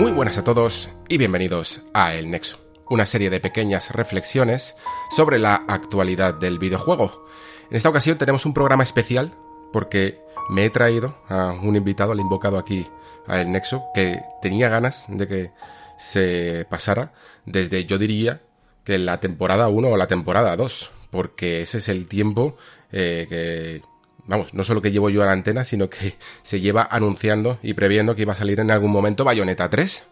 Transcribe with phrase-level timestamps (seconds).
[0.00, 4.74] Muy buenas a todos y bienvenidos a El Nexo, una serie de pequeñas reflexiones
[5.14, 7.26] sobre la actualidad del videojuego.
[7.68, 9.34] En esta ocasión tenemos un programa especial
[9.74, 10.18] porque
[10.48, 12.86] me he traído a un invitado, al invocado aquí
[13.26, 15.50] a El Nexo, que tenía ganas de que
[15.98, 17.12] se pasara
[17.44, 18.40] desde, yo diría,
[18.84, 22.56] que la temporada 1 o la temporada 2, porque ese es el tiempo
[22.90, 23.82] eh, que,
[24.30, 27.74] vamos, no solo que llevo yo a la antena, sino que se lleva anunciando y
[27.74, 30.04] previendo que iba a salir en algún momento Bayonetta 3.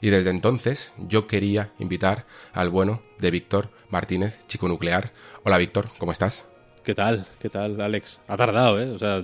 [0.00, 5.12] Y desde entonces yo quería invitar al bueno de Víctor Martínez, chico nuclear.
[5.44, 6.44] Hola Víctor, ¿cómo estás?
[6.84, 7.26] ¿Qué tal?
[7.40, 8.20] ¿Qué tal, Alex?
[8.28, 8.90] Ha tardado, ¿eh?
[8.90, 9.22] O sea,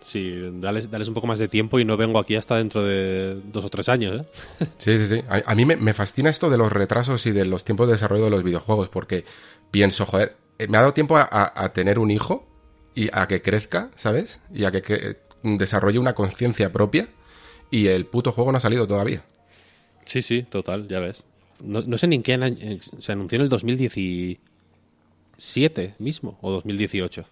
[0.00, 3.40] sí, dales, dales un poco más de tiempo y no vengo aquí hasta dentro de
[3.52, 4.66] dos o tres años, ¿eh?
[4.78, 5.24] Sí, sí, sí.
[5.28, 7.94] A, a mí me, me fascina esto de los retrasos y de los tiempos de
[7.94, 9.24] desarrollo de los videojuegos, porque
[9.72, 12.46] pienso, joder, eh, me ha dado tiempo a, a- a tener un hijo
[12.94, 14.40] y a que crezca, ¿sabes?
[14.52, 17.08] Y a que, que desarrolle una conciencia propia
[17.70, 19.24] y el puto juego no ha salido todavía.
[20.04, 21.24] Sí, sí, total, ya ves.
[21.60, 22.56] No, no sé ni en qué año.
[22.98, 27.24] Se anunció en el 2017 mismo, o 2018.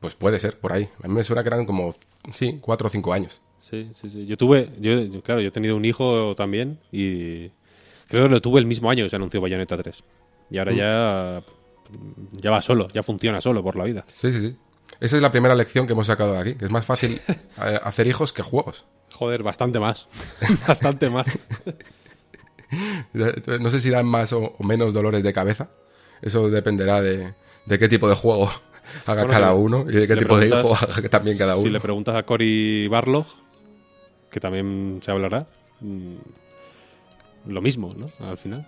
[0.00, 0.88] Pues puede ser, por ahí.
[1.02, 1.94] A mí me suena que eran como,
[2.32, 3.40] sí, cuatro o cinco años.
[3.60, 4.26] Sí, sí, sí.
[4.26, 7.48] Yo tuve, yo, claro, yo he tenido un hijo también y
[8.08, 10.04] creo que lo tuve el mismo año que se anunció Bayonetta 3.
[10.50, 11.42] Y ahora ya,
[12.32, 14.04] ya va solo, ya funciona solo por la vida.
[14.06, 14.56] Sí, sí, sí.
[15.00, 17.80] Esa es la primera lección que hemos sacado de aquí, que es más fácil eh,
[17.82, 18.84] hacer hijos que juegos.
[19.12, 20.08] Joder, bastante más.
[20.66, 21.26] bastante más.
[23.12, 25.68] No sé si dan más o, menos dolores de cabeza.
[26.20, 27.32] Eso dependerá de,
[27.64, 28.50] de qué tipo de juego
[29.06, 31.54] haga Bueno, cada si uno y de si qué tipo de hijo haga también cada
[31.54, 31.70] Si uno.
[31.70, 33.24] le preguntas a Cory Barlog,
[34.32, 35.46] que también se hablará,
[35.80, 36.16] mm,
[37.46, 38.10] lo mismo, ¿no?
[38.26, 38.66] Al final.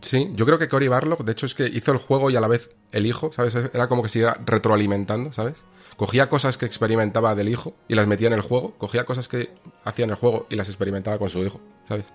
[0.00, 2.40] Sí, yo creo que Cory Barlog, de hecho, es que hizo el juego y a
[2.40, 3.54] la vez el hijo, ¿sabes?
[3.54, 5.54] Era como que se iba retroalimentando, ¿sabes?
[5.96, 9.50] Cogía cosas que experimentaba del hijo y las metía en el juego, cogía cosas que
[9.84, 12.06] hacía en el juego y las experimentaba con su hijo, ¿sabes?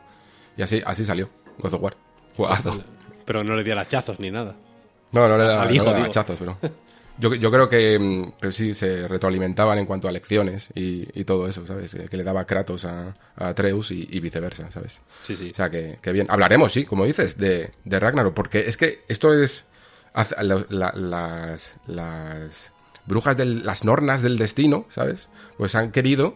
[0.55, 1.29] Y así, así salió,
[1.59, 1.97] God of War.
[2.37, 2.81] Juegazo.
[3.25, 4.55] Pero no le di hachazos ni nada.
[5.11, 6.05] No, no le da, Al no le da digo.
[6.05, 6.57] hachazos, pero.
[7.19, 11.25] Yo, yo creo que, mm, que sí se retroalimentaban en cuanto a lecciones y, y
[11.25, 11.95] todo eso, ¿sabes?
[12.09, 15.01] Que le daba Kratos a, a Atreus y, y viceversa, ¿sabes?
[15.21, 15.51] Sí, sí.
[15.51, 16.25] O sea, que, que bien.
[16.29, 19.65] Hablaremos, sí, como dices, de, de Ragnarok, porque es que esto es.
[20.13, 22.71] hace- la- la- las, las
[23.05, 23.63] brujas del.
[23.65, 25.29] las nornas del destino, ¿sabes?
[25.57, 26.35] Pues han querido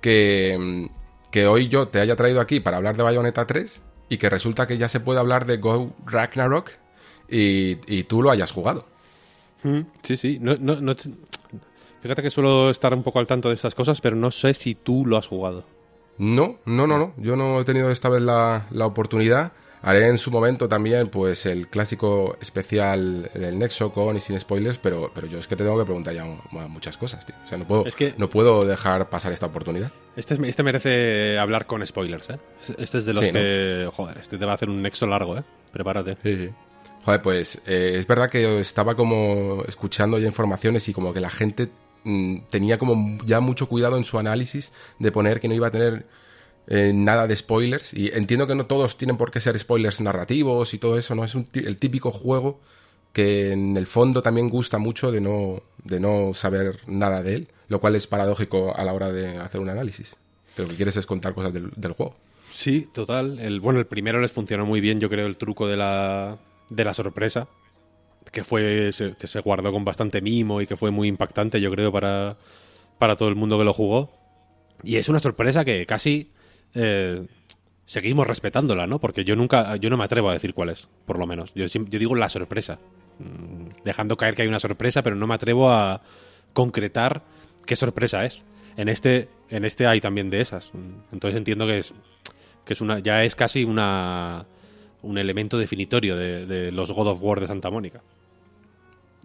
[0.00, 4.18] que, mm, que hoy yo te haya traído aquí para hablar de Bayonetta 3 y
[4.18, 6.70] que resulta que ya se puede hablar de Go Ragnarok
[7.28, 8.86] y, y tú lo hayas jugado.
[9.62, 10.38] Mm, Sí, sí.
[10.40, 11.10] No, no, no te-
[12.00, 14.74] Fíjate que suelo estar un poco al tanto de estas cosas, pero no sé si
[14.76, 15.64] tú lo has jugado.
[16.18, 17.12] No, no, no, no.
[17.16, 19.52] Yo no he tenido esta vez la, la oportunidad.
[19.82, 24.78] Haré en su momento también, pues, el clásico especial del Nexo con y sin spoilers,
[24.78, 27.36] pero, pero yo es que te tengo que preguntar ya mu- muchas cosas, tío.
[27.44, 29.92] O sea, no puedo, Es que- no puedo dejar pasar esta oportunidad.
[30.16, 32.38] Este, es- este merece hablar con spoilers, ¿eh?
[32.78, 33.34] Este es de los Sí, ¿no?
[33.34, 33.88] que...
[33.92, 35.44] Joder, este te va a hacer un nexo largo, ¿eh?
[35.72, 36.16] Prepárate.
[36.24, 36.50] Sí, sí.
[37.04, 41.30] Joder, pues eh, es verdad que estaba como escuchando ya informaciones y como que la
[41.30, 41.68] gente
[42.04, 45.70] mm, tenía como ya mucho cuidado en su análisis de poner que no iba a
[45.70, 46.06] tener
[46.66, 47.94] eh, nada de spoilers.
[47.94, 51.24] Y entiendo que no todos tienen por qué ser spoilers narrativos y todo eso, ¿no?
[51.24, 52.60] Es el típico juego
[53.12, 57.48] que en el fondo también gusta mucho de no, de no saber nada de él,
[57.68, 60.14] lo cual es paradójico a la hora de hacer un análisis.
[60.54, 62.14] Que lo que quieres es contar cosas del, del juego.
[62.52, 63.38] Sí, total.
[63.38, 66.84] El, bueno, el primero les funcionó muy bien, yo creo, el truco de la, de
[66.84, 67.48] la sorpresa,
[68.32, 71.92] que fue que se guardó con bastante mimo y que fue muy impactante, yo creo,
[71.92, 72.36] para,
[72.98, 74.10] para todo el mundo que lo jugó.
[74.82, 76.30] Y es una sorpresa que casi
[76.74, 77.26] eh,
[77.86, 79.00] seguimos respetándola, ¿no?
[79.00, 81.52] Porque yo nunca, yo no me atrevo a decir cuál es, por lo menos.
[81.54, 82.78] Yo, yo digo la sorpresa,
[83.18, 86.02] Mm, dejando caer que hay una sorpresa, pero no me atrevo a
[86.52, 87.22] concretar
[87.66, 88.44] qué sorpresa es.
[88.76, 90.72] En este, en este hay también de esas.
[90.72, 91.94] Mm, Entonces entiendo que es,
[92.64, 94.46] que es una, ya es casi una
[95.02, 98.02] un elemento definitorio de, de los God of War de Santa Mónica.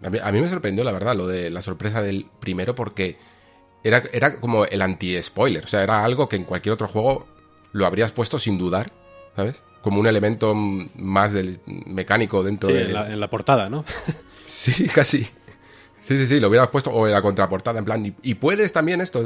[0.02, 3.16] A mí, a mí me sorprendió, la verdad, lo de la sorpresa del primero porque
[3.82, 5.64] era, era como el anti-spoiler.
[5.64, 7.26] O sea, era algo que en cualquier otro juego
[7.72, 8.92] lo habrías puesto sin dudar,
[9.36, 9.62] ¿sabes?
[9.82, 12.82] Como un elemento más del mecánico dentro Sí, de...
[12.84, 13.84] en, la, en la portada, ¿no?
[14.46, 15.26] Sí, casi.
[16.04, 19.00] Sí, sí, sí, lo hubieras puesto o en la contraportada, en plan, y, puedes también
[19.00, 19.24] esto,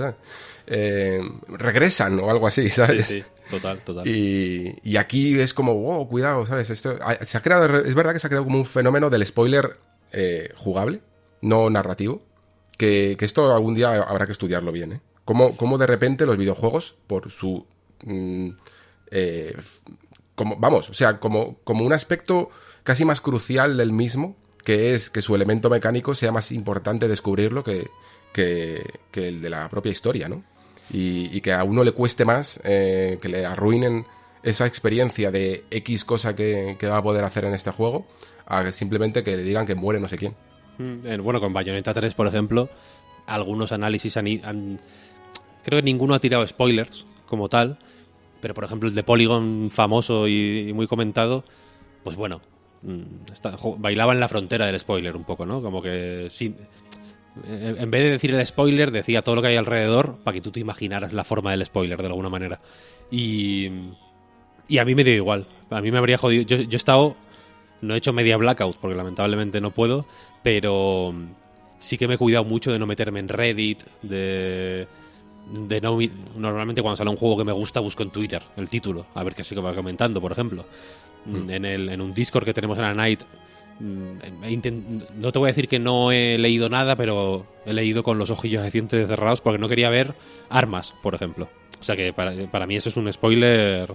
[0.68, 3.04] eh, regresan o algo así, ¿sabes?
[3.04, 4.06] Sí, sí, total, total.
[4.06, 6.70] Y, aquí es como, wow, cuidado, ¿sabes?
[6.70, 9.76] Esto, se ha creado, es verdad que se ha creado como un fenómeno del spoiler
[10.12, 11.00] eh, jugable,
[11.40, 12.22] no narrativo,
[12.76, 15.00] que, esto algún día habrá que estudiarlo bien, ¿eh?
[15.24, 17.66] Cómo, de repente los videojuegos, por su...
[18.04, 18.50] Mm,
[19.10, 19.56] eh,
[20.36, 22.50] como, vamos, o sea, como, como un aspecto
[22.84, 24.36] casi más crucial del mismo,
[24.68, 27.88] que es que su elemento mecánico sea más importante descubrirlo que,
[28.34, 28.84] que,
[29.14, 30.44] el de la propia historia, ¿no?
[30.92, 34.04] Y, que a uno le cueste más eh, que le arruinen
[34.42, 38.06] esa experiencia de X cosa que, va a poder hacer en este juego,
[38.44, 40.34] a simplemente que le digan que muere no sé quién.
[40.76, 42.68] Mm, eh, bueno, con Bayonetta 3, por ejemplo,
[43.24, 44.78] algunos análisis han,
[45.64, 47.78] Creo que ninguno ha tirado spoilers como tal,
[48.42, 51.42] pero por ejemplo el de Polygon famoso y muy comentado,
[52.04, 52.42] pues bueno,
[52.82, 55.60] Mm, bailaba en la frontera del spoiler un poco, ¿no?
[55.62, 56.54] Como que sí,
[57.46, 60.50] en vez de decir el spoiler, decía todo lo que hay alrededor para que tú
[60.50, 62.60] te imaginaras la forma del spoiler de alguna manera.
[63.10, 63.68] Y,
[64.68, 65.46] y a mí me dio igual.
[65.70, 66.42] A mí me habría jodido.
[66.42, 67.16] Yo, yo he estado.
[67.80, 70.04] No he hecho media blackout porque lamentablemente no puedo,
[70.42, 71.14] pero
[71.78, 74.88] sí que me he cuidado mucho de no meterme en Reddit, de.
[75.52, 75.98] De no,
[76.36, 79.34] normalmente cuando sale un juego que me gusta busco en Twitter el título, a ver
[79.34, 80.66] qué se va comentando, por ejemplo.
[81.24, 81.50] Mm.
[81.50, 83.22] en, el, en un Discord que tenemos en la Night.
[83.80, 88.18] Mm, no te voy a decir que no he leído nada, pero he leído con
[88.18, 90.14] los ojillos recientes cerrados porque no quería ver
[90.48, 91.48] armas, por ejemplo.
[91.80, 93.94] O sea que para, mí eso es un spoiler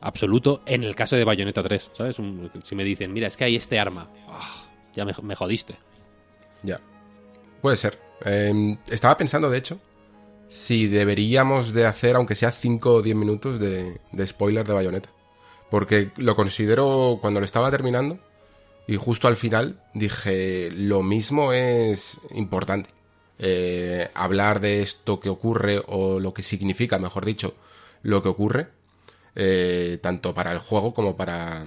[0.00, 2.16] absoluto en el caso de Bayonetta 3, ¿sabes?
[2.64, 5.76] si me dicen, mira, es que hay este arma, ah, ya me, jodiste.
[6.62, 6.80] Ya.
[7.60, 7.98] Puede ser.
[8.24, 9.80] Em, estaba pensando, de hecho,
[10.52, 15.08] si deberíamos de hacer, aunque sea 5 o 10 minutos de, de spoiler de Bayonetta.
[15.70, 18.18] Porque lo considero cuando lo estaba terminando
[18.86, 22.90] y justo al final dije, lo mismo es importante.
[23.38, 27.54] Eh, hablar de esto que ocurre o lo que significa, mejor dicho,
[28.02, 28.68] lo que ocurre,
[29.34, 31.66] eh, tanto para el juego como para,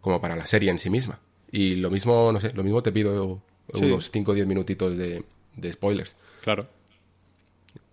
[0.00, 1.20] como para la serie en sí misma.
[1.52, 3.40] Y lo mismo, no sé, lo mismo te pido
[3.72, 5.22] unos 5 o 10 minutitos de,
[5.54, 6.16] de spoilers.
[6.42, 6.66] Claro.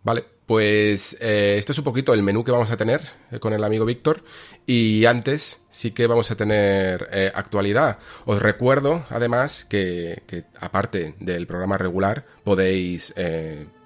[0.03, 3.01] Vale, pues eh, esto es un poquito el menú que vamos a tener
[3.31, 4.23] eh, con el amigo Víctor
[4.65, 7.99] y antes sí que vamos a tener eh, actualidad.
[8.25, 10.23] Os recuerdo además que,
[10.59, 13.13] aparte del programa regular podéis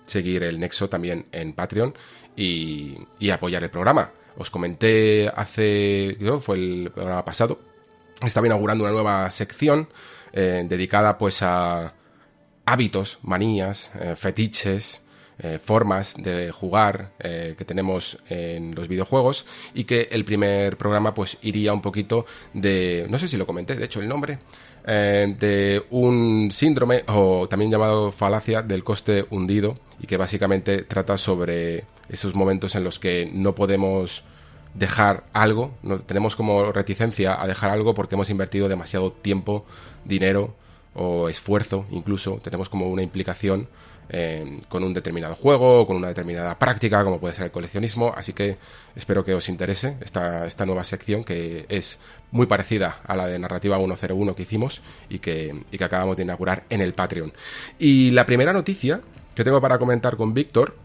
[0.06, 1.94] seguir el Nexo también en Patreon
[2.36, 2.98] y,
[3.32, 4.12] apoyar el programa.
[4.38, 7.60] Os comenté hace, creo fue el programa pasado,
[8.24, 9.90] estaba inaugurando una nueva sección
[10.34, 11.94] dedicada pues a
[12.66, 15.02] hábitos, manías, fetiches,
[15.40, 19.46] eh, formas de jugar eh, que tenemos en los videojuegos
[19.76, 22.26] y que el primer programa pues iría un poquito
[22.56, 24.40] de, no sé si lo comenté, de hecho el nombre,
[24.88, 31.20] eh, de un síndrome o también llamado falacia del coste hundido y que básicamente trata
[31.20, 34.24] sobre esos momentos en los que no podemos
[34.74, 39.66] dejar algo, no, tenemos como reticencia a dejar algo porque hemos invertido demasiado tiempo,
[40.04, 40.56] dinero
[40.96, 43.68] o esfuerzo incluso, tenemos como una implicación
[44.10, 48.14] eh, con un determinado juego, con una determinada práctica, como puede ser el coleccionismo.
[48.16, 48.58] Así que
[48.96, 52.00] espero que os interese esta, esta nueva sección que es
[52.32, 56.24] muy parecida a la de Narrativa 101 que hicimos y que, y que acabamos de
[56.24, 57.34] inaugurar en el Patreon.
[57.80, 59.02] Y la primera noticia
[59.36, 60.76] que tengo para comentar con Víctor,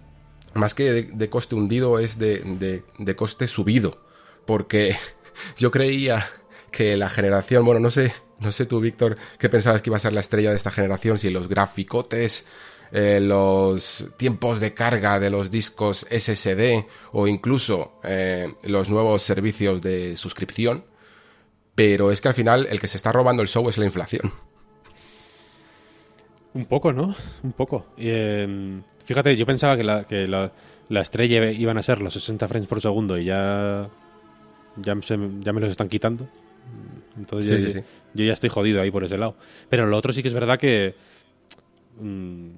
[0.55, 4.03] más que de, coste hundido, es de, de coste subido.
[4.45, 4.97] Porque
[5.59, 6.27] yo creía
[6.71, 10.01] que la generación, bueno, no sé, no sé tú, Víctor, qué pensabas que iba a
[10.01, 12.47] ser la estrella de esta generación, si los graficotes
[12.95, 19.81] eh, los tiempos de carga de los discos SSD o incluso eh, los nuevos servicios
[19.81, 20.85] de suscripción.
[21.75, 24.31] Pero es que al final el que se está robando el show es la inflación.
[26.53, 27.15] Un poco, ¿no?
[27.43, 27.87] Un poco.
[27.97, 32.69] Em, fíjate, yo pensaba que, la, que la, estrella iban a ser los 60 frames
[32.69, 33.89] por segundo y ya,
[34.77, 36.29] ya, me los están quitando.
[37.17, 37.83] Entonces
[38.13, 39.35] yo, ya estoy jodido ahí por ese lado.
[39.71, 40.95] Pero lo otro sí que es verdad que...
[41.99, 42.51] Mm,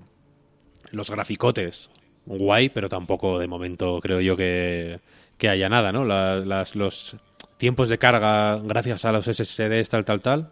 [0.95, 1.91] los graficotes,
[2.27, 5.01] guay, pero tampoco de momento creo yo que,
[5.43, 6.05] haya nada, ¿no?
[6.05, 7.17] las, los
[7.59, 10.51] tiempos de carga gracias a los SSDs, tal, tal, tal,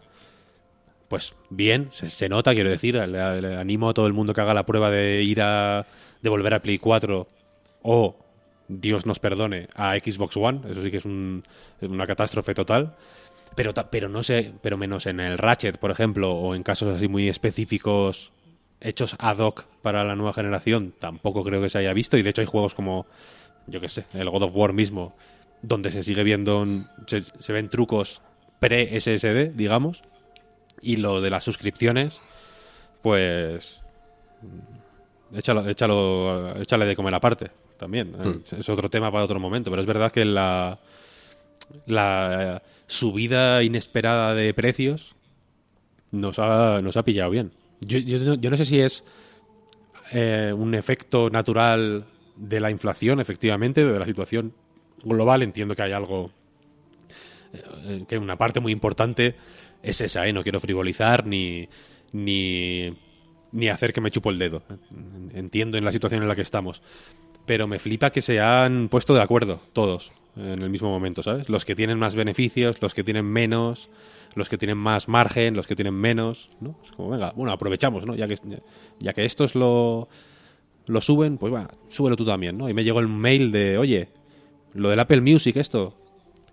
[1.07, 4.65] pues bien, se, nota, quiero decir, le, animo a todo el mundo que haga la
[4.65, 5.85] prueba de ir a,
[6.21, 7.27] de volver a Play 4
[7.83, 8.15] o,
[8.67, 12.95] Dios nos perdone, a Xbox One, eso sí que es una catástrofe total.
[13.55, 17.07] Pero, pero no sé, pero menos en el Ratchet, por ejemplo, o en casos así
[17.07, 18.31] muy específicos
[18.83, 22.29] hechos ad hoc para la nueva generación tampoco creo que se haya visto y de
[22.29, 23.05] hecho hay juegos como
[23.67, 25.15] yo qué sé el God of War mismo
[25.61, 26.65] donde se sigue viendo
[27.07, 28.21] se, ven trucos
[28.59, 30.03] pre SSD digamos
[30.81, 32.21] y lo de las suscripciones
[33.01, 33.81] pues
[35.35, 38.11] échalo, échalo, échale de comer aparte también.
[38.11, 38.41] Hmm.
[38.57, 40.79] Es otro tema para otro momento, pero es verdad que la,
[41.85, 45.15] la subida inesperada de precios
[46.11, 47.51] nos ha, nos ha pillado bien.
[47.85, 49.03] Yo, yo, yo no sé si es
[50.11, 54.53] eh, un efecto natural de la inflación, efectivamente, de la situación
[55.03, 55.43] global.
[55.43, 56.31] Entiendo que hay algo,
[57.53, 59.35] eh, que una parte muy importante
[59.81, 60.33] es esa, ¿eh?
[60.33, 61.67] No quiero frivolizar ni,
[62.11, 62.95] ni,
[63.51, 64.63] ni hacer que me chupo el dedo.
[65.33, 66.81] Entiendo en la situación en la que estamos.
[67.45, 71.49] Pero me flipa que se han puesto de acuerdo todos en el mismo momento, ¿sabes?
[71.49, 73.89] Los que tienen más beneficios, los que tienen menos,
[74.35, 76.75] los que tienen más margen, los que tienen menos, ¿no?
[76.83, 78.15] Es como, venga, bueno, aprovechamos, ¿no?
[78.15, 78.37] Ya que,
[78.99, 80.07] ya que estos lo,
[80.87, 82.69] lo suben, pues bueno, súbelo tú también, ¿no?
[82.69, 84.09] Y me llegó el mail de, oye,
[84.73, 85.95] lo del Apple Music, esto,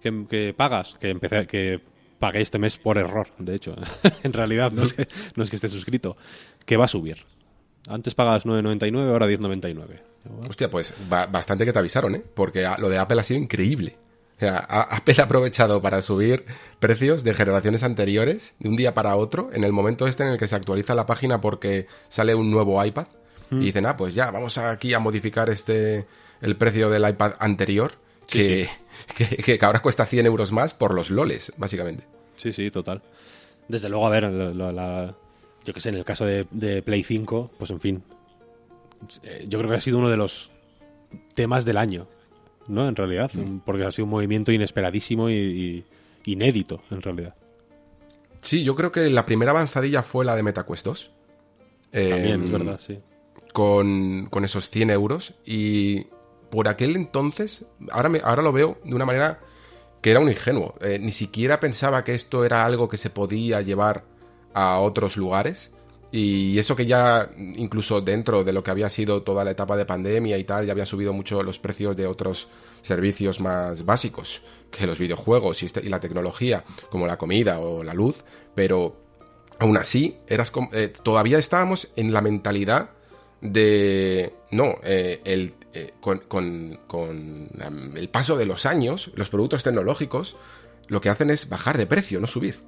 [0.03, 1.81] que, que pagas, que empecé, que
[2.19, 3.75] pagué este mes por error, de hecho.
[4.23, 6.17] en realidad, no es, que, no es que esté suscrito,
[6.67, 7.17] que va a subir.
[7.89, 9.87] Antes pagabas 9.99, ahora 10.99.
[10.49, 12.23] Hostia, pues ba- bastante que te avisaron, ¿eh?
[12.35, 13.97] Porque lo de Apple ha sido increíble.
[14.37, 16.45] O sea, Apple ha aprovechado para subir
[16.79, 20.39] precios de generaciones anteriores de un día para otro, en el momento este en el
[20.39, 23.07] que se actualiza la página porque sale un nuevo iPad.
[23.53, 26.07] Y dicen, ah, pues ya, vamos aquí a modificar este
[26.41, 27.95] el precio del iPad anterior,
[28.29, 28.69] que,
[29.17, 32.05] que, que ahora cuesta 100 euros más por los loles, básicamente.
[32.37, 33.03] Sí, sí, total.
[33.67, 35.15] Desde luego, a ver, la-
[35.65, 38.03] yo que sé, en el caso de, de Play 5, pues en fin.
[39.23, 40.51] eh, Yo creo que ha sido uno de los
[41.35, 42.07] temas del año,
[42.69, 42.89] ¿no?
[42.89, 43.31] En realidad,
[43.65, 45.85] porque ha sido un movimiento inesperadísimo y,
[46.25, 47.35] y inédito, en realidad.
[48.41, 51.11] Sí, yo creo que la primera avanzadilla fue la de MetaQuest 2.
[51.93, 52.99] También, Eh, es verdad, sí.
[53.53, 56.07] con, con esos 100 euros y
[56.51, 59.41] por aquel entonces, ahora, me- ahora lo veo de una manera
[60.01, 60.75] que era un ingenuo.
[60.81, 64.05] Eh, ni siquiera pensaba que esto era algo que se podía llevar
[64.55, 65.71] a otros lugares.
[66.13, 69.85] Y eso que ya, incluso dentro de lo que había sido toda la etapa de
[69.87, 72.49] pandemia y tal, ya habían subido mucho los precios de otros
[72.83, 74.43] servicios más básicos,
[74.73, 78.25] que los videojuegos y, este- la tecnología, como la comida o la luz,
[78.57, 78.97] pero
[79.61, 82.91] aún así, eras eh, todavía estábamos en la mentalidad
[83.41, 84.35] de...
[84.51, 86.81] No, eh, el, eh, con, con-
[87.97, 90.35] el paso de los años, los productos tecnológicos
[90.89, 92.59] lo que hacen es bajar de precio, no subir.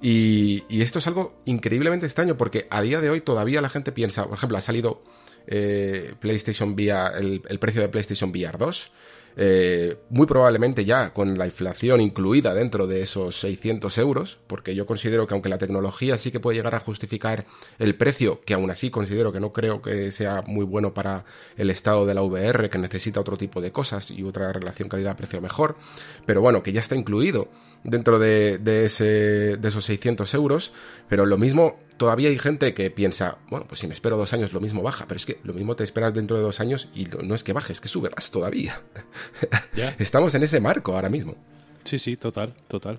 [0.00, 3.92] Y, y esto es algo increíblemente extraño porque a día de hoy todavía la gente
[3.92, 5.02] piensa, por ejemplo, ha salido
[5.46, 8.90] eh, PlayStation VR, el, el precio de PlayStation VR 2,
[9.40, 14.84] eh, muy probablemente ya con la inflación incluida dentro de esos 600 euros, porque yo
[14.84, 17.46] considero que aunque la tecnología sí que puede llegar a justificar
[17.78, 21.24] el precio, que aún así considero que no creo que sea muy bueno para
[21.56, 25.40] el estado de la VR, que necesita otro tipo de cosas y otra relación calidad-precio
[25.40, 25.76] mejor,
[26.26, 27.48] pero bueno, que ya está incluido
[27.88, 30.72] dentro de, de, ese, de esos 600 euros,
[31.08, 34.52] pero lo mismo todavía hay gente que piensa, bueno, pues si me espero dos años
[34.52, 37.06] lo mismo baja, pero es que lo mismo te esperas dentro de dos años y
[37.24, 38.80] no es que baje, es que sube más todavía.
[39.74, 39.94] Ya.
[39.98, 41.34] Estamos en ese marco ahora mismo.
[41.84, 42.98] Sí, sí, total, total.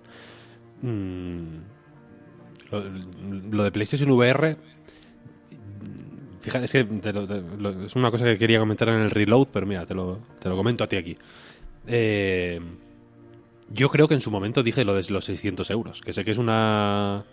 [0.82, 1.58] Mm,
[2.72, 2.84] lo,
[3.52, 4.56] lo de PlayStation VR,
[6.42, 9.10] fíjate, es que te lo- te lo- es una cosa que quería comentar en el
[9.12, 11.18] reload, pero mira, te lo, te lo comento a ti aquí.
[11.88, 12.60] Eh,
[13.72, 16.32] yo creo que en su momento dije lo de los 600 euros, que sé que
[16.32, 17.26] es una...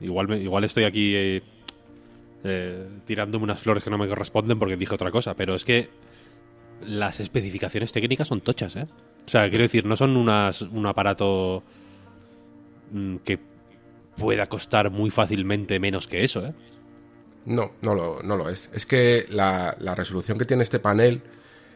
[0.00, 1.42] Igual, igual estoy aquí eh,
[2.44, 5.90] eh, tirándome unas flores que no me corresponden porque dije otra cosa, pero es que
[6.80, 8.86] las especificaciones técnicas son tochas, ¿eh?
[9.26, 11.62] O sea, quiero decir, no son unas, un aparato
[12.92, 13.38] mm, que
[14.16, 16.54] pueda costar muy fácilmente menos que eso, ¿eh?
[17.44, 18.70] No, no lo, no lo es.
[18.72, 21.22] Es que la, la resolución que tiene este panel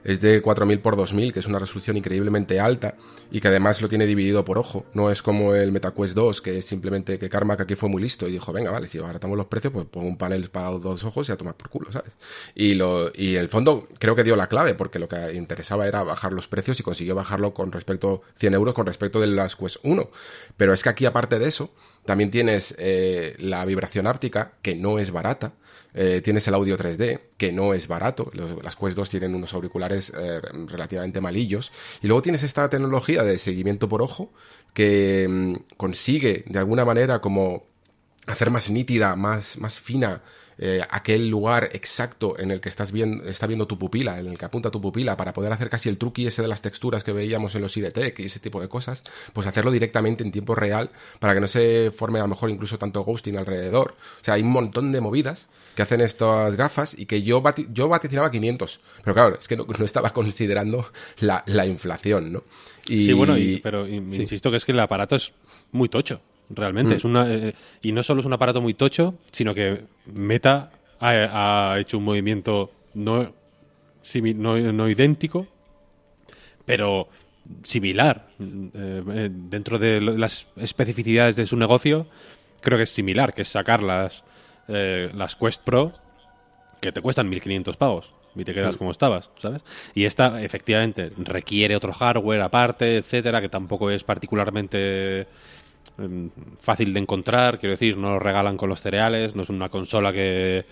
[0.04, 2.94] es de 4000 por 2000, que es una resolución increíblemente alta
[3.30, 4.84] y que además lo tiene dividido por ojo.
[4.92, 8.28] No es como el MetaQuest 2, que es simplemente que Carmack aquí fue muy listo
[8.28, 11.28] y dijo, venga, vale, si abaratamos los precios, pues pongo un panel para dos ojos
[11.28, 12.12] y a tomar por culo, ¿sabes?
[12.54, 15.86] Y, lo, y en el fondo creo que dio la clave, porque lo que interesaba
[15.86, 19.56] era bajar los precios y consiguió bajarlo con respecto 100 euros con respecto de las
[19.56, 20.10] Quest 1.
[20.56, 21.70] Pero es que aquí, aparte de eso,
[22.04, 25.52] también tienes eh, la vibración áptica, que no es barata.
[25.94, 28.30] Eh, tienes el audio 3D, que no es barato.
[28.62, 31.72] Las Quest 2 tienen unos auriculares eh, relativamente malillos.
[32.02, 34.32] Y luego tienes esta tecnología de seguimiento por ojo,
[34.74, 37.64] que mm, consigue de alguna manera como
[38.26, 40.22] hacer más nítida, más, más fina
[40.58, 44.38] eh, aquel lugar exacto en el que estás viendo, está viendo tu pupila, en el
[44.38, 47.12] que apunta tu pupila, para poder hacer casi el truqui ese de las texturas que
[47.12, 50.90] veíamos en los IDTEC y ese tipo de cosas, pues hacerlo directamente en tiempo real
[51.18, 53.96] para que no se forme a lo mejor incluso tanto ghosting alrededor.
[54.20, 57.66] O sea, hay un montón de movidas que hacen estas gafas y que yo, vati-
[57.72, 60.86] yo vaticinaba 500, pero claro, es que no, no estaba considerando
[61.18, 62.44] la, la inflación, ¿no?
[62.88, 64.22] Y, Sí, bueno, y- pero y- sí.
[64.22, 65.32] insisto que es que el aparato es
[65.72, 66.20] muy tocho,
[66.50, 66.94] realmente.
[66.94, 66.96] Mm.
[66.96, 70.70] Es una, eh, y no solo es un aparato muy tocho, sino que Meta
[71.00, 73.32] ha, ha hecho un movimiento no,
[74.02, 75.46] simi- no, no idéntico,
[76.64, 77.08] pero
[77.62, 78.28] similar.
[78.40, 82.06] Eh, eh, dentro de las especificidades de su negocio,
[82.60, 84.24] creo que es similar, que es sacar las,
[84.68, 85.92] eh, las Quest Pro
[86.80, 89.62] que te cuestan 1500 pavos y te quedas como estabas, ¿sabes?
[89.94, 95.26] Y esta, efectivamente, requiere otro hardware aparte, etcétera, que tampoco es particularmente
[96.58, 100.12] fácil de encontrar, quiero decir, no lo regalan con los cereales, no es una consola
[100.12, 100.64] que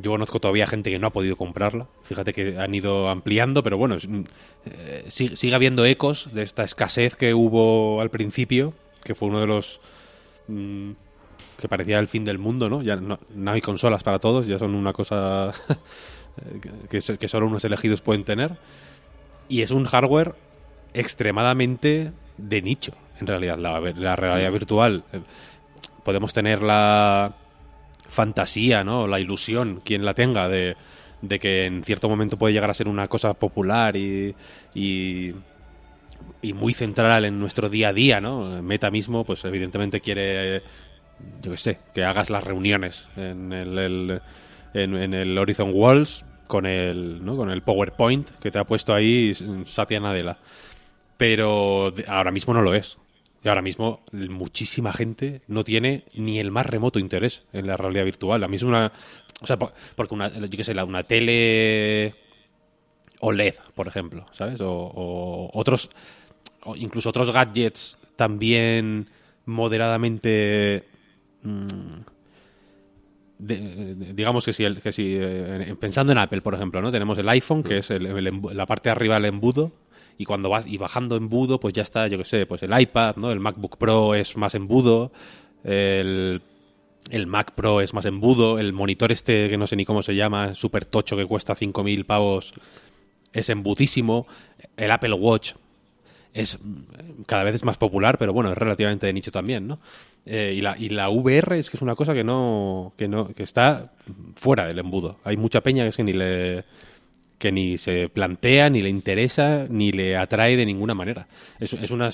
[0.00, 1.86] yo conozco todavía gente que no ha podido comprarla.
[2.02, 4.22] Fíjate que han ido ampliando, pero bueno, mm,
[4.66, 9.46] eh, sigue habiendo ecos de esta escasez que hubo al principio, que fue uno de
[9.46, 9.80] los
[10.48, 10.92] mm,
[11.58, 12.82] que parecía el fin del mundo, ¿no?
[12.82, 15.52] Ya no, hay consolas para todos, ya son una cosa
[16.90, 18.56] que solo unos elegidos pueden tener.
[19.48, 20.34] Y es un hardware
[20.94, 22.92] extremadamente de nicho,
[23.22, 23.58] en realidad.
[23.58, 25.04] La, realidad virtual.
[25.12, 25.20] eh,
[26.04, 27.32] Podemos tener la
[28.08, 29.06] fantasía, ¿no?
[29.06, 30.76] La ilusión, quien la tenga, de,
[31.22, 34.34] de que en cierto momento puede llegar a ser una cosa popular y,
[34.74, 35.32] y,
[36.42, 38.62] y muy central en nuestro día a día, ¿no?
[38.62, 40.62] Meta mismo, pues evidentemente quiere,
[41.40, 44.20] yo qué sé, que hagas las reuniones en el,
[44.74, 47.36] en, el Horizon Walls con el, ¿no?
[47.36, 49.32] con el PowerPoint que te ha puesto ahí
[49.64, 50.36] Satya Nadella.
[51.16, 52.98] Pero ahora mismo no lo es.
[53.44, 58.04] Y ahora mismo muchísima gente no tiene ni el más remoto interés en la realidad
[58.04, 58.44] virtual.
[58.44, 58.92] A mí es una...
[59.40, 62.14] O sea, po- porque una, yo qué sé, una tele
[63.20, 64.60] OLED, por ejemplo, ¿sabes?
[64.60, 65.90] O, o otros,
[66.64, 69.08] o incluso otros gadgets también
[69.46, 70.84] moderadamente,
[71.42, 71.66] mm,
[73.38, 76.80] de- de- digamos que si, el- que si eh, en- pensando en Apple, por ejemplo,
[76.80, 76.92] ¿no?
[76.92, 79.72] Tenemos el iPhone, que es el- el embu- la parte de arriba del embudo,
[80.18, 83.16] y cuando vas y bajando embudo, pues ya está, yo qué sé, pues el iPad,
[83.16, 83.30] ¿no?
[83.30, 85.12] El MacBook Pro es más embudo,
[85.64, 86.42] el
[87.10, 90.14] el Mac Pro es más embudo, el monitor este que no sé ni cómo se
[90.14, 92.54] llama, súper tocho que cuesta 5.000 pavos,
[93.32, 94.26] es embudísimo,
[94.76, 95.54] el Apple Watch
[96.32, 96.58] es
[97.26, 99.80] cada vez es más popular, pero bueno, es relativamente de nicho también, ¿no?
[100.24, 103.28] Eh, y, la, y la VR es que es una cosa que no, que no,
[103.28, 103.92] que está
[104.36, 105.18] fuera del embudo.
[105.24, 106.64] Hay mucha peña que es que ni le
[107.42, 111.26] que ni se plantea, ni le interesa, ni le atrae de ninguna manera.
[111.58, 112.08] Es, es una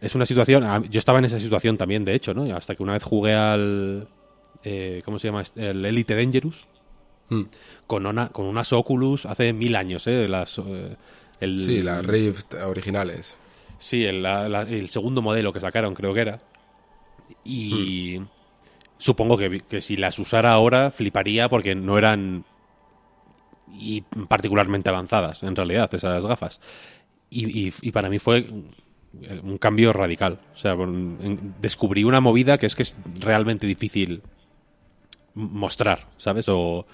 [0.00, 0.90] es una situación.
[0.90, 2.42] Yo estaba en esa situación también, de hecho, ¿no?
[2.56, 4.08] Hasta que una vez jugué al.
[4.64, 5.42] eh, ¿Cómo se llama?
[5.42, 5.70] este?
[5.70, 6.64] El Elite Dangerous.
[7.30, 7.42] Mm.
[7.86, 10.26] Con, una, con unas Oculus hace mil años, ¿eh?
[10.28, 10.96] Las, eh,
[11.40, 13.38] el, Sí, las Rift originales.
[13.78, 16.40] Sí, el, la- la- el segundo modelo que sacaron, creo que era.
[17.44, 18.20] Y
[18.98, 22.44] supongo que, que si las usara ahora, fliparía porque no eran
[23.72, 26.60] y particularmente avanzadas, en realidad, esas gafas.
[27.30, 28.74] Y, y- y para mí fue un
[29.42, 30.38] un cambio radical.
[30.54, 30.76] O sea,
[31.62, 34.20] descubrí una movida que es que es realmente difícil
[35.34, 36.46] mostrar, ¿sabes?
[36.48, 36.86] O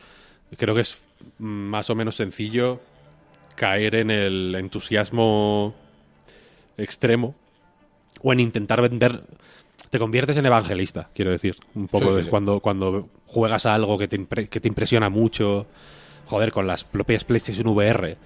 [0.56, 1.02] creo que es
[1.38, 2.80] más o menos sencillo
[3.56, 5.74] caer en el entusiasmo
[6.76, 7.34] extremo
[8.22, 9.22] o en intentar vender
[9.90, 12.30] te conviertes en evangelista quiero decir un poco Sí, sí, de sí.
[12.30, 15.66] cuando cuando juegas a algo que te, impre- que te impresiona mucho
[16.26, 18.16] joder con las propias PlayStation VR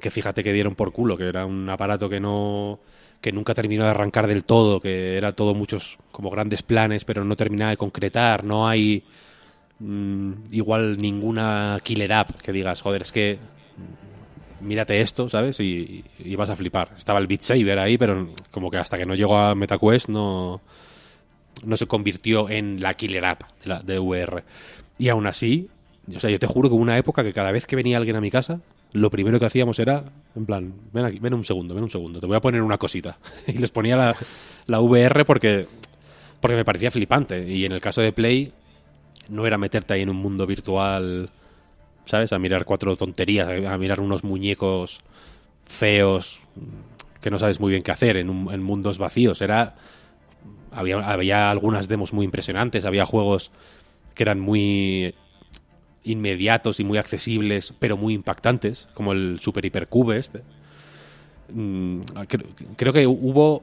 [0.00, 2.78] que fíjate que dieron por culo que era un aparato que no
[3.20, 7.24] que nunca terminó de arrancar del todo que era todo muchos como grandes planes pero
[7.24, 9.04] no terminaba de concretar no hay
[9.78, 13.38] mm, igual ninguna killer app que digas joder es que
[14.60, 15.60] mírate esto, ¿sabes?
[15.60, 16.92] Y, y vas a flipar.
[16.96, 20.60] Estaba el Beat Saber ahí, pero como que hasta que no llegó a MetaQuest no,
[21.64, 24.44] no se convirtió en la killer app de, la, de VR.
[24.98, 25.68] Y aún así,
[26.14, 28.16] o sea, yo te juro que hubo una época que cada vez que venía alguien
[28.16, 28.60] a mi casa,
[28.92, 30.04] lo primero que hacíamos era,
[30.36, 32.78] en plan, ven aquí, ven un segundo, ven un segundo, te voy a poner una
[32.78, 33.18] cosita.
[33.46, 34.16] Y les ponía la,
[34.66, 35.66] la VR porque,
[36.40, 37.48] porque me parecía flipante.
[37.52, 38.52] Y en el caso de Play,
[39.28, 41.28] no era meterte ahí en un mundo virtual
[42.04, 42.32] ¿sabes?
[42.32, 45.00] A mirar cuatro tonterías, a mirar unos muñecos
[45.64, 46.40] feos
[47.20, 49.42] que no sabes muy bien qué hacer en, un- en mundos vacíos.
[49.42, 49.74] Era
[50.70, 53.50] había, había algunas demos muy impresionantes, había juegos
[54.14, 55.14] que eran muy
[56.06, 60.42] inmediatos y muy accesibles, pero muy impactantes, como el Super Hypercube este.
[61.52, 63.62] Mm, creo, creo que hubo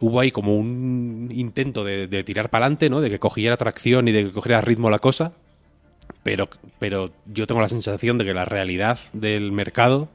[0.00, 3.00] hubo ahí como un intento de, de tirar para adelante, ¿no?
[3.00, 5.32] De que cogiera tracción y de que cogiera ritmo la cosa
[6.22, 10.08] pero, pero yo tengo la sensación de que la realidad del mercado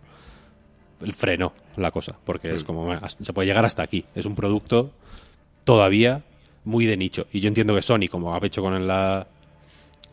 [1.13, 4.05] frenó la cosa, porque es como, "Bueno, hasta- se puede llegar hasta aquí.
[4.15, 4.91] Es un producto
[5.63, 6.23] todavía
[6.65, 7.25] muy de nicho.
[7.31, 9.27] Y yo entiendo que Sony, como ha hecho con la,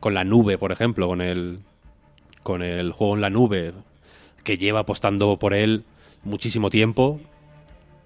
[0.07, 1.59] con la nube, por ejemplo, con el,
[2.45, 3.73] con el juego en la nube,
[4.45, 5.83] que lleva apostando por él
[6.23, 7.21] muchísimo tiempo.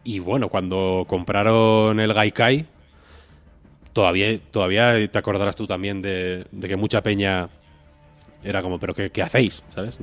[0.02, 2.64] Y bueno, cuando compraron el Gaikai,
[3.92, 7.50] todavía, todavía te acordarás tú también de, de que mucha peña
[8.42, 9.62] era como, pero ¿qué, hacéis?
[9.68, 10.00] ¿Sabes?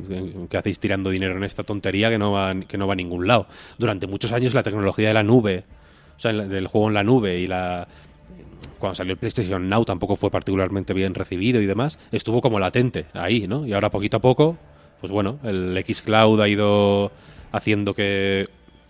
[0.51, 3.25] ¿Qué hacéis tirando dinero en esta tontería que no, va, que no va a ningún
[3.25, 3.47] lado?
[3.79, 5.63] Durante muchos años la tecnología de la nube,
[6.15, 7.87] o sea, del juego en la nube y la...
[8.79, 13.05] Cuando salió el PlayStation Now tampoco fue particularmente bien recibido y demás, estuvo como latente
[13.13, 13.65] ahí, ¿no?
[13.65, 14.57] Y ahora poquito a poco,
[14.99, 17.11] pues bueno, el Xcloud ha ido
[17.51, 18.45] haciendo que,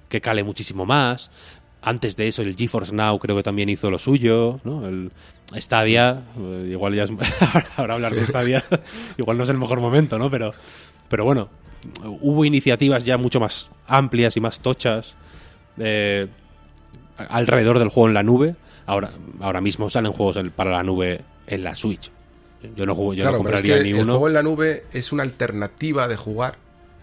[0.10, 1.32] que cale muchísimo más.
[1.82, 4.88] Antes de eso, el GeForce Now creo que también hizo lo suyo, ¿no?
[4.88, 5.12] El
[5.56, 7.12] Stadia, eh, igual ya es...
[7.78, 8.64] ahora hablar de Stadia,
[9.18, 10.30] igual no es el mejor momento, ¿no?
[10.30, 10.52] Pero,
[11.08, 11.50] pero bueno,
[12.22, 15.16] hubo iniciativas ya mucho más amplias y más tochas
[15.78, 16.28] eh,
[17.18, 18.56] alrededor del juego en la nube.
[18.88, 22.10] Ahora, ahora mismo salen juegos para la nube en la Switch.
[22.76, 24.02] Yo no, juego, yo no compraría ni uno.
[24.02, 26.56] El juego en la nube es una alternativa de jugar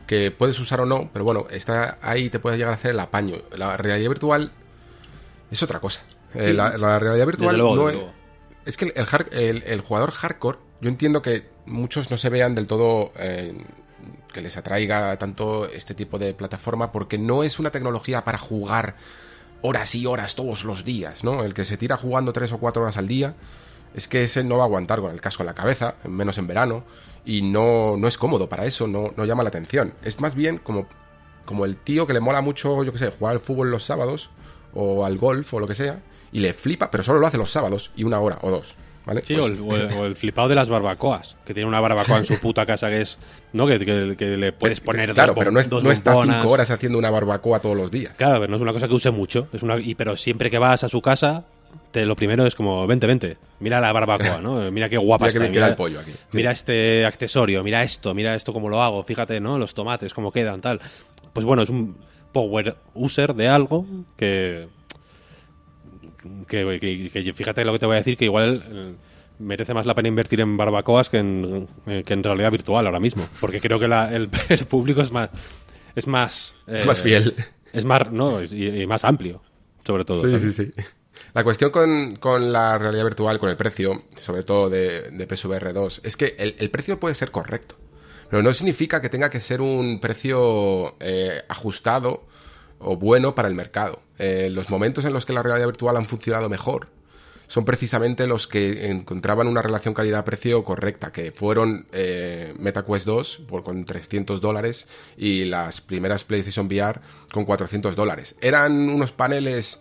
[0.06, 3.00] que puedes usar o no, pero bueno, está ahí te puede llegar a hacer el
[3.00, 3.36] apaño.
[3.56, 4.50] La realidad virtual
[5.50, 6.02] es otra cosa.
[6.34, 7.88] Eh, la, realidad virtual no
[8.64, 8.92] es, que
[9.32, 13.54] el, el, jugador hardcore, yo entiendo que muchos no se vean del todo eh,
[14.32, 18.96] que les atraiga tanto este tipo de plataforma porque no es una tecnología para jugar
[19.66, 21.42] horas y horas todos los días, ¿no?
[21.42, 23.34] El que se tira jugando tres o cuatro horas al día
[23.94, 26.46] es que ese no va a aguantar con el casco en la cabeza, menos en
[26.46, 26.84] verano,
[27.24, 29.94] y no, no es cómodo para eso, no, no llama la atención.
[30.02, 30.86] Es más bien como,
[31.46, 34.28] como el tío que le mola mucho, yo qué sé, jugar al fútbol los sábados
[34.74, 37.50] o al golf o lo que sea, y le flipa, pero solo lo hace los
[37.50, 38.74] sábados y una hora o dos.
[39.06, 39.20] ¿Vale?
[39.20, 42.64] Sí, o, pues el, flipado de las barbacoas, que tiene una barbacoa en su puta
[42.64, 43.18] casa que es,
[43.52, 43.66] ¿no?
[43.66, 47.60] Que, le puedes poner Claro, pero no, es, no está cinco horas haciendo una barbacoa
[47.60, 48.14] todos los días.
[48.16, 50.58] Claro, pero no es una cosa que use mucho, es una, y, pero siempre que
[50.58, 51.44] vas a su casa,
[51.90, 54.70] te, lo primero es como, vente, vente, mira la barbacoa, ¿no?
[54.70, 55.68] Mira qué guapa mira está.
[55.68, 56.12] el pollo aquí.
[56.32, 59.58] Mira este accesorio, mira esto, mira esto cómo lo hago, fíjate, ¿no?
[59.58, 60.80] Los tomates, cómo quedan, tal.
[61.34, 61.96] Pues bueno, es un
[62.32, 63.86] power user de algo
[64.16, 64.66] que
[66.46, 68.94] que, fíjate lo que te voy a decir, que igual eh,
[69.38, 73.00] merece más la pena invertir en barbacoas que en, eh, que en realidad virtual ahora
[73.00, 73.26] mismo.
[73.40, 73.86] Porque creo que
[74.48, 75.30] el, público es más.
[75.94, 76.56] Es más.
[76.66, 77.34] es más fiel.
[77.72, 78.10] Es más.
[78.10, 79.42] No, y, más amplio,
[79.84, 80.20] sobre todo.
[80.26, 80.72] Sí, sí, sí.
[81.32, 86.02] La cuestión con, la realidad virtual, con el precio, sobre todo de, de PSVR 2,
[86.04, 87.76] es que el, precio puede ser correcto.
[88.30, 92.26] Pero no significa que tenga que ser un precio eh, ajustado
[92.78, 94.00] o bueno para el mercado.
[94.18, 96.88] Eh, los momentos en los que la realidad virtual han funcionado mejor
[97.46, 103.62] son precisamente los que encontraban una relación calidad-precio correcta, que fueron eh, MetaQuest 2 por,
[103.62, 107.00] con 300 dólares y las primeras PlayStation VR
[107.32, 108.34] con 400 dólares.
[108.40, 109.80] ¿Eran unos paneles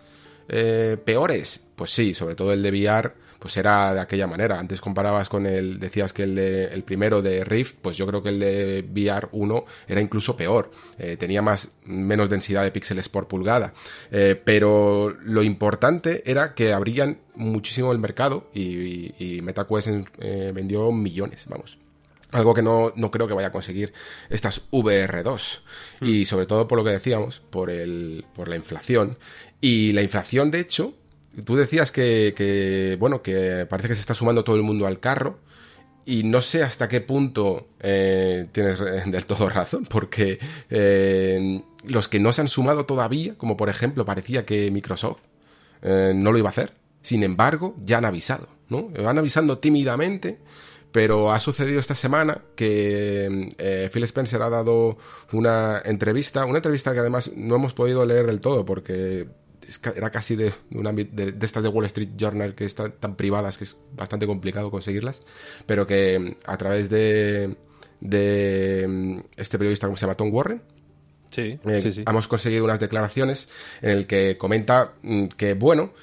[0.49, 1.61] eh, peores?
[1.75, 4.57] Pues sí, sobre todo el de VR pues era de aquella manera.
[4.57, 8.23] Antes comparabas con el, decías que el, de, el primero de Rift, pues yo creo
[8.23, 10.71] que el de VR 1 era incluso peor.
[10.97, 13.73] Eh, tenía más, menos densidad de píxeles por pulgada.
[14.11, 21.45] Eh, pero lo importante era que abrían muchísimo el mercado y, MetaQuest eh, vendió millones,
[21.49, 21.77] vamos.
[22.31, 23.91] Algo que no, no, creo que vaya a conseguir
[24.29, 25.59] estas VR2.
[25.99, 26.05] Hmm.
[26.05, 29.17] Y sobre todo por lo que decíamos, por, el, por la inflación.
[29.59, 30.93] Y la inflación, de hecho,
[31.45, 35.39] Tú decías que, bueno, que parece que se está sumando todo el mundo al carro.
[36.05, 40.37] Y no sé hasta qué punto eh, tienes del todo razón, porque
[40.69, 45.21] eh, los que no se han sumado todavía, como por ejemplo parecía que Microsoft
[45.81, 48.89] eh, no lo iba a hacer, sin embargo ya han avisado, ¿no?
[48.89, 50.39] Van avisando tímidamente,
[50.91, 54.97] pero ha sucedido esta semana que Phil Spencer ha dado
[55.31, 59.25] una entrevista, una entrevista que además no hemos podido leer del todo porque
[59.95, 63.77] era casi de, de, estas de Wall Street Journal que están tan privadas que es
[63.95, 65.23] bastante complicado conseguirlas,
[65.65, 67.55] pero que mm, a través de,
[67.99, 70.15] de mm, este periodista, ¿cómo se llama?
[70.15, 70.61] Tom Warren.
[71.31, 72.03] Sí, eh, sí, sí.
[72.07, 73.49] Hemos conseguido unas declaraciones
[73.81, 75.93] en el que comenta mm, que, bueno,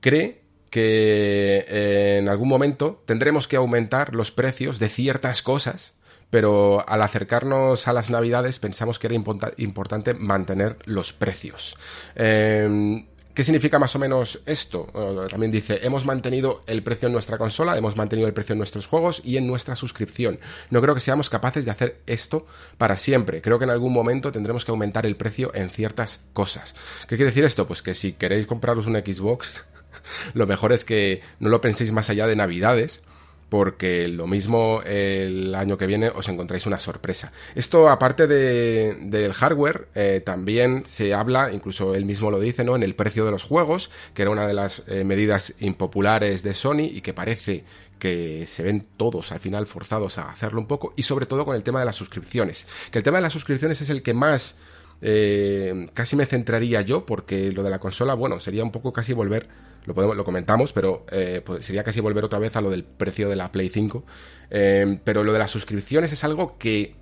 [0.00, 5.95] cree que eh, en algún momento tendremos que aumentar los precios de ciertas cosas
[6.30, 9.16] pero al acercarnos a las navidades pensamos que era
[9.56, 11.76] importante mantener los precios.
[12.14, 14.86] Em, ¿Qué significa más o menos esto?
[15.28, 18.86] también dice, hemos mantenido el precio en nuestra consola, hemos mantenido el precio en nuestros
[18.86, 20.40] juegos y en nuestra suscripción.
[20.70, 22.46] No creo que seamos capaces de hacer esto
[22.78, 23.42] para siempre.
[23.42, 26.74] Creo que en algún momento tendremos que aumentar el precio en ciertas cosas.
[27.02, 27.66] ¿Qué quiere decir esto?
[27.66, 29.66] Pues que si queréis compraros una Xbox,
[30.32, 33.02] lo mejor es que no lo penséis más allá de Navidades,
[33.48, 37.32] porque lo mismo el año que viene os encontráis una sorpresa.
[37.54, 42.74] Esto, aparte de, del hardware, eh, también se habla, incluso él mismo lo dice, ¿no?
[42.76, 46.54] En el precio de los juegos, que era una de las eh, medidas impopulares de
[46.54, 47.64] Sony y que parece
[47.98, 51.56] que se ven todos al final forzados a hacerlo un poco, y sobre todo con
[51.56, 52.66] el tema de las suscripciones.
[52.90, 54.56] Que el tema de las suscripciones es el que más
[55.02, 59.12] eh, casi me centraría yo, porque lo de la consola, bueno, sería un poco casi
[59.12, 59.48] volver,
[59.86, 62.84] lo, podemos, lo comentamos, pero eh, pues sería casi volver otra vez a lo del
[62.84, 64.04] precio de la Play 5.
[64.50, 66.94] Eh, pero lo de las suscripciones es algo que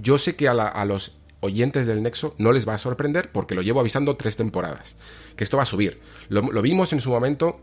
[0.00, 3.62] yo sé que a, los oyentes del Nexo no les va a sorprender porque lo
[3.62, 4.96] llevo avisando tres temporadas,
[5.34, 6.00] que esto va a subir.
[6.28, 7.60] Lo vimos en su momento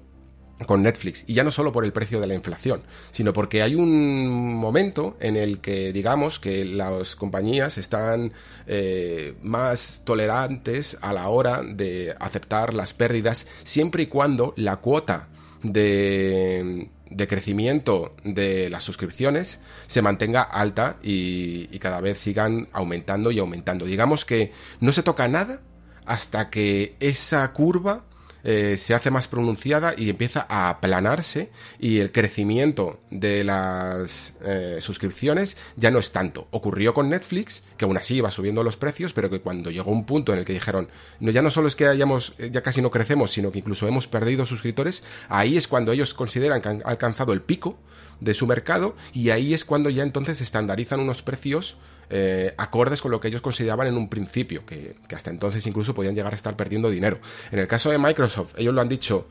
[0.65, 1.23] con Netflix.
[1.27, 5.17] Y ya no solo por el precio de la inflación, sino porque hay un momento
[5.19, 8.33] en el que digamos que las compañías están
[8.67, 15.27] eh, más tolerantes a la hora de aceptar las pérdidas siempre y cuando la cuota
[15.63, 23.31] de, de crecimiento de las suscripciones se mantenga alta y, y cada vez sigan aumentando
[23.31, 23.85] y aumentando.
[23.85, 25.61] Digamos que no se toca nada
[26.05, 28.03] hasta que esa curva
[28.43, 34.77] eh, se hace más pronunciada y empieza a aplanarse y el crecimiento de las eh,
[34.81, 36.47] suscripciones ya no es tanto.
[36.51, 40.05] Ocurrió con Netflix, que aún así iba subiendo los precios, pero que cuando llegó un
[40.05, 42.91] punto en el que dijeron, no, ya no solo es que hayamos, ya casi no
[42.91, 47.33] crecemos, sino que incluso hemos perdido suscriptores, ahí es cuando ellos consideran que han alcanzado
[47.33, 47.77] el pico
[48.19, 51.77] de su mercado y ahí es cuando ya entonces estandarizan unos precios
[52.15, 56.13] eh, acordes con lo que ellos consideraban en un principio, que, hasta entonces incluso podían
[56.13, 57.19] llegar a estar perdiendo dinero.
[57.51, 59.27] En el caso de Microsoft, ellos lo han dicho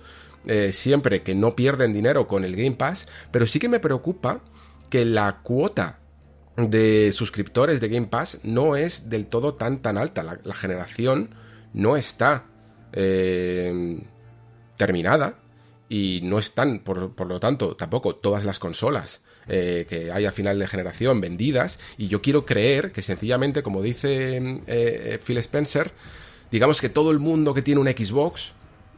[0.46, 4.40] eh, siempre que no pierden dinero con el Game Pass, pero sí que me preocupa
[4.90, 6.00] que la cuota
[6.56, 10.24] de suscriptores de Game Pass no es del todo tan tan alta.
[10.42, 11.36] La, generación
[11.74, 12.46] no está
[12.92, 14.02] eh,
[14.76, 15.38] terminada
[15.88, 20.32] y no están, por, por, lo tanto, tampoco todas las consolas eh, que hay a
[20.32, 25.92] final de generación vendidas y yo quiero creer que sencillamente, como dice eh, Phil Spencer,
[26.50, 28.52] digamos que todo el mundo que tiene un Xbox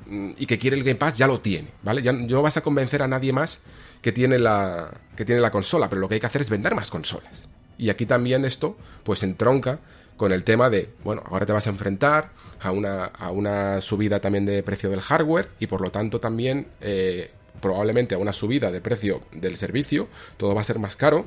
[0.07, 2.03] mm, y que quiere el Game Pass ya lo tiene, ¿vale?
[2.03, 3.61] Ya no vas a convencer a nadie más
[4.03, 6.75] que tiene la, que tiene la consola, pero lo que hay que hacer es vender
[6.75, 7.49] más consolas.
[7.79, 9.81] Y aquí también esto, pues entronca
[10.17, 12.31] con el tema de, bueno, ahora te vas a enfrentar
[12.61, 16.69] a una, a una subida también de precio del hardware y por lo tanto también
[16.81, 21.25] eh, probablemente a una subida de precio del servicio, todo va a ser más caro.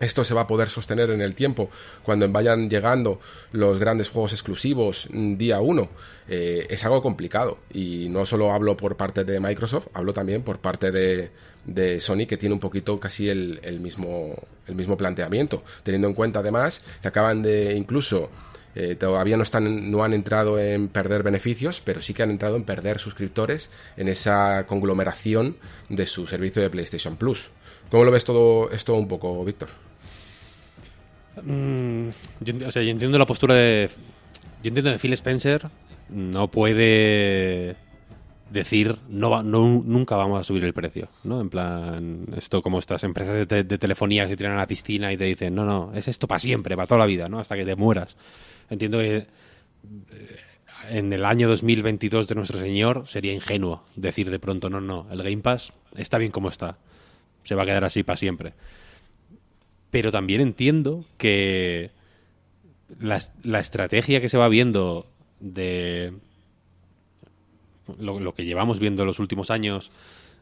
[0.00, 1.70] Esto se va a poder sostener en el tiempo
[2.02, 3.20] cuando vayan llegando
[3.52, 5.88] los grandes juegos exclusivos mm, día 1.
[6.28, 10.58] Eh, es algo complicado y no solo hablo por parte de Microsoft, hablo también por
[10.58, 11.30] parte de,
[11.64, 14.34] de Sony que tiene un poquito casi el, el, mismo,
[14.66, 18.28] el mismo planteamiento, teniendo en cuenta además que acaban de incluso
[18.74, 22.56] eh, todavía no, están, no han entrado en perder beneficios, pero sí que han entrado
[22.56, 25.56] en perder suscriptores en esa conglomeración
[25.88, 27.48] de su servicio de PlayStation Plus.
[27.90, 29.68] ¿Cómo lo ves todo esto un poco, Víctor?
[31.42, 32.08] Mm,
[32.40, 33.90] yo, o sea, entiendo la postura de.
[34.62, 35.68] Yo entiendo que Phil Spencer
[36.08, 37.76] no puede
[38.50, 41.40] decir no, no nunca vamos a subir el precio, ¿no?
[41.40, 45.16] En plan, esto como estas empresas de, de, telefonía que tiran a la piscina y
[45.16, 47.40] te dicen, no, no, es esto para siempre, para toda la vida, ¿no?
[47.40, 48.16] Hasta que te mueras.
[48.70, 49.26] Entiendo que eh,
[50.90, 55.22] en el año 2022 de nuestro Señor sería ingenuo decir de pronto, no, no, el
[55.22, 56.78] Game Pass está bien como está,
[57.44, 58.54] se va a quedar así para siempre.
[59.90, 61.90] Pero también entiendo que
[62.98, 65.06] la, la estrategia que se va viendo
[65.40, 66.14] de
[67.98, 69.90] lo, que llevamos viendo los últimos años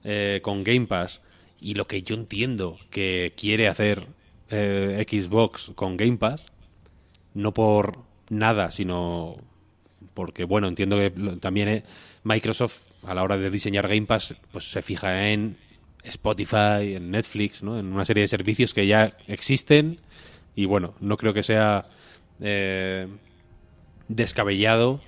[0.05, 1.21] eh, con Game Pass
[1.61, 4.07] y lo que yo entiendo que quiere hacer
[4.51, 6.53] eh, Xbox con Game Pass,
[7.35, 7.99] no por
[8.31, 9.37] nada, sino
[10.15, 11.85] porque, bueno, entiendo que también eh,
[12.25, 15.57] Microsoft a la hora de diseñar Game Pass pues se fija en
[16.03, 17.79] Spotify, en Netflix, ¿no?
[17.79, 20.01] en una serie de servicios que ya existen
[20.55, 21.87] y bueno, no creo que sea
[22.41, 23.07] eh,
[24.09, 25.01] descabellado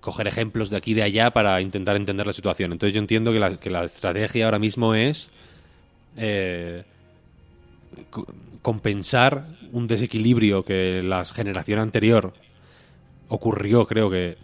[0.00, 2.72] coger ejemplos de aquí y de allá para intentar entender la situación.
[2.72, 5.28] Entonces yo entiendo que la, que la estrategia ahora mismo es
[6.16, 6.84] eh,
[8.62, 12.32] compensar un desequilibrio que la generación anterior
[13.28, 14.36] ocurrió, creo que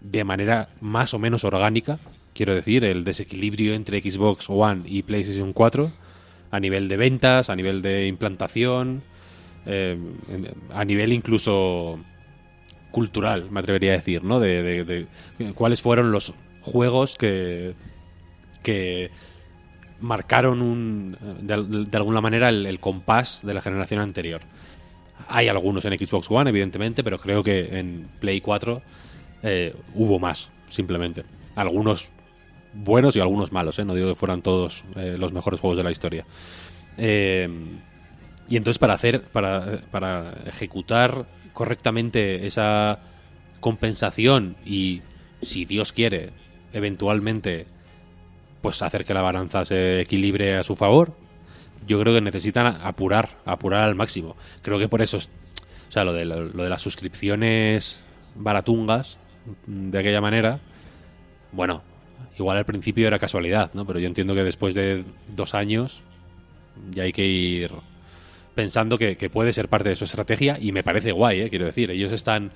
[0.00, 1.98] de manera más o menos orgánica,
[2.34, 5.90] quiero decir, el desequilibrio entre Xbox One y PlayStation 4
[6.50, 9.02] a nivel de ventas, a nivel de implantación,
[9.66, 9.98] eh,
[10.72, 11.98] a nivel incluso
[12.90, 14.38] cultural, me atrevería a decir, ¿no?
[14.38, 17.74] De, de, de cuáles fueron los juegos que,
[18.62, 19.10] que
[20.00, 24.42] marcaron un, de, alguna manera el, compás de la generación anterior.
[25.28, 28.82] Hay algunos en Xbox One, evidentemente, pero creo que en Play 4
[29.42, 31.24] eh, hubo más, simplemente.
[31.56, 32.10] Algunos
[32.74, 33.84] buenos y algunos malos, ¿eh?
[33.84, 36.26] no digo que fueran todos eh, los mejores juegos de la historia.
[36.98, 37.48] Eh,
[38.48, 43.00] y entonces para hacer, para, para ejecutar correctamente esa
[43.60, 45.02] compensación y,
[45.40, 46.30] si Dios quiere,
[46.72, 47.66] eventualmente
[48.60, 51.14] pues hacer que la balanza se equilibre a su favor,
[51.86, 54.36] yo creo que necesitan apurar, apurar al máximo.
[54.62, 58.00] Creo que por eso, o sea, lo de, lo, de las suscripciones
[58.34, 59.18] baratungas
[59.66, 60.60] de aquella manera,
[61.52, 61.82] bueno,
[62.38, 63.86] igual al principio era casualidad, ¿no?
[63.86, 66.02] Pero yo entiendo que después de dos años
[66.90, 67.70] ya hay que ir
[68.54, 71.50] pensando que, puede ser parte de su estrategia y me parece guay, ¿eh?
[71.50, 71.90] quiero decir.
[71.90, 72.52] Ellos están...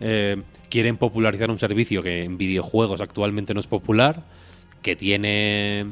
[0.00, 4.22] Eh, quieren popularizar un servicio que en videojuegos actualmente no es popular,
[4.82, 5.86] que tiene...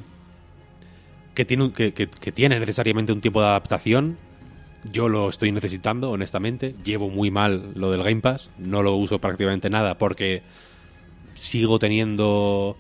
[1.37, 4.17] Que tiene, que, que tiene necesariamente un tipo de adaptación
[4.93, 6.75] yo lo estoy necesitando, honestamente.
[6.85, 8.51] Llevo muy mal lo del Game Pass.
[8.59, 10.43] No lo uso prácticamente nada porque
[11.35, 12.77] sigo teniendo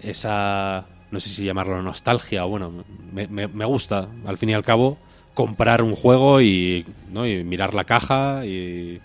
[0.00, 4.98] esa, no sé si llamarlo nostalgia o bueno, me, gusta, al fin y al cabo,
[5.34, 7.26] comprar un juego y, ¿no?
[7.26, 9.00] y mirar la caja y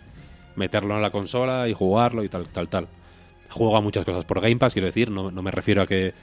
[0.55, 2.87] meterlo en la consola y jugarlo y tal, tal, tal.
[3.49, 6.13] Juego a muchas cosas por Game Pass, quiero decir, no, me refiero a que...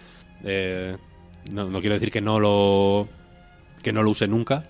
[0.44, 0.96] Eh,
[1.50, 3.08] no, quiero decir que no lo
[3.82, 4.64] que no lo use nunca,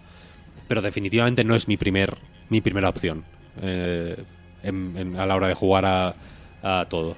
[0.69, 2.17] pero definitivamente no es mi primer
[2.49, 3.25] mi primera opción
[3.63, 4.23] eh,
[4.63, 6.15] a la hora de jugar a,
[6.63, 7.17] a todo.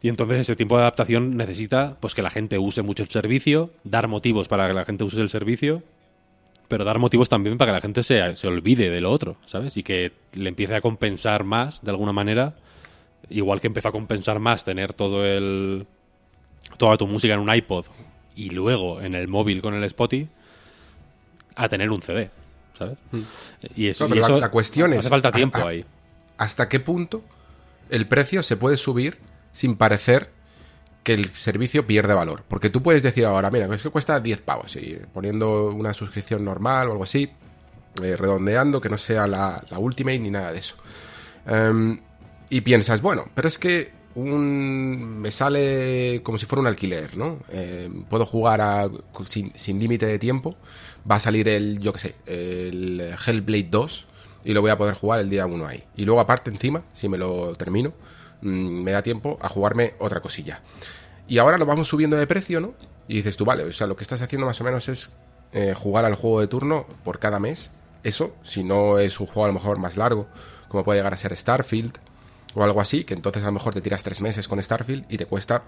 [0.00, 3.70] Y entonces ese tiempo de adaptación necesita pues que la gente use mucho el servicio,
[3.84, 5.82] dar motivos para que la gente use el servicio,
[6.68, 9.76] pero dar motivos también para que la gente se, se olvide de lo otro, ¿sabes?
[9.76, 12.54] Y que le empiece a compensar más, de alguna manera,
[13.28, 15.86] igual que empezó a compensar más tener todo el
[16.76, 17.86] toda tu música en un iPod
[18.38, 20.28] y luego en el móvil con el Spotify,
[21.56, 22.30] a tener un CD,
[22.78, 22.96] ¿sabes?
[23.10, 23.20] Mm.
[23.74, 25.00] Y eso, la, cuestión es...
[25.00, 25.84] Hace falta tiempo ahí.
[26.36, 27.24] ¿Hasta qué punto
[27.90, 29.18] el precio se puede subir
[29.50, 30.30] sin parecer
[31.02, 32.44] que el servicio pierde valor.
[32.46, 36.44] Porque tú puedes decir ahora, mira, es que cuesta 10 pavos, y poniendo una suscripción
[36.44, 37.30] normal o algo así,
[38.02, 40.76] eh, redondeando, que no sea la, la, Ultimate ni nada de eso.
[41.46, 41.98] Em,
[42.50, 47.38] y piensas, bueno, pero es que un, me sale como si fuera un alquiler, ¿no?
[47.50, 48.88] Em, puedo jugar a,
[49.26, 50.56] sin, sin límite de tiempo.
[51.10, 54.06] Va a salir el, yo qué sé, el Hellblade 2
[54.44, 55.84] y lo voy a poder jugar el día 1 ahí.
[55.96, 57.92] Y luego aparte encima, si me lo termino,
[58.40, 60.60] Mm, me da tiempo a jugarme otra cosilla.
[61.26, 62.74] Y ahora lo vamos subiendo de precio, ¿no?
[63.08, 65.10] Y dices tú, vale, o sea, lo que estás haciendo más o menos es
[65.52, 67.70] eh, jugar al juego de turno por cada mes.
[68.02, 70.28] Eso, si no es un juego a lo mejor más largo,
[70.68, 71.98] como puede llegar a ser Starfield
[72.58, 75.16] o algo así, que entonces a lo mejor te tiras tres meses con Starfield y
[75.16, 75.64] te cuesta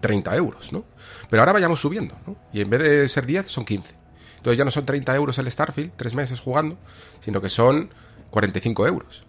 [0.00, 0.84] 30 euros, ¿no?
[1.28, 2.36] Pero ahora vayamos subiendo, ¿no?
[2.52, 3.94] Y en vez de ser 10, son 15.
[4.38, 6.78] Entonces ya no son 30 euros el Starfield, tres meses jugando,
[7.20, 7.90] sino que son
[8.30, 9.24] 45 euros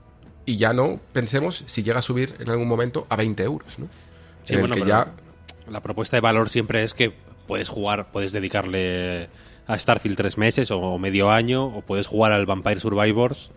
[0.45, 3.87] y ya no pensemos si llega a subir en algún momento a 20 euros, ¿no?
[4.43, 5.13] Sí, bueno, ya...
[5.69, 7.13] la propuesta de valor siempre es que
[7.47, 9.29] puedes jugar, puedes dedicarle
[9.67, 13.51] a Starfield tres meses o medio año, o puedes jugar al Vampire Survivors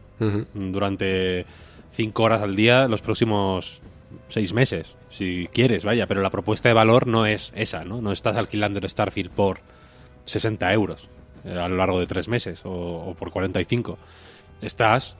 [0.53, 1.47] durante
[1.95, 3.81] cinco horas al día los próximos
[4.29, 8.01] seis meses, si quieres, vaya, pero la propuesta de valor no es esa, ¿no?
[8.01, 9.61] No estás alquilando el Starfield por
[10.27, 11.09] 60 euros
[11.45, 13.99] eh, a lo largo de tres meses o, o por 45.
[14.61, 15.17] Estás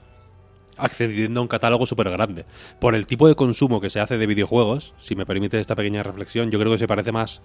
[0.77, 2.45] accediendo a un catálogo súper grande.
[2.79, 6.03] Por el tipo de consumo que se hace de videojuegos, si me permite esta pequeña
[6.03, 7.41] reflexión, yo creo que se parece más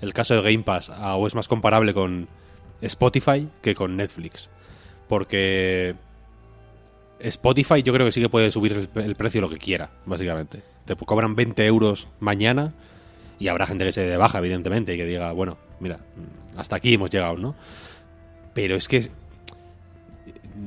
[0.00, 2.28] el caso de Game Pass o es más comparable con
[2.80, 4.48] Spotify que con Netflix.
[5.08, 5.96] Porque
[7.22, 10.62] Spotify yo creo que sí que puede subir el, precio lo que quiera, básicamente.
[10.84, 12.74] Te cobran 20 euros mañana
[13.38, 15.98] y habrá gente que se de baja, evidentemente, y que diga, bueno, mira,
[16.56, 17.54] hasta aquí hemos llegado, ¿no?
[18.54, 19.10] Pero es que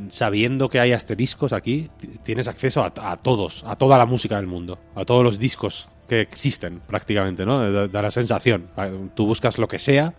[0.10, 1.89] sabiendo que hay asteriscos aquí,
[2.24, 6.22] tienes acceso a, todos, a toda la música del mundo, a todos los discos que
[6.22, 7.88] existen prácticamente, ¿no?
[7.88, 8.68] Da, la sensación.
[9.16, 10.13] Tú buscas lo que sea,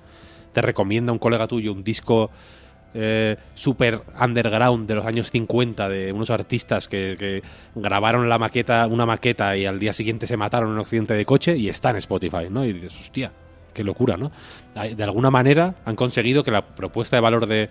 [0.53, 2.31] te recomienda un colega tuyo un disco
[2.97, 7.43] eh, super underground de los años 50 de unos artistas que,
[7.75, 11.27] grabaron la maqueta, una maqueta y al día siguiente se mataron en un accidente de
[11.27, 12.65] coche y está en Spotify, ¿no?
[12.65, 13.33] Y dices, hostia,
[13.73, 14.31] qué locura, ¿no?
[14.75, 17.69] De alguna manera han conseguido que la propuesta de valor de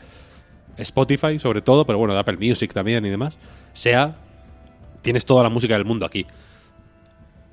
[0.77, 3.37] Spotify sobre todo, pero bueno, de Apple Music también y demás,
[3.71, 4.17] sea,
[5.01, 6.25] tienes toda la música del mundo aquí.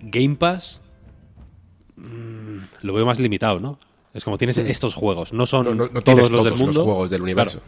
[0.00, 0.80] Game Pass
[1.96, 3.78] mm, lo veo más limitado, ¿no?
[4.12, 4.66] Es como tienes mm.
[4.66, 5.64] estos juegos, no son
[6.02, 6.84] todos los del mundo.
[6.84, 7.60] juegos del universo.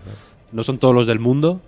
[0.50, 1.60] no son todos los del mundo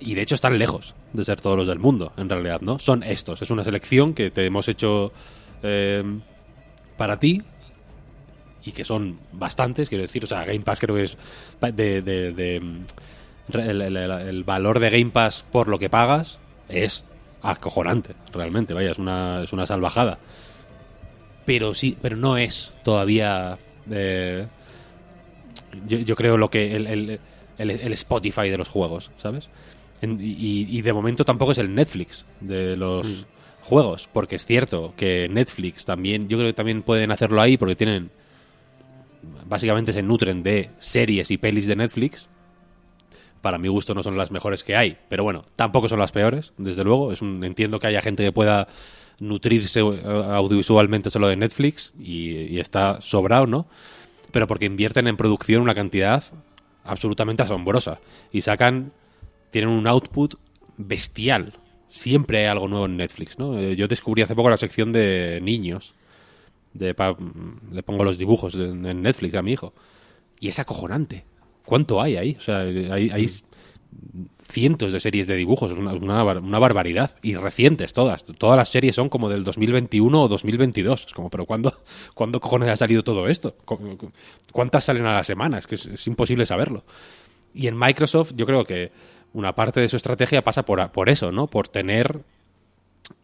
[0.00, 2.78] y de hecho están lejos de ser todos los del mundo, en realidad, ¿no?
[2.78, 5.12] Son estos, es una selección que te hemos hecho
[5.62, 6.02] eh,
[6.96, 7.42] para ti
[8.64, 11.16] y que son bastantes, quiero decir, o sea, Game Pass creo que es
[11.60, 16.38] de, mm, el, valor de Game Pass por lo que pagas
[16.68, 17.04] es
[17.42, 20.18] acojonante, realmente, vaya, es una, es una salvajada.
[21.46, 23.58] Pero sí, pero no es todavía
[23.90, 24.46] eh,
[25.86, 27.20] yo, creo lo que el,
[27.58, 29.50] el, Spotify de los juegos, ¿sabes?
[30.02, 33.64] y, y, de momento tampoco es el Netflix de los mm.
[33.64, 37.76] juegos, porque es cierto que Netflix también, yo creo que también pueden hacerlo ahí porque
[37.76, 38.10] tienen
[39.46, 42.28] básicamente se nutren de series y pelis de Netflix,
[43.40, 46.52] Para mi gusto no son las mejores que hay, pero bueno, tampoco son las peores,
[46.58, 47.10] desde luego.
[47.10, 48.68] Es un, entiendo que haya gente que pueda
[49.20, 53.66] nutrirse eh, audiovisualmente solo de Netflix y, está sobrado, ¿no?
[54.32, 56.24] Pero porque invierten en producción una cantidad
[56.84, 58.00] absolutamente asombrosa
[58.32, 58.92] y sacan,
[59.50, 60.34] tienen un output
[60.76, 61.52] bestial.
[61.88, 63.58] Siempre hay algo nuevo en Netflix, ¿no?
[63.58, 65.94] Eh, Yo descubrí hace poco la sección de niños.
[66.72, 67.16] De pa-
[67.72, 69.74] le pongo los dibujos en Netflix a mi hijo.
[70.38, 71.24] Y es acojonante.
[71.64, 72.36] ¿Cuánto hay ahí?
[72.38, 73.26] O sea, hay, hay
[74.50, 77.16] cientos de series de dibujos, una, una una barbaridad.
[77.22, 78.24] Y recientes todas.
[78.24, 81.06] Todas las series son como del 2021 o 2022.
[81.06, 81.80] Es como, pero ¿cuándo,
[82.14, 83.54] ¿cuándo cojones ha salido todo esto?
[83.64, 84.12] ¿Cu- cu-
[84.52, 85.58] ¿Cuántas salen a la semana?
[85.58, 86.84] Es que es, es imposible saberlo.
[87.54, 88.92] Y en Microsoft yo creo que
[89.32, 91.46] una parte de su estrategia pasa por, por eso, ¿no?
[91.46, 92.20] Por tener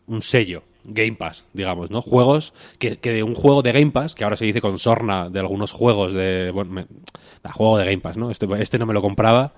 [0.07, 2.01] un sello, Game Pass, digamos, ¿no?
[2.01, 5.29] Juegos, que, que de un juego de Game Pass, que ahora se dice con sorna
[5.29, 6.51] de algunos juegos de...
[6.53, 6.87] Bueno, me-
[7.53, 8.31] juego de Game Pass, ¿no?
[8.31, 9.53] Este, este no me lo compraba,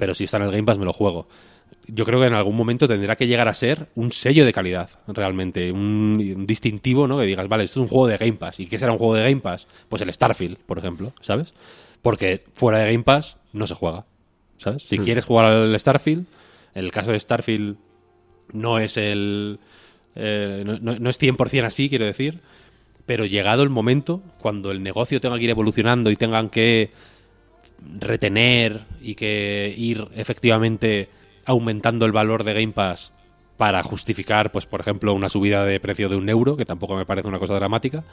[0.00, 1.28] pero si está en el Game Pass me lo juego.
[1.86, 4.88] Yo creo que en algún momento tendrá que llegar a ser un sello de calidad,
[5.08, 7.18] realmente, un, un distintivo, ¿no?
[7.18, 8.58] Que digas, vale, esto es un juego de Game Pass.
[8.60, 9.66] ¿Y qué será un juego de Game Pass?
[9.88, 11.52] Pues el Starfield, por ejemplo, ¿sabes?
[12.02, 14.06] Porque fuera de Game Pass no se juega,
[14.56, 14.82] ¿sabes?
[14.84, 16.26] Si quieres jugar al Starfield,
[16.74, 17.76] en el caso de Starfield
[18.52, 19.58] no es el...
[20.16, 22.40] eh, no, no- no es 100% así, quiero decir,
[23.06, 26.90] pero llegado el momento, cuando el negocio tenga que ir evolucionando y tengan que
[27.98, 31.08] retener y que ir efectivamente
[31.46, 33.12] aumentando el valor de Game Pass
[33.56, 37.04] para justificar, pues por ejemplo, una subida de precio de un euro, que tampoco me
[37.04, 38.04] parece una cosa dramática,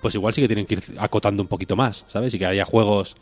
[0.00, 2.34] pues igual sí que tienen que ir acotando un poquito más, ¿sabes?
[2.34, 3.16] Y que haya juegos,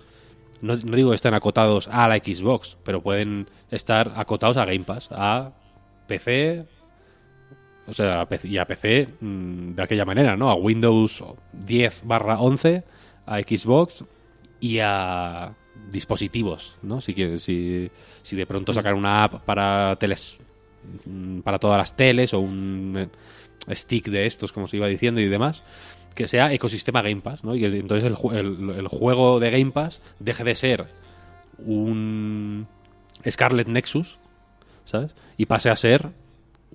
[0.62, 4.84] no, no digo que estén acotados a la Xbox, pero pueden estar acotados a Game
[4.84, 5.52] Pass, a
[6.06, 6.66] PC,
[7.86, 10.50] o sea, y a PC mm, de aquella manera, ¿no?
[10.50, 12.82] A Windows 10 barra 11,
[13.26, 14.04] a Xbox
[14.58, 15.54] y a
[15.90, 17.00] dispositivos, ¿no?
[17.00, 17.90] Si, quieres, si,
[18.22, 20.38] si de pronto sacar una app para teles,
[21.06, 23.08] mm, para todas las teles o un
[23.68, 25.62] eh, stick de estos, como se iba diciendo y demás,
[26.14, 27.54] que sea ecosistema Game Pass, ¿no?
[27.56, 30.86] Y entonces el, el- juego de Game Pass deje de ser
[31.58, 32.66] un
[33.28, 34.18] Scarlet Nexus,
[34.84, 35.14] ¿sabes?
[35.36, 36.10] Y pase a ser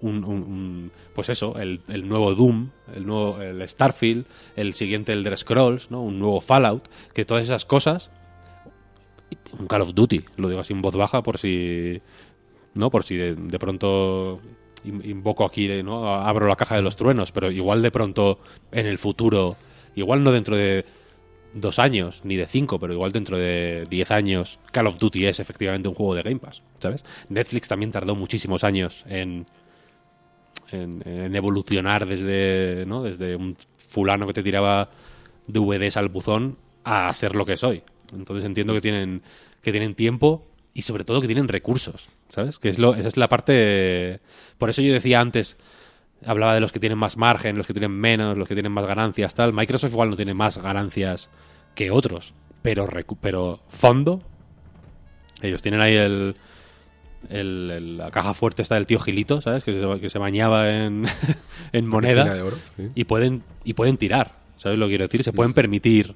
[0.01, 5.37] un, un- pues eso, el, el nuevo Doom, el nuevo el Starfield, el siguiente Elder
[5.37, 6.01] Scrolls, ¿no?
[6.01, 8.11] Un nuevo Fallout, que todas esas cosas
[9.57, 12.01] un Call of Duty, lo digo así en voz baja por si
[12.73, 14.39] no, por si de, pronto
[14.83, 16.13] in- invoco aquí, ¿no?
[16.15, 18.39] Abro la caja de los truenos, pero igual de pronto
[18.71, 19.57] en el futuro,
[19.95, 20.85] igual no dentro de
[21.53, 25.39] dos años, ni de cinco, pero igual dentro de diez años, Call of Duty es
[25.39, 27.03] efectivamente un juego de Game Pass, ¿sabes?
[27.29, 29.47] Netflix también tardó muchísimos años en,
[30.71, 33.01] en, en evolucionar desde, ¿no?
[33.03, 33.55] desde un
[33.87, 34.91] fulano que te tiraba
[35.47, 37.81] DVDs al buzón a ser lo que soy.
[38.13, 39.21] Entonces entiendo que tienen,
[39.61, 42.57] que tienen tiempo y sobre todo que tienen recursos, ¿sabes?
[42.59, 44.19] Que es lo, esa es la parte...
[44.57, 45.57] Por eso yo decía antes,
[46.25, 48.85] hablaba de los que tienen más margen, los que tienen menos, los que tienen más
[48.85, 49.53] ganancias, tal.
[49.53, 51.29] Microsoft igual no tiene más ganancias
[51.75, 52.87] que otros, pero,
[53.21, 54.21] pero fondo,
[55.41, 56.35] ellos tienen ahí el,
[57.29, 59.63] el- el- la caja fuerte está del tío Gilito, ¿sabes?
[59.63, 61.05] Que se, que se bañaba en,
[61.73, 62.89] en monedas Piscina de oro, sí.
[62.95, 65.23] y pueden y pueden tirar, ¿sabes lo que quiero decir?
[65.23, 66.15] Se pueden permitir,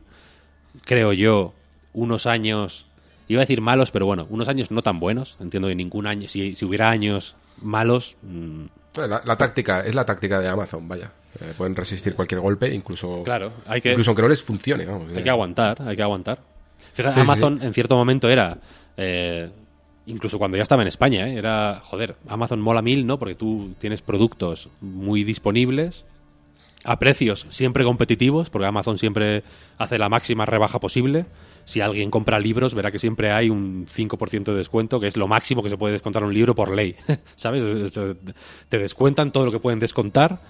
[0.85, 1.53] creo yo,
[1.93, 2.85] unos años,
[3.27, 5.37] iba a decir malos, pero bueno, unos años no tan buenos.
[5.39, 8.65] Entiendo que ningún año, si, si hubiera años malos, mm,
[8.95, 11.11] La, la táctica, es la táctica de Amazon, vaya.
[11.39, 14.85] Eh, pueden resistir cualquier golpe, incluso, claro, hay que incluso aunque no les funcione.
[14.85, 15.23] Vamos, Hay eh.
[15.23, 16.39] que aguantar, hay que aguantar.
[16.93, 18.59] Fíjate, Sí, sí, Amazon en cierto momento era,
[18.97, 19.49] eh,
[20.05, 23.17] incluso cuando ya estaba en España, eh, era, joder, Amazon mola mil, ¿no?
[23.17, 26.05] Porque tú tienes productos muy disponibles,
[26.85, 29.43] a precios siempre competitivos, porque Amazon siempre
[29.77, 31.25] hace la máxima rebaja posible.
[31.66, 35.28] Si alguien compra libros, verá que siempre hay un 5% de descuento, que es lo
[35.28, 36.95] máximo que se puede descontar un libro por ley.
[37.36, 37.64] ¿Sabes?
[37.64, 38.16] Es- es-
[38.70, 40.41] Te descuentan todo lo que pueden descontar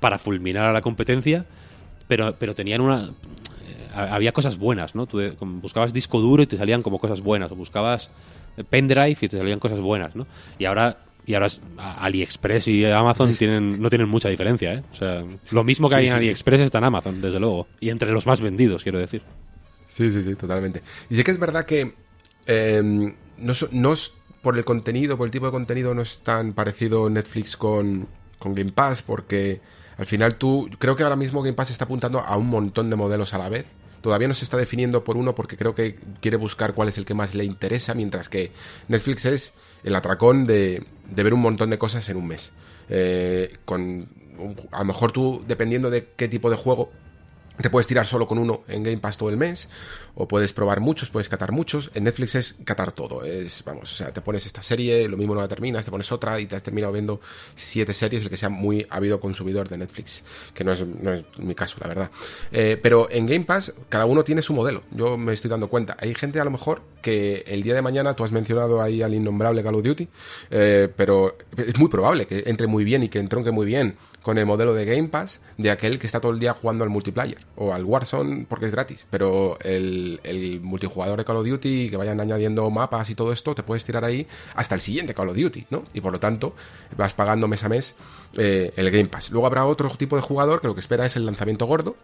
[0.00, 1.44] para fulminar a la competencia,
[2.08, 3.04] pero, pero tenían una...
[3.08, 5.06] eh, había cosas buenas, ¿no?
[5.06, 8.10] Tú como buscabas disco duro y te salían como cosas buenas, o buscabas
[8.56, 10.26] eh, pendrive y te salían cosas buenas, ¿no?
[10.58, 11.46] Y ahora y ahora
[11.78, 14.82] AliExpress y Amazon tienen no tienen mucha diferencia, ¿eh?
[14.92, 16.18] O sea, lo mismo que Sí, hay en sí, sí.
[16.18, 19.22] AliExpress está en Amazon, desde luego, y entre los más vendidos, quiero decir.
[19.92, 20.82] Sí, sí, sí, totalmente.
[21.10, 21.94] Y sí que es verdad que
[22.46, 26.54] eh, no, no es por el contenido, por el tipo de contenido, no es tan
[26.54, 29.60] parecido Netflix con, con Game Pass, porque
[29.98, 32.96] al final tú, creo que ahora mismo Game Pass está apuntando a un montón de
[32.96, 33.76] modelos a la vez.
[34.00, 37.04] Todavía no se está definiendo por uno porque creo que quiere buscar cuál es el
[37.04, 38.50] que más le interesa, mientras que
[38.88, 39.52] Netflix es
[39.84, 42.52] el atracón de, de ver un montón de cosas en un mes.
[42.88, 44.08] Eh, con
[44.70, 46.90] a lo mejor tú, dependiendo de qué tipo de juego,
[47.60, 49.68] te puedes tirar solo con uno en Game Pass todo el mes,
[50.14, 51.90] o puedes probar muchos, puedes catar muchos.
[51.94, 53.24] En Netflix es catar todo.
[53.24, 56.10] Es, vamos, o sea, te pones esta serie, lo mismo no la terminas, te pones
[56.12, 57.20] otra y te has terminado viendo
[57.54, 60.22] siete series, el que sea muy habido consumidor de Netflix,
[60.54, 62.10] que no es, no es mi caso, la verdad.
[62.50, 64.82] Eh, pero en Game Pass, cada uno tiene su modelo.
[64.90, 65.96] Yo me estoy dando cuenta.
[65.98, 69.14] Hay gente a lo mejor que el día de mañana, tú has mencionado ahí al
[69.14, 70.08] innombrable Call of Duty,
[70.50, 74.38] eh, pero es muy probable que entre muy bien y que entronque muy bien con
[74.38, 77.38] el modelo de Game Pass de aquel que está todo el día jugando al multiplayer
[77.56, 79.06] o al Warzone porque es gratis.
[79.10, 83.62] Pero el, multijugador de Call of Duty, que vayan añadiendo mapas y todo esto, te
[83.62, 85.84] puedes tirar ahí hasta el siguiente Call of Duty, ¿no?
[85.92, 86.54] Y por lo tanto
[86.96, 87.94] vas pagando mes a mes
[88.38, 89.30] eh, el Game Pass.
[89.30, 91.96] Luego habrá otro tipo de jugador que lo que espera es el lanzamiento gordo,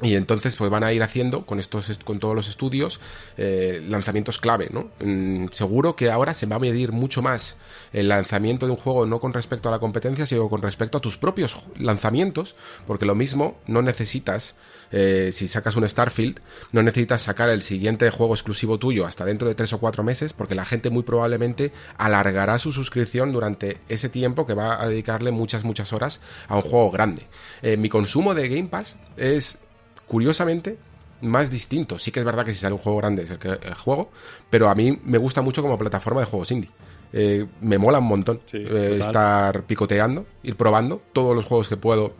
[0.00, 3.00] y entonces pues van a ir haciendo con estos con todos los estudios
[3.36, 4.90] eh, lanzamientos clave, ¿no?
[5.00, 7.56] Mm, seguro que ahora se va a medir mucho más
[7.92, 11.00] el lanzamiento de un juego no con respecto a la competencia, sino con respecto a
[11.00, 12.54] tus propios lanzamientos,
[12.86, 14.54] porque lo mismo no necesitas
[14.90, 16.40] eh, si sacas un Starfield,
[16.72, 20.32] no necesitas sacar el siguiente juego exclusivo tuyo hasta dentro de tres o cuatro meses,
[20.32, 25.30] porque la gente muy probablemente alargará su suscripción durante ese tiempo que va a dedicarle
[25.30, 27.26] muchas, muchas horas a un juego grande.
[27.62, 29.60] Eh, mi consumo de Game Pass es
[30.08, 30.78] curiosamente,
[31.20, 31.98] más distinto.
[31.98, 34.10] Sí que es verdad que si sale un juego grande es el que el juego,
[34.50, 36.70] pero a mí me gusta mucho como plataforma de juegos indie.
[37.12, 42.14] Eh, me mola un montón eh, estar picoteando, ir probando todos los juegos que puedo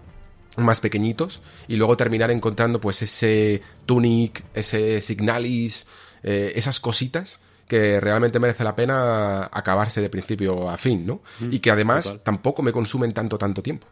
[0.57, 5.86] más pequeñitos y luego terminar encontrando pues ese Tunic, ese Signalis,
[6.22, 11.20] eh, esas cositas que realmente merece la pena acabarse de principio a fin, ¿no?
[11.41, 13.86] Mm, y que además tampoco me consumen tanto, tanto tiempo.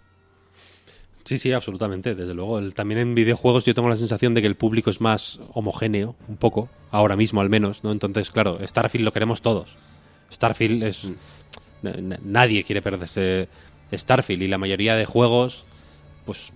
[1.27, 2.63] Sí, sí, absolutamente, desde luego.
[2.71, 6.37] también en videojuegos yo tengo la sensación de que el público es más homogéneo, un
[6.37, 7.91] poco, ahora mismo al menos, ¿no?
[7.91, 9.77] Entonces, claro, Starfield lo queremos todos.
[10.33, 11.05] Starfield es...
[11.05, 12.15] Mm.
[12.23, 13.49] Nadie quiere perderse
[13.93, 15.65] Starfield y la mayoría de juegos,
[16.25, 16.53] pues...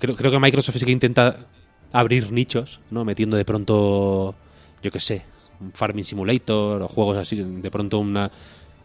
[0.00, 1.46] Creo, creo que Microsoft sí que intenta
[1.92, 3.04] abrir nichos, ¿no?
[3.04, 4.34] Metiendo de pronto,
[4.82, 5.22] yo qué sé,
[5.60, 8.28] un Farming Simulator o juegos así, de pronto una,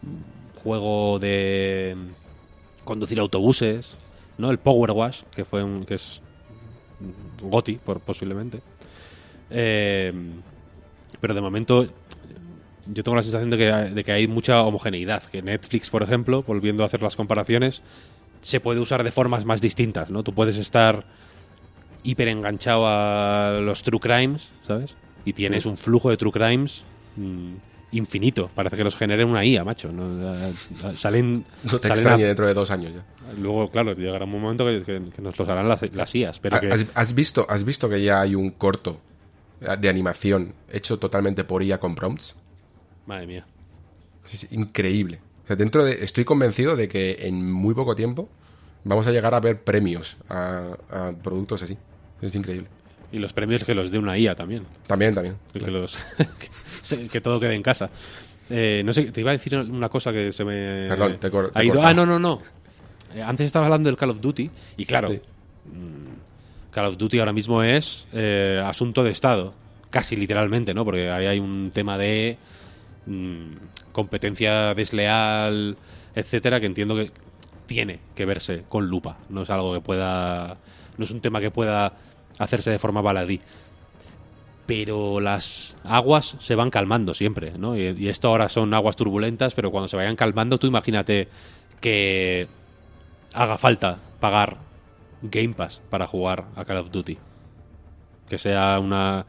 [0.04, 0.22] un
[0.62, 1.96] juego de
[2.84, 3.96] conducir autobuses
[4.38, 4.50] ¿no?
[4.50, 6.20] El Power Wash, que fue un, que es
[7.42, 8.60] Goti, por, posiblemente.
[9.50, 10.12] Eh,
[11.20, 11.86] pero de momento
[12.86, 15.22] yo tengo la sensación de que, de que hay mucha homogeneidad.
[15.24, 17.82] Que Netflix, por ejemplo, volviendo a hacer las comparaciones,
[18.40, 20.22] se puede usar de formas más distintas, ¿no?
[20.22, 21.04] Tú puedes estar
[22.02, 24.96] hiper enganchado a los true crimes, ¿sabes?
[25.24, 26.84] Y tienes un flujo de true crimes
[27.16, 27.54] mm,
[27.96, 28.50] infinito.
[28.54, 29.88] Parece que los genere una IA, macho.
[29.90, 30.34] ¿no?
[30.94, 31.44] Salen.
[31.62, 33.04] No te extrañe dentro de dos años ya.
[33.38, 36.40] Luego, claro, llegará un momento que, nos los harán las, las IAs.
[36.40, 36.58] Pero
[36.94, 39.00] ¿Has, visto, ¿Has visto que ya hay un corto
[39.60, 42.34] de animación hecho totalmente por IA con prompts?
[43.06, 43.46] Madre mía.
[44.32, 45.20] Es increíble.
[45.48, 48.28] dentro de, estoy convencido de que en muy poco tiempo
[48.84, 50.76] vamos a llegar a ver premios a,
[51.22, 51.76] productos así.
[52.22, 52.68] Es increíble.
[53.12, 54.64] Y los premios que los dé una IA también.
[54.86, 55.36] También, también.
[55.52, 55.98] Que, los,
[57.10, 57.90] que todo quede en casa.
[58.50, 60.86] Eh, no sé, te iba a decir una cosa que se me.
[60.88, 61.52] Perdón, te, corto.
[61.82, 62.40] Ah, no, no, no.
[63.14, 67.32] Eh, antes estabas hablando del Call of Duty y claro, mm, Call of Duty ahora
[67.32, 69.54] mismo es eh, asunto de Estado,
[69.90, 70.84] casi literalmente, ¿no?
[70.84, 72.36] Porque ahí hay un tema de
[73.06, 75.76] mm, competencia desleal,
[76.14, 77.12] etcétera, que entiendo que
[77.66, 79.18] tiene que verse con lupa.
[79.30, 80.58] No es algo que pueda,
[80.98, 81.94] no es un tema que pueda
[82.38, 83.40] hacerse de forma baladí.
[84.66, 87.76] Pero las aguas se van calmando siempre, ¿no?
[87.76, 91.28] Y, y esto ahora son aguas turbulentas, pero cuando se vayan calmando, tú imagínate
[91.80, 92.48] que
[93.34, 94.56] haga falta pagar
[95.20, 97.18] Game Pass para jugar a Call of Duty.
[98.28, 99.26] Que sea una...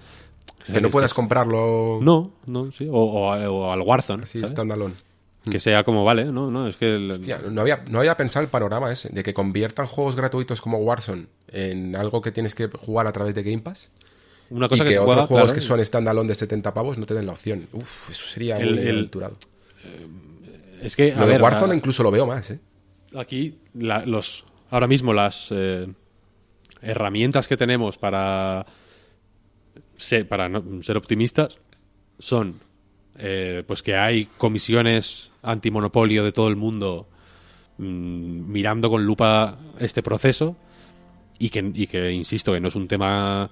[0.66, 2.00] Que no puedas comprarlo...
[2.02, 2.88] No, no, sí.
[2.90, 4.26] O, al Warzone.
[4.26, 4.96] Sí, standalone.
[5.50, 6.50] Que sea como vale, ¿no?
[6.50, 6.98] no es que...
[7.52, 11.28] no, había, no había pensado el panorama ese, de que conviertan juegos gratuitos como Warzone
[11.50, 13.90] en algo que tienes que jugar a través de Game Pass.
[14.50, 17.26] Una cosa y que, otros juegos que son standalone de 70 pavos no te den
[17.26, 17.68] la opción.
[17.74, 19.38] Uf, eso sería el, muy aventurado.
[19.84, 20.08] Eh,
[20.84, 22.60] es que, lo de Warzone incluso lo veo más, ¿eh?
[23.16, 25.88] aquí los ahora mismo las eh,
[26.82, 28.66] herramientas que tenemos para
[29.98, 30.50] ser, para
[30.82, 31.60] ser optimistas
[32.20, 32.60] son
[33.18, 37.08] eh, pues que hay comisiones antimonopolio de todo el mundo
[37.78, 40.56] mm, mirando con lupa este proceso
[41.40, 43.50] y que, y que, insisto, que no es un tema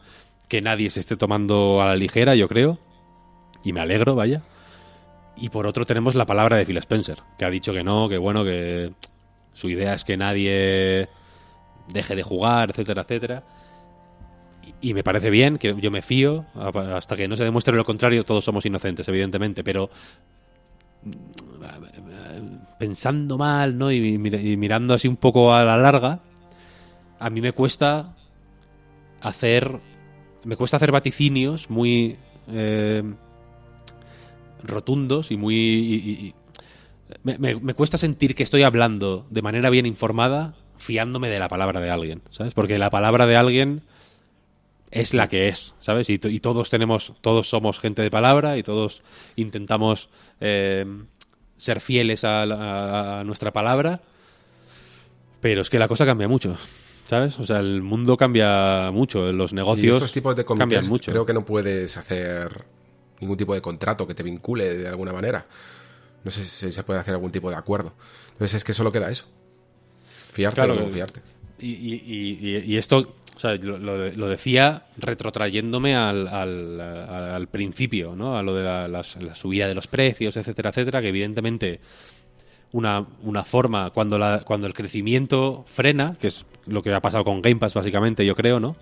[0.53, 2.77] que nadie se esté tomando a la ligera, yo creo,
[3.63, 4.43] y me alegro, vaya.
[5.35, 8.19] Y por otro tenemos la palabra de Phil Spencer, que ha dicho que no, que
[8.19, 8.91] bueno, que
[9.53, 11.09] su idea es que nadie
[11.91, 13.43] deje de jugar, etcétera, etcétera.
[14.79, 18.23] Y, me parece bien, que yo me fío, hasta que no se demuestre lo contrario,
[18.23, 19.89] todos somos inocentes, evidentemente, pero
[22.77, 23.91] pensando mal, ¿no?
[23.91, 26.19] Y, mirando así un poco a la larga,
[27.17, 28.13] a mí me cuesta
[29.19, 29.92] hacer.
[30.45, 32.17] Me cuesta hacer vaticinios muy
[32.49, 33.03] eh,
[34.63, 36.33] rotundos y muy.
[37.23, 41.89] me, cuesta sentir que estoy hablando de manera bien informada, fiándome de la palabra de
[41.89, 42.53] alguien, ¿sabes?
[42.53, 43.81] Porque la palabra de alguien
[44.91, 46.09] es la que es, ¿sabes?
[46.09, 49.01] Y, to- y todos tenemos, todos somos gente de palabra y todos
[49.35, 50.09] intentamos
[50.41, 50.85] eh,
[51.57, 54.01] ser fieles a, a nuestra palabra,
[55.41, 56.57] pero es que la cosa cambia mucho,
[57.05, 57.39] ¿sabes?
[57.39, 61.11] O sea, el mundo cambia mucho, los Y negocios estos tipos de cambian mucho.
[61.11, 62.65] creo que no puedes hacer
[63.19, 65.45] ningún tipo de contrato que te vincule de alguna manera.
[66.23, 67.93] No sé si se puede hacer algún tipo de acuerdo.
[68.31, 69.25] Entonces es que solo queda eso.
[70.31, 71.21] Fiarte Claro, o no fiarte.
[71.59, 78.37] Y, y- y- y- esto, o sea, lo, decía retrotrayéndome al, al- al principio, ¿no?
[78.37, 81.79] A lo de la subida de los precios, etcétera, etcétera, que evidentemente
[82.73, 87.23] una, una forma, cuando, la, cuando el crecimiento frena, que es lo que ha pasado
[87.23, 88.75] con Game Pass básicamente, yo creo, ¿no?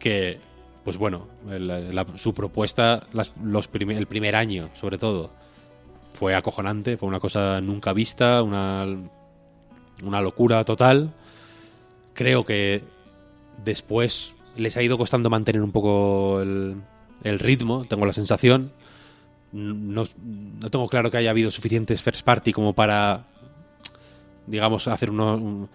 [0.00, 0.40] Que,
[0.84, 3.06] pues bueno, la- su propuesta,
[3.44, 5.30] los el primer año, sobre todo,
[6.14, 8.84] fue acojonante, fue una cosa nunca vista, una,
[10.02, 11.12] una locura total.
[12.14, 12.82] Creo que
[13.64, 16.76] después les ha ido costando mantener un poco el,
[17.24, 18.72] el ritmo, tengo la sensación.
[19.52, 20.04] No,
[20.60, 23.26] no tengo claro que haya habido suficientes first party como para,
[24.46, 25.68] digamos, hacer uno, un-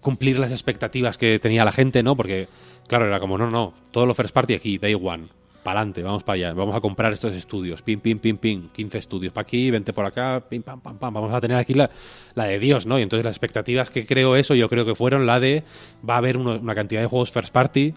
[0.00, 2.16] cumplir las expectativas que tenía la gente, ¿no?
[2.16, 2.48] Porque,
[2.86, 5.26] claro, era como, no, no, todo lo first party aquí, day one,
[5.64, 8.98] para adelante, vamos para allá, vamos a comprar estos estudios, pim, pim, pim, pim, 15
[8.98, 11.90] estudios para aquí, 20 por acá, pim, pam, pam, pam, vamos a tener aquí la,
[12.34, 12.98] la de Dios, ¿no?
[12.98, 15.64] Y entonces las expectativas que creo eso, yo creo que fueron la de,
[16.08, 17.92] va a haber uno- una cantidad de juegos first party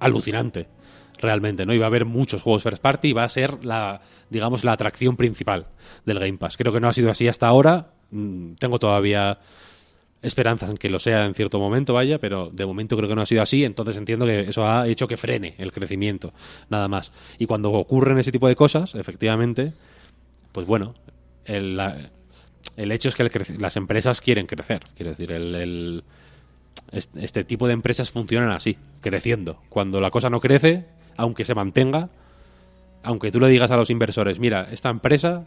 [0.00, 0.66] alucinante,
[1.20, 1.72] realmente, ¿no?
[1.74, 4.00] Y va a haber muchos juegos first party y va a ser la,
[4.30, 5.66] digamos, la atracción principal
[6.04, 6.56] del Game Pass.
[6.56, 9.38] Creo que no ha sido así hasta ahora, mm, tengo todavía
[10.22, 13.22] esperanzas en que lo sea en cierto momento, vaya, pero de momento creo que no
[13.22, 16.34] ha sido así, entonces entiendo que eso ha hecho que frene el crecimiento,
[16.68, 17.10] nada más.
[17.38, 19.72] Y cuando ocurren ese tipo de cosas, efectivamente,
[20.52, 20.94] pues bueno,
[21.46, 21.80] el,
[22.76, 26.04] el hecho es que las empresas quieren crecer, quiero decir, el, el-
[26.92, 29.62] est- este tipo de empresas funcionan así, creciendo.
[29.70, 30.84] Cuando la cosa no crece,
[31.20, 32.08] aunque se mantenga,
[33.02, 35.44] aunque tú le digas a los inversores, mira, esta empresa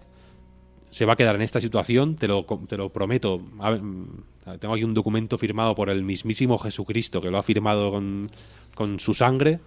[0.92, 3.40] se va a quedar en esta situación, te lo, te lo prometo.
[3.40, 8.30] Mm, tengo aquí un documento firmado por el mismísimo Jesucristo, que lo ha firmado con,
[8.76, 9.62] con su sangre,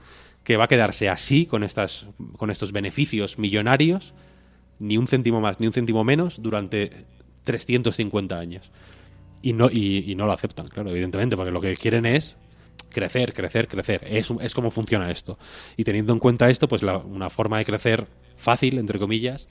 [0.44, 4.14] que va a quedarse así, con, estas, con estos beneficios millonarios,
[4.78, 7.04] ni un céntimo más, ni un céntimo menos, durante
[7.42, 8.70] 350 años.
[9.42, 12.38] Y no, y no lo aceptan, claro, evidentemente, porque lo que quieren es
[12.96, 14.00] crecer, crecer, crecer.
[14.06, 15.38] Es, es como funciona esto.
[15.76, 18.06] Y teniendo en cuenta esto, pues la- una forma de crecer
[18.38, 19.48] fácil, entre comillas,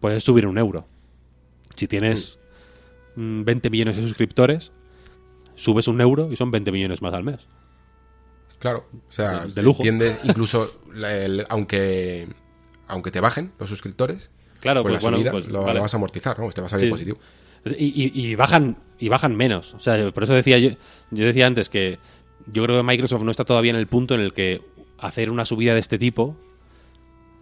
[0.00, 0.86] pues es subir un euro.
[1.74, 2.38] Si tienes
[3.16, 4.72] mm, 20 millones de suscriptores,
[5.56, 7.40] subes un euro y son 20 millones más al mes.
[8.58, 9.78] Claro, o sea, De lujo.
[9.82, 12.28] entiendes incluso el- aunque
[12.88, 14.30] aunque te bajen los suscriptores,
[14.60, 15.74] Claro, pues, pues la bueno, subida pues lo, vale.
[15.76, 16.48] lo vas a amortizar, ¿no?
[16.50, 16.88] Te va a Sí.
[16.90, 17.18] positivo.
[17.64, 19.72] Y, y- y bajan y bajan menos.
[19.74, 20.70] O sea, por eso decía yo,
[21.10, 21.98] yo decía antes que
[22.46, 24.62] yo creo que Microsoft no está todavía en el punto en el que
[24.98, 26.36] hacer una subida de este tipo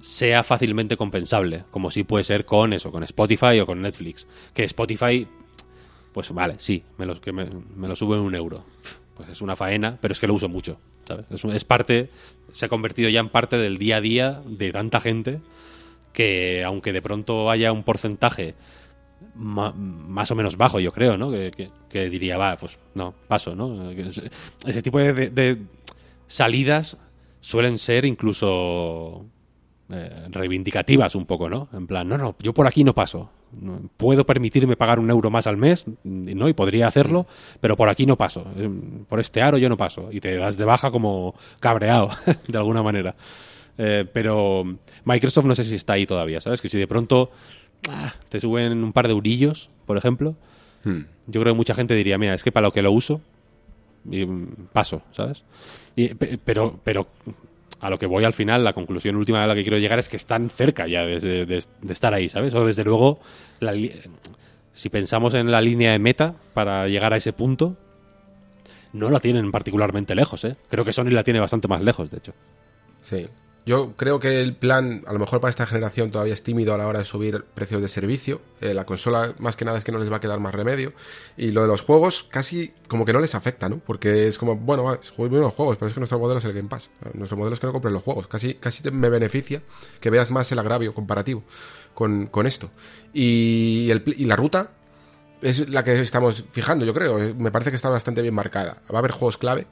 [0.00, 4.26] sea fácilmente compensable, como sí puede ser con eso, con Spotify o con Netflix.
[4.54, 5.26] Que Spotify,
[6.12, 7.46] pues vale, sí, me lo, que me,
[7.76, 8.64] me lo subo en un euro.
[9.14, 11.26] Pues es una faena, pero es que lo uso mucho, ¿sabes?
[11.30, 12.08] Es, parte,
[12.52, 15.40] se ha convertido ya en parte del día a día de tanta gente
[16.12, 18.54] que aunque de pronto haya un porcentaje
[19.34, 21.30] más o menos bajo, yo creo, ¿no?
[21.30, 23.90] Que, que- que diría, va, pues no, paso, ¿no?
[23.90, 25.58] Ese tipo de, de- de
[26.26, 26.96] salidas
[27.40, 29.26] suelen ser incluso
[29.90, 31.68] eh, reivindicativas un poco, ¿no?
[31.72, 33.30] En plan, no, no, yo por aquí no paso.
[33.96, 36.48] Puedo permitirme pagar un euro más al mes, ¿no?
[36.48, 37.26] Y podría hacerlo,
[37.58, 38.46] pero por aquí no paso.
[38.56, 38.70] Eh,
[39.08, 40.10] Por este aro yo no paso.
[40.12, 42.10] Y te das de baja como cabreado,
[42.46, 43.16] de alguna manera.
[43.76, 44.62] Eh, pero
[45.04, 46.60] Microsoft no sé si está ahí todavía, ¿sabes?
[46.60, 47.30] Que si de pronto
[47.88, 50.36] ah, te suben un par de eurillos, por ejemplo,
[50.84, 51.00] Hmm.
[51.26, 53.20] yo creo que mucha gente diría, mira, es que para lo que lo uso,
[54.10, 55.44] y, mm, paso, ¿sabes?
[55.94, 57.06] Y, pero, pero
[57.80, 60.08] a lo que voy al final, la conclusión última a la que quiero llegar es
[60.08, 62.54] que están cerca ya de, de- de- de estar ahí, ¿sabes?
[62.54, 63.20] O desde luego,
[63.60, 63.74] la
[64.72, 67.76] si pensamos en la línea de meta para llegar a ese punto,
[68.94, 70.56] no la tienen particularmente lejos, ¿eh?
[70.70, 72.32] Creo que Sony la tiene bastante más lejos, de hecho.
[73.02, 73.26] Sí.
[73.66, 76.78] Yo creo que el plan, a lo mejor para esta generación todavía es tímido a
[76.78, 78.40] la hora de subir precios de servicio.
[78.60, 80.92] Eh, la consola, más que nada, es que no les va a quedar más remedio.
[81.36, 83.78] Y lo de los juegos, casi como que no les afecta, ¿no?
[83.78, 86.68] Porque es como, bueno, vale, los juegos, pero es que nuestro modelo es el Game
[86.68, 86.90] Pass.
[87.12, 88.26] Nuestro modelo es que no compren los juegos.
[88.28, 89.62] Casi, casi me beneficia
[90.00, 91.44] que veas más el agravio comparativo
[91.94, 92.70] con, esto.
[93.12, 93.92] Y
[94.24, 94.72] la ruta
[95.42, 97.22] es la que estamos fijando, yo creo.
[97.22, 98.82] Eh, Me parece que está bastante bien marcada.
[98.90, 99.66] Va a haber juegos clave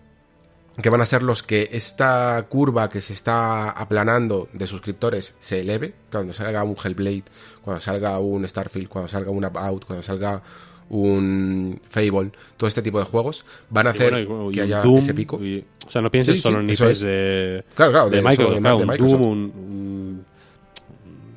[0.82, 5.60] que van a ser los que esta curva que se está aplanando de suscriptores se
[5.60, 7.24] eleve, cuando salga un Hellblade,
[7.62, 10.42] cuando salga un Starfield, cuando salga un About, cuando salga
[10.90, 14.80] un Fable, todo este tipo de juegos, van a Sí, hacer bueno, y- que haya
[14.82, 15.38] Doom, ese pico.
[15.42, 17.00] y- o sea, no pienses Sí, solo sí, en IPs es.
[17.00, 19.18] de, Claro, claro, de de- Microsoft, de- claro, de un Microsoft.
[19.20, 20.24] Doom, un, un-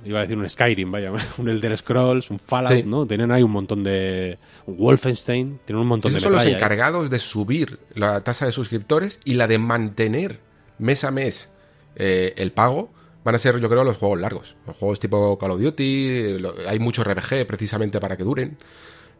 [0.05, 2.83] iba a decir un Skyrim, vaya, un Elder Scrolls, un Fallout, Sí.
[2.83, 3.05] ¿no?
[3.05, 6.53] Tienen ahí un montón de un Wolfenstein, tienen un montón Esos de son los ¿eh?
[6.53, 10.39] encargados de subir la tasa de suscriptores y la de mantener
[10.79, 11.49] mes a mes
[11.95, 12.91] eh, el pago.
[13.23, 14.55] Van a ser, yo creo, los juegos largos.
[14.65, 16.37] Los juegos tipo Call of Duty.
[16.67, 18.57] hay mucho RPG precisamente para que duren.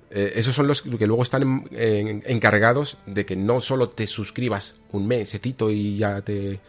[0.09, 4.07] Eh, esos son los que luego están en- en- encargados de que no solo te
[4.07, 6.59] suscribas un mesecito y ya te,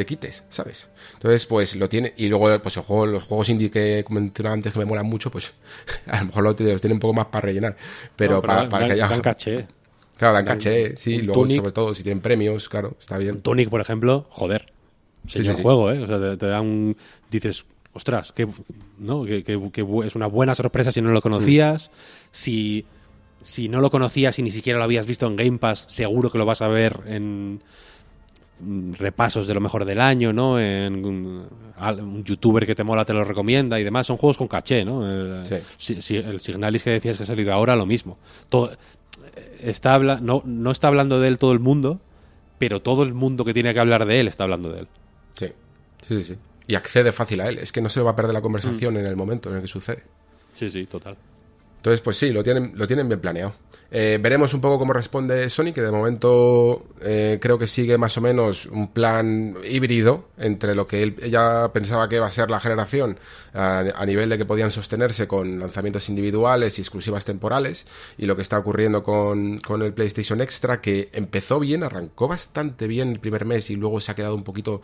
[0.00, 0.88] te quites, ¿sabes?
[1.14, 2.12] Entonces, pues lo tiene.
[2.16, 5.30] Y luego, pues el juego, los juegos indie que comenté antes que me molan mucho,
[5.30, 5.52] pues
[6.06, 7.76] a lo mejor los, los tienen un poco más para rellenar.
[8.16, 9.08] Pero, No, para, dan- para que haya.
[9.08, 9.66] dan caché.
[10.16, 11.22] Claro, dan caché, sí.
[11.22, 11.56] Luego, Tunic.
[11.58, 13.40] sobre todo, si tienen premios, claro, está bien.
[13.40, 14.66] Tunic, por ejemplo, joder.
[15.26, 15.62] Sí, sí, sí.
[15.62, 16.02] juego, ¿eh?
[16.02, 16.96] O sea, te, te da un...
[17.30, 18.48] Dices, ostras, que,
[18.98, 19.24] ¿no?
[19.24, 21.90] que, que- es una buena sorpresa si no lo conocías.
[22.32, 22.84] Si,
[23.42, 26.38] si no lo conocías y ni siquiera lo habías visto en Game Pass, seguro que
[26.38, 27.58] lo vas a ver en mm,
[28.98, 30.58] repasos de lo mejor del año, ¿no?
[30.60, 31.48] En un,
[32.24, 34.06] youtuber que te mola te lo recomienda y demás.
[34.06, 35.06] Son juegos con caché, ¿no?
[35.08, 35.56] El, Sí.
[35.78, 38.18] si- si- el Signalis que decías que ha salido ahora, lo mismo.
[38.48, 38.70] Todo,
[39.60, 42.00] está habla, no, no está hablando de él todo el mundo,
[42.58, 44.88] pero todo el mundo que tiene que hablar de él está hablando de él.
[45.34, 45.46] Sí,
[46.06, 46.24] sí, sí.
[46.24, 46.36] sí.
[46.66, 47.58] Y accede fácil a él.
[47.58, 49.68] Es que no se va a perder la conversación en el momento en el que
[49.68, 50.04] sucede.
[50.52, 51.16] Sí, sí, total.
[51.76, 53.54] Entonces, pues sí, lo tienen, lo tienen bien planeado.
[53.92, 58.16] Eh, veremos un poco cómo responde Sony, que de momento eh, creo que sigue más
[58.16, 62.50] o menos un plan híbrido entre lo que él, ella pensaba que iba a ser
[62.50, 63.18] la generación
[63.52, 67.84] a, a nivel de que podían sostenerse con lanzamientos individuales y exclusivas temporales
[68.16, 72.86] y lo que está ocurriendo con, con el PlayStation Extra, que empezó bien, arrancó bastante
[72.86, 74.82] bien el primer mes y luego se ha quedado un poquito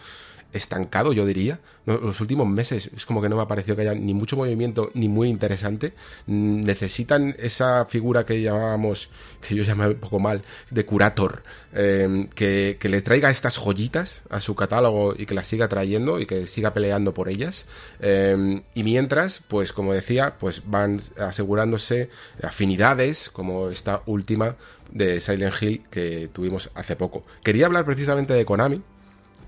[0.53, 1.61] estancado, yo diría.
[1.85, 4.91] Los últimos meses es como que no me ha parecido que haya ni mucho movimiento
[4.95, 5.93] ni muy interesante.
[6.27, 9.11] Mm, Necesitan esa figura que llamábamos,
[9.47, 11.45] que yo llamé un poco mal, de curator,
[11.75, 16.19] eh, que, que le traiga estas joyitas a su catálogo y que las siga trayendo
[16.21, 17.67] y que siga peleando por ellas.
[18.01, 22.11] Eh, y mientras, pues como decía, pues van asegurándose
[22.43, 24.57] afinidades, como esta última
[24.91, 27.25] de Silent Hill que tuvimos hace poco.
[27.43, 28.83] Quería hablar precisamente de Konami,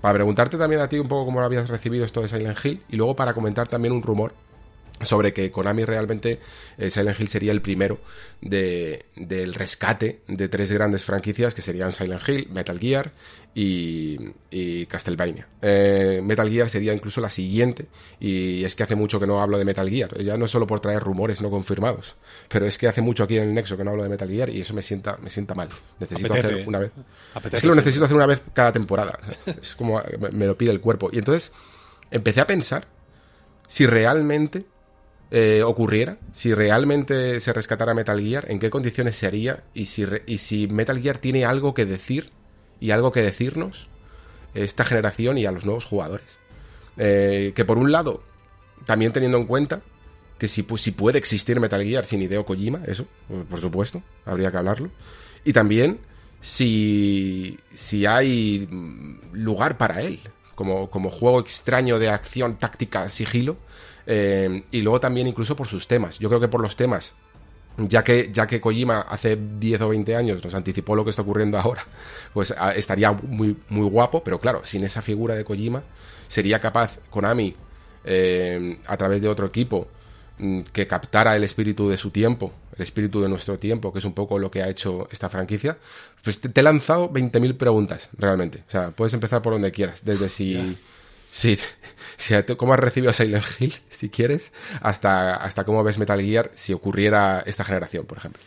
[0.01, 2.81] para preguntarte también a ti un poco cómo lo habías recibido esto de Silent Hill
[2.89, 4.33] y luego para comentar también un rumor
[5.03, 6.39] sobre que Konami realmente
[6.77, 7.99] eh, Silent Hill sería el primero
[8.41, 13.11] de, del rescate de tres grandes franquicias que serían Silent Hill, Metal Gear
[13.55, 14.17] y,
[14.51, 15.47] y Castlevania.
[15.61, 17.87] Eh, Metal Gear sería incluso la siguiente
[18.19, 20.67] y es que hace mucho que no hablo de Metal Gear, ya no es solo
[20.67, 22.15] por traer rumores no confirmados,
[22.47, 24.49] pero es que hace mucho aquí en el Nexo que no hablo de Metal Gear
[24.49, 25.69] y eso me sienta, me sienta mal.
[25.99, 26.53] Necesito Apetece.
[26.55, 26.91] hacer una vez.
[27.33, 29.17] Apetece, es que lo necesito hacer una vez cada temporada.
[29.61, 31.09] Es como me- me lo pide el cuerpo.
[31.11, 31.51] Y entonces
[32.11, 32.87] empecé a pensar
[33.67, 34.65] si realmente
[35.31, 40.05] eh, ocurriera, si realmente se rescatara Metal Gear, en qué condiciones se haría y si,
[40.25, 42.31] y si Metal Gear tiene algo que decir
[42.79, 43.87] y algo que decirnos
[44.53, 46.39] esta generación y a los nuevos jugadores.
[46.97, 48.23] Eh, que por un lado,
[48.85, 49.81] también teniendo en cuenta
[50.37, 53.05] que si, pu- si puede existir Metal Gear sin Hideo Kojima, eso,
[53.49, 54.89] por supuesto, habría que hablarlo.
[55.43, 55.99] Y también
[56.41, 58.67] si, si hay
[59.33, 60.19] lugar para él,
[60.55, 63.57] como, como juego extraño de acción, táctica, sigilo,
[64.11, 66.17] eh, y luego también incluso por sus temas.
[66.17, 67.13] Yo creo que por los temas,
[67.77, 71.21] ya que, ya que Kojima hace 10 o 20 años nos anticipó lo que está
[71.21, 71.85] ocurriendo ahora,
[72.33, 75.83] pues ah, estaría muy, muy guapo, pero claro, sin esa figura de Kojima,
[76.27, 77.53] sería capaz Konami,
[78.03, 79.87] eh, a través de otro equipo,
[80.39, 84.05] mm, que captara el espíritu de su tiempo, el espíritu de nuestro tiempo, que es
[84.05, 85.77] un poco lo que ha hecho esta franquicia.
[86.23, 88.63] Pues te, he lanzado 20.000 preguntas, realmente.
[88.67, 90.75] O sea, puedes empezar por donde quieras, desde si...
[91.31, 91.57] Sí,
[92.57, 94.51] cómo has recibido Silent Hill, si quieres,
[94.81, 98.41] hasta, hasta cómo ves Metal Gear si ocurriera esta generación, por ejemplo.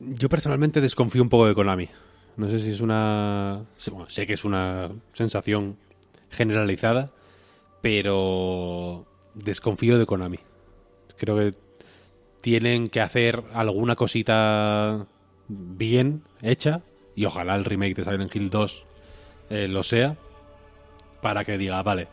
[0.00, 1.88] Yo personalmente desconfío un poco de Konami.
[2.36, 3.64] No sé si es una...
[3.90, 5.76] bueno, sé que es una sensación
[6.30, 7.10] generalizada,
[7.80, 10.40] pero desconfío de Konami.
[11.16, 11.54] Creo que
[12.40, 15.06] tienen que hacer alguna cosita
[15.48, 16.82] bien hecha
[17.14, 18.84] y ojalá el remake de Silent Hill 2
[19.50, 20.16] eh, lo sea
[21.24, 22.06] para que diga, vale,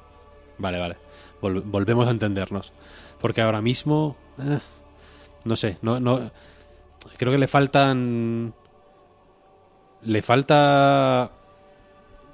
[0.57, 0.95] vale, vale,
[1.41, 2.71] vol- volvemos a entendernos.
[3.19, 4.59] Porque ahora mismo, eh,
[5.43, 6.31] no sé, no, no,
[7.17, 8.53] creo que le faltan,
[10.03, 11.29] le falta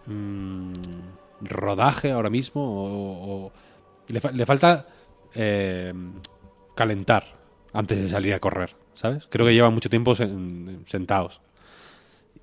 [0.05, 0.73] mm,
[1.41, 3.51] rodaje ahora mismo o,
[4.09, 4.85] le, le falta
[5.33, 5.91] eh,
[6.75, 7.23] calentar
[7.73, 9.25] antes de salir a correr, ¿sabes?
[9.31, 11.41] Creo que llevan mucho tiempo sen- sentados.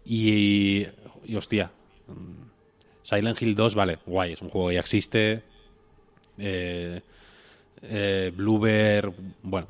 [0.05, 0.87] Y
[1.24, 1.70] y hostia,
[3.05, 5.43] Silent Hill 2, vale, guay, es un juego que ya existe.
[6.39, 7.01] Eh,
[7.83, 8.33] eh,
[9.43, 9.69] bueno,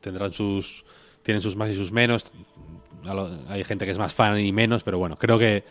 [0.00, 0.84] tendrán sus.
[1.22, 2.24] Tienen sus más y sus menos.
[3.48, 5.62] Hay gente que es más fan y menos, pero bueno, creo que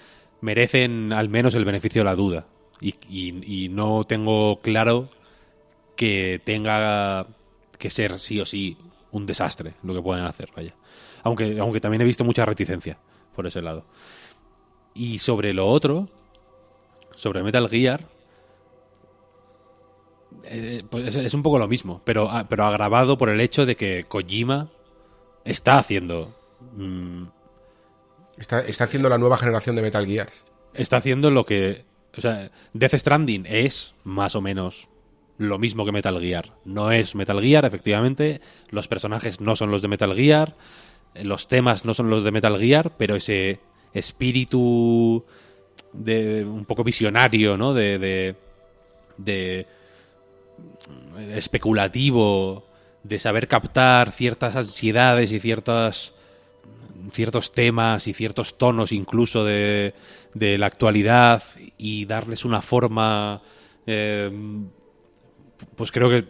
[0.42, 2.46] merecen al menos el beneficio de la duda.
[2.80, 5.10] Y, y no tengo claro
[5.96, 7.26] que tenga
[7.80, 8.78] que ser sí o sí
[9.12, 10.76] un desastre lo que pueden hacer, vaya.
[11.24, 13.00] Aunque, aunque también he visto mucha reticencia
[13.36, 13.84] por ese lado.
[14.94, 16.08] Y sobre lo otro,
[17.18, 18.06] sobre Metal Gear,
[20.46, 24.06] eh, pues es, un poco lo mismo, pero, pero agravado por el hecho de que
[24.08, 24.70] Kojima
[25.44, 26.34] está haciendo...
[26.76, 27.24] Mm,
[28.38, 30.46] está, está haciendo la nueva generación de Metal Gears.
[30.74, 31.86] Está haciendo lo que...
[32.18, 34.88] O sea, Death Stranding es más o menos
[35.38, 36.54] lo mismo que Metal Gear.
[36.66, 38.42] No es Metal Gear, efectivamente.
[38.70, 40.56] Los personajes no son los de Metal Gear.
[41.16, 43.60] Los temas no son los de Metal Gear, pero ese
[43.94, 45.26] espíritu
[45.98, 47.74] de un poco visionario, ¿no?
[47.74, 48.36] De, de,
[49.18, 49.68] de
[51.30, 52.66] especulativo,
[53.04, 56.14] de saber captar ciertas ansiedades y ciertas
[57.12, 59.94] ciertos temas y ciertos tonos incluso de,
[60.34, 61.42] de la actualidad
[61.78, 63.42] y darles una forma
[63.86, 64.30] eh,
[65.76, 66.26] pues creo que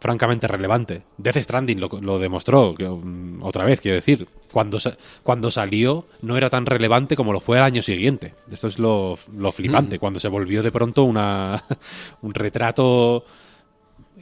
[0.00, 1.02] francamente relevante.
[1.18, 4.26] Death Stranding lo, demostró, mm, otra vez quiero decir.
[4.50, 4.78] Cuando,
[5.22, 8.34] cuando salió no era tan relevante como lo fue el año siguiente.
[8.50, 9.16] Esto es lo,
[9.52, 10.00] flipante, mm.
[10.00, 11.64] cuando se volvió de pronto una,
[12.22, 13.24] un retrato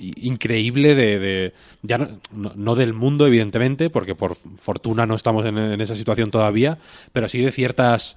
[0.00, 1.52] increíble de,
[1.82, 1.98] ya
[2.30, 6.78] no, del mundo evidentemente porque por fortuna no estamos en, en esa situación todavía
[7.10, 8.16] pero sí de ciertas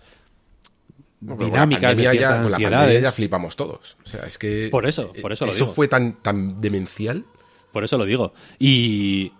[1.21, 3.01] dinámicas, de ya, ansiedades.
[3.01, 3.97] ya flipamos todos.
[4.03, 4.69] O sea, es que.
[4.71, 7.25] Por eso, por eso lo Eso fue tan, tan demencial.
[7.71, 8.33] Por eso lo digo.
[8.59, 9.31] Y,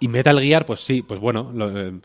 [0.00, 1.52] y Metal Gear, pues sí, pues bueno.
[1.76, 2.00] Eh,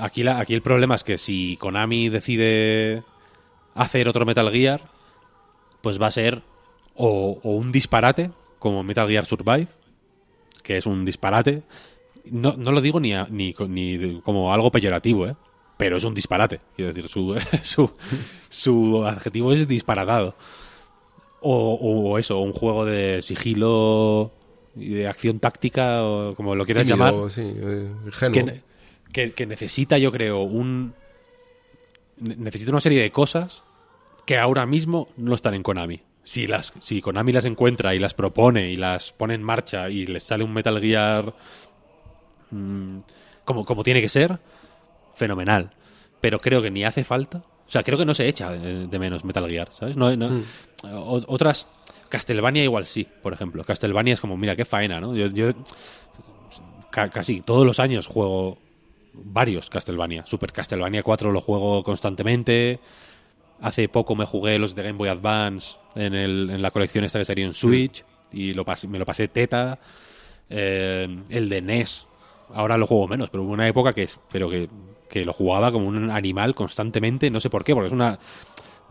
[0.00, 3.02] aquí, la, aquí el problema es que si Konami decide
[3.74, 4.82] hacer otro Metal Gear,
[5.80, 6.42] pues va a ser
[6.94, 9.68] o, un disparate, como Metal Gear Survive,
[10.62, 11.62] que es un disparate.
[12.24, 15.36] No, no lo digo ni, ni, ni como algo peyorativo, ¿eh?
[15.76, 16.60] pero es un disparate.
[16.76, 17.90] Quiero decir, su,
[18.50, 20.36] su, adjetivo es disparatado.
[21.40, 24.30] O, eso, un juego de sigilo
[24.74, 27.14] y de acción táctica, o como lo quieras llamar.
[27.36, 28.62] Eh,
[29.12, 30.94] que, que, necesita, yo creo, un.
[32.18, 33.62] Necesita una serie de cosas
[34.26, 36.00] que ahora mismo no están en Konami.
[36.24, 40.06] Si, las, si Konami las encuentra y las propone y las pone en marcha y
[40.06, 41.34] les sale un Metal Gear
[42.50, 42.98] mm,
[43.44, 44.38] como, como tiene que ser,
[45.14, 45.72] fenomenal.
[46.20, 47.38] Pero creo que ni hace falta.
[47.66, 49.96] O sea, creo que no se echa de, menos Metal Gear, ¿sabes?
[49.96, 50.44] No, mm.
[50.84, 51.66] Otras.
[52.12, 53.64] Castlevania igual sí, por ejemplo.
[53.64, 55.16] Castlevania es como, mira, qué faena, ¿no?
[55.16, 55.54] Yo,
[56.90, 58.58] casi todos los años juego
[59.14, 60.26] varios Castlevania.
[60.26, 62.80] Super Castlevania 4 lo juego constantemente.
[63.62, 67.18] Hace poco me jugué los de Game Boy Advance en, el, en la colección esta
[67.18, 68.04] que sería en Switch.
[68.30, 69.78] Y lo me lo pasé teta.
[70.50, 72.06] Eh, el de NES.
[72.52, 74.68] Ahora lo juego menos, pero hubo una época que, pero que
[75.12, 78.18] que lo jugaba como un animal constantemente, no sé por qué, porque es una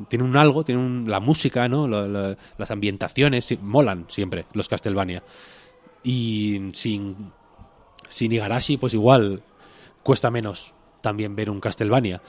[0.08, 1.88] tiene un algo, tiene un, la música, ¿no?
[1.88, 5.24] las ambientaciones molan siempre los Castlevania.
[6.04, 7.32] Y sin
[8.10, 9.44] sin Igarashi pues igual
[10.04, 12.22] cuesta menos también ver un Castlevania.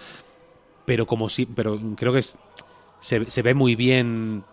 [0.84, 2.22] Pero como si pero creo que
[3.00, 4.44] se, se ve muy bien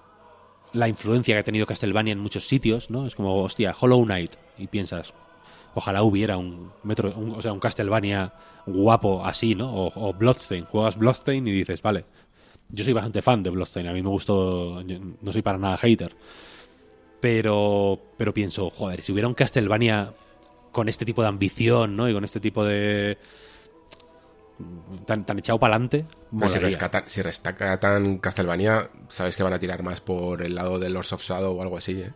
[0.73, 3.05] la influencia que ha tenido Castlevania en muchos sitios, ¿no?
[3.05, 5.13] Es como, hostia, Hollow Knight y piensas,
[5.73, 8.33] ojalá hubiera un metro, o sea, un Castlevania
[8.65, 9.71] guapo así, ¿no?
[9.71, 12.05] O, Bloodstain, juegas Bloodstain y dices, vale,
[12.69, 16.15] yo soy bastante fan de Bloodstain, a mí me gustó, no soy para nada hater,
[17.19, 20.13] pero, pero pienso, joder, si hubiera un Castlevania
[20.71, 22.09] con este tipo de ambición, ¿no?
[22.09, 23.17] Y con este tipo de
[25.05, 26.05] tan, tan echado para adelante.
[26.51, 27.21] Si, rescata, si
[28.19, 31.61] Castlevania, sabes que van a tirar más por el lado de Lords of Shadow o
[31.61, 32.11] algo así, ¿eh?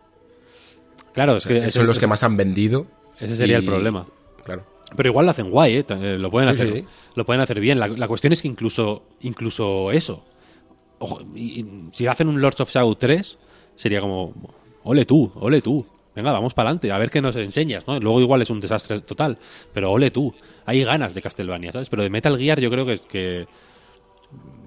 [1.12, 1.70] Claro, es que.
[1.70, 2.86] son los que más han vendido.
[3.18, 4.06] Ese sería el problema.
[4.44, 4.66] Claro.
[4.96, 5.86] Pero igual lo hacen guay, ¿eh?
[5.88, 6.84] eh lo, pueden hacer,
[7.14, 7.78] lo pueden hacer bien.
[7.78, 10.24] La, cuestión es que incluso, incluso eso.
[11.92, 13.38] Si hacen un Lords of Shadow 3,
[13.76, 14.32] sería como,
[14.84, 15.86] ole tú, ole tú.
[16.14, 17.98] Venga, vamos para adelante, a ver qué nos enseñas, ¿no?
[17.98, 19.36] Luego igual es un desastre total,
[19.72, 20.32] pero ole tú.
[20.64, 21.90] Hay ganas de Castlevania, ¿sabes?
[21.90, 23.46] Pero de Metal Gear yo creo que, que,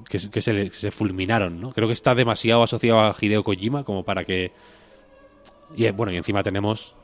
[0.09, 1.71] que, se, se, fulminaron, ¿no?
[1.71, 4.51] Creo que está demasiado asociado a Hideo Kojima como para que...
[5.75, 6.95] Y bueno, y encima tenemos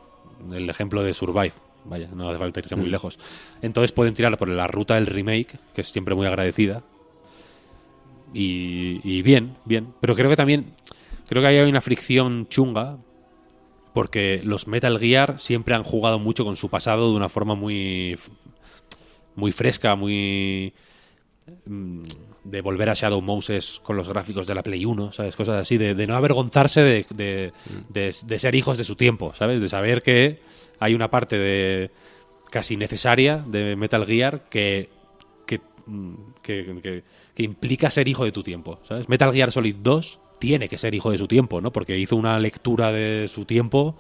[0.52, 1.54] el ejemplo de Survive.
[1.86, 2.92] Vaya, no hace falta irse muy mm.
[2.92, 3.20] lejos.
[3.62, 6.84] Entonces pueden tirar por la ruta del remake, que es siempre muy agradecida.
[8.34, 9.94] Y, bien, bien.
[10.00, 10.74] Pero creo que también.
[11.28, 12.98] Creo que hay una fricción chunga.
[13.94, 18.18] Porque los Metal Gear siempre han jugado mucho con su pasado de una forma muy.
[19.36, 20.74] Muy fresca, muy.
[21.66, 22.04] mm,
[22.44, 25.36] de volver a Shadow Moses con los gráficos de la Play 1, ¿sabes?
[25.36, 27.54] Cosas así, de, de no avergonzarse de,
[27.90, 29.62] de, ser hijos de su tiempo, ¿sabes?
[29.62, 30.40] De saber que
[30.80, 31.90] hay una parte de
[32.52, 34.90] casi necesaria de Metal Gear que,
[35.46, 37.04] que, mm, que, que-
[37.36, 39.10] que implica ser hijo de tu tiempo, ¿sabes?
[39.10, 41.72] Metal Gear Solid 2 tiene que ser hijo de su tiempo, ¿no?
[41.72, 43.96] Porque hizo una lectura de su tiempo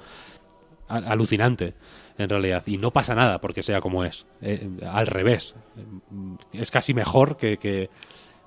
[0.87, 1.73] alucinante,
[2.17, 2.63] en realidad.
[2.67, 4.27] Y no pasa nada porque sea como es.
[4.41, 5.55] Eh, al revés.
[6.51, 7.89] Es casi mejor que, que,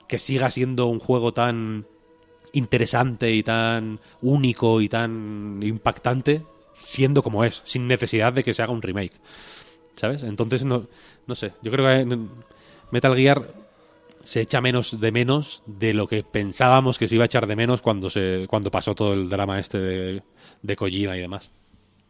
[0.06, 1.86] que siga siendo un juego tan
[2.52, 6.42] interesante y tan único y tan impactante
[6.78, 9.14] siendo como es, sin necesidad de que se haga un remake.
[9.94, 10.22] ¿Sabes?
[10.22, 10.86] Entonces, no,
[11.26, 11.52] no sé.
[11.62, 12.28] Yo creo que en
[12.90, 13.65] Metal Gear
[14.26, 17.56] se echa menos de menos de lo que pensábamos que se iba a echar de
[17.56, 20.22] menos cuando se cuando pasó todo el drama este de,
[20.62, 21.50] de Kojima y demás.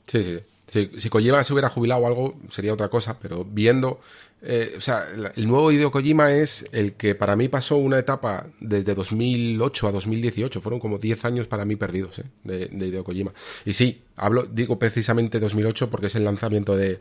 [0.07, 0.39] Sí, sí.
[0.67, 4.01] Si, si Kojima se hubiera jubilado algo, sería otra cosa, pero viendo.
[4.43, 5.05] eh, o sea,
[5.37, 9.93] el nuevo Hideo Kojima es el que para mí pasó una etapa desde 2008 a
[9.93, 10.61] 2018.
[10.61, 12.25] Fueron como 10 años para mí perdidos, ¿eh?
[12.45, 13.33] De, de Hideo Kojima.
[13.65, 16.99] Y sí, hablo, digo precisamente 2008 porque es el lanzamiento de,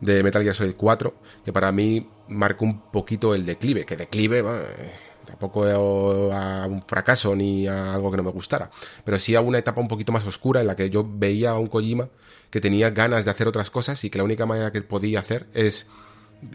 [0.00, 3.84] de Metal Gear Solid 4, que para mí marcó un poquito el declive.
[3.84, 4.92] Que declive, bueno, eh,
[5.26, 8.70] tampoco a un fracaso ni a algo que no me gustara,
[9.04, 11.58] pero sí a una etapa un poquito más oscura en la que yo veía a
[11.58, 12.08] un Kojima
[12.50, 15.46] que tenía ganas de hacer otras cosas y que la única manera que podía hacer
[15.52, 15.86] es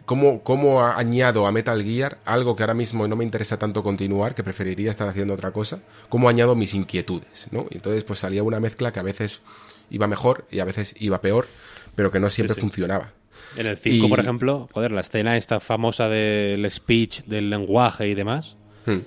[0.05, 4.33] cómo, cómo añado a Metal Gear algo que ahora mismo no me interesa tanto continuar,
[4.33, 7.67] que preferiría estar haciendo otra cosa, cómo añado mis inquietudes, ¿no?
[7.69, 9.41] Y entonces pues salía una mezcla que a veces
[9.89, 11.47] iba mejor y a veces iba peor,
[11.95, 13.11] pero que no siempre funcionaba.
[13.57, 18.07] En el 5, Y- por ejemplo, joder, la escena esta famosa del speech, del lenguaje
[18.07, 18.55] y demás.
[18.85, 18.99] Hmm.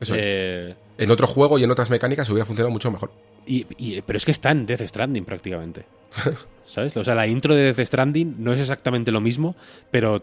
[0.00, 0.20] Eso es.
[0.24, 3.10] eh, En otro juego y en otras mecánicas hubiera funcionado mucho mejor.
[3.46, 5.84] y, y- pero es que está en Death Stranding prácticamente.
[6.66, 6.94] ¿Sabes?
[6.98, 9.56] O sea, la intro de Death Stranding no es exactamente lo mismo,
[9.90, 10.22] pero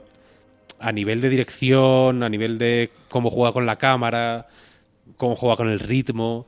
[0.80, 4.47] a nivel de dirección, a nivel de cómo juega con la cámara,
[5.18, 6.45] cómo juega con el ritmo,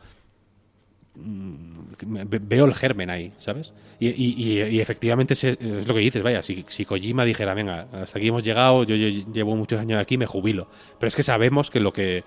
[1.15, 3.74] mm, veo el germen ahí, ¿sabes?
[4.00, 8.43] Y, efectivamente es lo que dices, vaya, si, si Kojima dijera, venga, hasta aquí hemos
[8.43, 10.70] llegado, yo, llevo muchos años aquí, me jubilo.
[11.00, 12.24] Pero es que sabemos que lo que,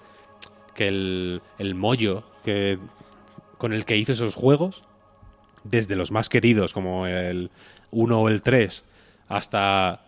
[0.74, 2.78] que el, el mollo que,
[3.58, 4.82] con el que hizo esos juegos,
[5.64, 7.50] desde los más queridos como el
[7.90, 8.84] 1 o el 3
[9.28, 10.04] hasta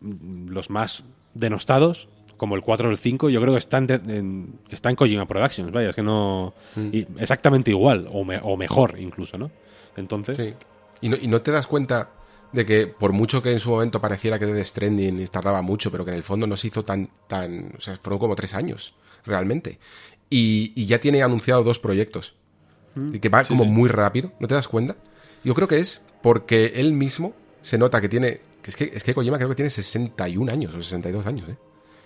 [0.00, 2.08] los más denostados
[2.40, 5.26] como el 4 o el 5 yo creo que están de- en, está en Kojima
[5.26, 6.54] Productions vaya es que no
[6.92, 9.50] y exactamente igual o, me- o mejor incluso no
[9.96, 10.54] entonces Sí.
[11.02, 12.10] Y no, y no te das cuenta
[12.52, 16.04] de que por mucho que en su momento pareciera que Death Stranding tardaba mucho, pero
[16.04, 18.92] que en el fondo no se hizo tan, tan, o sea, fueron como tres años,
[19.24, 19.78] realmente.
[20.28, 22.34] Y, y ya tiene anunciado dos proyectos.
[23.14, 24.96] Y que va como muy rápido, ¿no te das cuenta?
[25.44, 29.02] Yo creo que es porque él mismo se nota que tiene, que es que, es
[29.04, 31.56] que Kojima creo que tiene 61 años o 62 años, ¿eh?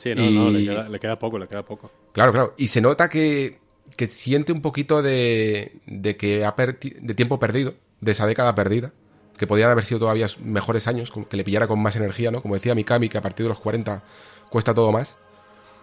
[0.05, 2.55] Sí no, no, le queda, le queda poco le queda poco Claro, claro.
[2.57, 3.59] Y se nota que,
[3.97, 8.93] que siente un poquito de, de que ha de tiempo perdido, de esa década perdida,
[9.37, 12.41] que podían haber sido todavía mejores años, que le pillara con más energía, ¿no?
[12.41, 14.05] Como decía Mikami, que a partir de los 40
[14.49, 15.17] cuesta todo más.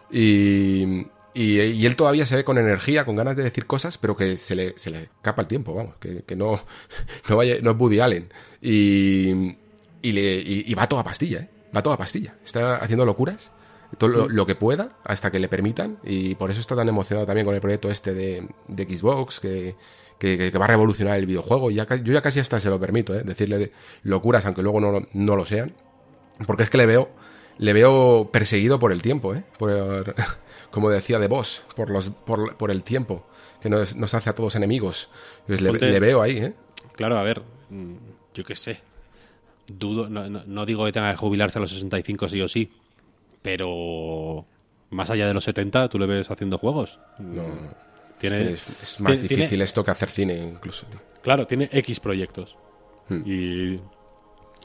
[0.09, 4.15] Y, y, y él todavía se ve con energía, con ganas de decir cosas, pero
[4.15, 6.63] que se le, se le escapa el tiempo, vamos, que, que no,
[7.29, 8.31] no, vaya, no es Woody Allen.
[8.61, 9.57] Y,
[10.01, 11.49] y, le, y, y va a toda pastilla, ¿eh?
[11.75, 12.35] Va a toda pastilla.
[12.45, 13.51] Está haciendo locuras
[13.97, 17.25] todo lo, lo que pueda hasta que le permitan y por eso está tan emocionado
[17.27, 19.75] también con el proyecto este de, de Xbox que,
[20.17, 22.79] que, que va a revolucionar el videojuego y ya, yo ya casi hasta se lo
[22.79, 23.23] permito ¿eh?
[23.23, 23.71] decirle
[24.03, 25.73] locuras aunque luego no, lo- no lo sean
[26.47, 27.09] porque es que le veo
[27.57, 29.43] le veo perseguido por el tiempo ¿eh?
[29.59, 30.15] por,
[30.71, 33.27] como decía de Boss por los por, por el tiempo
[33.61, 35.09] que nos, nos hace a todos enemigos
[35.47, 36.53] Pues le veo ahí ¿eh?
[36.95, 37.93] claro a ver mm,
[38.33, 38.79] yo qué sé
[39.67, 42.71] dudo no, no- no digo que tenga que jubilarse a los 65 sí o sí
[43.41, 44.45] pero
[44.89, 47.43] más allá de los 70 tú le ves haciendo juegos no,
[48.17, 50.85] tiene es, que es- es más tiene- difícil tiene- esto que hacer cine incluso
[51.21, 52.57] Claro, tiene X proyectos.
[53.07, 53.21] Hmm.
[53.25, 53.73] Y,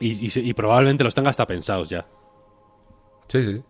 [0.01, 2.07] y, y se- y probablemente los tenga hasta pensados ya.
[3.29, 3.63] Sí, sí.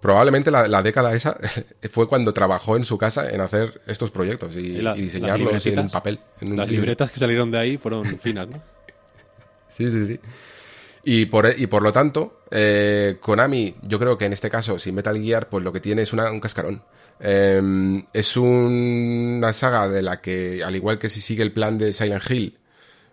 [0.00, 1.36] Probablemente la, la década esa
[1.90, 6.18] fue cuando trabajó en su casa en hacer estos proyectos y, la- diseñarlos en papel.
[6.40, 8.62] En un Las libretas que salieron de ahí fueron finas, ¿no?
[9.68, 10.20] Sí, sí, sí.
[11.10, 14.94] Y por, y por lo tanto, eh, Konami, yo creo que en este caso, sin
[14.94, 16.82] Metal Gear, pues lo que tiene es una- un cascarón.
[17.18, 21.94] Eh, es una saga de la que, al igual que si sigue el plan de
[21.94, 22.58] Silent Hill,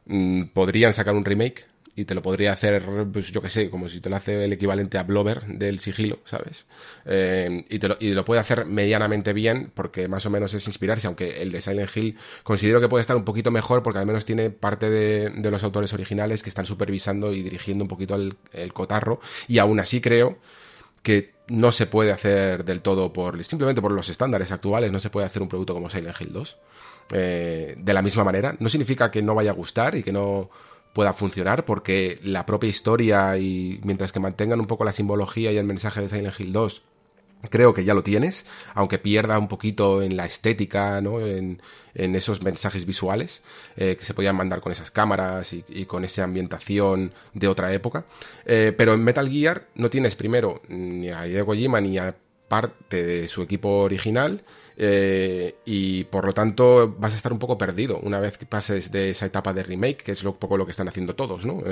[0.08, 3.88] mm, podrían sacar un remake y te lo podría hacer, pues yo que sé, como
[3.88, 6.66] si te lo hace el equivalente a Blover del sigilo, ¿sabes?
[7.06, 10.68] Eh, y, te lo, y lo puede hacer medianamente bien porque más o menos es
[10.68, 14.06] inspirarse, aunque el de Silent Hill considero que puede estar un poquito mejor porque al
[14.06, 18.16] menos tiene parte de, de los autores originales que están supervisando y dirigiendo un poquito
[18.16, 20.38] el, el cotarro y aún así creo
[21.02, 25.10] que no se puede hacer del todo por simplemente por los estándares actuales, no se
[25.10, 26.58] puede hacer un producto como Silent Hill 2
[27.12, 28.56] eh, de la misma manera.
[28.60, 30.50] No significa que no vaya a gustar y que no
[30.96, 35.58] pueda funcionar, porque la propia historia y mientras que mantengan un poco la simbología y
[35.58, 36.84] el mensaje de Silent Hill 2
[37.50, 41.20] creo que ya lo tienes, aunque pierda un poquito en la estética, ¿no?
[41.20, 41.60] En,
[41.94, 43.42] esos mensajes visuales
[43.78, 48.06] eh, que se podían mandar con esas cámaras y, con esa ambientación de otra época.
[48.46, 52.16] Eh, pero en Metal Gear no tienes primero ni a Hideo Kojima ni a
[52.48, 54.44] parte de su equipo original
[54.78, 58.92] eh, y por lo tanto vas a estar un poco perdido una vez que pases
[58.92, 61.64] de esa etapa de remake, que es un poco lo que están haciendo todos, ¿no?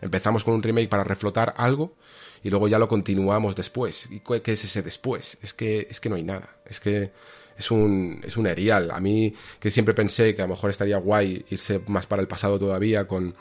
[0.00, 1.94] empezamos con un remake para reflotar algo
[2.42, 4.08] y luego ya lo continuamos después.
[4.10, 5.38] ¿Y qué es ese después?
[5.42, 6.56] Es que, es que no hay nada.
[6.66, 7.12] Es que
[7.56, 8.90] es un, es un erial.
[8.90, 12.28] A mí, que siempre pensé que a lo mejor estaría guay irse más para el
[12.28, 13.34] pasado todavía con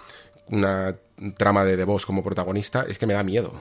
[0.52, 0.96] una
[1.38, 3.54] trama de The Boss como protagonista, es que me da miedo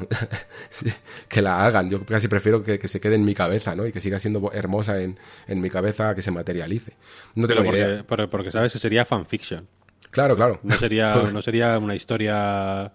[1.29, 1.91] que la hagan.
[1.91, 3.87] Yo casi prefiero que, se quede en mi cabeza, ¿no?
[3.87, 6.97] Y que siga siendo hermosa en, en mi cabeza que se materialice.
[7.35, 8.05] No tengo porque, idea.
[8.05, 9.67] porque sabes que sería fanfiction.
[10.11, 10.61] Claro, claro.
[10.63, 12.93] No sería, no sería una historia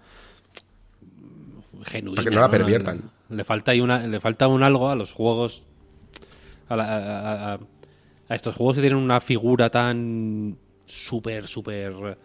[1.86, 2.16] genuina.
[2.16, 3.12] Para que no la perviertan.
[3.30, 5.64] Le falta, una, le falta un algo a los juegos.
[6.70, 7.60] A,
[8.30, 12.18] estos juegos que tienen una figura tan súper, súper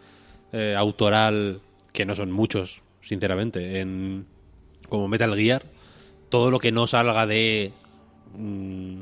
[0.53, 1.61] eh, autoral,
[1.93, 4.27] que no son muchos, sinceramente, en
[4.89, 5.65] como Metal Gear.
[6.29, 7.73] Todo lo que no salga de.
[8.37, 9.01] Mm,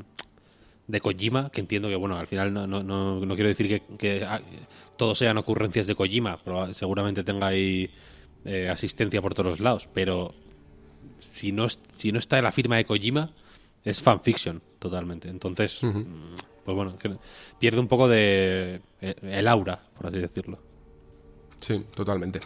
[0.87, 4.25] de Kojima, que entiendo que, bueno, al final no, no, no, quiero decir que, que
[4.25, 4.41] ah,
[4.97, 7.91] todos sean ocurrencias de Kojima, pero seguramente tenga ahí
[8.43, 10.33] eh, asistencia por todos los lados, pero
[11.19, 13.31] si no, si no está en la firma de Kojima,
[13.83, 15.29] es fanfiction totalmente.
[15.29, 16.03] Entonces, mm,
[16.63, 16.97] pues bueno,
[17.59, 20.59] pierde un poco de eh, el aura, por así decirlo.
[21.61, 22.39] Sí, totalmente.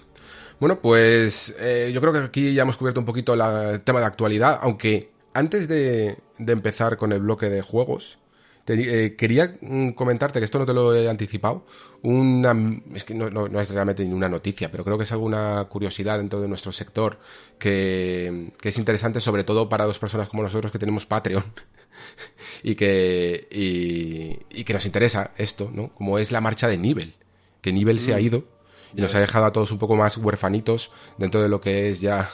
[0.59, 4.05] Bueno, pues eh, yo creo que aquí ya hemos cubierto un poquito el tema de
[4.05, 8.19] actualidad, aunque antes de, de empezar con el bloque de juegos,
[8.65, 11.65] eh, quería mm, comentarte, que esto no te lo he anticipado,
[12.01, 12.55] una,
[12.95, 13.27] es que no,
[13.59, 17.19] es realmente ninguna noticia, pero creo que es alguna curiosidad dentro de nuestro sector
[17.59, 21.43] que, es interesante, sobre todo para dos personas como nosotros que tenemos Patreon.
[22.63, 25.89] y que y, que nos interesa esto, ¿no?
[25.89, 27.13] Como es la marcha de Nivel,
[27.61, 28.21] que Nivel se ha mm.
[28.21, 28.47] ido
[28.95, 32.01] y nos ha dejado a todos un poco más huerfanitos dentro de lo que es
[32.01, 32.29] ya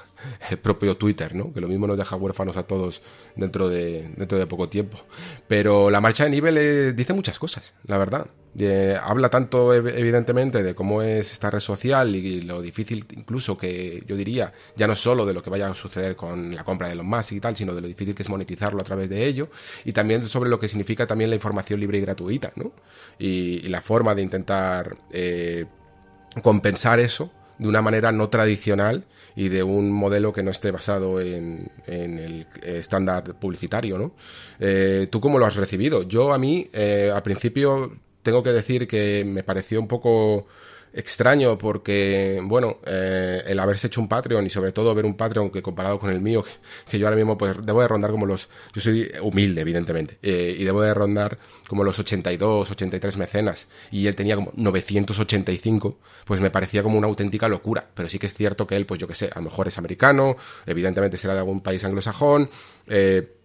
[0.49, 1.53] el propio Twitter, ¿no?
[1.53, 3.01] Que lo mismo nos deja huérfanos a todos
[3.35, 4.99] dentro de, dentro de poco tiempo.
[5.47, 8.27] Pero la marcha de nivel eh, dice muchas cosas, la verdad.
[8.57, 14.03] Eh, habla tanto evidentemente de cómo es esta red social y lo difícil incluso que
[14.07, 16.95] yo diría, ya no solo de lo que vaya a suceder con la compra de
[16.95, 19.49] los más y tal, sino de lo difícil que es monetizarlo a través de ello
[19.85, 22.71] y también sobre lo que significa también la información libre y gratuita, ¿no?
[23.19, 25.65] Y, la forma de intentar eh,
[26.41, 29.05] compensar eso de una manera no tradicional
[29.35, 34.13] y de un modelo que no esté basado en, el estándar publicitario, ¿no?
[34.59, 36.03] Eh, ¿Tú cómo lo has recibido?
[36.03, 40.47] Yo a mí, eh, al principio, tengo que decir que me pareció un poco
[40.93, 45.49] extraño porque, bueno, eh, el haberse hecho un Patreon y sobre todo ver un Patreon
[45.49, 46.43] que comparado con el mío,
[46.89, 50.55] que, yo ahora mismo pues debo de rondar como los, yo soy humilde evidentemente, eh,
[50.57, 51.37] y debo de rondar
[51.67, 57.07] como los 82, 83 mecenas y él tenía como 985, pues me parecía como una
[57.07, 59.45] auténtica locura, pero sí que es cierto que él, pues yo que sé, a lo
[59.45, 62.49] mejor es americano, evidentemente será de algún país anglosajón,
[62.87, 63.35] eh,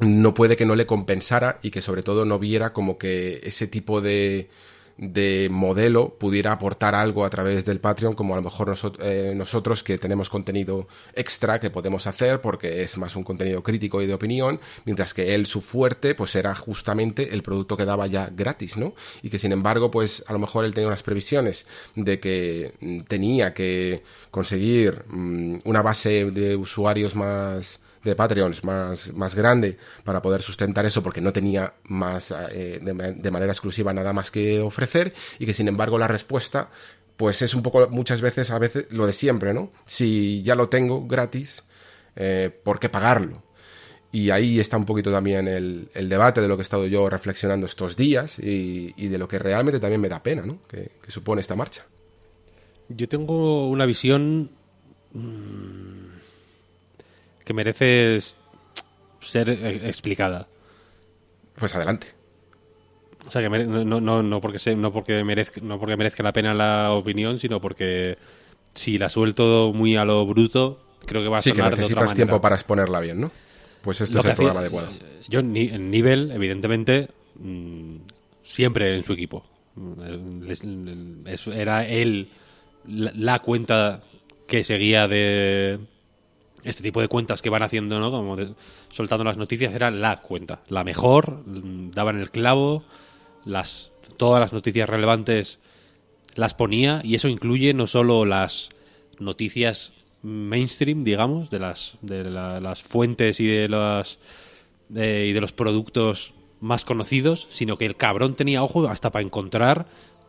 [0.00, 3.66] no puede que no le compensara y que sobre todo no viera como que ese
[3.68, 4.48] tipo de
[4.96, 9.82] de modelo pudiera aportar algo a través del Patreon, como a lo mejor eh, nosotros
[9.82, 14.14] que tenemos contenido extra que podemos hacer porque es más un contenido crítico y de
[14.14, 18.76] opinión, mientras que él su fuerte pues era justamente el producto que daba ya gratis,
[18.76, 18.94] ¿no?
[19.22, 23.00] Y que sin embargo pues a lo mejor él tenía unas previsiones de que mm,
[23.00, 30.22] tenía que conseguir mm, una base de usuarios más de Patreons más, más grande para
[30.22, 35.12] poder sustentar eso porque no tenía más eh, de, manera exclusiva nada más que ofrecer
[35.38, 36.70] y que sin embargo la respuesta
[37.16, 39.70] pues es un poco muchas veces a veces lo de siempre, ¿no?
[39.86, 41.62] Si ya lo tengo gratis,
[42.16, 43.42] eh, ¿por qué pagarlo?
[44.10, 47.08] Y ahí está un poquito también el, el, debate de lo que he estado yo
[47.08, 50.60] reflexionando estos días y, de lo que realmente también me da pena, ¿no?
[50.68, 51.84] Que, supone esta marcha.
[52.88, 54.50] Yo tengo una visión
[55.12, 56.03] mm,
[57.44, 58.18] que merece
[59.20, 60.48] ser eh, explicada.
[61.56, 62.08] Pues adelante.
[63.26, 66.52] O sea, que no, no, no, porque no, porque merezca, no porque merezca la pena
[66.52, 68.18] la opinión, sino porque
[68.74, 72.14] si la suelto muy a lo bruto, creo que va a sí, sonar que necesitas
[72.14, 73.30] tiempo para exponerla bien, ¿no?
[73.82, 74.90] Pues este es el programa adecuado.
[75.28, 77.96] Yo en nivel, evidentemente, mm,
[78.42, 79.44] siempre en su equipo.
[81.52, 82.30] Era él
[82.86, 84.02] la cuenta
[84.46, 85.78] que seguía de
[86.64, 88.10] este tipo de cuentas que van haciendo, ¿no?
[88.10, 88.54] Como de-
[88.90, 90.60] soltando las noticias, era la cuenta.
[90.68, 92.84] La mejor, daban el clavo,
[93.44, 95.58] las, todas las noticias relevantes
[96.34, 98.70] las ponía y eso incluye no solo las
[99.18, 99.92] noticias
[100.22, 104.18] mainstream, digamos, de las, de la- las fuentes y de las
[104.90, 109.86] y de los productos más conocidos, sino que el cabrón tenía ojo hasta para encontrar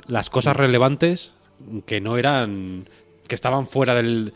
[0.07, 1.33] las cosas relevantes
[1.85, 2.87] que no eran
[3.27, 4.33] que estaban fuera del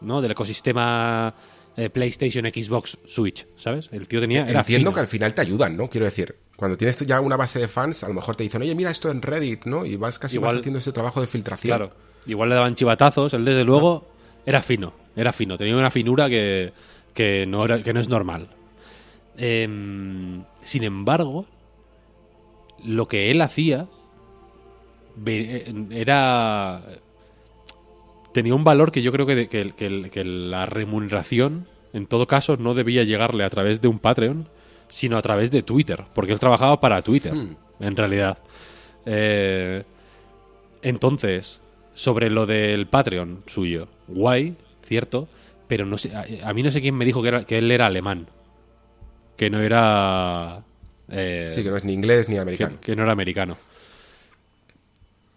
[0.00, 0.20] ¿no?
[0.20, 1.34] del ecosistema
[1.76, 3.88] eh, PlayStation, Xbox, Switch, ¿sabes?
[3.92, 4.94] El tío tenía era Entiendo fino.
[4.94, 5.88] que al final te ayudan, ¿no?
[5.88, 8.74] Quiero decir, cuando tienes ya una base de fans, a lo mejor te dicen, oye,
[8.74, 9.84] mira esto en Reddit, ¿no?
[9.84, 11.76] Y vas casi Igual- vas haciendo ese trabajo de filtración.
[11.76, 11.92] Claro.
[12.26, 13.34] Igual le daban chivatazos.
[13.34, 14.06] Él, desde luego,
[14.46, 14.92] era fino.
[15.16, 15.56] Era fino.
[15.58, 16.72] Tenía una finura que,
[17.12, 18.48] que, no, era, que no es normal.
[19.36, 21.46] Em, sin embargo,
[22.84, 23.88] lo que él hacía
[25.26, 26.82] eh, era.
[28.34, 32.58] Tenía un valor que yo creo que, que- que- que la remuneración, en todo caso,
[32.58, 34.48] no debía llegarle a través de un Patreon,
[34.88, 36.04] sino a través de Twitter.
[36.14, 37.32] Porque él trabajaba para Twitter,
[37.80, 38.36] en realidad.
[39.06, 39.84] Eh,
[40.82, 41.60] entonces,
[41.94, 45.28] sobre lo del Patreon suyo, guay, cierto,
[45.66, 47.70] pero no sé, a, a mí no sé quién me dijo que, era, que él
[47.70, 48.26] era alemán,
[49.36, 50.62] que no era...
[51.08, 52.76] eh, Sí, que no es ni inglés ni americano.
[52.80, 53.56] que no era americano.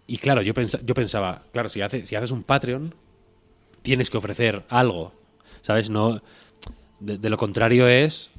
[0.08, 2.94] Y claro, yo, pensa- yo pensaba, claro, si, hace- si haces un Patreon,
[3.82, 5.12] tienes que ofrecer algo,
[5.62, 5.90] ¿sabes?
[5.90, 6.20] No,
[7.00, 8.30] de, lo contrario es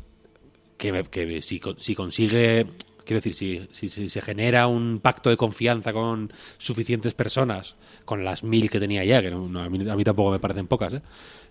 [0.78, 2.66] que, que si, si consigue,
[3.06, 3.36] quiero decir,
[3.72, 7.76] si, si- se genera un pacto de confianza con suficientes personas,
[8.06, 10.68] con las mil que tenía ya, que no- a, mí, a mí tampoco me parecen
[10.68, 11.02] pocas, ¿eh?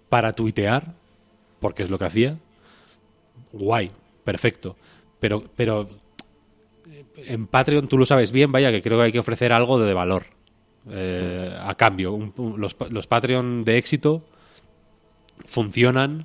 [0.09, 0.95] para tuitear,
[1.61, 2.39] porque es lo que hacía,
[3.53, 3.91] guay,
[4.25, 4.77] perfecto.
[5.21, 5.89] Pero, pero
[7.27, 9.95] en Patreon tú lo sabes bien, vaya, que creo que hay que ofrecer algo de
[9.95, 10.25] valor.
[10.91, 14.25] eh, a cambio, los, los Patreon de éxito
[15.47, 16.25] funcionan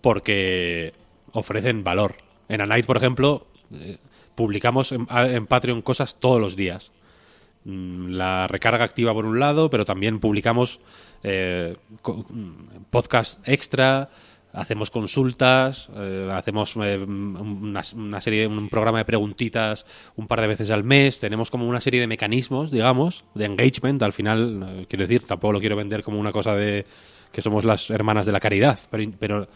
[0.00, 0.94] porque
[1.32, 2.16] ofrecen valor.
[2.48, 3.98] En A Night, por ejemplo, eh,
[4.34, 6.92] publicamos en, Patreon cosas todos los días.
[7.64, 10.80] Mm, La recarga activa por un lado, pero también publicamos
[11.22, 11.74] eh,
[12.04, 14.10] mm, podcast extra,
[14.56, 19.84] hacemos consultas, eh, hacemos eh, una, una serie, un programa de preguntitas
[20.16, 24.02] un par de veces al mes, tenemos como una serie de mecanismos, digamos, de engagement.
[24.02, 26.86] Al final, eh, quiero decir, tampoco lo quiero vender como una cosa de
[27.32, 28.78] que somos las hermanas de la caridad,
[29.20, 29.46] pero,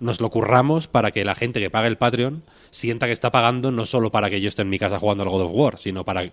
[0.00, 3.72] nos lo curramos para que la gente que pague el Patreon sienta que está pagando
[3.72, 6.04] no solo para que yo esté en mi casa jugando al God of War, sino
[6.04, 6.30] para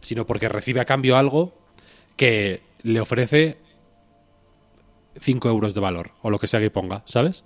[0.00, 1.52] sino porque recibe a cambio algo
[2.16, 3.58] que le ofrece
[5.20, 7.44] 5 euros de valor o lo que sea que ponga, ¿sabes?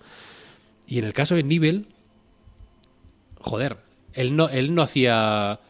[0.87, 1.89] Y en el caso de Nivel,
[3.41, 3.79] joder,
[4.13, 5.61] él no, él no hacía.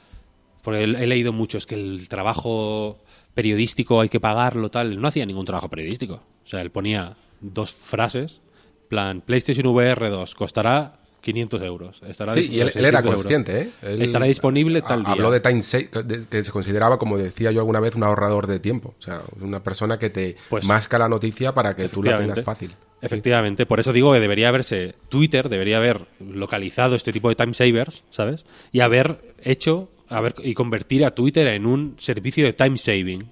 [0.62, 2.98] Porque he leído mucho, es que el trabajo
[3.34, 5.00] periodístico hay que pagarlo, tal.
[5.00, 6.14] No hacía ningún trabajo periodístico.
[6.14, 8.40] O sea, él ponía dos frases,
[8.88, 12.00] plan, PlayStation VR 2 costará 500 euros.
[12.06, 13.14] Estará Sí, y él, él 600 era euros.
[13.16, 13.70] consciente, ¿eh?
[13.82, 15.12] Él Estará disponible tal día.
[15.12, 15.88] Habló de time save,
[16.30, 18.94] que se consideraba, como decía yo alguna vez, un ahorrador de tiempo.
[18.98, 22.42] O sea, una persona que te Pues- masca la noticia para que tú la tengas
[22.42, 22.72] fácil.
[23.02, 27.52] Efectivamente, por eso digo que debería haberse Twitter debería haber localizado este tipo de time
[27.54, 28.46] savers, ¿sabes?
[28.72, 33.30] Y haber hecho haber, y convertir a Twitter en un servicio de time saving,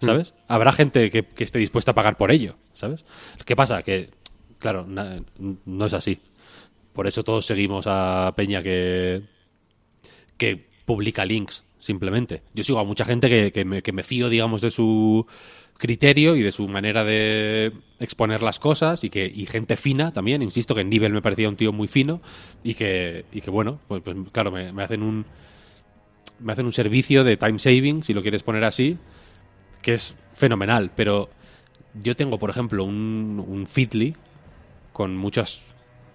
[0.00, 0.34] ¿sabes?
[0.48, 3.04] Habrá gente que, que esté dispuesta a pagar por ello, ¿sabes?
[3.44, 3.82] ¿Qué pasa?
[3.82, 4.10] Que,
[4.58, 5.22] claro, na-
[5.64, 6.20] no es así.
[6.98, 9.22] Por eso todos seguimos a Peña que,
[10.36, 12.42] que publica links, simplemente.
[12.54, 15.24] Yo sigo a mucha gente que, que me, fío, digamos, de su
[15.76, 20.42] criterio y de su manera de exponer las cosas y que y gente fina también,
[20.42, 22.20] insisto que en nivel me parecía un tío muy fino
[22.64, 25.24] y que, y que bueno, pues, pues, claro, me, me hacen un
[26.40, 28.98] me hacen un servicio de time saving, si lo quieres poner así,
[29.82, 31.30] que es fenomenal, pero
[31.94, 34.16] yo tengo, por ejemplo, un, un Feedly
[34.92, 35.62] con muchas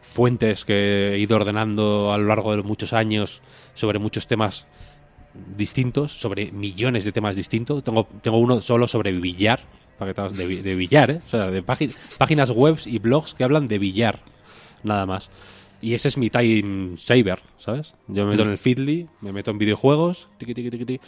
[0.04, 3.42] fuentes que he ido ordenando a lo largo de muchos años
[3.74, 4.68] sobre muchos temas
[5.58, 7.84] distintos, sobre millones de temas distintos.
[7.84, 9.62] Tengo, tengo uno solo sobre billar,
[9.98, 11.22] para de, de billar, ¿eh?
[11.26, 14.20] o sea, de págin- páginas webs y blogs que hablan de billar,
[14.84, 15.32] nada más.
[15.82, 17.96] Y ese es mi time saver, ¿sabes?
[18.08, 21.00] Yo me meto en el Feedly, me meto en videojuegos, tiqui, tiqui, tiqui,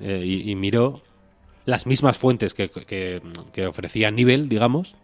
[0.00, 1.02] eh, y, y miro
[1.66, 3.20] las mismas fuentes que, que,
[3.52, 4.96] que ofrecía Nivel, digamos,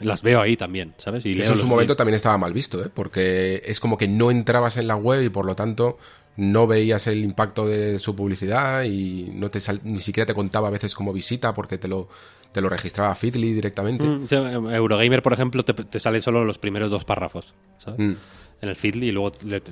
[0.00, 1.24] las veo ahí también, ¿sabes?
[1.26, 2.90] Y Eso en su momento también estaba mal visto, ¿eh?
[2.92, 5.98] Porque es como que no entrabas en la web y por lo tanto
[6.36, 10.66] no veías el impacto de su publicidad y no te sal- ni siquiera te contaba
[10.68, 12.08] a veces como visita porque te lo,
[12.50, 14.04] te lo registraba Feedly directamente.
[14.04, 18.00] Mm, sí, Eurogamer, por ejemplo, te, te salen solo los primeros dos párrafos, ¿sabes?
[18.00, 18.14] Mm.
[18.62, 19.62] En el Feedly y luego le,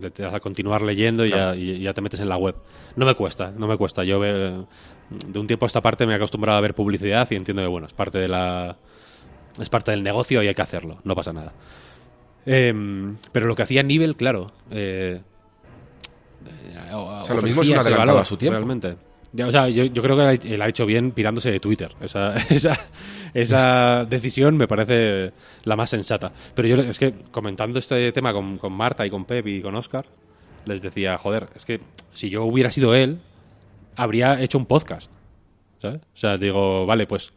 [0.00, 2.54] le- te das a continuar leyendo y, ya, y ya te metes en la web.
[2.94, 4.04] No me cuesta, no me cuesta.
[4.04, 4.64] Yo ve-
[5.10, 7.68] de un tiempo a esta parte me he acostumbrado a ver publicidad y entiendo que,
[7.68, 8.76] bueno, es parte de la
[9.58, 11.52] Es parte del negocio y hay que hacerlo, no pasa nada.
[12.46, 14.52] Em, pero lo que hacía Nivel, claro.
[14.70, 15.20] Eh,
[16.46, 18.56] eh, o sea, lo mismo es un adelantado a su tiempo.
[18.56, 18.96] Realmente.
[19.42, 21.92] o sea, yo, creo que él ha hecho bien pirándose de Twitter.
[22.00, 22.78] Esa, esa,
[23.32, 25.32] esa decisión me parece
[25.64, 26.32] la más sensata.
[26.54, 29.74] Pero yo es que comentando este tema con, con Marta y con Pep y con
[29.74, 30.04] Oscar,
[30.66, 31.80] les decía, joder, es que
[32.12, 33.20] si yo hubiera sido él,
[33.96, 35.10] habría hecho un podcast.
[35.78, 36.00] ¿sabes?
[36.14, 37.32] O sea, digo, vale, pues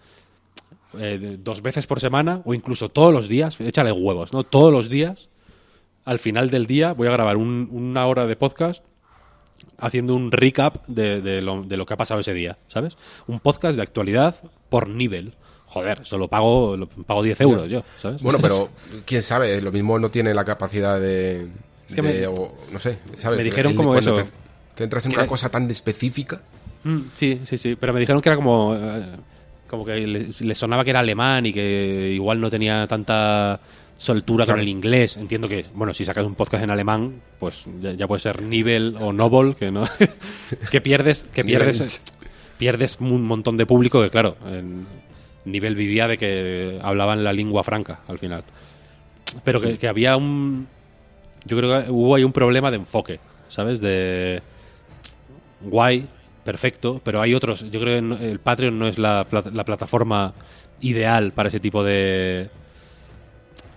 [0.98, 4.44] eh, dos veces por semana o incluso todos los días, échale huevos, ¿no?
[4.44, 5.30] Todos los días,
[6.06, 8.86] al final del día, voy a grabar una hora de podcast
[9.78, 12.98] haciendo un recap de, lo, de, lo, que ha pasado ese día, ¿sabes?
[13.28, 14.36] Un podcast de actualidad
[14.70, 15.36] por nivel.
[15.66, 18.22] Joder, solo pago, lo, pago 10 euros yo, ¿sabes?
[18.22, 18.70] Bueno, pero
[19.06, 21.50] quién sabe, lo mismo no tiene la capacidad de...
[22.72, 23.38] no sé, ¿sabes?
[23.38, 24.16] Me dijeron como eso...
[24.76, 26.42] Te, entras en una cosa tan específica...
[26.84, 28.76] Mm, sí, sí, sí, pero me dijeron que era como...
[28.76, 29.16] Eh,
[29.68, 33.60] como que le, sonaba que era alemán y que igual no tenía tanta
[33.98, 35.18] soltura con el inglés.
[35.18, 39.12] Entiendo que, bueno, si sacas un podcast en alemán, pues ya, puede ser nivel o
[39.12, 39.84] novel, que no
[40.72, 42.02] que pierdes que pierdes
[42.58, 44.88] pierdes un montón de público que claro, en
[45.46, 48.44] nivel vivía de que hablaban la lengua franca al final.
[49.44, 50.68] Pero que, que había un
[51.46, 53.80] yo creo que hubo ahí un problema de enfoque, ¿sabes?
[53.82, 54.42] De
[55.62, 56.08] guay,
[56.48, 57.70] perfecto, pero hay otros.
[57.70, 60.34] Yo creo que el Patreon no es la, la plataforma
[60.80, 62.50] ideal para ese tipo de.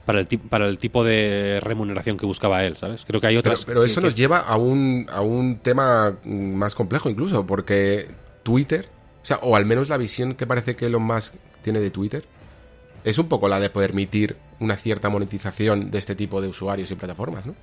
[0.06, 3.05] Para el, para el tipo de remuneración que buscaba él, ¿sabes?
[3.05, 3.64] Creo que hay otras.
[3.64, 8.06] Pero, eso nos lleva a un, a un tema más complejo, incluso, porque
[8.44, 8.88] Twitter,
[9.20, 12.24] o sea, o al menos la visión que parece que Elon Musk tiene de Twitter,
[13.02, 16.94] es un poco la de permitir una cierta monetización de este tipo de usuarios y
[16.94, 17.56] plataformas, ¿no?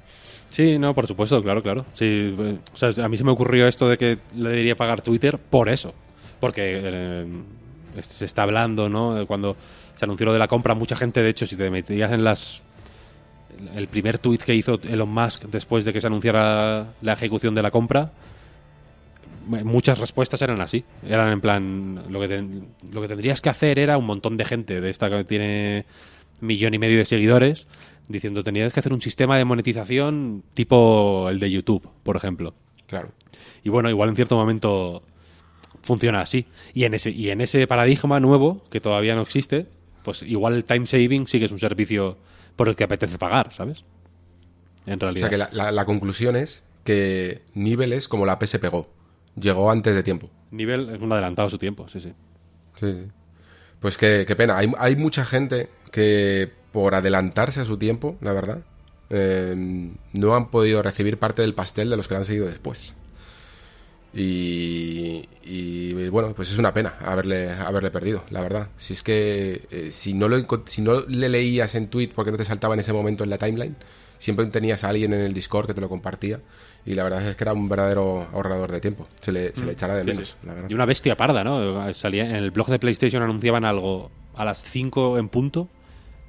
[0.49, 1.85] Sí, no, por supuesto, claro, claro.
[1.93, 2.35] Sí,
[2.73, 5.93] sea, a mí se me ocurrió esto de que le debería pagar Twitter por eso.
[6.39, 7.25] Porque eh,
[8.01, 9.25] se está hablando, ¿no?
[9.27, 9.57] Cuando
[9.95, 12.61] se anunció lo de la compra, mucha gente, de hecho, si te metías en las.
[13.75, 17.63] El primer tweet que hizo Elon Musk después de que se anunciara la ejecución de
[17.63, 18.11] la compra,
[19.47, 20.85] muchas respuestas eran así.
[21.03, 22.03] Eran en plan.
[22.09, 22.45] Lo que,
[22.91, 25.85] lo que tendrías que hacer era un montón de gente de esta que tiene
[26.39, 27.65] millón y medio de seguidores
[28.07, 32.53] diciendo tenías que hacer un sistema de monetización tipo el de YouTube, por ejemplo.
[32.87, 33.11] Claro.
[33.63, 35.03] Y bueno, igual en cierto momento
[35.81, 36.45] funciona así.
[36.73, 39.67] Y en ese, y en ese paradigma nuevo, que todavía no existe,
[40.03, 42.17] pues igual el time saving sí que es un servicio
[42.55, 43.83] por el que apetece pagar, ¿sabes?
[44.85, 45.27] En realidad.
[45.27, 48.89] O sea que la, conclusión es que Nivel es como la PSP Go.
[49.35, 50.29] Llegó antes de tiempo.
[50.51, 52.13] Nivel es un adelantado a su tiempo, sí, sí.
[52.75, 53.07] Sí.
[53.79, 54.57] Pues qué, qué pena.
[54.57, 58.59] Hay, hay mucha gente que por adelantarse a su tiempo, la verdad,
[59.09, 59.55] eh,
[60.13, 62.93] no han podido recibir parte del pastel de los que han seguido después.
[64.13, 65.23] Y,
[66.09, 68.67] bueno, pues es una pena haberle, haberle perdido, la verdad.
[68.77, 72.37] Si es que eh, si, no lo, si no le leías en tweet porque no
[72.37, 73.75] te saltaba en ese momento en la timeline,
[74.19, 76.41] siempre tenías a alguien en el Discord que te lo compartía.
[76.85, 79.07] Y la verdad es que era un verdadero ahorrador de tiempo.
[79.21, 79.73] Se le, se le mm.
[79.73, 80.69] echará de menos, la verdad.
[80.69, 81.91] Y una bestia parda, ¿no?
[81.95, 85.69] Salía, en el blog de PlayStation anunciaban algo a las 5 en punto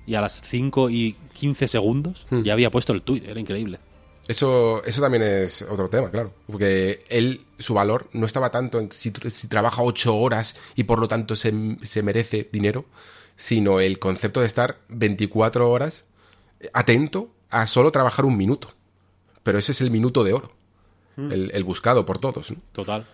[0.09, 2.40] y a las 5 y 15 segundos hmm.
[2.40, 3.78] ya había puesto el tweet, era increíble.
[4.26, 6.32] Eso, eso también es otro tema, claro.
[6.47, 11.09] Porque él, su valor no estaba tanto en si, trabaja 8 horas y por lo
[11.09, 11.52] tanto se,
[12.02, 12.86] merece dinero,
[13.36, 16.05] sino el concepto de estar 24 horas
[16.72, 18.74] atento a solo trabajar un minuto.
[19.43, 20.52] Pero ese es el minuto de oro.
[21.16, 21.32] Hmm.
[21.32, 22.52] El, buscado por todos.
[22.72, 23.06] Total.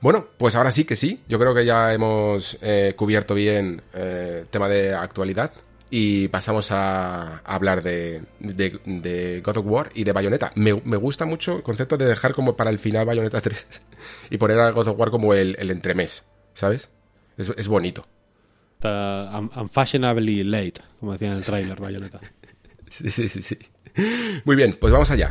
[0.00, 1.20] Bueno, pues ahora sí que sí.
[1.28, 5.52] Yo creo que ya hemos eh, cubierto bien el eh, tema de actualidad
[5.90, 10.52] y pasamos a, hablar de, de, God of War y de Bayonetta.
[10.54, 13.66] Me, gusta mucho el concepto de dejar como para el final Bayonetta 3
[14.30, 16.24] y poner a God of War como el, el entremés,
[16.54, 16.88] ¿sabes?
[17.36, 18.06] Es, es bonito.
[18.82, 22.20] unfashionably late, como decía en el trailer Bayonetta.
[22.88, 23.58] sí, sí, sí, sí.
[24.44, 25.30] Muy bien, pues vamos allá.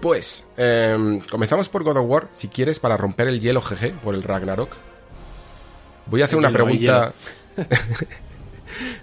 [0.00, 4.14] Pues em, comenzamos por God of War, si quieres, para romper el hielo GG por
[4.14, 4.76] el Ragnarok.
[6.06, 7.12] Voy a hacer El una pregunta.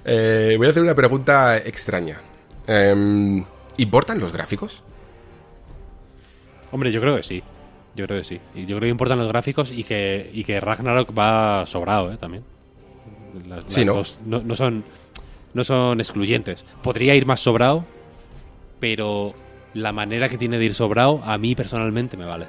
[0.06, 2.22] Eh, voy a hacer una pregunta extraña.
[2.68, 3.44] Em,
[3.78, 4.84] ¿Importan los gráficos?
[6.72, 7.42] Hombre, yo creo que sí.
[7.96, 8.40] Yo creo que sí.
[8.54, 12.18] Y yo creo que importan los gráficos y que, y que Ragnarok va sobrado, ¿eh?
[12.18, 12.44] También.
[13.50, 13.94] Las, Sí, las ¿no?
[13.96, 14.84] dos no, no son,
[15.54, 16.64] no son excluyentes.
[16.84, 17.86] Podría ir más sobrado,
[18.80, 19.34] pero
[19.76, 22.48] la manera que tiene de ir sobrado, a mí personalmente me vale.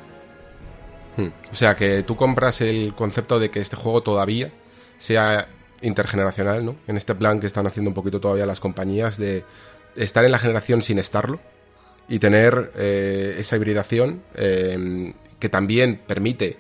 [1.17, 1.29] Hmm.
[1.51, 4.53] O sea, que tú compras el concepto de que este juego todavía
[4.97, 5.49] sea
[5.83, 6.77] intergeneracional, ¿no?
[6.87, 9.45] En este plan que están haciendo un poquito todavía las compañías de
[9.97, 11.41] estar en la generación sin estarlo
[12.09, 16.57] y tener eh, esa hibridación eh, que también permite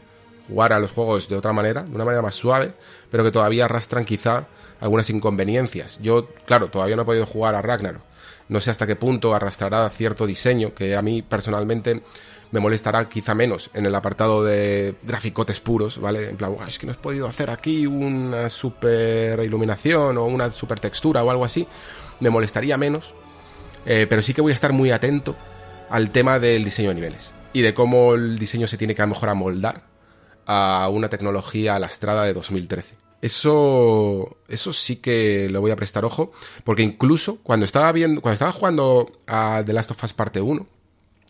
[0.48, 2.72] jugar a los juegos de otra manera, de una manera más suave,
[3.10, 4.46] pero que todavía arrastran quizá
[4.80, 6.00] algunas inconveniencias.
[6.02, 8.02] Yo, claro, todavía no he podido jugar a Ragnarok.
[8.48, 12.02] No sé hasta qué punto arrastrará cierto diseño que a mí personalmente
[12.52, 16.28] me molestará quizá menos en el apartado de graficotes puros, ¿vale?
[16.30, 20.50] En plan, "Guau, es que no has podido hacer aquí una super iluminación o una
[20.52, 21.66] super textura o algo así.
[22.20, 23.14] Me molestaría menos,
[23.84, 25.36] eh, pero sí que voy a estar muy atento
[25.90, 29.06] al tema del diseño de niveles y de cómo el diseño se tiene que a
[29.06, 29.82] lo mejor amoldar
[30.46, 32.96] a una tecnología lastrada de 2013.
[33.26, 36.32] Eso, eso sí que le voy a prestar ojo,
[36.64, 40.66] porque incluso cuando estaba viendo, cuando estaba jugando a The Last of Us Parte 1,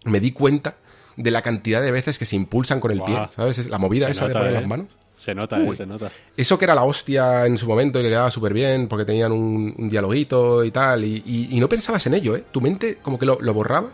[0.04, 0.76] me di cuenta
[1.16, 3.58] de la cantidad de veces que se impulsan con el pie, ¿sabes?
[3.58, 4.52] Es La movida Se esa de poner ¿eh?
[4.52, 4.86] las manos.
[5.16, 6.10] Se nota, eh, se nota.
[6.36, 9.32] Eso que era la hostia en su momento y que quedaba súper bien porque tenían
[9.32, 12.44] un, un dialoguito y tal, y, y- y no pensabas en ello, ¿eh?
[12.52, 13.88] Tu mente como que lo, lo borraba.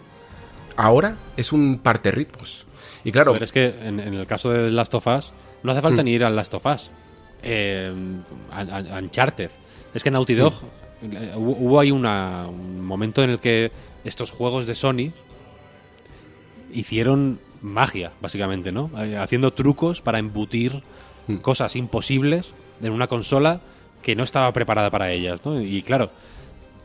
[0.76, 2.66] Ahora es un parte ritmos.
[3.04, 5.72] Y claro, Pero es que en, en el caso de The Last of Us, no
[5.72, 6.04] hace falta Mm.
[6.04, 6.90] ni ir al Last of Us.
[7.42, 7.92] Eh,
[8.98, 9.50] Uncharted.
[9.94, 10.52] Es que Naughty Dog
[11.02, 13.70] eh, hubo, hubo ahí una- un momento en el que
[14.04, 15.12] estos juegos de Sony
[16.72, 18.90] hicieron magia, básicamente, ¿no?
[18.98, 20.82] Eh, Haciendo trucos para embutir
[21.28, 21.36] Mm.
[21.36, 23.60] cosas imposibles en una consola
[24.02, 25.60] que no estaba preparada para ellas, ¿no?
[25.60, 26.10] Y claro,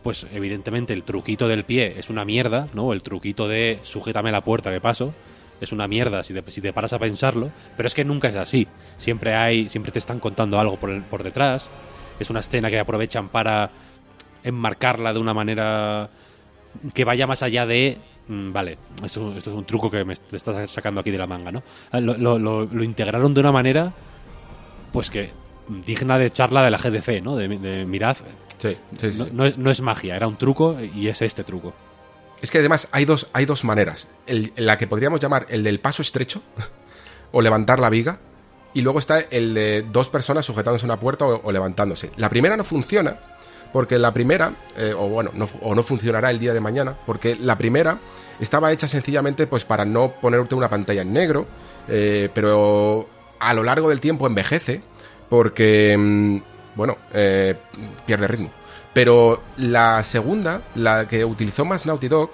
[0.03, 2.93] pues evidentemente el truquito del pie es una mierda, ¿no?
[2.93, 5.13] El truquito de sujétame la puerta que paso
[5.61, 8.35] es una mierda si te, si te paras a pensarlo, pero es que nunca es
[8.35, 8.67] así.
[8.97, 11.69] Siempre hay, siempre te están contando algo por, el- por detrás.
[12.19, 13.69] Es una escena que aprovechan para
[14.43, 16.09] enmarcarla de una manera
[16.93, 17.97] que vaya más allá de
[18.27, 21.27] mm, vale, esto, esto es un truco que me te estás sacando aquí de la
[21.27, 21.63] manga, ¿no?
[21.91, 23.93] Ah, Lo, lo- lo- lo integraron de una manera
[24.93, 25.31] pues que
[25.67, 27.35] mm, digna de charla de la GDC, ¿no?
[27.35, 28.15] De, de mirad,
[28.57, 29.31] sí, sí, sí, no, sí.
[29.33, 31.73] no es, no es magia, era un truco y es este truco.
[32.41, 34.07] Es que además hay dos, hay dos maneras.
[34.55, 36.41] La que podríamos llamar el del paso estrecho
[37.31, 38.19] o levantar la viga.
[38.73, 42.11] Y luego está el de dos personas sujetándose a una puerta o, levantándose.
[42.15, 43.17] La primera no funciona
[43.73, 47.35] porque la primera, eh, o bueno, no, o no funcionará el día de mañana, porque
[47.35, 47.97] la primera
[48.39, 51.47] estaba hecha sencillamente pues para no ponerte una pantalla en negro,
[51.87, 53.07] eh, pero
[53.39, 54.81] a lo largo del tiempo envejece
[55.29, 56.37] porque, mm,
[56.75, 57.55] bueno, eh,
[58.05, 58.51] pierde ritmo.
[58.97, 62.31] Pero la segunda, la que utilizó más Naughty Dog,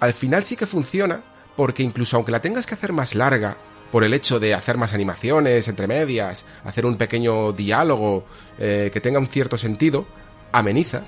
[0.00, 1.20] al final sí que funciona,
[1.56, 3.56] porque incluso aunque la tengas que hacer más larga,
[3.92, 8.24] por el hecho de hacer más animaciones entre medias, hacer un pequeño diálogo
[8.58, 10.04] eh, que tenga un cierto sentido,
[10.50, 11.04] ameniza.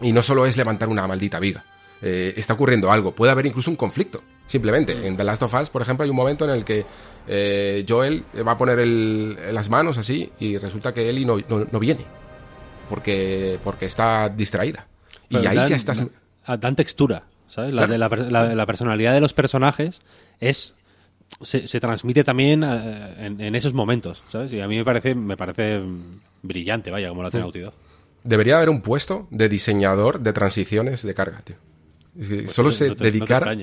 [0.00, 1.64] Y no solo es levantar una maldita viga.
[2.00, 3.10] Eh, está ocurriendo algo.
[3.12, 4.22] Puede haber incluso un conflicto.
[4.46, 5.04] Simplemente.
[5.04, 6.86] En The Last of Us, por ejemplo, hay un momento en el que
[7.26, 11.66] eh, Joel va a poner el- las manos así y resulta que Ellie no, no-
[11.68, 12.06] no viene.
[12.88, 14.86] Porque, porque está distraída.
[15.28, 16.02] Y ahí dan- ya estás...
[16.60, 17.72] dan- textura, ¿sabes?
[17.72, 17.92] La, Claro.
[17.92, 20.00] de la, per- la- la personalidad de los personajes
[20.40, 20.74] es
[21.42, 24.52] se, se transmite también eh, en, en esos momentos, ¿sabes?
[24.52, 25.80] Y a mí me parece me parece
[26.42, 27.74] brillante, vaya, como lo Naughty Dog.
[28.22, 31.56] Debería haber un puesto de diseñador de transiciones de carga, tío.
[32.18, 33.56] Es que Solo no se no te- dedicara.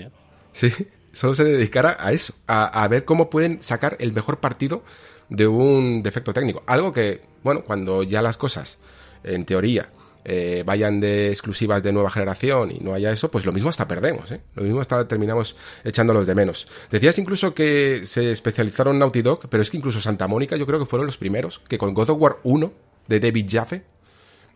[0.52, 0.72] sí,
[1.14, 4.84] solo se dedicara a eso, a, a ver cómo pueden sacar el mejor partido
[5.30, 6.64] de un defecto técnico.
[6.68, 8.78] Algo que, bueno, cuando ya las cosas,
[9.24, 9.90] en teoría,
[10.26, 13.88] eh, vayan de exclusivas de nueva generación y no haya eso, pues lo mismo hasta
[13.88, 14.42] perdemos, ¿eh?
[14.56, 16.68] Lo mismo hasta terminamos echándolos de menos.
[16.90, 20.80] Decías incluso que se especializaron Naughty Dog, pero es que incluso Santa Mónica yo creo
[20.80, 22.74] que fueron los primeros que con God of War 1
[23.08, 23.84] de David Jaffe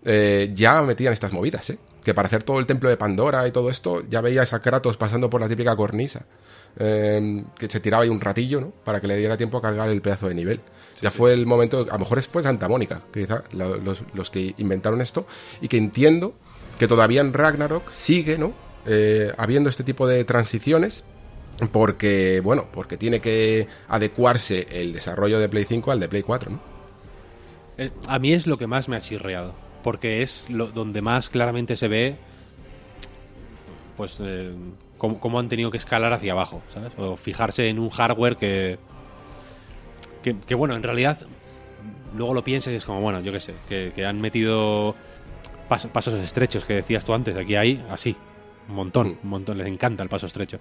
[0.06, 1.78] eh, ya metían estas movidas, ¿eh?
[2.02, 4.96] Que para hacer todo el templo de Pandora y todo esto, ya veías a Kratos
[4.96, 6.26] pasando por la típica cornisa.
[6.80, 8.72] Eh, que se tiraba ahí un ratillo, ¿no?
[8.84, 10.62] Para que le diera tiempo a cargar el pedazo de nivel.
[11.02, 15.02] ya fue el momento, a lo mejor fue Santa Mónica, quizá, los, los, que inventaron
[15.02, 15.26] esto,
[15.60, 16.36] y que entiendo
[16.78, 18.54] que todavía en Ragnarok sigue, ¿no?
[18.86, 21.04] Eh, habiendo este tipo de transiciones,
[21.72, 26.52] porque, bueno, porque tiene que adecuarse el desarrollo de Play 5 al de Play 4,
[26.52, 26.62] ¿no?
[27.80, 31.30] Eh, a mí es lo que más me ha chirreado, porque es lo, donde más
[31.30, 32.18] claramente se ve,
[33.98, 34.54] pues, eh,
[34.98, 36.92] cómo, han tenido que escalar hacia abajo, ¿sabes?
[36.98, 38.80] O fijarse en un hardware que,
[40.22, 41.26] que, bueno, en realidad,
[42.16, 44.96] luego lo piensas y es como, bueno, yo qué sé, que, han metido
[45.68, 48.16] pasos estrechos que decías tú antes, aquí hay así,
[48.70, 49.18] un montón, mm.
[49.24, 50.60] un montón, les encanta el paso estrecho.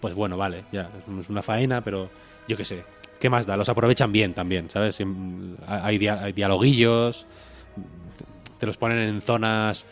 [0.00, 0.90] Pues bueno, vale, ya,
[1.20, 2.10] es una faena, pero
[2.46, 2.84] yo qué sé,
[3.18, 3.56] ¿qué más da?
[3.56, 4.98] Los aprovechan bien también, ¿sabes?
[5.66, 7.26] Hay, hay dialoguillos,
[8.58, 9.86] te los ponen en zonas,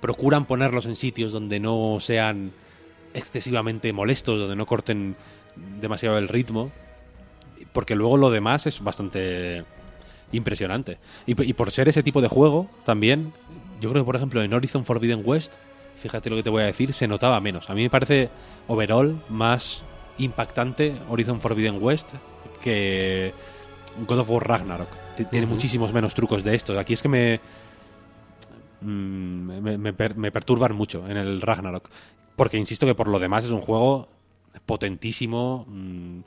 [0.00, 2.52] procuran ponerlos en sitios donde no sean
[3.14, 5.16] excesivamente molestos, donde no corten
[5.80, 6.70] demasiado el ritmo,
[7.72, 9.64] porque luego lo demás es bastante
[10.32, 10.98] impresionante.
[11.26, 13.32] Y, por ser ese tipo de juego, también,
[13.80, 15.54] yo creo que por ejemplo en Horizon Forbidden West,
[15.96, 17.70] fíjate lo que te voy a decir, se notaba menos.
[17.70, 18.30] A mí me parece
[18.66, 19.84] overall más
[20.18, 22.14] impactante Horizon Forbidden West
[22.62, 23.32] que
[24.06, 24.88] God of War Ragnarok.
[25.30, 26.76] Tiene muchísimos menos trucos de estos.
[26.76, 27.40] Aquí es que me,
[28.80, 31.88] mm, me, me, perturban mucho en el Ragnarok.
[32.38, 34.06] Porque insisto que por lo demás es un juego
[34.64, 36.20] potentísimo, mm,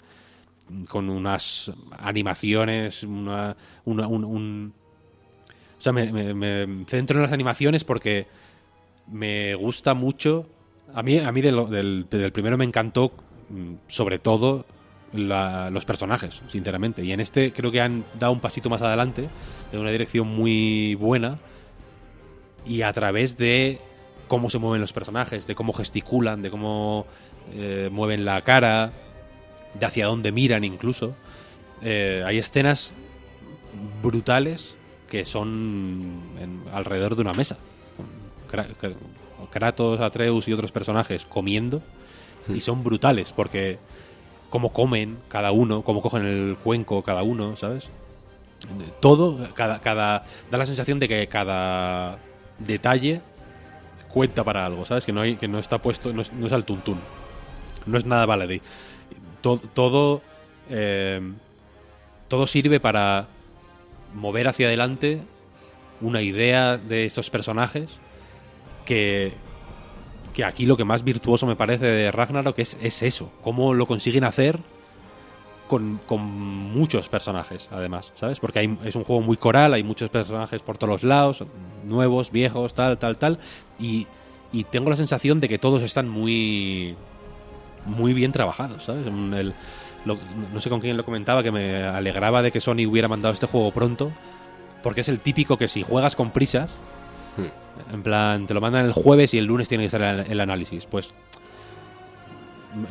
[0.90, 3.56] con unas animaciones, una,
[3.86, 4.74] un,
[5.78, 8.28] O sea, me, centro en las animaciones porque
[9.08, 10.50] me gusta mucho...
[10.94, 13.14] A mí, a mí del, primero me encantó
[13.50, 14.66] mm, sobre todo
[15.14, 17.06] los personajes, sinceramente.
[17.06, 19.30] Y en este creo que han dado un pasito más adelante,
[19.72, 21.40] en una dirección muy buena.
[22.66, 23.80] Y a través de
[24.32, 27.06] cómo se mueven los personajes, de cómo gesticulan, de cómo
[27.52, 28.94] eh, mueven la cara,
[29.78, 31.14] de hacia dónde miran incluso.
[31.82, 32.94] Eh, hay escenas
[34.02, 34.78] brutales
[35.10, 36.22] que son
[36.72, 37.58] alrededor de una mesa.
[39.52, 41.82] Kratos, Atreus y otros personajes comiendo
[42.48, 43.80] y son brutales porque
[44.50, 47.90] cómo comen cada uno, cómo cogen el cuenco cada uno, ¿sabes?
[49.02, 52.18] Todo, cada, cada da la sensación de que cada
[52.60, 53.20] detalle
[54.12, 55.06] cuenta para algo, ¿sabes?
[55.06, 57.00] Que no, hay, que no está puesto, no es, al tuntún.
[57.86, 58.62] No es nada baladí.
[59.42, 60.22] Todo, todo,
[60.70, 61.22] eh,
[62.28, 63.28] todo sirve para
[64.14, 65.22] mover hacia adelante
[66.02, 68.00] una idea de estos personajes
[68.86, 69.34] que,
[70.34, 73.86] que aquí lo que más virtuoso me parece de Ragnarok es, es eso, cómo lo
[73.86, 74.60] consiguen hacer
[75.72, 78.42] con, con, muchos personajes, además, ¿sabes?
[78.42, 81.46] Porque hay, es un juego muy coral, hay muchos personajes por todos los lados,
[81.86, 83.40] nuevos, viejos, tal, tal, tal,
[83.80, 84.06] y,
[84.52, 86.98] y tengo la sensación de que todos están muy,
[87.86, 89.08] muy bien trabajados, ¿sabes?
[89.08, 93.48] no sé con quién lo comentaba, que me alegraba de que Sony hubiera mandado este
[93.48, 94.12] juego pronto,
[94.84, 96.70] porque es el típico que si juegas con prisas,
[97.38, 97.94] hmm.
[97.94, 100.42] en plan, te lo mandan el jueves y el lunes tiene que estar el, el
[100.42, 101.14] análisis, pues...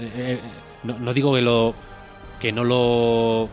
[0.00, 0.40] Eh, eh,
[0.82, 1.74] no, no digo que lo
[2.40, 3.48] que no lo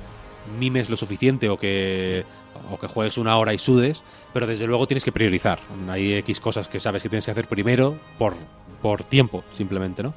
[0.57, 2.23] mimes lo suficiente o que,
[2.71, 4.01] o que juegues una hora y sudes,
[4.33, 5.59] pero desde luego tienes que priorizar.
[5.89, 8.33] Hay X cosas que sabes que tienes que hacer primero por,
[8.81, 10.13] por tiempo, simplemente, ¿no?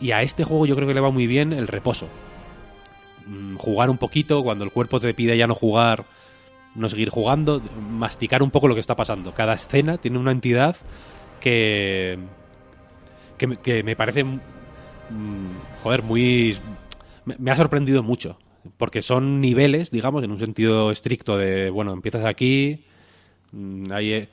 [0.00, 2.08] Y a este juego yo creo que le va muy bien el reposo.
[3.26, 6.04] Mm, jugar un poquito, cuando el cuerpo te pide ya no jugar,
[6.74, 9.32] no seguir jugando, masticar un poco lo que está pasando.
[9.32, 10.76] Cada escena tiene una entidad
[11.40, 12.18] que,
[13.38, 14.40] que, me parece, mm,
[15.82, 16.56] joder, muy
[17.24, 18.38] me, ha sorprendido mucho.
[18.78, 22.84] Porque son niveles, digamos, en un sentido estricto de, bueno, empiezas aquí,
[23.52, 24.28] mm, hay eh,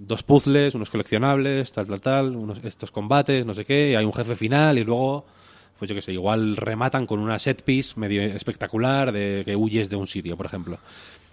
[0.00, 4.14] dos puzzles, unos coleccionables, tal, tal, tal, unos, estos combates, no sé qué, hay un
[4.14, 5.26] jefe final y luego,
[5.78, 9.90] pues yo qué sé, igual rematan con una set piece medio espectacular de que huyes
[9.90, 10.78] de un sitio, por ejemplo.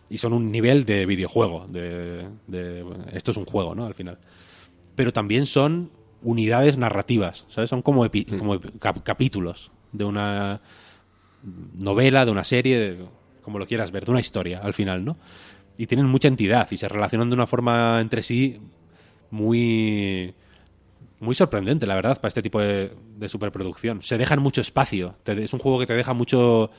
[0.09, 2.25] Y son un nivel de videojuego, de,
[3.13, 3.85] esto es un juego, ¿no?
[3.85, 4.17] Al final.
[4.95, 5.91] Pero también son
[6.21, 7.69] unidades narrativas, ¿sabes?
[7.69, 8.05] Son como,
[8.37, 8.59] como
[9.03, 10.61] capítulos de una
[11.77, 12.97] novela, de una serie,
[13.41, 15.17] como lo quieras ver, de una historia al final, ¿no?
[15.77, 18.59] Y tienen mucha entidad y se relacionan de una forma entre sí
[19.29, 20.33] muy
[21.19, 22.91] muy sorprendente, la verdad, para este tipo de,
[23.27, 24.01] superproducción.
[24.01, 25.15] Se dejan mucho espacio.
[25.25, 26.69] Es un juego que te deja mucho,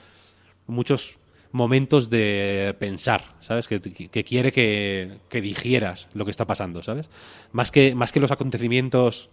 [0.66, 1.18] muchos
[1.50, 3.66] momentos de pensar, ¿sabes?
[3.66, 7.08] Que, quiere que, que digieras lo que está pasando, ¿sabes?
[7.52, 9.28] Más que, más que los acontecimientos,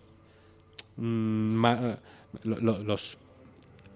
[0.98, 1.64] mm,
[2.44, 3.18] los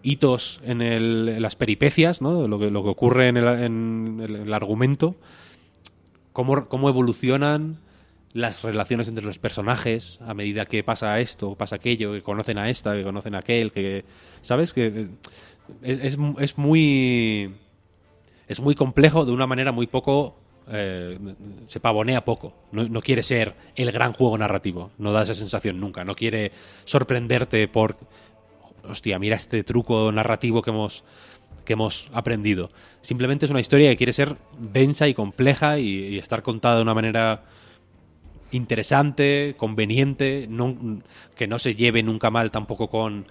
[0.04, 2.48] hitos en, el- las peripecias, ¿no?
[2.48, 5.16] Lo que, ocurre en el, en el- el argumento,
[6.34, 7.78] cómo, evolucionan
[8.34, 12.70] las relaciones entre los personajes a medida que pasa esto, pasa aquello, que conocen a
[12.70, 14.06] esta, que conocen a aquel, que
[14.42, 15.08] sabes que eh,
[15.82, 17.54] es, es, es muy
[18.48, 20.36] es muy complejo de una manera muy poco
[20.72, 21.18] eh,
[21.68, 22.54] se pavonea poco.
[22.72, 24.92] No quiere ser el gran juego narrativo.
[25.00, 26.04] No da esa sensación nunca.
[26.04, 26.52] No quiere
[26.86, 27.98] sorprenderte por
[28.88, 31.04] hostia, mira este truco narrativo que hemos
[31.66, 32.70] que hemos aprendido.
[33.02, 36.96] Simplemente es una historia que quiere ser densa y compleja y, estar contada de una
[36.96, 37.44] manera
[38.52, 40.76] interesante, conveniente, no,
[41.36, 43.28] que no se lleve nunca mal tampoco con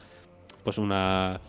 [0.63, 1.41] pues una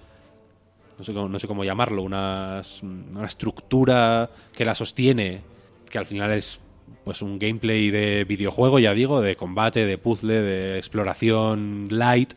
[0.97, 5.41] no sé cómo, no sé cómo llamarlo, una, una estructura que la sostiene,
[5.89, 6.59] que al final es
[7.03, 12.33] pues un gameplay de videojuego, ya digo, de combate, de puzzle, de exploración light.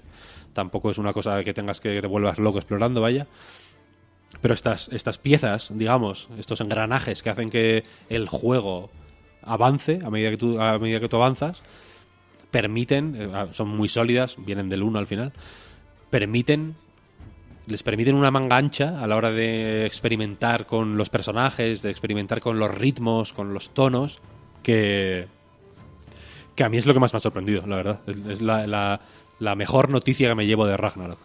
[0.52, 3.26] Tampoco es una cosa que tengas que te vuelvas loco explorando, vaya.
[4.40, 8.90] Pero estas, estas piezas, digamos, estos engranajes que hacen que el juego
[9.42, 11.62] avance a medida que tú, a medida que tú avanzas,
[12.50, 15.32] permiten, eh, son muy sólidas, vienen del 1 al final,
[16.10, 16.76] permiten
[17.66, 22.40] les permiten una manga ancha a la hora de experimentar con los personajes, de experimentar
[22.40, 24.18] con los ritmos, con los tonos,
[24.64, 25.28] que,
[26.56, 28.00] que a mí es lo que más me ha sorprendido, la verdad.
[28.28, 29.00] Es, la-
[29.42, 31.18] la mejor noticia que me llevo de Ragnarok.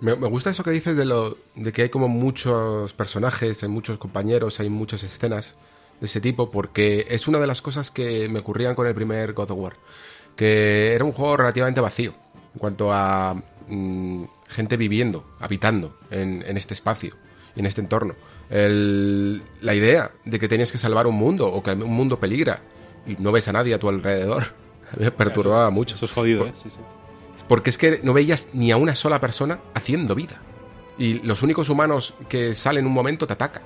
[0.00, 3.68] Me, me gusta eso que dices de, lo, de que hay como muchos personajes, hay
[3.68, 5.56] muchos compañeros, hay muchas escenas
[6.00, 9.32] de ese tipo, porque es una de las cosas que me ocurrían con el primer
[9.32, 9.76] God of War,
[10.36, 12.12] que era un juego relativamente vacío
[12.54, 17.14] en cuanto a mm, gente viviendo, habitando en, en este espacio
[17.56, 18.14] y en este entorno.
[18.50, 22.60] El- la idea de que tenías que salvar un mundo o que un mundo peligra
[23.06, 24.42] y no ves a nadie a tu alrededor
[24.98, 25.94] me perturbaba mucho.
[25.94, 26.52] Eso es jodido, ¿eh?
[26.62, 26.76] Sí, sí.
[27.48, 30.40] Porque es que no veías ni a una sola persona haciendo vida.
[30.98, 33.62] Y los únicos humanos que salen un momento te atacan.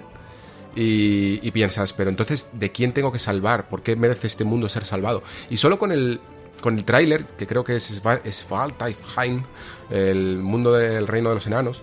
[0.74, 3.68] Y, y piensas, pero entonces, ¿de quién tengo que salvar?
[3.68, 5.22] ¿Por qué merece este mundo ser salvado?
[5.48, 6.20] Y solo con el,
[6.60, 9.42] con el tráiler, que creo que es Sval- Svalheim,
[9.88, 11.82] el mundo del reino de los enanos,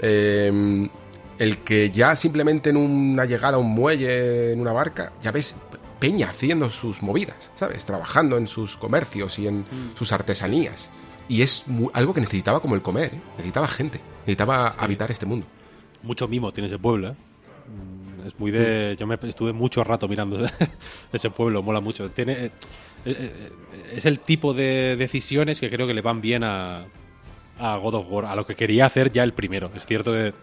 [0.00, 0.88] eh,
[1.38, 5.56] el que ya simplemente en una llegada a un muelle, en una barca, ya ves
[6.00, 7.84] Peña haciendo sus movidas, ¿sabes?
[7.84, 9.64] Trabajando en sus comercios y en
[9.96, 10.90] sus artesanías.
[11.28, 13.20] Y es mu- algo que necesitaba como el comer, ¿eh?
[13.36, 15.46] necesitaba gente, necesitaba habitar este mundo.
[16.02, 17.14] Mucho mimo tiene ese pueblo, ¿eh?
[17.68, 18.96] Mm, Es muy de.
[18.98, 20.38] Yo me estuve mucho rato mirando
[21.12, 22.10] ese pueblo, mola mucho.
[22.10, 22.50] Tiene, eh,
[23.04, 23.52] eh,
[23.94, 26.84] es el tipo de decisiones que creo que le van bien a,
[27.58, 29.70] a God of War, a lo que quería hacer ya el primero.
[29.74, 30.34] Es cierto que.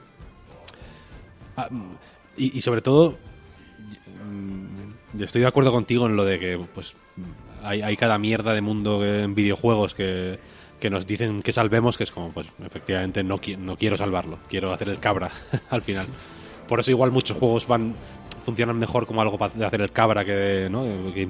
[1.58, 1.92] ah, mm,
[2.38, 3.18] y, y sobre todo.
[4.24, 6.96] mm, Yo estoy de acuerdo contigo en lo de que pues
[7.64, 10.40] hay, hay cada mierda de mundo en videojuegos que,
[10.80, 14.40] que nos dicen que salvemos, que es como, pues efectivamente no, qui- no quiero salvarlo,
[14.50, 15.30] quiero hacer el cabra
[15.70, 16.08] al final.
[16.68, 17.96] Por eso igual muchos juegos van
[18.46, 20.84] funcionan mejor como algo de hacer el cabra que, ¿no?
[21.14, 21.28] que,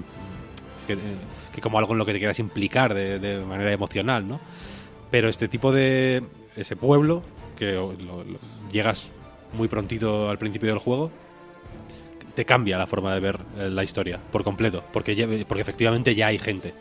[0.87, 0.97] que-
[1.53, 4.39] que como algo en lo que te quieras implicar de, de manera emocional, ¿no?
[5.09, 6.23] Pero este tipo de...
[6.55, 7.23] ese pueblo,
[7.57, 8.39] que lo- lo-
[8.71, 9.09] llegas
[9.53, 11.09] muy prontito al principio del juego,
[12.35, 16.27] te cambia la forma de ver eh, la historia por completo, porque, porque efectivamente ya
[16.27, 16.73] hay gente.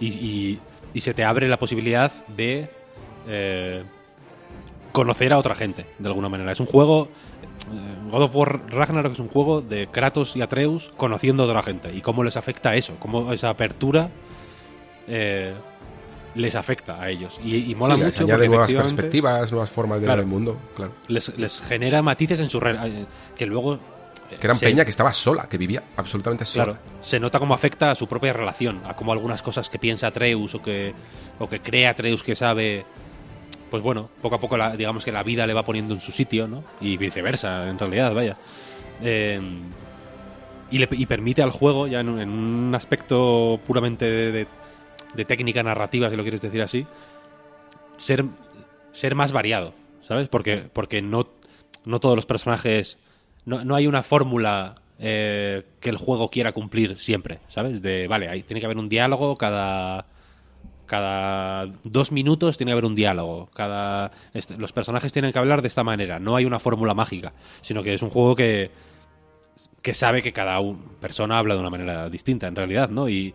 [0.00, 0.60] Y, y-
[0.94, 2.70] y se te abre la posibilidad de
[3.28, 3.82] eh,
[4.92, 6.52] conocer a otra gente, de alguna manera.
[6.52, 7.08] Es un juego.
[7.72, 11.62] eh, God of War Ragnarok es un juego de Kratos y Atreus conociendo a otra
[11.62, 11.92] gente.
[11.94, 14.08] Y cómo les afecta eso, cómo esa apertura
[15.08, 15.54] eh,
[16.34, 17.40] les afecta a ellos.
[17.44, 18.24] Y, y mola Sí, mucho.
[18.24, 20.18] añade nuevas perspectivas, nuevas formas de Claro.
[20.18, 20.92] ver el mundo, claro.
[21.08, 22.60] Les, les genera matices en su.
[22.60, 23.06] re- eh,
[23.36, 23.78] que luego.
[24.28, 26.64] Que eran se- Peña que estaba sola, que vivía absolutamente sola.
[26.74, 30.06] Claro, se nota cómo afecta a su propia relación, a cómo algunas cosas que piensa
[30.08, 30.94] Atreus o que,
[31.38, 32.84] o que cree Atreus que sabe,
[33.70, 36.10] pues bueno, poco a poco la- digamos que la vida le va poniendo en su
[36.12, 36.64] sitio, ¿no?
[36.80, 38.36] Y viceversa, en realidad, vaya.
[39.02, 39.40] Eh,
[40.70, 44.46] y, le, y permite al juego, ya en un, en un aspecto puramente de, de-
[45.14, 46.86] de técnica narrativa, si lo quieres decir así,
[47.98, 48.24] ser,
[48.92, 50.28] ser más variado, ¿sabes?
[50.28, 51.28] Porque, porque no,
[51.84, 52.98] no todos los personajes.
[53.46, 57.82] No, no hay una fórmula eh, que el juego quiera cumplir siempre, ¿sabes?
[57.82, 60.06] De, vale, ahí tiene que haber un diálogo cada.
[60.86, 63.48] Cada dos minutos tiene que haber un diálogo.
[63.54, 66.18] Cada este, los personajes tienen que hablar de esta manera.
[66.18, 68.70] No hay una fórmula mágica, sino que es un juego que
[69.84, 70.58] que sabe que cada
[71.00, 73.08] persona habla de una manera distinta, en realidad, ¿no?
[73.08, 73.34] Y,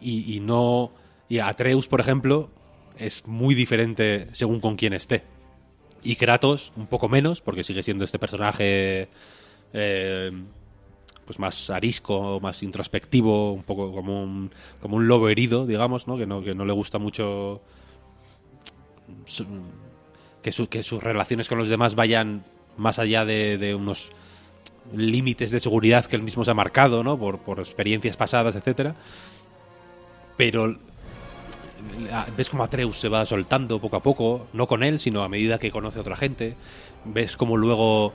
[0.00, 0.90] y, y no
[1.28, 2.50] Y Atreus, por ejemplo,
[2.98, 5.22] es muy diferente según con quién esté.
[6.02, 9.08] Y Kratos, un poco menos, porque sigue siendo este personaje
[9.72, 10.30] eh,
[11.24, 14.50] pues más arisco, más introspectivo, un poco como un,
[14.80, 16.16] como un lobo herido, digamos, ¿no?
[16.16, 17.60] Que, no, que no le gusta mucho
[20.42, 22.44] que, que sus relaciones con los demás vayan
[22.76, 24.10] más allá de, de unos
[24.94, 27.18] límites de seguridad que él mismo se ha marcado, ¿no?
[27.18, 28.94] Por, por experiencias pasadas, etcétera.
[30.36, 30.78] Pero
[32.36, 35.58] ves como Atreus se va soltando poco a poco, no con él, sino a medida
[35.58, 36.56] que conoce a otra gente.
[37.04, 38.12] Ves como luego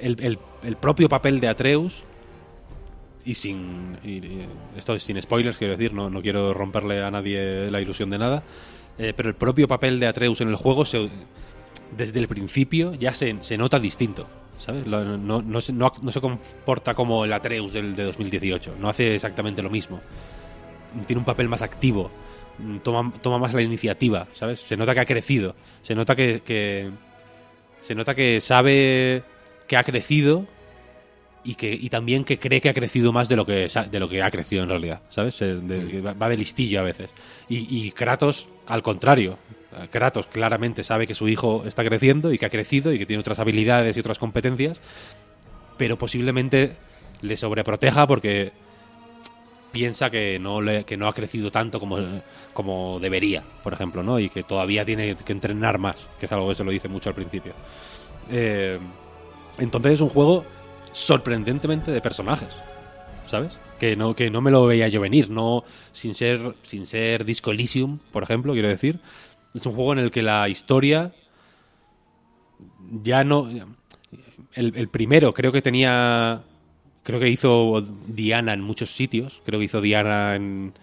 [0.00, 2.02] el, el- propio papel de Atreus
[3.24, 3.98] y sin
[4.76, 8.18] esto es sin spoilers quiero decir no, no quiero romperle a nadie la ilusión de
[8.18, 8.42] nada
[8.98, 11.08] eh, pero el propio papel de Atreus en el juego se-
[11.96, 14.26] desde el principio ya se, se nota distinto
[14.58, 14.86] ¿sabes?
[14.86, 18.88] Lo- no, no se, no, no se comporta como el Atreus del de 2018 no
[18.88, 20.00] hace exactamente lo mismo
[21.06, 22.10] tiene un papel más activo
[22.58, 24.60] mm, toma, toma más la iniciativa ¿sabes?
[24.60, 26.90] se nota que ha crecido se nota que, que
[27.82, 29.22] se nota que sabe
[29.66, 30.46] que ha crecido
[31.44, 34.08] y que y también que cree que ha crecido más de lo que de lo
[34.08, 37.10] que ha crecido en realidad sabes de- va va de listillo a veces.
[37.48, 39.38] Y, y Kratos al contrario
[39.70, 43.04] Eh, Kratos claramente sabe que su hijo está creciendo y que ha crecido y que
[43.06, 44.80] tiene otras habilidades y otras competencias
[45.76, 46.72] pero posiblemente
[47.22, 48.50] le sobreproteja porque
[49.72, 51.98] piensa que no le- que no ha crecido tanto como,
[52.54, 56.48] como debería por ejemplo no y que todavía tiene que entrenar más que es algo
[56.48, 57.52] que se lo dice mucho al principio
[58.30, 58.78] Eh,
[59.58, 60.44] entonces es un juego
[60.92, 62.48] sorprendentemente de personajes,
[63.26, 63.58] ¿sabes?
[63.78, 67.50] Que no, que no me lo veía yo venir, no sin ser, sin ser Disco
[67.52, 69.00] Elysium, por ejemplo, quiero decir.
[69.54, 71.12] Es un juego en el que la historia
[73.02, 73.48] ya no.
[74.54, 76.42] El, el primero creo que tenía.
[77.08, 79.40] Creo que hizo Diana en muchos sitios.
[79.46, 80.74] Creo que hizo Diana en.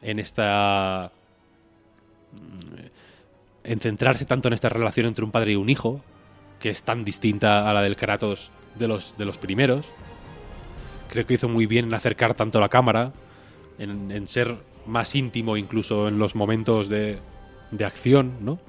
[0.00, 1.10] En esta.
[3.64, 6.00] En centrarse tanto en esta relación entre un padre y un hijo,
[6.60, 9.86] que es tan distinta a la del Kratos de los, de los primeros.
[11.08, 13.12] Creo que hizo muy bien en acercar tanto la cámara,
[13.80, 17.18] en, en ser más íntimo incluso en los momentos de,
[17.72, 18.60] de acción, ¿no?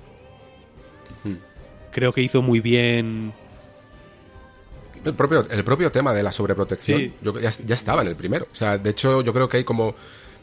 [1.92, 3.32] Creo que hizo muy bien...
[5.06, 7.14] El propio, el propio tema de la sobreprotección Sí.
[7.22, 8.48] yo, ya, ya estaba en el primero.
[8.52, 9.96] O sea, de hecho, yo creo que hay como.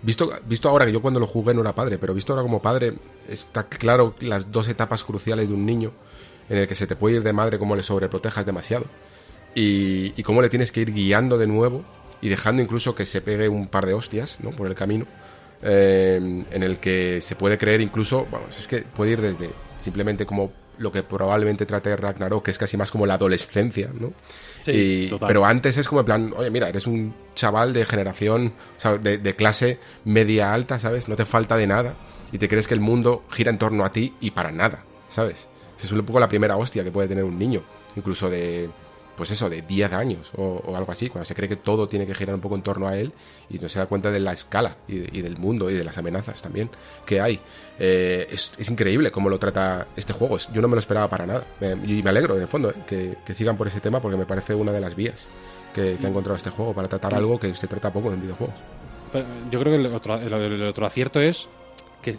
[0.03, 2.62] Visto, visto ahora que yo cuando lo jugué no era padre, pero visto ahora como
[2.62, 2.95] padre,
[3.28, 5.93] está claro las dos etapas cruciales de un niño
[6.49, 8.87] en el que se te puede ir de madre como le sobreprotejas demasiado.
[9.55, 11.85] Y, y cómo le tienes que ir guiando de nuevo
[12.23, 14.51] y dejando incluso que se pegue un par de hostias ¿no?
[14.51, 15.07] por el camino.
[15.62, 20.24] eh, en el que se puede creer incluso, vamos, es que puede ir desde simplemente
[20.24, 20.51] como
[20.81, 24.12] lo que probablemente trate Ragnarok, que es casi más como la adolescencia, ¿no?
[24.61, 24.73] Sí,
[25.05, 25.28] Y- total.
[25.28, 28.94] pero antes es como en plan, oye, mira, eres un chaval de generación, o sea,
[28.97, 31.07] de, de clase media alta, ¿sabes?
[31.09, 31.94] No te falta de nada
[32.32, 35.48] y te crees que el mundo gira en torno a ti y para nada, ¿sabes?
[35.82, 37.62] Es un poco la primera hostia que puede tener un niño,
[37.97, 38.69] incluso de,
[39.20, 42.14] pues eso, de 10 años o, algo así, cuando se cree que todo tiene que
[42.14, 43.12] girar un poco en torno a él
[43.51, 45.84] y no se da cuenta de la escala y, de- y del mundo y de
[45.84, 46.70] las amenazas también
[47.05, 47.38] que hay.
[47.78, 51.44] Eh, es, increíble cómo lo trata este juego, yo no me lo esperaba para nada
[51.60, 54.16] Me- y me alegro en el fondo eh, que, que sigan por ese tema porque
[54.16, 55.28] me parece una de las vías
[55.74, 58.56] que, que ha encontrado este juego para tratar algo que se trata poco en videojuegos.
[59.51, 61.48] Yo creo que el otro, el otro acierto es
[62.01, 62.16] que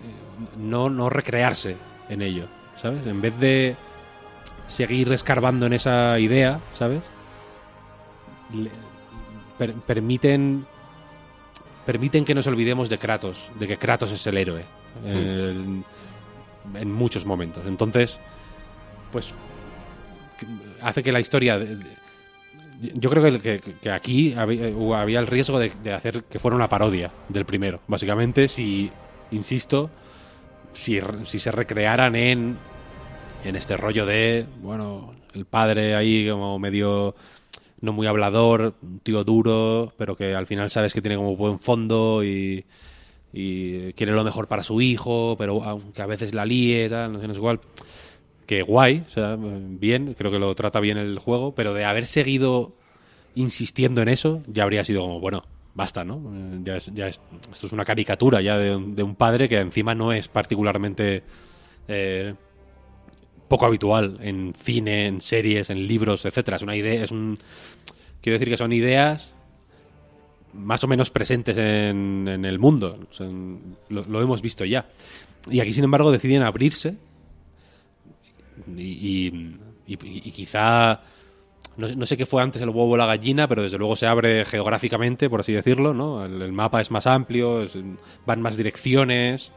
[0.57, 1.75] no, no recrearse
[2.09, 2.45] en ello,
[2.81, 3.07] ¿sabes?
[3.07, 3.75] En vez de
[4.71, 7.01] seguir escarbando en esa idea, ¿sabes?
[8.53, 8.71] Le-
[9.57, 10.65] per- permiten
[11.85, 14.63] permiten que nos olvidemos de Kratos, de que Kratos es el héroe
[15.05, 15.55] eh,
[16.75, 17.63] en muchos momentos.
[17.67, 18.19] Entonces,
[19.11, 19.33] pues
[20.81, 22.01] hace que la historia de- de-
[22.95, 26.39] yo creo que, que- que aquí había, hubo- había el riesgo de, de hacer que
[26.39, 27.79] fuera una parodia del primero.
[27.87, 28.91] Básicamente, si,
[29.31, 29.89] insisto,
[30.73, 30.99] si
[31.39, 32.57] se recrearan en,
[33.43, 37.15] en este rollo de, bueno, el padre ahí como medio
[37.81, 41.59] no muy hablador, un tío duro, pero que al final sabes que tiene como buen
[41.59, 42.63] fondo y,
[43.33, 47.19] y quiere lo mejor para su hijo, pero aunque a veces la líe, tal, no
[47.19, 47.59] sé, no sé cuál
[48.45, 52.05] que guay, o sea, bien, creo que lo trata bien el juego, pero de haber
[52.05, 52.73] seguido
[53.33, 55.43] insistiendo en eso, ya habría sido como, bueno,
[55.73, 56.15] basta, ¿no?
[56.35, 59.47] Eh, Ya es, ya es- esto es una caricatura ya de, un- de un padre
[59.47, 61.23] que encima no es particularmente
[61.87, 62.33] eh,
[63.51, 66.55] poco habitual en cine, en series, en libros, etcétera.
[66.55, 67.37] Es una idea, es un
[68.21, 69.35] quiero decir que son ideas
[70.53, 72.97] más o menos presentes en, en el mundo.
[73.89, 74.85] Lo, hemos visto ya.
[75.49, 76.95] Y aquí, sin embargo, deciden abrirse
[78.77, 79.57] y,
[80.31, 81.01] quizá
[81.75, 84.45] no, sé qué fue antes el huevo o la gallina, pero desde luego se abre
[84.45, 86.23] geográficamente, por así decirlo, ¿no?
[86.23, 87.65] El, mapa es más amplio,
[88.25, 89.51] van más direcciones.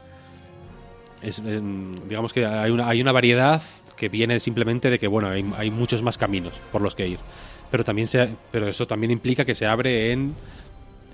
[2.09, 3.61] digamos que hay una, hay una variedad
[3.95, 7.19] que viene simplemente de que, bueno, hay, muchos más caminos por los que ir.
[7.71, 10.35] Pero, también se, pero eso también implica que se abre en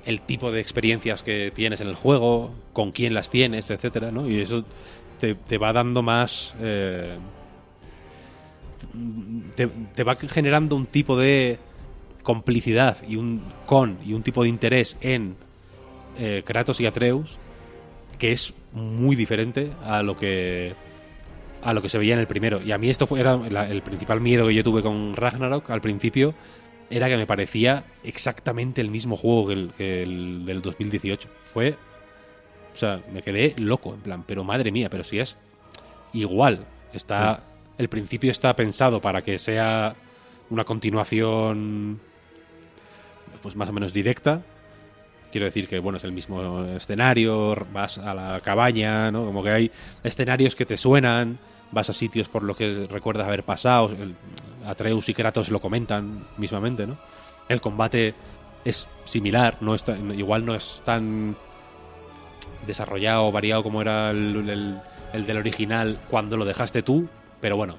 [0.06, 4.30] el tipo de experiencias que tienes en el juego, con quién las tienes, etcétera, ¿no?
[4.30, 4.66] Y eso
[5.20, 6.56] te, va dando más...
[6.60, 7.18] Eh,
[9.56, 11.60] te, va generando un tipo de
[12.24, 15.36] complicidad y un con y un tipo de interés en
[16.18, 17.40] eh, Kratos y Atreus
[18.20, 20.76] que es muy diferente a lo que
[21.62, 23.82] a lo que se veía en el primero y a mí esto fue, era el
[23.82, 26.34] principal miedo que yo tuve con Ragnarok al principio
[26.90, 31.78] era que me parecía exactamente el mismo juego que el, que el del 2018 fue
[32.74, 35.38] o sea me quedé loco en plan pero madre mía pero si es
[36.14, 37.44] igual está
[37.78, 39.96] el principio está pensado para que sea
[40.50, 42.00] una continuación
[43.42, 44.42] pues más o menos directa.
[45.32, 49.26] Quiero decir que bueno, es el mismo escenario, vas a la cabaña, ¿no?
[49.26, 49.72] Como que hay
[50.04, 51.40] escenarios que te suenan,
[51.72, 53.90] vas a sitios por los que recuerdas haber pasado,
[54.66, 56.98] Atreus y Kratos lo comentan mismamente, ¿no?
[57.50, 58.14] El combate
[58.64, 61.36] es similar, no está, igual no es tan
[62.68, 64.82] desarrollado o variado como era el
[65.14, 67.08] del original cuando lo dejaste tú,
[67.40, 67.78] pero bueno,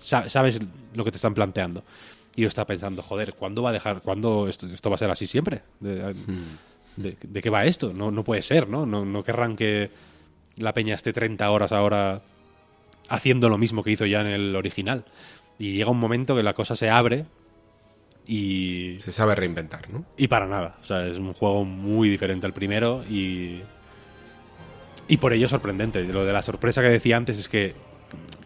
[0.00, 0.60] sabes
[0.94, 1.84] lo que te están planteando.
[2.34, 5.26] Y yo estaba pensando, joder, ¿cuándo va a dejar, cuándo esto, va a ser así
[5.26, 5.62] siempre?
[5.80, 7.92] ¿De, qué va esto?
[7.92, 8.86] No, no puede ser, ¿no?
[8.86, 9.04] ¿no?
[9.04, 9.90] No querrán que
[10.56, 12.22] la peña esté 30 horas ahora
[13.12, 15.04] haciendo lo mismo que hizo ya en el original.
[15.58, 17.26] Y llega un momento que la cosa se abre
[18.26, 18.96] y...
[19.00, 20.06] Se sabe reinventar, ¿no?
[20.16, 20.76] Y para nada.
[20.80, 23.60] O sea, es un juego muy diferente al primero y...
[25.08, 26.02] Y por ello sorprendente.
[26.04, 27.74] Lo de la sorpresa que decía antes es que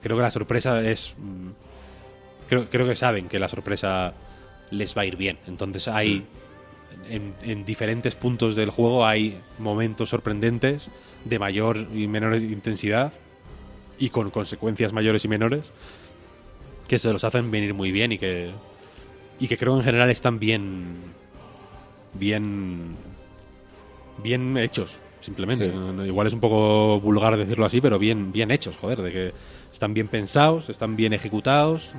[0.03, 1.15] creo que la sorpresa es.
[1.17, 1.51] Mm,
[2.49, 4.15] creo, creo que saben que la sorpresa
[4.71, 5.39] les va a ir bien.
[5.47, 6.25] Entonces hay.
[7.09, 10.91] En, diferentes puntos del juego hay momentos sorprendentes
[11.25, 13.13] de mayor y menor intensidad
[13.99, 15.65] y con consecuencias mayores y menores
[16.89, 18.51] que se los hacen venir muy bien y que
[19.39, 20.97] y que creo en general están bien
[22.15, 22.97] bien
[24.23, 25.73] bien hechos simplemente
[26.07, 29.33] igual es un poco vulgar decirlo así pero bien bien hechos joder de que
[29.77, 31.95] están bien pensados, están bien ejecutados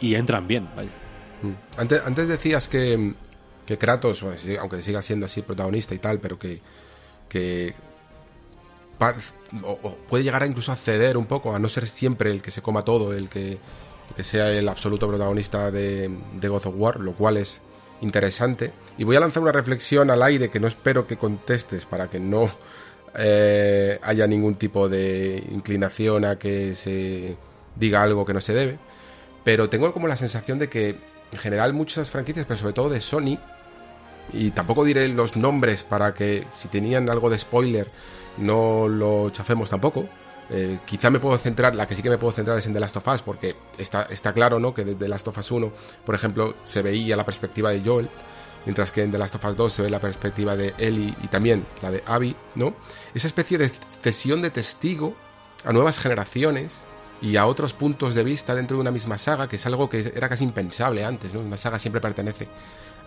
[0.00, 0.64] y, entran bien.
[1.42, 1.78] Mm.
[1.78, 3.14] Antes, antes decías que,
[3.66, 4.24] que Kratos,
[4.60, 6.60] aunque siga siendo así protagonista y tal, pero que,
[7.28, 7.74] que
[10.08, 12.62] puede llegar a incluso a ceder un poco, a no ser siempre el que se
[12.62, 13.58] coma todo, el que,
[14.22, 17.60] sea el absoluto protagonista de, de, God of War, lo cual es
[18.00, 18.72] interesante.
[18.98, 22.20] Y voy a lanzar una reflexión al aire que no espero que contestes para que
[22.20, 22.50] no
[23.16, 27.36] eh, haya ningún tipo de inclinación a que se
[27.76, 28.78] diga algo que no se debe.
[29.44, 30.98] Pero tengo como la sensación de que
[31.32, 33.38] en general muchas franquicias, pero sobre todo de Sony,
[34.32, 37.90] y tampoco diré los nombres para que si tenían algo de spoiler
[38.38, 40.08] no lo chafemos tampoco.
[40.50, 42.80] Eh, quizá me puedo centrar, la que sí que me puedo centrar es en The
[42.80, 44.74] Last of Us, porque está, está claro ¿no?
[44.74, 45.72] que de The Last of Us 1,
[46.04, 48.08] por ejemplo, se veía la perspectiva de Joel
[48.64, 51.28] mientras que en The Last of Us 2 se ve la perspectiva de Ellie y
[51.28, 52.74] también la de Abby, ¿no?
[53.14, 55.14] Esa especie de cesión de testigo
[55.64, 56.78] a nuevas generaciones
[57.20, 60.12] y a otros puntos de vista dentro de una misma saga, que es algo que
[60.14, 61.40] era casi impensable antes, ¿no?
[61.40, 62.48] Una saga siempre pertenece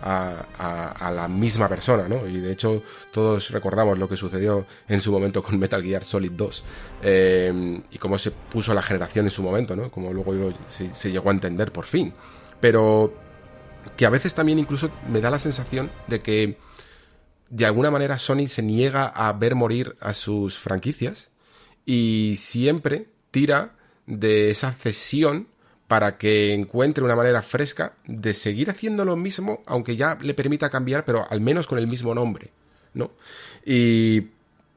[0.02, 2.26] a, la misma persona, ¿no?
[2.26, 6.32] Y de hecho todos recordamos lo que sucedió en su momento con Metal Gear Solid
[6.32, 6.64] 2
[7.02, 9.90] eh, y cómo se puso la generación en su momento, ¿no?
[9.90, 12.12] Como luego se, se llegó a entender por fin.
[12.60, 13.12] Pero
[13.96, 16.58] que a veces también incluso me da la sensación de que
[17.50, 21.30] de alguna manera Sony se niega a ver morir a sus franquicias
[21.86, 23.74] y siempre tira
[24.06, 25.48] de esa cesión
[25.88, 30.68] para que encuentre una manera fresca de seguir haciendo lo mismo, aunque ya le permita
[30.68, 32.50] cambiar, pero al menos con el mismo nombre,
[32.92, 33.10] ¿no?
[33.64, 34.28] Y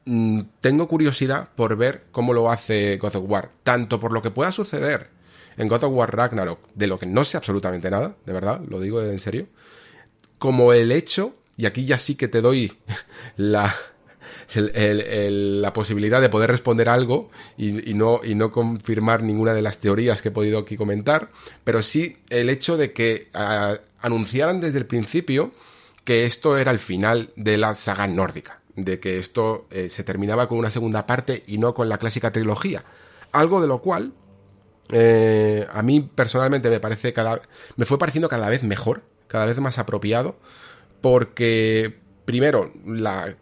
[0.06, 4.30] mm, tengo curiosidad por ver cómo lo hace God of War, tanto por lo que
[4.30, 5.10] pueda suceder
[5.58, 8.80] en God of War Ragnarok, de lo que no sé absolutamente nada, de verdad, lo
[8.80, 9.48] digo en serio,
[10.38, 12.72] como el hecho, y aquí ya sí que te doy
[13.36, 13.74] la,
[14.54, 18.20] la posibilidad de poder responder algo y, no,
[18.50, 21.30] confirmar ninguna de las teorías que he podido aquí comentar,
[21.64, 23.28] pero sí el hecho de que
[24.00, 25.52] anunciaran desde el principio
[26.04, 30.48] que esto era el final de la saga nórdica, de que esto eh, se terminaba
[30.48, 32.84] con una segunda parte y no con la clásica trilogía.
[33.30, 34.12] Algo de lo cual
[34.90, 37.40] eh, a mí personalmente me parece cada
[37.76, 40.36] me fue pareciendo cada vez mejor, cada vez más apropiado,
[41.00, 43.36] porque primero la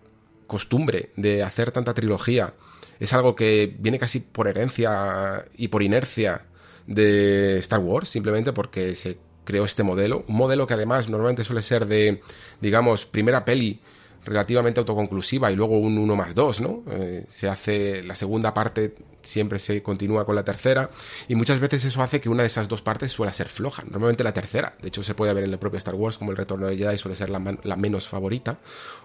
[0.50, 2.54] costumbre de hacer tanta trilogía
[2.98, 6.42] es algo que viene casi por herencia y por inercia
[6.86, 10.24] de Star Wars, simplemente porque se creó este modelo.
[10.28, 12.20] Un modelo que además normalmente suele ser de,
[12.60, 13.80] digamos, primera peli
[14.24, 16.82] relativamente autoconclusiva y luego un 1 más 2, ¿no?
[16.90, 20.90] Eh, se hace la segunda parte, siempre se continúa con la tercera
[21.28, 24.24] y muchas veces eso hace que una de esas dos partes suele ser floja, normalmente
[24.24, 24.74] la tercera.
[24.80, 26.98] De hecho, se puede ver en el propio Star Wars como el retorno de Jedi
[26.98, 27.38] suele ser la,
[27.76, 28.58] menos favorita,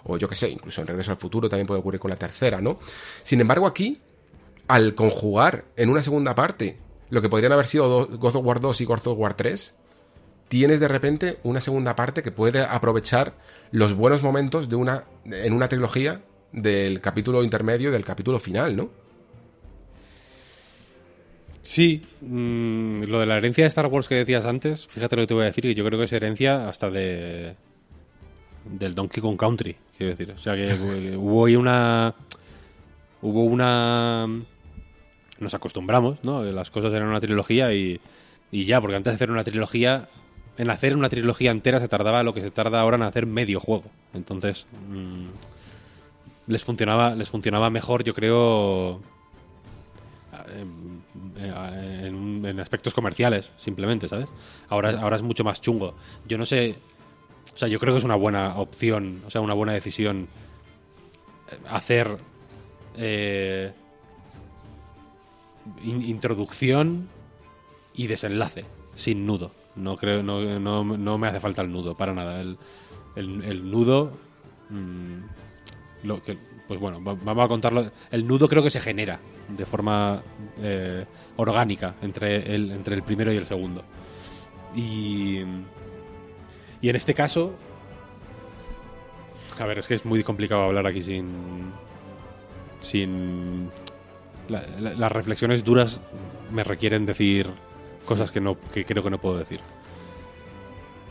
[0.03, 2.61] o yo que sé, incluso en Regreso al Futuro también puede ocurrir con la tercera,
[2.61, 2.79] ¿no?
[3.23, 4.01] Sin embargo, aquí,
[4.67, 6.77] al conjugar en una segunda parte
[7.09, 9.75] lo que podrían haber sido God of War 2 y God of War 3,
[10.47, 13.35] tienes de repente una segunda parte que puede aprovechar
[13.71, 16.21] los buenos momentos de una en una trilogía
[16.51, 18.89] del capítulo intermedio y del capítulo final, ¿no?
[21.65, 25.27] Sí, mm, lo de la herencia de Star Wars que decías antes, fíjate lo que
[25.27, 27.55] te voy a decir, que yo creo que es herencia hasta de
[28.65, 30.71] del Donkey Kong Country, quiero decir, o sea que
[31.17, 32.13] hubo ahí una
[33.23, 34.27] hubo una
[35.39, 36.43] nos acostumbramos, ¿no?
[36.43, 37.99] Las cosas eran una trilogía y,
[38.51, 40.07] y ya, porque antes de hacer una trilogía
[40.59, 43.59] en hacer una trilogía entera se tardaba lo que se tarda ahora en hacer medio
[43.59, 43.85] juego.
[44.13, 45.29] Entonces, mmm,
[46.45, 49.01] les funcionaba, les funcionaba mejor, yo creo,
[51.37, 54.27] en, en, aspectos comerciales, simplemente, ¿sabes?
[54.69, 55.95] Ahora, ahora es mucho más chungo.
[56.27, 56.75] Yo no sé,
[57.53, 60.27] o sea, yo creo que es una buena opción, o sea, una buena decisión
[61.69, 62.17] hacer
[62.95, 63.71] eh,
[65.83, 67.09] in, introducción
[67.93, 69.51] y desenlace sin nudo.
[69.75, 72.39] No creo, no, no, no, me hace falta el nudo, para nada.
[72.39, 72.57] El,
[73.15, 74.17] el, el nudo.
[74.69, 75.17] Mmm,
[76.03, 76.37] lo que,
[76.67, 77.91] pues bueno, vamos a contarlo.
[78.11, 80.21] El nudo creo que se genera de forma
[80.59, 81.05] eh,
[81.37, 83.83] orgánica entre el, entre el primero y el segundo.
[84.75, 85.39] Y.
[86.81, 87.53] Y en este caso.
[89.59, 91.31] A ver, es que es muy complicado hablar aquí sin.
[92.79, 93.69] Sin.
[94.49, 96.01] La, la, las reflexiones duras
[96.51, 97.49] me requieren decir
[98.05, 99.59] cosas que no que creo que no puedo decir.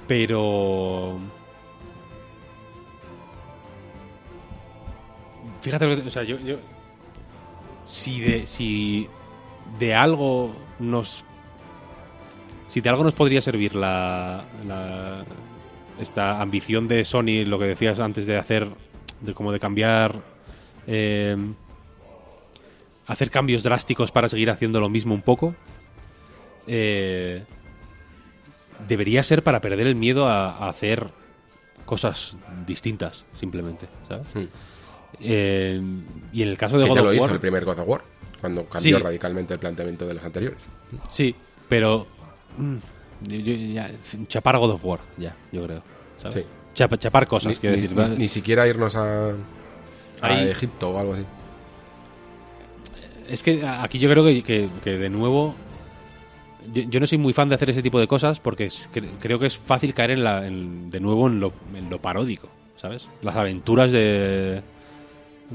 [0.07, 1.19] Pero
[5.61, 6.37] fíjate, o sea, yo
[7.85, 9.09] si de si
[9.79, 11.25] de algo nos
[12.69, 15.25] si de algo nos podría servir la, la
[16.01, 18.69] esta ambición de Sony, lo que decías antes de hacer
[19.21, 20.21] de como de cambiar
[20.87, 21.37] eh,
[23.07, 25.55] hacer cambios drásticos para seguir haciendo lo mismo un poco
[26.67, 27.45] eh,
[28.89, 31.11] debería ser para perder el miedo a, a hacer
[31.85, 32.37] cosas
[32.67, 34.27] distintas, simplemente, ¿sabes?
[34.35, 34.49] Hmm.
[35.21, 35.81] Eh,
[36.33, 37.89] y en el caso de God ya of lo hizo War, el primer God of
[37.89, 38.03] War,
[38.41, 39.03] cuando cambió Sí.
[39.03, 40.63] radicalmente el planteamiento de los anteriores.
[41.11, 41.35] sí,
[41.69, 42.07] pero
[42.59, 42.77] mm,
[43.29, 43.91] yo- yo- ya,
[44.27, 45.83] chapar God of War, ya, yo creo,
[46.19, 46.35] ¿sabes?
[46.37, 46.45] Sí.
[46.75, 48.19] Chapa- chapar cosas, Ni, quiero ni- decir.
[48.19, 49.35] ni- siquiera irnos a, a
[50.23, 51.23] Ahí- Egipto o algo así.
[53.29, 55.55] Es que aquí yo creo que, que- que de nuevo.
[56.73, 58.89] Yo, yo no soy muy fan de hacer ese tipo de cosas porque es-
[59.21, 62.49] creo que es fácil caer en la, en- de nuevo en lo, en lo paródico,
[62.77, 63.09] ¿sabes?
[63.23, 64.63] Las aventuras de.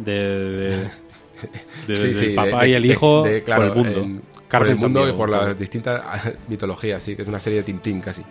[0.04, 0.12] De.
[0.12, 0.70] de-
[1.88, 4.00] de- Sí, del sí, de- papá y el hijo claro, por el mundo.
[4.04, 6.04] en- por el mundo y Sandiego, por las distintas
[6.48, 8.24] mitologías, sí, que es una serie de Tintín casi.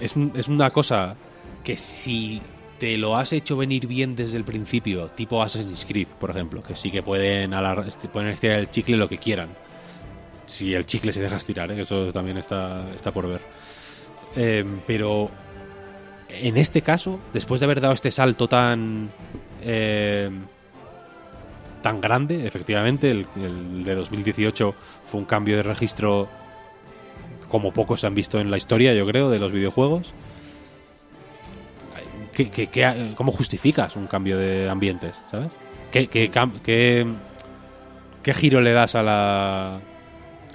[0.00, 1.14] es, un- es una cosa
[1.62, 2.40] que si
[2.78, 6.74] te lo has hecho venir bien desde el principio, tipo Assassin's Creed, por ejemplo, que
[6.74, 9.50] sí que pueden, alar- este, pueden estirar el chicle lo que quieran.
[10.46, 11.82] Si el chicle se deja estirar, ¿eh?
[11.82, 13.40] eso también está, está por ver.
[14.34, 15.30] Eh, pero
[16.28, 19.10] en este caso, después de haber dado este salto tan...
[19.62, 20.30] eh,
[21.82, 24.74] tan grande, efectivamente, el, el de 2018
[25.04, 26.28] fue un cambio de registro
[27.48, 30.12] como pocos se han visto en la historia, yo creo, de los videojuegos.
[32.32, 35.16] ¿Qué, qué- qué- cómo justificas un cambio de ambientes?
[35.30, 35.48] ¿Sabes?
[35.90, 37.06] ¿Qué, qué, cam- qué-
[38.22, 39.80] qué giro le das a la.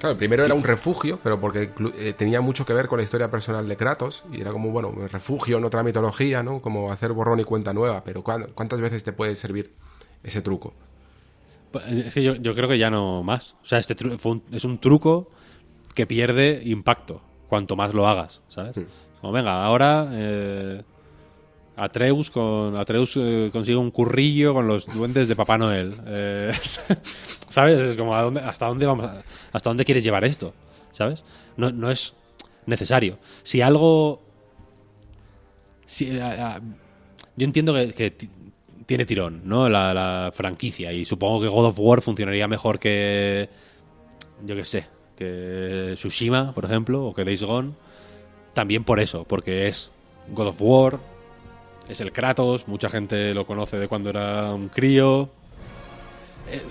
[0.00, 3.04] Claro, el primero era un refugio, pero porque eh, tenía mucho que ver con la
[3.04, 6.60] historia personal de Kratos, y era como, bueno, un refugio en otra mitología, ¿no?
[6.60, 9.72] Como hacer borrón y cuenta nueva, pero ¿cuán- ¿cuántas veces te puede servir
[10.22, 10.74] ese truco?
[11.80, 13.56] Es que yo, yo creo que ya no más.
[13.62, 15.30] O sea, este tru- fue un- es un truco
[15.94, 18.74] que pierde impacto cuanto más lo hagas, ¿sabes?
[19.20, 20.82] Como, venga, ahora eh,
[21.76, 25.94] Atreus, con, Atreus eh, consigue un currillo con los duendes de Papá Noel.
[26.06, 26.52] Eh,
[27.48, 27.78] ¿Sabes?
[27.80, 29.06] Es como, ¿a dónde- ¿hasta dónde vamos?
[29.06, 29.22] a-
[29.52, 30.52] ¿Hasta dónde quieres llevar esto?
[30.92, 31.22] ¿Sabes?
[31.56, 32.14] No, no es
[32.66, 33.18] necesario.
[33.42, 34.22] Si algo...
[35.86, 36.60] Si, a- a-
[37.36, 38.14] yo entiendo que,
[38.86, 39.68] tiene tirón, ¿no?
[39.68, 40.92] La, la franquicia.
[40.92, 43.48] Y supongo que God of War funcionaría mejor que.
[44.44, 44.86] Yo qué sé.
[45.16, 47.72] Que Tsushima, por ejemplo, o que Days Gone.
[48.54, 49.90] También por eso, porque es
[50.32, 50.98] God of War.
[51.88, 55.28] Es el Kratos, mucha gente lo conoce de cuando era un crío.
[56.50, 56.62] Eh,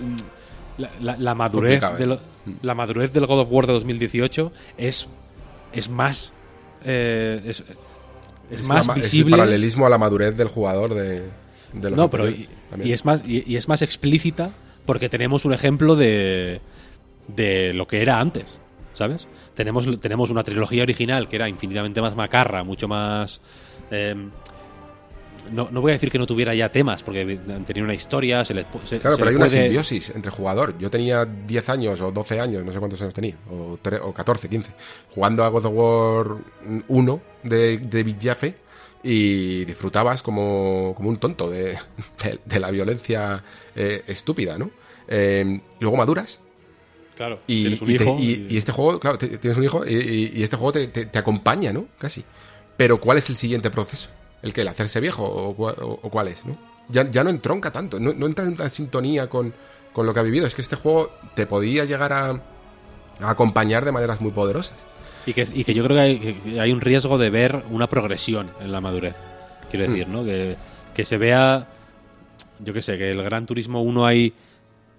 [0.78, 2.20] la, la- la madurez de lo-
[2.62, 5.06] la madurez del God of War de 2018 es,
[5.72, 6.32] es más.
[6.84, 7.60] eh, es,
[8.50, 9.36] es Es más ma- es el visible.
[9.36, 11.22] paralelismo a la madurez del jugador de,
[11.80, 12.48] de los no, pero y,
[12.84, 14.50] y es más y, y es más explícita
[14.84, 16.60] porque tenemos un ejemplo de
[17.28, 18.60] de lo que era antes,
[18.92, 19.26] ¿sabes?
[19.54, 23.40] Tenemos tenemos una trilogía original que era infinitamente más macarra, mucho más
[23.90, 24.14] eh,
[25.52, 28.52] no, no voy a decir que no tuviera ya temas, porque tenía una historia, se
[28.54, 30.76] les se- Claro, se pero hay una simbiosis entre jugador.
[30.78, 34.12] Yo tenía 10 años o 12 años, no sé cuántos años tenía, o, tre- o
[34.12, 34.72] 14, 15,
[35.14, 36.26] jugando a God of War
[36.88, 38.54] 1 de, de Big Jaffe
[39.08, 41.78] y disfrutabas como, como un tonto de,
[42.22, 44.70] de- de la violencia eh, estúpida, ¿no?
[45.08, 46.40] Eh, y luego maduras
[47.16, 49.64] Claro, y, tienes un y te- hijo y- y este juego, claro, te- tienes un
[49.64, 51.86] hijo y, este juego te, te- te acompaña, ¿no?
[51.98, 52.24] Casi.
[52.76, 54.08] Pero ¿cuál es el siguiente proceso?
[54.42, 56.58] ¿El que ¿El hacerse viejo o, o- o cuál es, no?
[56.88, 59.54] Ya, ya no entronca tanto, no, no entra en una sintonía con,
[59.92, 60.46] con lo que ha vivido.
[60.46, 62.30] Es que este juego te podía llegar a,
[63.20, 64.76] a acompañar de maneras muy poderosas.
[65.26, 67.88] Y que, y que yo creo que hay, que hay un riesgo de ver una
[67.88, 69.16] progresión en la madurez.
[69.70, 70.24] Quiero decir, ¿no?
[70.24, 70.56] Que,
[70.94, 71.66] que se vea,
[72.60, 74.32] yo qué sé, que el Gran Turismo 1 hay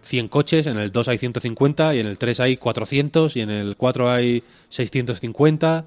[0.01, 3.49] 100 coches, en el 2 hay 150 y en el 3 hay 400 y en
[3.49, 5.85] el 4 hay 650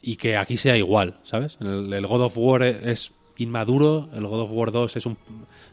[0.00, 1.56] y que aquí sea igual, ¿sabes?
[1.60, 5.16] El, el God of War es inmaduro, el God of War 2 es, un,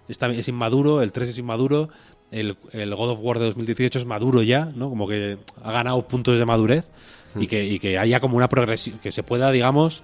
[0.08, 1.90] está- es inmaduro, el 3 es inmaduro,
[2.32, 4.90] el, el God of War de 2018 es maduro ya, ¿no?
[4.90, 6.86] Como que ha ganado puntos de madurez
[7.36, 7.48] y,
[7.80, 10.04] que, haya como una progresión, que se pueda, digamos,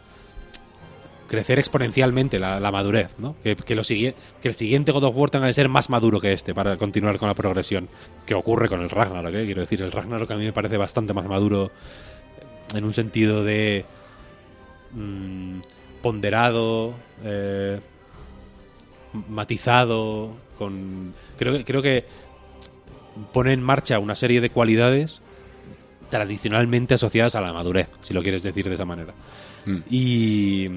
[1.27, 3.35] crecer exponencialmente la, madurez, ¿no?
[3.43, 4.13] Que, lo que
[4.47, 7.27] el siguiente God of War tenga que ser más maduro que este para continuar con
[7.27, 7.89] la progresión.
[8.25, 9.45] Que ocurre con el Ragnarok, ¿eh?
[9.45, 11.71] Quiero decir, el Ragnarok a mí me parece bastante más maduro
[12.73, 13.85] en un sentido de
[14.93, 15.59] mm,
[16.01, 16.93] ponderado,
[17.23, 17.79] eh,
[19.29, 22.05] matizado, con creo creo que
[23.33, 25.21] pone en marcha una serie de cualidades
[26.09, 29.13] tradicionalmente asociadas a la madurez, si lo quieres decir de esa manera.
[29.65, 29.77] Mm.
[29.89, 30.69] Y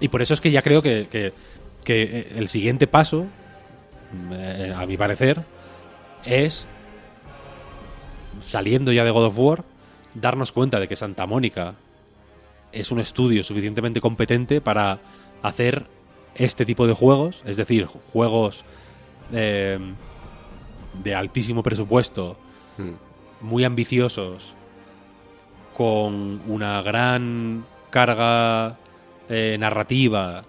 [0.00, 1.32] y por eso es que ya creo que, que-
[1.84, 3.26] que el siguiente paso,
[4.30, 5.42] eh, a mi parecer,
[6.24, 6.66] es
[8.46, 9.64] saliendo ya de God of War,
[10.14, 11.74] darnos cuenta de que Santa Mónica
[12.72, 14.98] es un estudio suficientemente competente para
[15.42, 15.86] hacer
[16.34, 18.64] este tipo de juegos, es decir, juegos
[19.32, 19.78] eh,
[21.02, 22.36] de altísimo presupuesto,
[22.76, 22.92] Mm.
[23.40, 24.54] Muy ambiciosos,
[25.76, 28.76] con una gran carga
[29.28, 30.44] eh, narrativa,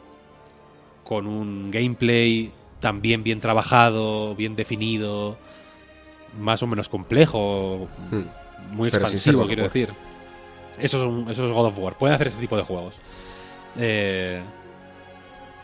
[1.03, 5.38] con un gameplay también bien trabajado, bien definido,
[6.40, 8.76] más o menos complejo, Mm.
[8.76, 9.90] muy Pero sin expansivo, quiero decir.
[10.80, 11.98] Eso es, un- eso es God of War.
[11.98, 12.95] Pueden hacer ese tipo de juegos.
[13.78, 14.41] Eh,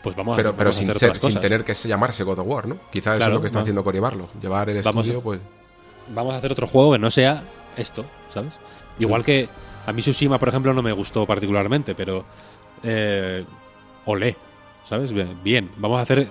[0.02, 1.42] pues vamos, a- Pero, pero a sin, hacer ser, otras sin cosas.
[1.42, 2.76] tener que llamarse God of War, ¿no?
[2.92, 3.62] Quizás eso es lo que está no.
[3.62, 4.28] haciendo Cory Barlow.
[4.40, 5.40] Llevar el Vamos estudio, pues...
[6.14, 7.42] Vamos a hacer otro juego que no sea
[7.76, 8.54] esto, ¿sabes?
[8.98, 9.48] Igual que
[9.86, 12.24] a mí Tsushima, por ejemplo, no me gustó particularmente, pero
[12.82, 13.44] eh,
[14.04, 14.36] olé,
[14.88, 15.12] ¿sabes?
[15.42, 16.28] Bien, vamos a hacer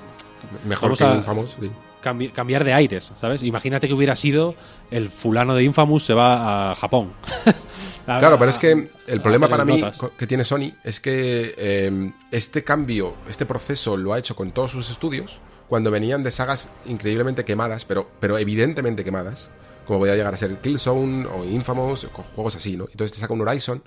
[0.66, 1.72] Mejor Vamos que a- Infamous, sí.
[2.04, 3.42] cambi- cambiar de aires, ¿sabes?
[3.42, 4.54] Imagínate que hubiera sido
[4.92, 7.12] el fulano de Infamous se va a Japón.
[8.08, 9.98] A- Claro, pero es que el problema para mí notas.
[10.16, 14.70] que tiene Sony es que eh, este cambio, este proceso lo ha hecho con todos
[14.72, 15.38] sus estudios
[15.68, 19.50] cuando venían de sagas increíblemente quemadas, pero, pero evidentemente quemadas,
[19.86, 22.88] como podía llegar a ser Killzone o Infamous, co- juegos así, ¿no?
[22.92, 23.84] Entonces te saca un Horizon,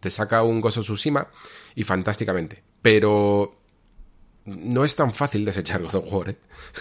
[0.00, 1.26] te saca un Ghost of Tsushima
[1.74, 2.62] y fantásticamente.
[2.82, 3.54] Pero
[4.44, 6.36] no es tan fácil desechar God of War, ¿eh?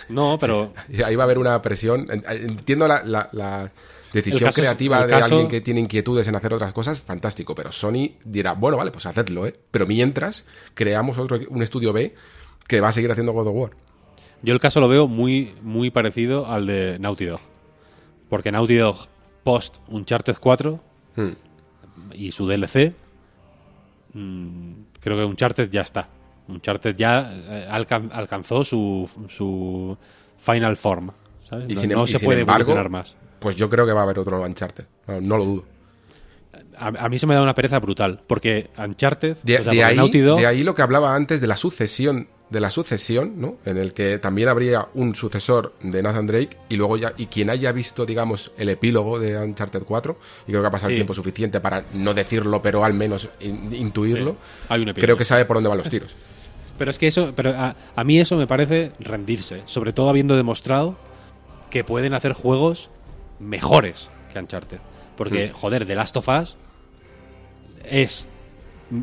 [0.10, 0.74] No, pero
[1.06, 2.06] Ahí va a haber una presión.
[2.10, 3.72] En- Entiendo la, la- la
[4.14, 7.56] decisión es- creativa de caso- alguien que tiene inquietudes en hacer otras cosas, fantástico.
[7.56, 9.54] Pero Sony dirá, bueno, vale, pues hacedlo, ¿eh?
[9.72, 10.46] Pero mientras,
[10.76, 12.16] creamos otro, un estudio B
[12.68, 13.72] que va a seguir haciendo God of War.
[14.44, 17.40] yo el caso lo veo muy, muy parecido al de Naughty Dog.
[18.30, 18.98] Porque Naughty Dog,
[19.44, 20.80] post Uncharted 4
[21.16, 21.30] Hmm.
[22.14, 22.94] y su DLC,
[24.14, 26.08] mm, creo que Uncharted ya está.
[26.48, 29.98] Uncharted ya eh, alcan- alcanzó su, su
[30.38, 31.12] final form.
[31.44, 31.70] ¿sabes?
[31.70, 33.16] Y no sin, no y se sin puede embargo, más.
[33.40, 34.86] pues yo creo que va a haber otro Uncharted.
[35.08, 35.66] No, no lo dudo.
[36.78, 38.22] A, a mí se me da una pereza brutal.
[38.28, 39.38] Porque Uncharted.
[39.44, 41.48] De, o sea, de porque ahí, Naughty Dog- de ahí lo que hablaba antes de
[41.48, 43.58] la sucesión, de la sucesión, ¿no?
[43.66, 47.50] En el que también habría un sucesor de Nathan Drake y luego ya, y quien
[47.50, 50.18] haya visto, digamos, el epílogo de Uncharted 4,
[50.48, 50.94] y creo que ha pasado Sí.
[50.94, 54.38] el tiempo suficiente para no decirlo, pero al menos in- intuirlo, Sí,
[54.70, 55.06] hay un epílogo.
[55.06, 56.16] creo que sabe por dónde van los tiros.
[56.78, 60.36] Pero es que eso, pero a, a mí eso me parece rendirse, sobre todo habiendo
[60.38, 60.96] demostrado
[61.72, 62.92] que pueden hacer juegos
[63.40, 64.78] mejores que Uncharted.
[65.18, 66.56] Porque, joder, The Last of Us
[67.84, 68.28] es,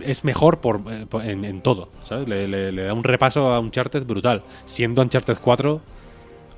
[0.03, 2.29] es mejor por, eh, en, en todo, ¿sabes?
[2.29, 5.81] Le, le- le da un repaso a Uncharted brutal, siendo Uncharted 4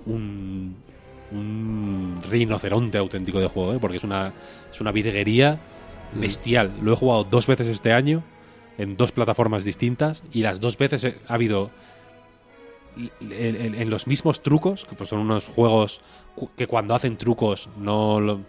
[0.07, 0.77] un,
[1.33, 3.79] un rinoceronte auténtico de juego, ¿eh?
[3.81, 4.33] porque es una,
[4.73, 5.59] es una virguería
[6.15, 6.73] bestial.
[6.83, 8.23] Lo he jugado dos veces este año
[8.79, 11.71] en dos plataformas distintas y las dos veces ha habido
[13.21, 16.01] en, los mismos trucos, que pues son unos juegos
[16.57, 18.41] que cuando hacen trucos no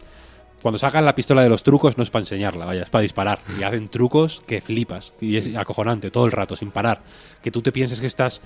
[0.61, 3.39] cuando sacan la pistola de los trucos no es para enseñarla, vaya, es para disparar.
[3.59, 5.13] Y hacen trucos que flipas.
[5.21, 7.01] Y es acojonante todo el rato, sin parar.
[7.43, 8.41] Que tú te pienses que estás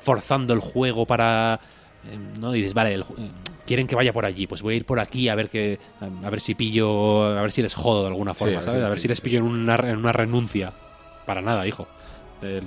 [0.00, 1.60] forzando el juego para
[2.10, 2.54] em, ¿no?
[2.54, 3.04] Y dices, vale, eh,
[3.66, 6.30] quieren que vaya por allí, pues voy a ir por aquí a ver que a
[6.30, 8.82] ver si pillo, a ver si les jodo de alguna forma, ¿sabes?
[8.82, 10.72] a ver si les pillo en una, en una renuncia.
[11.26, 11.86] Para nada, hijo.
[12.40, 12.60] Te,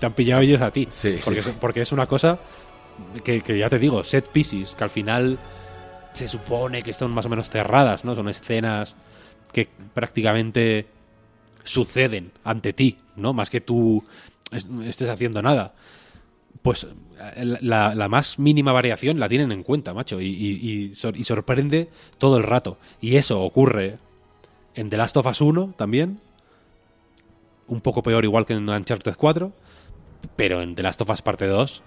[0.06, 0.88] han pillado ellos a ti.
[1.24, 2.38] porque, porque es una cosa
[3.22, 5.38] que, que, ya te digo, set pieces, que al final
[6.14, 8.14] se supone que están más o menos cerradas, ¿no?
[8.14, 8.94] Son escenas
[9.52, 10.86] que prácticamente
[11.64, 13.32] suceden ante ti, ¿no?
[13.32, 14.02] Más que tú
[14.50, 15.74] estés haciendo nada.
[16.62, 16.86] Pues
[17.60, 22.78] la, más mínima variación la tienen en cuenta, macho, y, y, sorprende todo el rato.
[23.00, 23.98] Y eso ocurre
[24.74, 26.20] en The Last of Us 1 también,
[27.66, 29.52] un poco peor igual que en Uncharted 4,
[30.36, 31.82] pero en The Last of Us Parte 2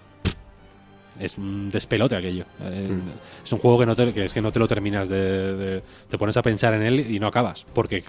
[1.20, 2.44] es un despelote aquello.
[2.62, 3.44] Eh, mm.
[3.44, 6.18] Es un juego que, no te, que, es que no te lo terminas de, Te
[6.18, 8.02] pones a pensar en él y no acabas, porque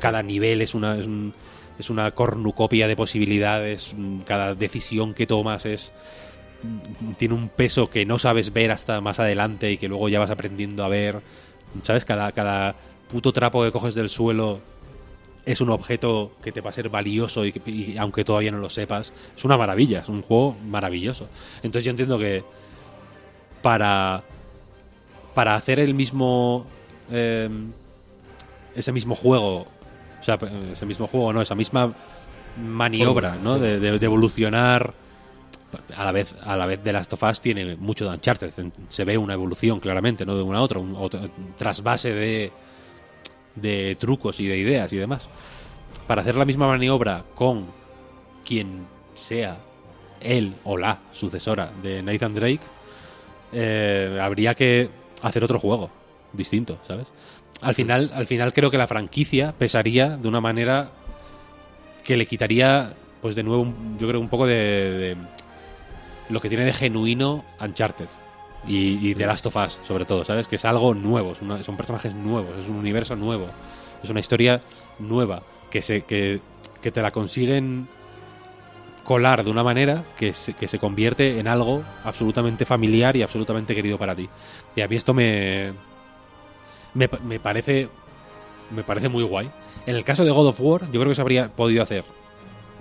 [0.00, 1.06] cada nivel es una, es,
[1.78, 5.92] es, una cornucopia de posibilidades, mm, cada decisión que tomas es
[6.62, 10.18] mm, tiene un peso que no sabes ver hasta más adelante y que luego ya
[10.18, 11.20] vas aprendiendo a ver.
[11.82, 12.04] ¿Sabes?
[12.04, 12.76] Cada, cada
[13.08, 14.60] puto trapo que coges del suelo
[15.46, 19.12] es un objeto que te va a ser valioso y, aunque todavía no lo sepas,
[19.36, 21.28] es una maravilla, es un juego maravilloso.
[21.56, 22.44] Entonces yo entiendo que
[23.62, 24.22] para,
[25.34, 26.66] para hacer el mismo...
[27.10, 27.72] Em,
[28.74, 29.66] ese mismo juego,
[30.20, 30.36] o sea,
[30.72, 31.94] ese mismo juego, no, esa misma
[32.56, 33.58] maniobra, ¿no?
[33.58, 34.94] De, evolucionar
[35.96, 38.52] a la vez a la vez de Last of Us tiene mucho de Uncharted
[38.88, 42.52] se ve una evolución claramente no de una a otra un, otro trasvase de
[43.54, 45.28] de trucos y de ideas y demás.
[46.06, 47.66] Para hacer la misma maniobra con
[48.44, 49.58] quien sea
[50.20, 52.60] él o la sucesora de Nathan Drake,
[53.52, 54.90] eh, habría que
[55.22, 55.90] hacer otro juego
[56.32, 57.06] distinto, ¿sabes?
[57.60, 60.90] Al final, al final creo que la franquicia pesaría de una manera
[62.02, 65.16] que le quitaría, pues de nuevo, yo creo un poco de, de
[66.28, 68.08] lo que tiene de genuino Uncharted
[68.66, 70.46] y, y The Last of Us, sobre todo, ¿sabes?
[70.46, 73.48] Que es algo nuevo, son personajes nuevos, es un universo nuevo,
[74.02, 74.60] es una historia
[74.98, 76.40] nueva, que, se, que,
[76.80, 77.88] que te la consiguen
[79.02, 83.74] colar de una manera que se, que se convierte en algo absolutamente familiar y absolutamente
[83.74, 84.28] querido para ti.
[84.74, 85.72] Y a mí esto me,
[86.94, 87.88] me, me parece
[88.70, 89.50] me parece muy guay.
[89.86, 92.04] En el caso de God of War, yo creo que se habría podido hacer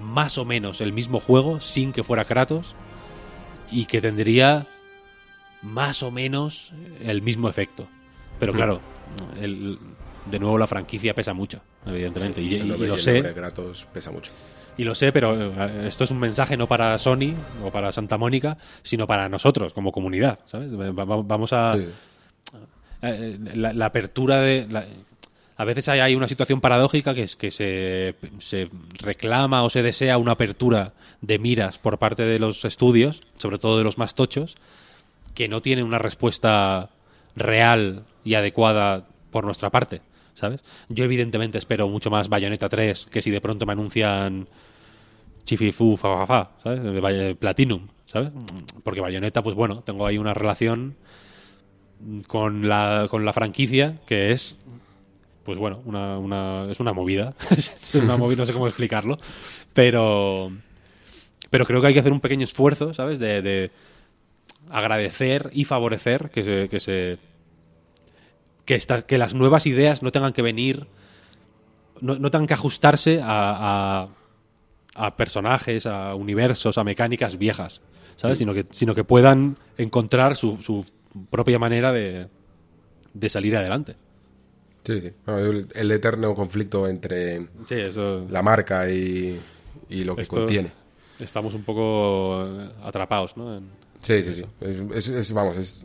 [0.02, 2.76] más o menos el mismo juego sin que fuera Kratos
[3.72, 4.68] y que tendría
[5.64, 6.72] más o menos
[7.02, 7.88] el mismo efecto.
[8.40, 8.82] Pero claro,
[9.40, 12.42] de nuevo la franquicia pesa mucho, evidentemente.
[12.42, 13.24] y, lo sé.
[13.94, 14.32] pesa mucho.
[14.78, 17.34] Y lo sé, pero eh, esto es un mensaje no para Sony
[17.64, 20.40] o para Santa Mónica, sino para nosotros como comunidad.
[20.46, 20.70] ¿sabes?
[20.72, 21.76] Vamos a.
[23.02, 24.68] Eh, la, apertura de.
[25.58, 28.70] a veces hay, hay, una situación paradójica que es que se, se,
[29.00, 33.78] reclama o se desea una apertura de miras por parte de los estudios, sobre todo
[33.78, 34.56] de los más tochos,
[35.34, 36.90] que no tiene una respuesta
[37.36, 40.02] real y adecuada por nuestra parte,
[40.34, 40.62] ¿sabes?
[40.90, 44.48] Yo evidentemente espero mucho más Bayonetta 3 que si de pronto me anuncian
[45.46, 47.36] Chififu, fa, fa, fa, ¿sabes?
[47.38, 48.32] Platinum, ¿sabes?
[48.84, 50.96] Porque Bayonetta, pues bueno, tengo ahí una relación
[52.28, 54.58] con la, con la franquicia que es
[55.44, 57.34] pues bueno, una, una, es una movida.
[57.96, 59.18] una movida, no sé cómo explicarlo.
[59.74, 60.52] Pero,
[61.50, 63.20] pero creo que hay que hacer un pequeño esfuerzo, ¿sabes?
[63.20, 63.72] de,
[64.74, 67.18] agradecer y favorecer que se, que se
[68.66, 70.88] que, que las nuevas ideas no tengan que venir
[72.02, 74.10] no, no tengan que ajustarse a,
[74.96, 77.82] a, personajes, a universos, a mecánicas viejas,
[78.18, 78.40] ¿sabes?
[78.40, 80.86] Sino, que, sino que puedan encontrar su, su
[81.30, 82.28] propia manera de,
[83.14, 83.96] de salir adelante.
[84.84, 85.14] Sí, sí.
[85.76, 87.48] El, eterno conflicto entre
[88.30, 89.40] la marca y,
[89.88, 90.72] y lo que contiene.
[91.20, 92.46] Estamos un poco
[92.84, 93.62] atrapados, ¿no?
[94.04, 94.46] Sí, sí, sí.
[94.94, 95.84] Es, vamos, es,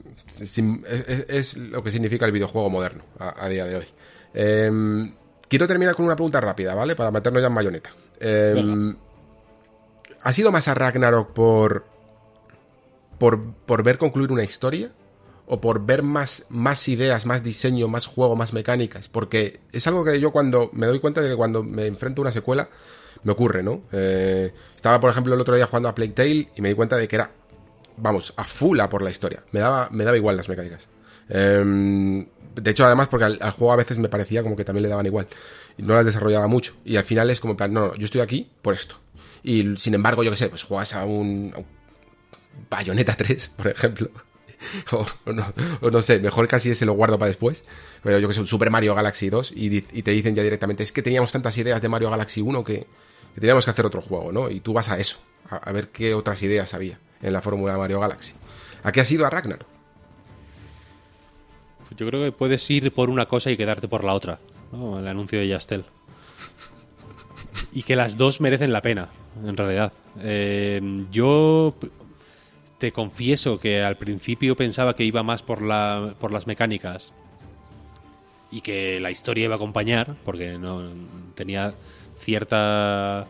[1.28, 3.86] es, lo que significa el videojuego moderno a, día de hoy.
[4.34, 5.14] Em,
[5.48, 6.96] quiero terminar con una pregunta rápida, ¿vale?
[6.96, 7.90] Para meternos ya en mayoneta.
[8.18, 8.94] Eh,
[10.22, 11.86] ¿Ha sido más a Ragnarok por,
[13.18, 14.90] por, por ver concluir una historia?
[15.46, 19.08] ¿O por ver más, más ideas, más diseño, más juego, más mecánicas?
[19.08, 22.24] Porque es algo que yo cuando me doy cuenta de que cuando me enfrento a
[22.24, 22.68] una secuela,
[23.22, 23.82] me ocurre, ¿no?
[23.92, 26.96] Eh, estaba, por ejemplo, el otro día jugando a Plague Tale y me di cuenta
[26.96, 27.30] de que era
[28.00, 29.42] vamos, a full a por la historia.
[29.52, 30.88] Me daba, me daba igual las mecánicas.
[31.28, 34.88] Em, de hecho, además, porque al, juego a veces me parecía como que también le
[34.88, 35.28] daban igual.
[35.76, 36.74] Y no las desarrollaba mucho.
[36.84, 38.96] Y al final es como, en plan, no, no, yo estoy aquí por esto.
[39.42, 41.60] Y sin embargo, yo qué sé, pues juegas a un, a
[42.70, 44.10] Bayonetta 3, por ejemplo.
[44.90, 45.06] O,
[45.90, 47.62] no, sé, mejor casi ese lo guardo para después.
[48.02, 50.90] Pero yo que sé, un Super Mario Galaxy 2 y, te dicen ya directamente, es
[50.90, 52.88] que teníamos tantas ideas de Mario Galaxy 1 que,
[53.36, 54.50] teníamos que hacer otro juego, ¿no?
[54.50, 55.18] Y tú vas a eso,
[55.48, 58.34] a ver qué otras ideas había en la fórmula de Mario Galaxy.
[58.82, 59.66] ¿A qué ha sido a Ragnarok?
[61.96, 64.38] Yo creo que puedes ir por una cosa y quedarte por la otra.
[64.72, 65.84] El anuncio de Yastel.
[67.72, 69.08] Y que las dos merecen la pena,
[69.44, 69.92] en realidad.
[70.20, 70.80] Eh,
[71.10, 71.74] yo
[72.78, 77.12] te confieso que al principio pensaba que iba más por, la, por las mecánicas
[78.50, 80.58] y que la historia iba a acompañar, porque
[81.34, 81.74] tenía
[82.18, 83.26] cierta,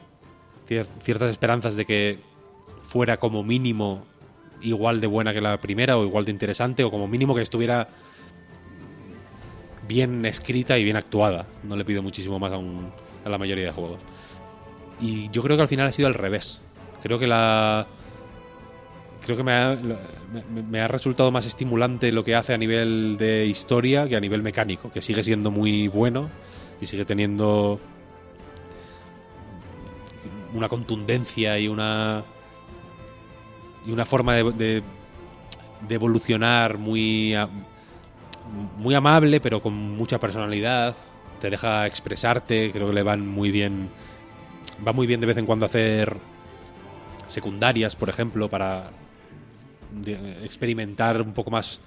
[0.69, 2.19] cier- ciertas esperanzas de que
[2.89, 4.05] fuera como mínimo
[4.63, 7.87] igual de buena que la primera o igual de interesante o como mínimo que estuviera
[9.87, 11.47] bien escrita y bien actuada.
[11.63, 12.91] No le pido muchísimo más a, un-
[13.25, 13.99] a la mayoría de juegos.
[15.01, 16.61] Y yo creo que al final ha sido al revés.
[17.03, 17.87] Creo que la.
[19.25, 23.17] Creo que me ha, me- me ha resultado más estimulante lo que hace a nivel
[23.19, 26.31] de historia que a nivel mecánico, que sigue siendo muy bueno
[26.81, 27.79] y sigue teniendo
[30.55, 32.25] una contundencia y una
[33.89, 34.83] y una forma de, de-
[35.95, 37.35] evolucionar muy
[38.79, 40.95] muy amable, pero con mucha personalidad.
[41.41, 43.89] Te deja expresarte, creo que le van muy bien.
[44.87, 46.17] Va muy bien de vez en cuando hacer
[47.29, 48.91] secundarias, por ejemplo, para
[50.43, 51.81] experimentar un poco más,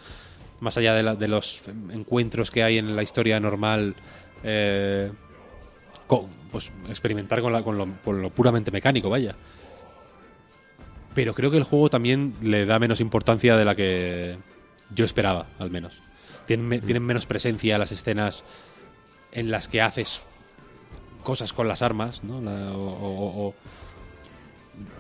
[0.60, 1.62] más allá de, la- de los
[1.92, 3.96] encuentros que hay en la historia normal.
[4.44, 5.12] eh,
[6.08, 9.36] co- pues experimentar con, la- con lo, con lo puramente mecánico, vaya.
[11.14, 14.38] Pero creo que el juego también le da menos importancia de la que
[14.96, 16.02] yo esperaba, al menos.
[16.46, 18.44] Tienen, me- tienen menos presencia las escenas
[19.32, 20.22] en las que haces
[21.24, 22.42] cosas con las armas, ¿no?
[22.42, 23.48] La- o, o-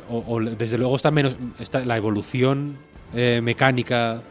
[0.10, 2.78] o- o- o desde luego está menos está la evolución
[3.14, 4.22] eh, mecánica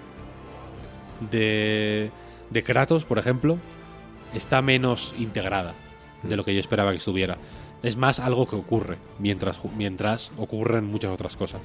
[1.31, 2.11] de,
[2.51, 3.59] de Kratos, por ejemplo,
[4.35, 5.74] está menos integrada
[6.23, 7.36] de lo que yo esperaba que estuviera.
[7.82, 11.61] Es más algo que ocurre mientras, mientras ocurren muchas otras cosas.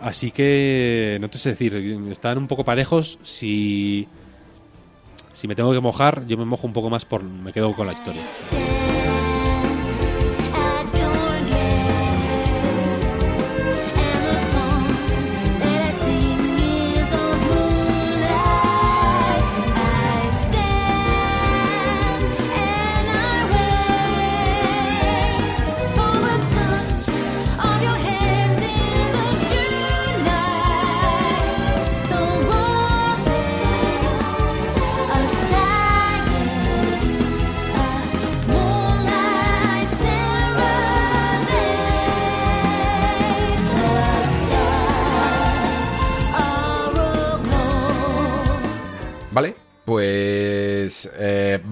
[0.00, 1.74] Así que, no te sé decir,
[2.10, 3.18] están un poco parejos.
[3.22, 4.08] Si,
[5.32, 7.22] si me tengo que mojar, yo me mojo un poco más por.
[7.22, 8.22] Me quedo con la historia.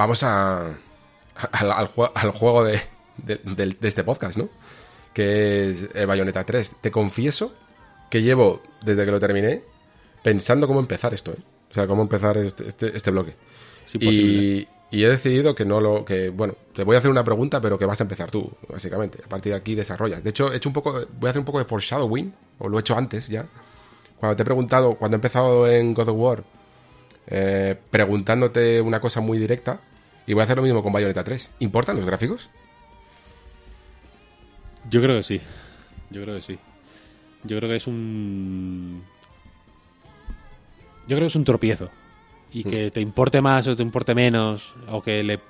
[0.00, 0.66] Vamos a,
[1.52, 2.80] al, al jue- al juego de,
[3.18, 4.48] de- este podcast, ¿no?
[5.12, 6.76] Que es eh, Bayonetta 3.
[6.80, 7.54] Te confieso
[8.10, 9.62] que llevo, desde que lo terminé,
[10.22, 11.42] pensando cómo empezar esto, ¿eh?
[11.70, 13.34] O sea, cómo empezar este, este, este bloque.
[14.90, 16.04] Y he decidido que no lo...
[16.04, 19.20] que Bueno, te voy a hacer una pregunta, pero que vas a empezar tú, básicamente.
[19.24, 20.24] A partir de aquí desarrollas.
[20.24, 20.92] De hecho, he hecho un poco...
[21.18, 23.46] Voy a hacer un poco de foreshadowing, o lo he hecho antes ya.
[24.18, 26.44] Cuando te he preguntado, cuando he empezado en God of War,
[27.28, 29.78] eh, preguntándote una cosa muy directa,
[30.30, 31.50] y voy a hacer lo mismo con Bayonetta 3.
[31.58, 32.48] ¿Importan los gráficos?
[34.88, 35.40] Yo creo que sí.
[36.10, 36.56] Yo creo que sí.
[37.42, 39.02] Yo creo que es un.
[41.08, 41.90] Yo creo que es un tropiezo.
[42.52, 45.40] Y que te importe más o te importe menos, o que le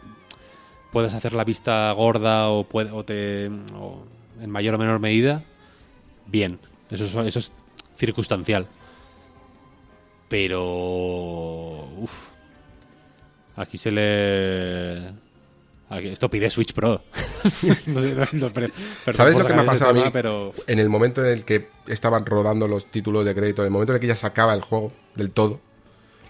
[0.93, 3.48] puedas hacer la vista gorda o, puede- o te.
[3.74, 4.02] o
[4.40, 5.44] en mayor o menor medida,
[6.27, 6.59] bien.
[6.90, 7.52] Eso es, eso es
[7.98, 8.66] circunstancial.
[10.31, 11.85] Pero.
[11.98, 12.30] Uf.
[13.61, 15.09] Aquí se le.
[15.91, 17.03] aquí- esto pide Switch Pro.
[17.87, 18.73] No no- perdón
[19.12, 20.05] ¿Sabes lo que me ha pasado a mí?
[20.12, 23.73] Pero En el momento en el que estaban rodando los títulos de crédito, en el
[23.73, 25.61] momento en el que ya se acaba el juego del todo,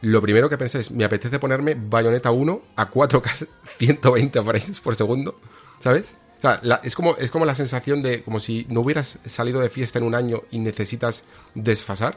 [0.03, 3.47] lo primero que pensé es, me apetece ponerme Bayonetta 1 a 4K
[3.79, 5.39] 120 frames por segundo,
[5.81, 6.15] ¿sabes?
[6.39, 9.61] O sea, la- es, como, es como la sensación de como si no hubieras salido
[9.61, 11.25] de fiesta en un año y necesitas
[11.55, 12.17] desfasar.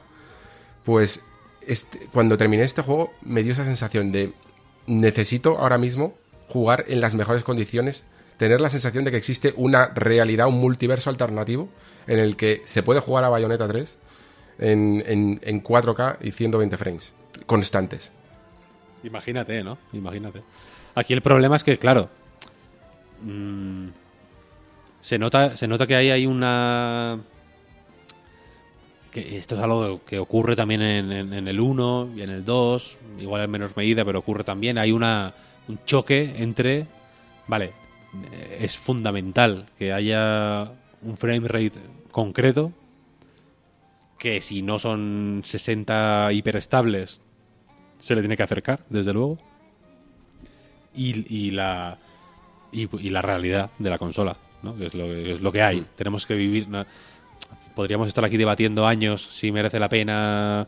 [0.85, 1.21] Pues
[1.67, 4.33] este- cuando terminé este juego me dio esa sensación de
[4.87, 6.15] necesito ahora mismo
[6.49, 8.05] jugar en las mejores condiciones,
[8.37, 11.69] tener la sensación de que existe una realidad, un multiverso alternativo
[12.07, 13.97] en el que se puede jugar a Bayonetta 3
[14.59, 17.13] en, en, en 4K y 120 frames.
[17.45, 18.11] constantes.
[19.03, 19.77] Imagínate, ¿no?
[19.91, 20.43] Imagínate.
[20.95, 22.09] Aquí el problema es que, claro,
[23.21, 23.87] mm,
[25.01, 27.19] se, nota, se nota que ahí hay una...
[29.13, 32.43] Que esto es algo que ocurre también en, en- en el 1 y en el
[32.43, 34.77] 2, igual en menor medida, pero ocurre también.
[34.79, 35.33] Hay una,
[35.67, 36.87] un choque entre...
[37.47, 37.65] Vale,
[38.31, 40.71] eh, es fundamental que haya
[41.03, 41.79] un frame rate
[42.11, 42.71] concreto
[44.17, 47.19] que si no son 60 hiperestables
[47.99, 49.37] se le tiene que acercar, desde luego.
[50.95, 51.97] Y, y la
[52.71, 54.75] y, y la realidad de la consola, ¿no?
[54.77, 55.85] que es lo, que es lo que hay.
[55.95, 56.67] Tenemos que vivir.
[57.75, 60.67] Podríamos estar aquí debatiendo años si merece la pena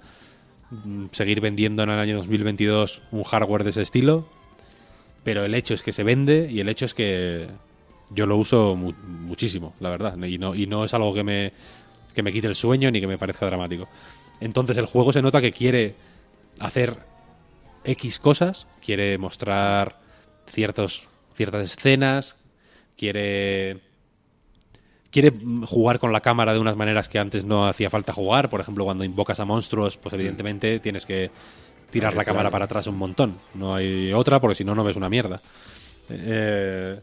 [0.71, 4.27] mm, seguir vendiendo en el año 2022 un hardware de ese estilo,
[5.23, 7.47] pero el hecho es que se vende y el hecho es que
[8.11, 11.51] yo lo uso mu- muchísimo, la verdad, y no, y no es algo que me,
[12.13, 13.87] que me quite el sueño ni que me parezca dramático.
[14.39, 15.95] Entonces el juego se nota que quiere
[16.59, 16.97] hacer
[17.83, 19.99] X cosas, quiere mostrar
[20.47, 22.35] ciertos, ciertas escenas,
[22.97, 23.79] quiere
[25.15, 28.49] quiere mm, jugar con la cámara de unas maneras que antes no hacía falta jugar.
[28.49, 31.31] Por ejemplo, cuando invocas a monstruos, pues evidentemente tienes que
[31.89, 33.35] tirar la cámara para atrás un montón.
[33.53, 35.41] No hay otra porque si no, no ves una mierda.
[36.09, 36.99] Eh,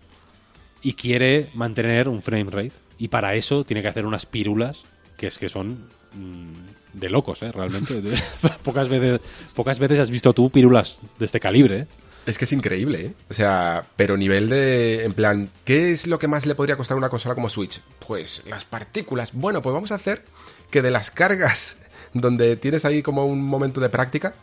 [0.83, 2.73] y quiere mantener un frame rate.
[2.99, 4.85] Y para eso tiene que hacer unas pírulas
[5.17, 7.51] que es que son mm, de locos, ¿eh?
[7.51, 7.99] Realmente.
[8.63, 9.23] pocas, veces,
[9.55, 11.87] pocas veces has visto tú pírulas de este calibre, ¿eh?
[12.27, 13.15] Es que es increíble, ¿eh?
[13.31, 15.05] O sea, pero nivel de.
[15.05, 17.81] En plan, ¿qué es lo que más le podría costar a una consola como Switch?
[18.07, 19.31] Pues las partículas.
[19.33, 20.25] Bueno, pues vamos a hacer
[20.71, 21.77] que de las cargas
[22.15, 24.35] donde tienes ahí como un momento de práctica,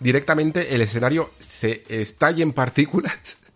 [0.00, 3.12] directamente el escenario se estalle en partículas.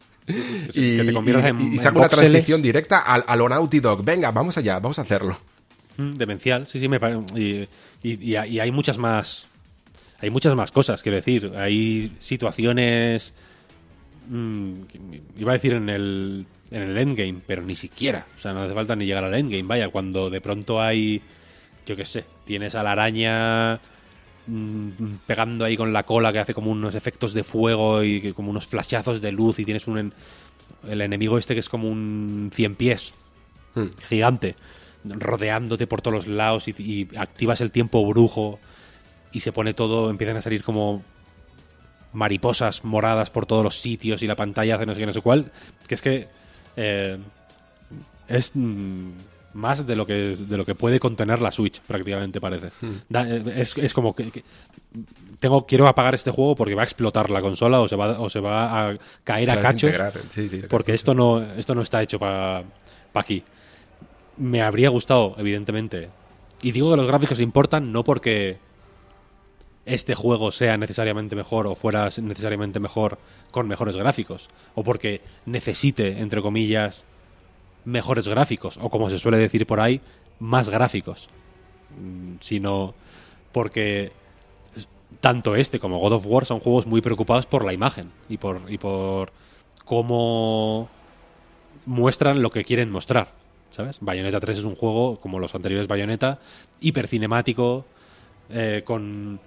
[0.73, 3.49] Y, que te conviertas y- en- y- en saca una transición directa a, a lo
[3.49, 4.05] Naughty Dog.
[4.05, 5.37] Venga, vamos allá, vamos a hacerlo.
[5.97, 7.69] Mm, Demencial, sí, sí, me pare- y,
[8.09, 9.47] y- y- y hay muchas más.
[10.21, 11.53] Hay muchas más cosas, quiero decir.
[11.57, 13.33] Hay situaciones.
[14.28, 14.73] Mm,
[15.39, 18.27] iba a decir en el, en el endgame, pero ni siquiera.
[18.36, 19.62] O sea, no hace falta ni llegar al endgame.
[19.65, 21.20] Vaya, cuando de pronto hay.
[21.86, 23.81] Yo qué sé, tienes a la araña
[24.47, 24.90] mm,
[25.27, 28.66] pegando ahí con la cola que hace como unos efectos de fuego y como unos
[28.66, 30.12] flashazos de luz y tienes un en-
[30.89, 33.15] el enemigo este que es como un cien pies
[33.74, 33.86] Hmm.
[34.07, 34.55] gigante
[35.03, 38.59] rodeándote por todos los lados y, y activas el tiempo brujo
[39.32, 41.03] y se pone todo, empiezan a salir como
[42.12, 45.20] mariposas moradas por todos los sitios y la pantalla hace no sé qué, no sé
[45.22, 45.51] cuál,
[45.86, 46.28] que es que
[46.76, 47.18] eh,
[48.28, 49.10] es mm,
[49.55, 52.70] más de lo que de lo que puede contener la Switch prácticamente parece.
[53.09, 54.44] Da- eh, es, es como que, que
[55.40, 58.30] tengo quiero apagar este juego porque va a explotar la consola o se va o
[58.30, 62.02] se va a caer a cachos desintegrar, sí, sí, porque esto no esto no está
[62.02, 62.62] hecho para
[63.14, 63.43] aquí.
[64.39, 66.09] Me habría gustado evidentemente.
[66.62, 68.56] Y digo que los gráficos importan no porque
[69.85, 73.19] este juego sea necesariamente mejor o fuera necesariamente mejor
[73.51, 77.03] con mejores gráficos o porque necesite entre comillas
[77.85, 80.01] mejores gráficos o como se suele decir por ahí
[80.39, 81.29] más gráficos
[81.99, 82.95] Mm, sino
[83.53, 84.13] porque
[85.21, 88.63] tanto este como God of War son juegos muy preocupados por la imagen y por
[88.69, 89.33] y por
[89.85, 90.89] cómo
[91.85, 93.33] muestran lo que quieren mostrar,
[93.71, 93.99] ¿sabes?
[94.01, 96.39] Bayonetta 3 es un juego como los anteriores Bayonetta
[96.81, 97.85] hipercinemático
[98.51, 99.41] eh, con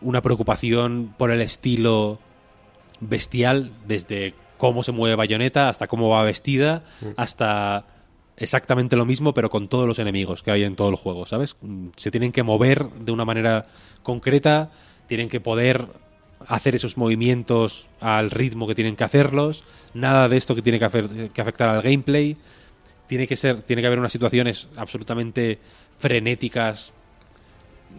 [0.00, 2.18] una preocupación por el estilo
[3.00, 6.82] bestial desde cómo se mueve Bayonetta hasta cómo va vestida
[7.16, 7.84] hasta
[8.36, 11.56] exactamente lo mismo pero con todos los enemigos que hay en todo el juego, ¿sabes?
[11.60, 13.66] Mm, Se tienen que mover de una manera
[14.02, 14.70] concreta,
[15.06, 15.86] tienen que poder
[16.46, 19.64] hacer esos movimientos al ritmo que tienen que hacerlos,
[19.94, 22.36] nada de esto que tiene que, hacer- que afectar al gameplay,
[23.06, 25.58] tiene que ser, tiene que haber unas situaciones absolutamente
[25.98, 26.92] frenéticas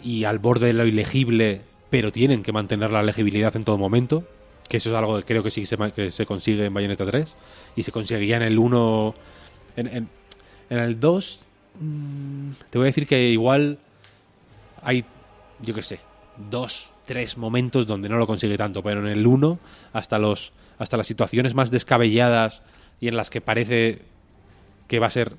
[0.03, 4.23] y al borde de lo ilegible, pero tienen que mantener la legibilidad en todo momento,
[4.69, 7.35] que eso es algo que creo que sí se, que se consigue en Bayonetta 3
[7.75, 9.13] y se conseguía en el 1
[9.77, 10.09] en, en-
[10.69, 11.39] en el 2
[11.79, 13.77] mm, te voy a decir que igual
[14.81, 15.05] hay
[15.61, 15.99] yo qué sé,
[16.51, 19.57] dos, tres momentos donde no lo consigue tanto, pero en el 1
[19.93, 22.61] hasta los hasta las situaciones más descabelladas
[23.01, 24.01] y en las que parece
[24.87, 25.35] que va a ser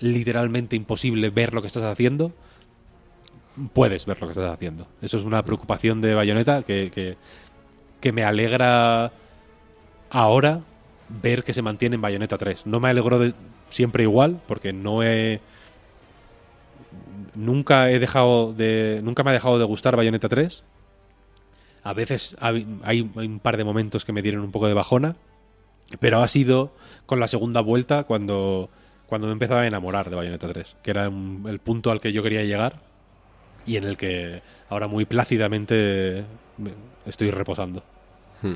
[0.00, 2.32] literalmente imposible ver lo que estás haciendo,
[3.72, 4.86] puedes ver lo que estás haciendo.
[5.02, 7.16] Eso es una preocupación de Bayonetta que,
[8.00, 9.12] que, me alegra
[10.10, 10.60] ahora
[11.08, 12.66] ver que se mantiene en Bayonetta 3.
[12.66, 13.34] No me alegró de-
[13.70, 15.40] siempre igual, porque no he.
[17.34, 19.00] Nunca he dejado de.
[19.02, 20.64] Nunca me ha dejado de gustar Bayonetta 3.
[21.82, 25.16] A veces hay, un par de momentos que me dieron un poco de bajona.
[26.00, 26.74] Pero ha sido
[27.06, 28.68] con la segunda vuelta cuando,
[29.06, 32.22] cuando me empezaba a enamorar de Bayonetta 3, que era el punto al que yo
[32.22, 32.87] quería llegar
[33.68, 36.24] y en el que ahora muy plácidamente
[37.06, 37.84] estoy reposando.
[38.42, 38.54] Hmm.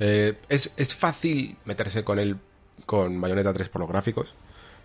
[0.00, 2.36] Eh, es, es, fácil meterse con el
[2.84, 4.34] con Bayonetta 3 por los gráficos,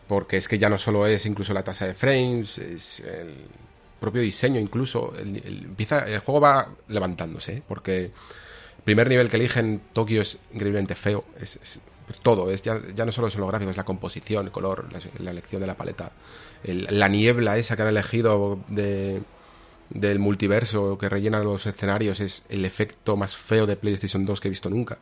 [0.07, 3.33] porque es que ya no solo es incluso la tasa de frames, es el
[3.99, 5.15] propio diseño incluso.
[5.17, 7.63] El, empieza, el juego va levantándose, ¿eh?
[7.67, 11.25] porque el primer nivel que eligen Tokio es increíblemente feo.
[11.39, 11.79] Es,
[12.21, 14.87] todo, es ya, ya, no solo son los gráficos, es la composición, el color,
[15.19, 16.13] la, elección de la paleta,
[16.63, 19.23] la niebla esa que han elegido de,
[19.89, 24.47] del multiverso que rellena los escenarios es el efecto más feo de PlayStation 2 que
[24.47, 24.97] he visto nunca.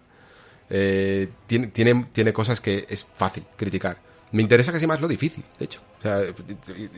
[0.69, 3.97] Eh, tiene, tiene, tiene cosas que es fácil criticar.
[4.31, 5.81] Me interesa casi más lo difícil, de hecho.
[5.99, 6.19] O sea,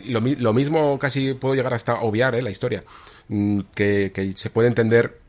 [0.06, 2.42] lo, lo mismo casi puedo llegar hasta obviar ¿eh?
[2.42, 2.84] la historia.
[3.28, 5.20] Mm, que, se puede entender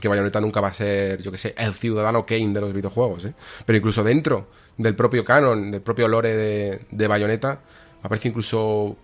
[0.00, 3.24] que Bayonetta nunca va a ser, yo que sé, el ciudadano Kane de los videojuegos.
[3.24, 3.34] ¿eh?
[3.66, 7.60] Pero incluso dentro del propio canon, del propio lore de, de Bayonetta,
[8.02, 8.96] me parece incluso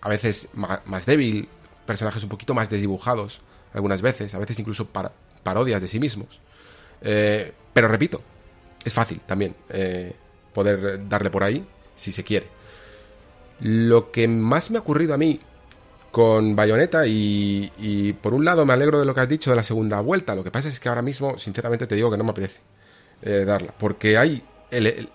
[0.00, 1.48] a veces más, débil,
[1.92, 3.42] personajes un poquito más desdibujados,
[3.74, 4.88] algunas veces, a veces incluso
[5.42, 6.40] parodias de sí mismos.
[7.02, 8.22] Eh, pero repito,
[8.82, 10.14] es fácil también eh,
[10.54, 12.46] poder darle por ahí si se quiere.
[13.60, 15.38] Lo que más me ha ocurrido a mí
[16.10, 19.56] con Bayonetta y, y, por un lado me alegro de lo que has dicho de
[19.56, 22.24] la segunda vuelta, lo que pasa es que ahora mismo sinceramente te digo que no
[22.24, 22.60] me apetece
[23.20, 24.42] eh, darla, porque hay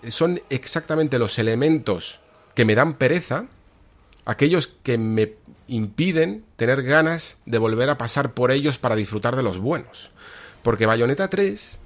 [0.08, 2.20] son exactamente los elementos
[2.54, 3.46] que me dan pereza,
[4.24, 5.34] aquellos que me
[5.68, 10.10] impiden tener ganas de volver a pasar por ellos para disfrutar de los buenos.
[10.62, 11.78] Porque Bayonetta 3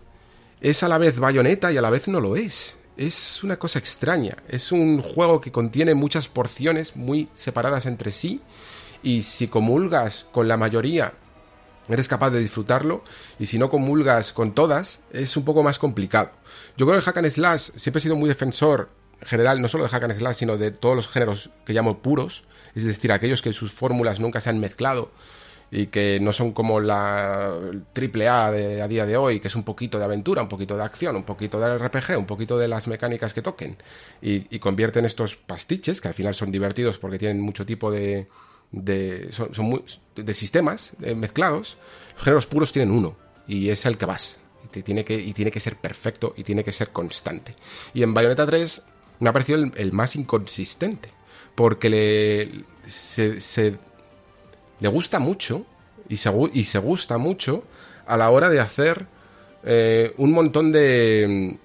[0.60, 2.76] es a la vez Bayonetta y a la vez no lo es.
[2.96, 4.36] Es una cosa extraña.
[4.48, 8.40] Es un juego que contiene muchas porciones muy separadas entre sí.
[9.02, 11.14] Y si comulgas con la mayoría,
[11.88, 13.02] eres capaz de disfrutarlo.
[13.38, 16.30] Y si no comulgas con todas, es un poco más complicado.
[16.76, 18.90] Yo creo que Hack and Slash siempre he sido muy defensor,
[19.20, 21.98] en general, no solo del Hack and Slash, sino de todos los géneros que llamo
[21.98, 22.44] puros.
[22.74, 25.10] Es decir, aquellos que sus fórmulas nunca se han mezclado
[25.74, 27.58] y que no son como la
[27.94, 30.76] triple A de, a día de hoy, que es un poquito de aventura, un poquito
[30.76, 33.78] de acción, un poquito de RPG, un poquito de las mecánicas que toquen,
[34.20, 38.28] y, convierten estos pastiches, que al final son divertidos porque tienen mucho tipo de...
[38.70, 39.82] de son,
[40.14, 41.78] de sistemas eh, mezclados,
[42.16, 43.16] los géneros puros tienen uno,
[43.48, 44.40] y es el que vas.
[44.74, 47.54] Y tiene que, y tiene que ser perfecto y tiene que ser constante.
[47.94, 48.82] Y en Bayonetta 3
[49.20, 51.08] me ha parecido el más inconsistente,
[51.54, 53.78] porque le, se, se
[54.80, 55.66] le gusta mucho
[56.08, 57.64] y se, y se gusta mucho
[58.06, 59.06] a la hora de hacer
[59.64, 61.58] eh, un montón de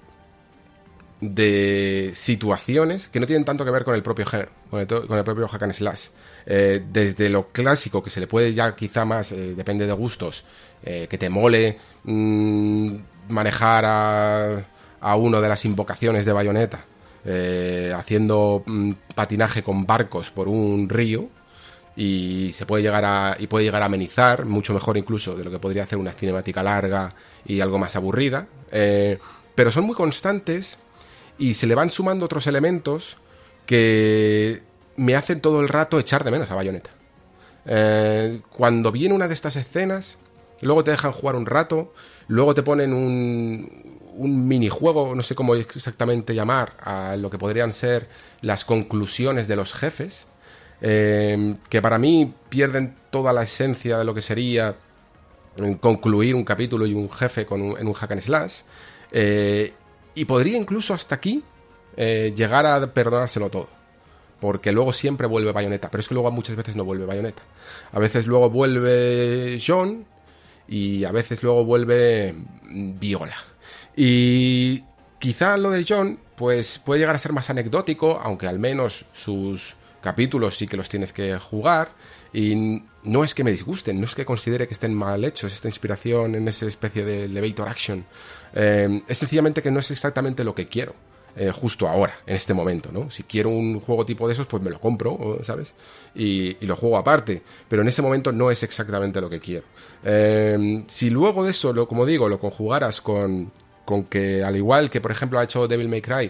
[1.20, 5.48] de situaciones que no tienen tanto que ver con el propio género, con el, propio
[5.48, 6.10] hack and slash.
[6.46, 10.44] Eh, desde lo clásico, que se le puede ya quizá más, eh, depende de gustos,
[10.84, 12.98] que te mole mmm,
[13.30, 14.64] manejar a,
[15.02, 16.86] a uno de las invocaciones de bayoneta,
[17.28, 21.30] eh, haciendo mmm, patinaje con barcos por un río,
[21.98, 25.50] y se puede llegar a y puede llegar a amenizar mucho mejor incluso de lo
[25.50, 28.48] que podría hacer una cinemática larga y algo más aburrida.
[28.72, 29.18] Eh,
[29.56, 30.78] pero son muy constantes
[31.40, 33.18] y se le van sumando otros elementos
[33.66, 34.62] que
[34.96, 36.92] me hacen todo el rato echar de menos a Bayonetta.
[37.66, 40.20] Eh, cuando viene una de estas escenas
[40.62, 41.94] luego te dejan jugar un rato
[42.28, 47.72] luego te ponen un un minijuego, no sé cómo exactamente llamar, a lo que podrían
[47.72, 48.10] ser
[48.42, 50.26] las conclusiones de los jefes,
[50.82, 54.76] eh, que para mí pierden toda la esencia de lo que sería
[55.80, 58.62] concluir un capítulo y un jefe con en un hack and slash.
[59.12, 59.74] Eh,
[60.14, 61.44] y podría incluso hasta aquí
[61.96, 63.70] eh, llegar a perdonárselo todo.
[64.40, 65.90] Porque luego siempre vuelve Bayonetta.
[65.90, 67.42] Pero es que luego muchas veces no vuelve Bayonetta.
[67.92, 70.06] A veces luego vuelve John.
[70.68, 72.36] Y a veces luego vuelve
[72.70, 73.38] Viola.
[73.98, 74.84] Y
[75.20, 78.22] quizá lo de John, pues puede llegar a ser más anecdótico.
[78.24, 81.90] Aunque al menos sus capítulos sí que los tienes que jugar
[82.32, 85.68] y no es que me disgusten, no es que considere que estén mal hechos esta
[85.68, 88.06] inspiración en esa especie de elevator action,
[88.54, 90.94] eh, es sencillamente que no es exactamente lo que quiero.
[91.40, 93.12] Eh, justo ahora, en este momento, ¿no?
[93.12, 95.76] Si quiero un juego tipo de esos, pues me lo compro, ¿sabes?
[96.16, 99.68] Y, lo juego aparte, pero en ese momento no es exactamente lo que quiero.
[100.04, 103.52] Eh, si luego de eso, lo, como digo, lo conjugaras con,
[103.88, 106.30] con que, al igual que por ejemplo ha hecho Devil May Cry,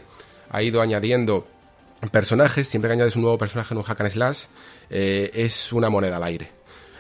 [0.52, 1.48] ha ido añadiendo
[2.12, 4.44] personajes, siempre que añades un nuevo personaje en un hack and slash,
[4.92, 6.52] eh, es una moneda al aire.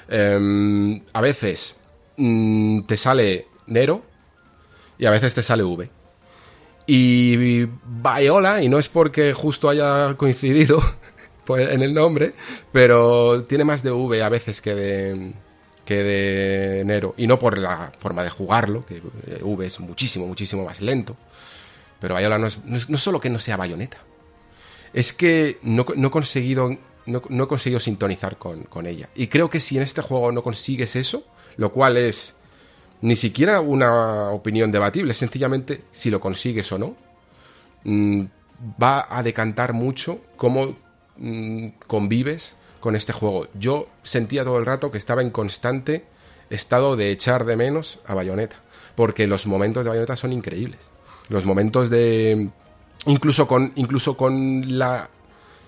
[0.09, 1.77] Eh, a veces
[2.17, 4.01] mmm, te sale Nero
[4.97, 5.89] y a veces te sale V.
[6.87, 10.81] Y Viola, y no es porque justo haya coincidido
[11.45, 12.33] pues, en el nombre,
[12.71, 15.33] pero tiene más de V a veces que de,
[15.87, 17.15] que de Nero.
[17.15, 19.01] Y no por la forma de jugarlo, que
[19.41, 21.15] V es muchísimo, muchísimo más lento.
[22.01, 23.97] Pero Viola no es, no es, solo que no sea bayoneta,
[24.93, 29.09] es que no, no he conseguido no, he conseguido sintonizar con, con, ella.
[29.15, 31.23] Y creo que si en este juego no consigues eso,
[31.55, 32.35] lo cual es
[32.99, 36.97] ni siquiera una opinión debatible, sencillamente si lo consigues o no,
[37.85, 38.25] mm,
[38.81, 40.75] va a decantar mucho cómo
[41.15, 43.47] mm, convives con este juego.
[43.53, 46.05] Yo sentía todo el rato que estaba en constante
[46.49, 48.57] estado de echar de menos a Bayonetta,
[48.95, 50.79] porque los momentos de Bayonetta son increíbles.
[51.29, 52.49] Los momentos de
[53.05, 55.09] incluso con incluso con la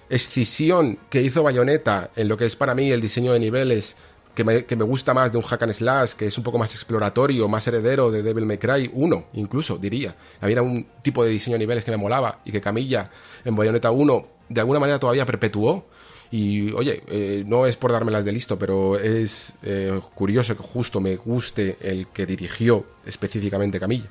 [0.10, 3.96] escisión que hizo Bayonetta en lo que es para mí el diseño de niveles
[4.34, 6.58] que me, que me, gusta más de un hack and slash, que es un poco
[6.58, 10.16] más exploratorio, más heredero de Devil May Cry 1, incluso, diría.
[10.40, 13.10] Había un tipo de diseño de niveles que me molaba y que Camilla
[13.44, 15.86] en Bayonetta 1 de alguna manera todavía perpetuó.
[16.32, 21.00] Y oye, eh, no es por dármelas de listo, pero es eh, curioso que justo
[21.00, 24.10] me guste el que dirigió específicamente Camilla.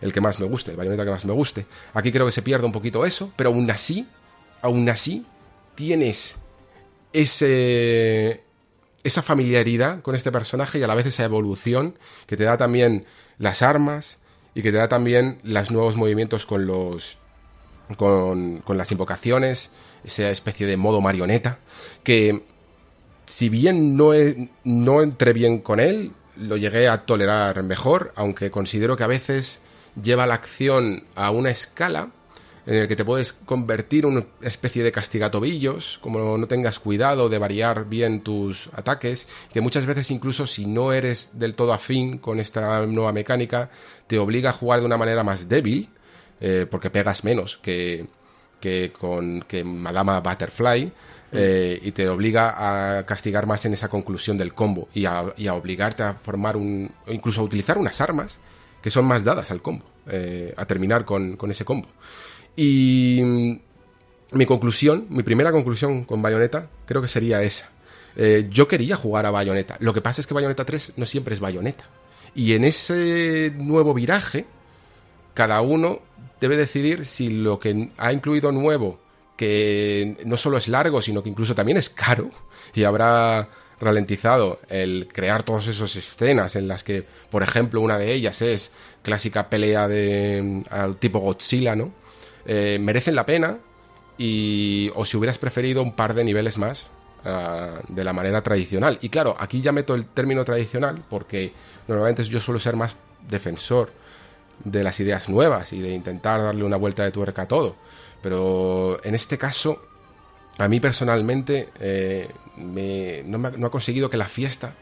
[0.00, 1.66] El que más me guste, el Bayonetta que más me guste.
[1.94, 4.06] Aquí creo que se pierde un poquito eso, pero aún así,
[4.62, 5.24] aún así,
[5.74, 6.36] tienes
[7.12, 8.44] ese,
[9.02, 13.06] esa familiaridad con este personaje y a la vez esa evolución que te da también
[13.38, 14.18] las armas
[14.54, 17.18] y que te da también los nuevos movimientos con los
[17.96, 19.70] con, con las invocaciones,
[20.06, 21.58] esa especie de modo marioneta,
[22.02, 22.42] que
[23.26, 24.12] si bien no,
[24.64, 29.60] no entré bien con él, lo llegué a tolerar mejor, aunque considero que a veces
[30.00, 32.10] lleva la acción a una escala
[32.66, 37.28] en el que te puedes convertir en una especie de castigatobillos, como no tengas cuidado
[37.28, 42.18] de variar bien tus ataques, que muchas veces incluso si no eres del todo afín
[42.18, 43.70] con esta nueva mecánica,
[44.08, 45.88] te obliga a jugar de una manera más débil,
[46.40, 48.06] eh, porque pegas menos que,
[48.66, 50.92] que con que Madama Butterfly,
[51.30, 55.46] eh, y te obliga a castigar más en esa conclusión del combo y a, y
[55.46, 58.40] a obligarte a formar un, incluso a utilizar unas armas
[58.82, 61.88] que son más dadas al combo, eh, a terminar con, con ese combo.
[62.56, 67.70] Y mm, mi conclusión, mi primera conclusión con Bayonetta, creo que sería esa.
[68.16, 69.76] Eh, yo quería jugar a Bayonetta.
[69.78, 71.84] Lo que pasa es que Bayonetta 3 no siempre es Bayonetta.
[72.34, 74.44] Y en ese nuevo viraje,
[75.34, 76.00] cada uno
[76.40, 78.98] debe decidir si lo que ha incluido nuevo,
[79.36, 82.30] que no solo es largo, sino que incluso también es caro,
[82.74, 83.48] y habrá
[83.78, 88.72] ralentizado el crear todas esas escenas en las que, por ejemplo, una de ellas es
[89.02, 91.92] clásica pelea de al tipo Godzilla, ¿no?
[92.46, 93.58] Eh, merecen la pena
[94.16, 96.90] y o si hubieras preferido un par de niveles más
[97.24, 98.98] uh, de la manera tradicional.
[99.02, 101.52] Y claro, aquí ya meto el término tradicional porque
[101.86, 102.96] normalmente yo suelo ser más
[103.28, 103.92] defensor
[104.64, 107.76] de las ideas nuevas y de intentar darle una vuelta de tuerca a todo.
[108.22, 109.82] Pero en este caso,
[110.58, 114.74] a mí personalmente eh, me, no, me, ha conseguido que la fiesta,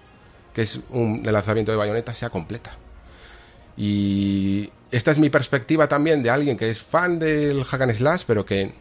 [0.52, 2.76] que es un, el lanzamiento de bayoneta, sea completa.
[3.76, 8.22] Y esta es mi perspectiva también de alguien que es fan del hack and slash,
[8.26, 8.72] pero que,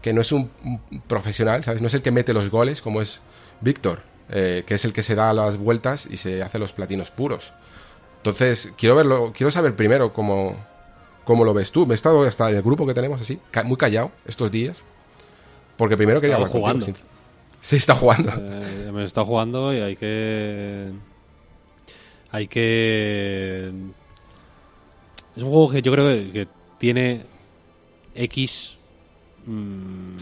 [0.00, 1.82] que no es un, un, profesional, ¿sabes?
[1.82, 3.20] No es el que mete los goles como es
[3.60, 7.10] Víctor, eh, que es el que se da las vueltas y se hace los platinos
[7.10, 7.52] puros.
[8.18, 10.56] Entonces, quiero verlo, quiero saber primero cómo,
[11.24, 11.86] cómo lo ves tú.
[11.86, 14.84] Me he estado hasta en el grupo que tenemos así, muy callado estos días.
[15.76, 16.86] Porque primero quería hablar jugando.
[16.86, 17.06] Contigo.
[17.60, 18.32] Sí, está jugando.
[18.36, 20.90] Eh, me está jugando y hay que.
[22.30, 23.72] Hay que.
[25.36, 26.48] Es un juego que yo creo que, que
[26.78, 27.24] tiene
[28.14, 28.76] X.
[29.46, 30.16] Mmm,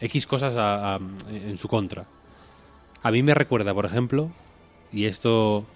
[0.00, 1.00] X cosas a, a,
[1.30, 2.06] en su contra.
[3.02, 4.30] A mí me recuerda, por ejemplo,
[4.92, 5.66] y esto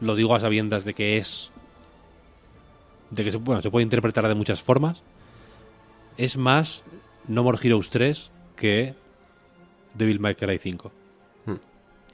[0.00, 1.50] lo digo a sabiendas de que es.
[3.10, 5.02] de que se, bueno, se puede interpretar de muchas formas.
[6.16, 6.82] Es más
[7.26, 8.94] No More Heroes 3 que
[9.94, 10.92] Devil May Cry 5.
[11.46, 11.54] Hmm.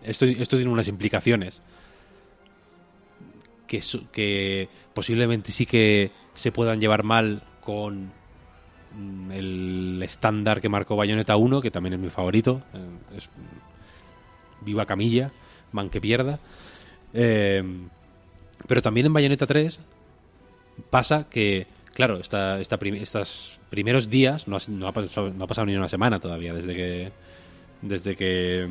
[0.02, 1.60] Esto, esto tiene unas implicaciones
[3.66, 3.82] que,
[4.12, 8.12] que posiblemente sí que se puedan llevar mal con
[9.32, 12.60] el estándar que marcó Bayonetta 1, que también es mi favorito.
[13.16, 13.28] Es,
[14.60, 15.32] viva Camilla,
[15.72, 16.38] man que pierda.
[17.14, 17.62] Eh,
[18.66, 19.78] pero también en Bayonetta 3
[20.90, 26.52] pasa que, claro, esta, esta estos primeros días, no ha, pasado, ni una semana todavía
[26.54, 27.12] desde que,
[27.82, 28.68] desde que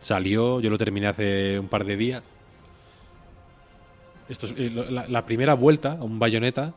[0.00, 2.22] salió, yo lo terminé hace un par de días.
[4.28, 6.72] Esto es, la, la, primera vuelta a un Bayonetta,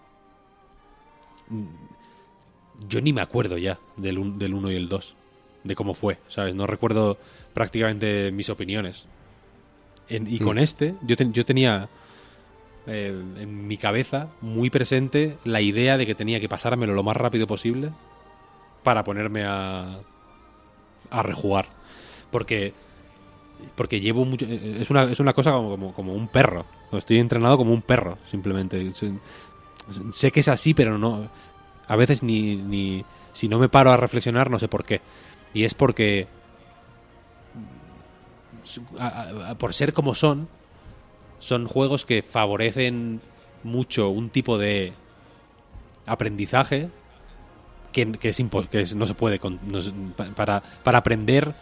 [2.89, 5.15] yo ni me acuerdo ya del, del 1 y el 2,
[5.63, 6.53] de cómo fue, ¿sabes?
[6.53, 7.17] No recuerdo
[7.53, 9.05] prácticamente mis opiniones.
[10.09, 10.43] En, y mm.
[10.43, 11.89] con este, yo, te, yo tenía
[12.87, 13.07] eh,
[13.39, 17.45] en mi cabeza muy presente la idea de que tenía que pasármelo lo más rápido
[17.47, 17.91] posible
[18.83, 19.99] para ponerme a,
[21.09, 21.67] a rejugar.
[22.31, 22.73] Porque,
[23.75, 24.45] porque llevo mucho.
[24.45, 26.65] Es una, es una cosa como, como, como un perro.
[26.91, 28.91] Estoy entrenado como un perro, simplemente.
[30.13, 31.29] Sé que es así, pero no.
[31.87, 33.03] A veces ni, ni.
[33.33, 35.01] Si no me paro a reflexionar, no sé por qué.
[35.53, 36.27] Y es porque
[39.57, 40.47] por ser como son,
[41.39, 43.21] son juegos que favorecen
[43.63, 44.93] mucho un tipo de
[46.05, 46.89] aprendizaje
[47.91, 49.39] que, que es, que no se puede
[50.35, 51.53] para, para aprender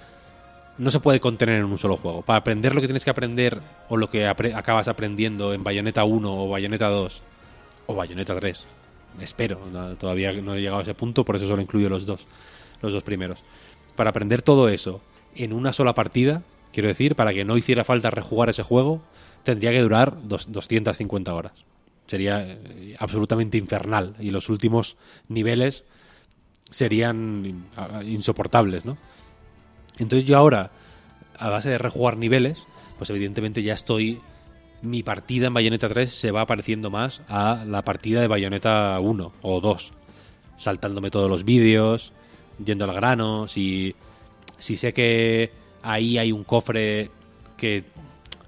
[0.77, 2.22] no se puede contener en un solo juego.
[2.22, 6.44] Para aprender lo que tienes que aprender o lo que acabas aprendiendo en Bayonetta 1
[6.44, 7.22] o Bayonetta 2
[7.88, 8.68] o Bayonetta 3.
[9.22, 9.60] Espero,
[9.98, 12.27] todavía no he llegado a ese punto, por eso solo incluyo los dos,
[12.82, 13.40] los dos primeros.
[13.95, 15.00] Para aprender todo eso
[15.35, 16.42] en una sola partida,
[16.76, 19.02] quiero decir, para que no hiciera falta rejugar ese juego,
[19.44, 21.54] tendría que durar dos- 250 horas.
[22.06, 24.95] Sería eh, absolutamente infernal y los últimos
[25.28, 25.86] niveles
[26.70, 27.66] serían
[28.06, 28.98] insoportables, ¿no?
[29.98, 30.72] Entonces yo ahora,
[31.38, 32.66] a base de rejugar niveles,
[32.98, 34.22] pues evidentemente ya estoy...
[34.82, 39.34] Mi partida en Bayonetta 3 se va pareciendo más a la partida de Bayonetta 1
[39.42, 39.94] o 2.
[40.58, 42.14] Saltándome todos los vídeos,
[42.64, 43.95] yendo al grano, si,
[44.60, 45.52] si sé que
[45.86, 47.10] ahí hay un cofre
[47.58, 47.84] que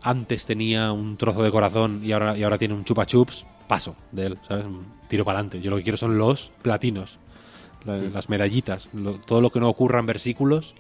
[0.02, 3.96] antes tenía un trozo de corazón y ahora, y ahora tiene un chupa chups, paso
[4.12, 4.66] de él, ¿sabes?
[5.08, 5.62] Tiro para adelante.
[5.62, 7.18] Yo lo que quiero son los platinos,
[7.86, 10.76] la- las medallitas, lo- todo lo que no ocurra en versículos,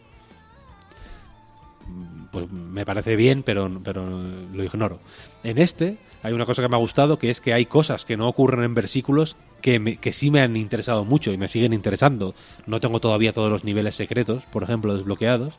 [2.31, 4.99] pues me parece bien, pero, pero lo ignoro.
[5.43, 8.17] En este hay una cosa que me ha gustado, que es que hay cosas que
[8.17, 11.73] no ocurren en versículos que, me- que sí me han interesado mucho y me siguen
[11.73, 12.35] interesando.
[12.65, 15.53] No tengo todavía todos los niveles secretos, por ejemplo, desbloqueados,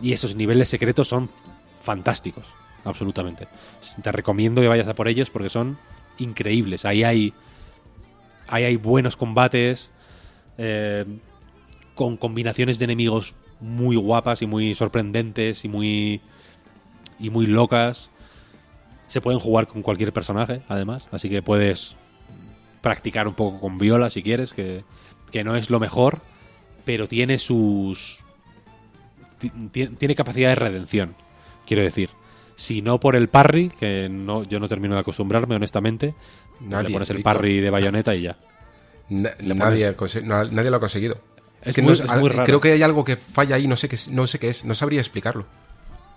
[0.00, 1.30] y esos niveles secretos son
[1.80, 2.46] fantásticos,
[2.84, 3.48] absolutamente.
[4.02, 5.78] Te recomiendo que vayas a por ellos porque son
[6.18, 6.84] increíbles.
[6.84, 7.32] Ahí hay,
[8.48, 9.90] ahí hay buenos combates,
[10.58, 11.04] eh,
[11.94, 16.20] con combinaciones de enemigos muy guapas y muy sorprendentes y muy
[17.18, 18.10] y muy locas.
[19.08, 21.96] Se pueden jugar con cualquier personaje, además, así que puedes
[22.80, 24.84] practicar un poco con Viola si quieres, que,
[25.30, 26.22] que no es lo mejor,
[26.84, 28.20] pero tiene sus
[29.40, 31.14] tiene capacidad de redención,
[31.66, 32.10] quiero decir.
[32.56, 36.14] Si no por el parry, que no yo no termino de acostumbrarme honestamente,
[36.58, 38.36] pues Nadie, le pones el parry de bayoneta y ya.
[39.08, 39.94] Na- nadie,
[40.24, 41.18] no- nadie lo ha conseguido.
[41.62, 42.44] Es que muy- no es muy raro.
[42.44, 44.64] creo que hay algo que falla ahí, no sé qué, es- no sé qué es,
[44.64, 45.46] no sabría explicarlo.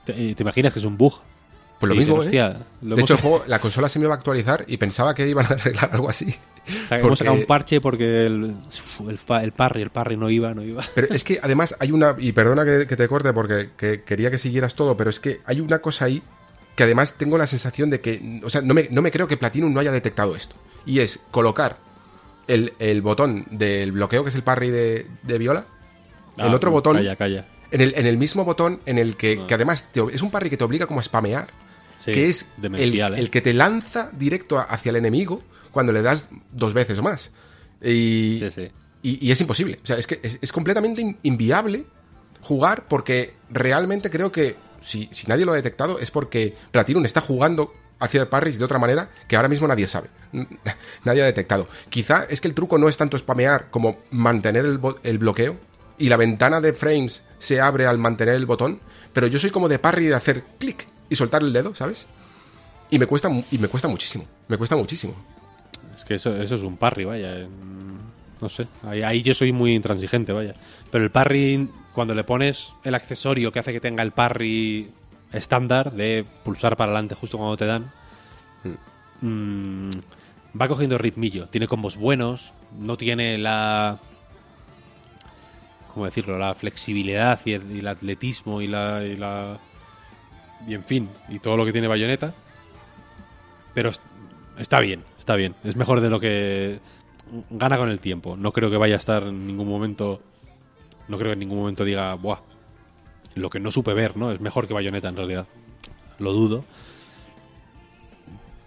[0.05, 1.13] ¿Te, te imaginas que es un bug?
[1.79, 2.19] Pues lo Y mismo, ¿eh?
[2.19, 2.49] "Hostia,
[2.81, 5.15] lo de hemos- hecho, el juego, la consola se me iba a actualizar y pensaba
[5.15, 6.35] que iban a arreglar algo así.
[6.65, 8.55] O sea, hemos sacado un parche porque el,
[9.07, 10.83] el, el parry, el parry no iba, no iba.
[10.95, 14.31] Pero es que además hay una, y perdona que, que te corte porque que quería
[14.31, 16.21] que siguieras todo, pero es que hay una cosa ahí
[16.75, 19.37] que además tengo la sensación de que, o sea, no me, no me creo que
[19.37, 20.55] Platinum no haya detectado esto.
[20.85, 21.77] Y es colocar
[22.47, 25.65] el, el botón del bloqueo, que es el parry de, de Viola,
[26.37, 27.45] el Ah, otro botón, Calla, calla.
[27.71, 30.49] en el, en el mismo botón en el que, que además te- es un parry
[30.49, 31.47] que te obliga como a spamear,
[31.99, 33.05] Sí, que es el, ¿eh?
[33.17, 35.41] el que te lanza directo hacia el enemigo
[35.73, 37.31] cuando le das dos veces o más.
[37.81, 38.71] Y, Sí, sí.
[39.01, 39.79] y, y es imposible.
[39.83, 41.85] O sea, es que es, es completamente in- inviable
[42.41, 47.19] jugar porque realmente creo que si, si nadie lo ha detectado es porque Platinum está
[47.21, 50.09] jugando hacia el parries de otra manera que ahora mismo nadie sabe.
[51.05, 51.67] Nadie ha detectado.
[51.89, 55.57] Quizá es que el truco no es tanto spamear como mantener el, el bloqueo
[55.97, 58.79] y la ventana de frames se abre al mantener el botón,
[59.13, 62.07] pero yo soy como de parry de hacer clic y soltar el dedo, ¿sabes?
[62.89, 64.25] Y me cuesta y me cuesta muchísimo.
[64.47, 65.13] Me cuesta muchísimo.
[66.03, 67.47] Es que eso, eso es un parry, vaya.
[68.41, 68.67] No sé.
[68.85, 70.53] Ahí, ahí yo soy muy intransigente, vaya.
[70.91, 74.91] Pero el parry, cuando le pones el accesorio que hace que tenga el parry
[75.31, 77.89] estándar de pulsar para adelante justo cuando te dan,
[79.21, 79.89] mm,
[80.59, 81.47] va cogiendo ritmillo.
[81.47, 83.99] Tiene combos buenos, no tiene la.
[85.93, 86.37] ¿Cómo decirlo?
[86.37, 89.57] La flexibilidad y el, y el atletismo y la, y la.
[90.67, 92.33] Y en fin, y todo lo que tiene Bayonetta.
[93.73, 94.01] Pero es-
[94.57, 95.55] está bien, está bien.
[95.63, 96.79] Es mejor de lo que
[97.49, 98.35] gana con el tiempo.
[98.35, 100.21] No creo que vaya a estar en ningún momento.
[101.07, 102.39] No creo que en ningún momento diga, buah,
[103.35, 104.31] lo que no supe ver, ¿no?
[104.31, 105.47] Es mejor que Bayonetta en realidad.
[106.19, 106.65] Lo dudo.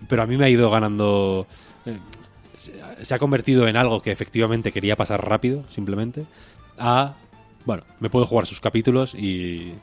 [0.09, 1.47] Pero a mí me ha ido ganando.
[1.85, 1.99] eh,
[3.03, 6.25] se- ha convertido en algo que efectivamente quería pasar rápido, simplemente.
[6.79, 7.15] A.
[7.65, 9.15] Bueno, me puedo jugar sus capítulos.
[9.15, 9.75] Y,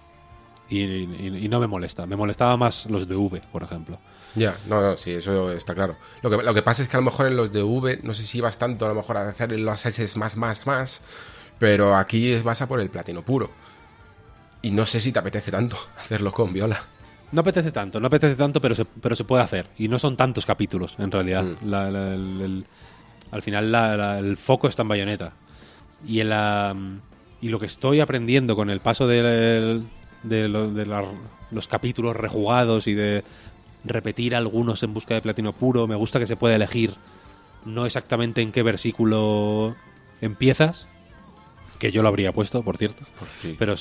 [0.69, 2.06] y- y no me molesta.
[2.08, 4.00] Me molestaba más los de V, por ejemplo.
[4.35, 5.95] Ya, no, no, sí, eso está claro.
[6.21, 8.13] Lo que, lo que pasa es que a lo mejor en los de V, no
[8.13, 11.01] sé si vas tanto a lo mejor a hacer los S más, más, más,
[11.59, 13.51] pero aquí vas a por el platino puro.
[14.61, 16.81] Y no sé si te apetece tanto hacerlo con viola.
[17.31, 19.67] No apetece tanto, no apetece tanto, pero se, pero se puede hacer.
[19.77, 21.43] Y no son tantos capítulos, en realidad.
[21.43, 21.69] Mm.
[21.69, 22.65] La- la- el- el-
[23.31, 25.33] al final la- el foco está en bayoneta.
[26.07, 26.75] Y, en la,
[27.41, 29.83] y lo que estoy aprendiendo con el paso del-
[30.21, 30.85] de, lo- de
[31.51, 33.23] los capítulos rejugados y de
[33.83, 36.93] repetir algunos en busca de platino puro, me gusta que se pueda elegir
[37.65, 39.75] no exactamente en qué versículo
[40.21, 40.87] empiezas,
[41.79, 43.75] que yo lo habría puesto, por cierto, Pues sí, pero,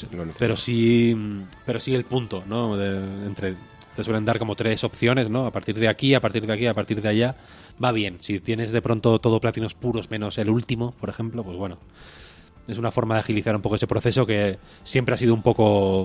[0.56, 1.16] sí-
[1.64, 3.54] pero sí el punto no De- entre
[3.94, 5.44] te suelen dar como tres opciones, ¿no?
[5.46, 7.36] A partir de aquí, a partir de aquí, a partir de allá.
[7.82, 8.16] Va bien.
[8.22, 11.76] Si tienes de pronto todo platinos puros menos el último, por ejemplo, pues bueno.
[12.66, 16.04] Es una forma de agilizar un poco ese proceso que siempre ha sido un poco,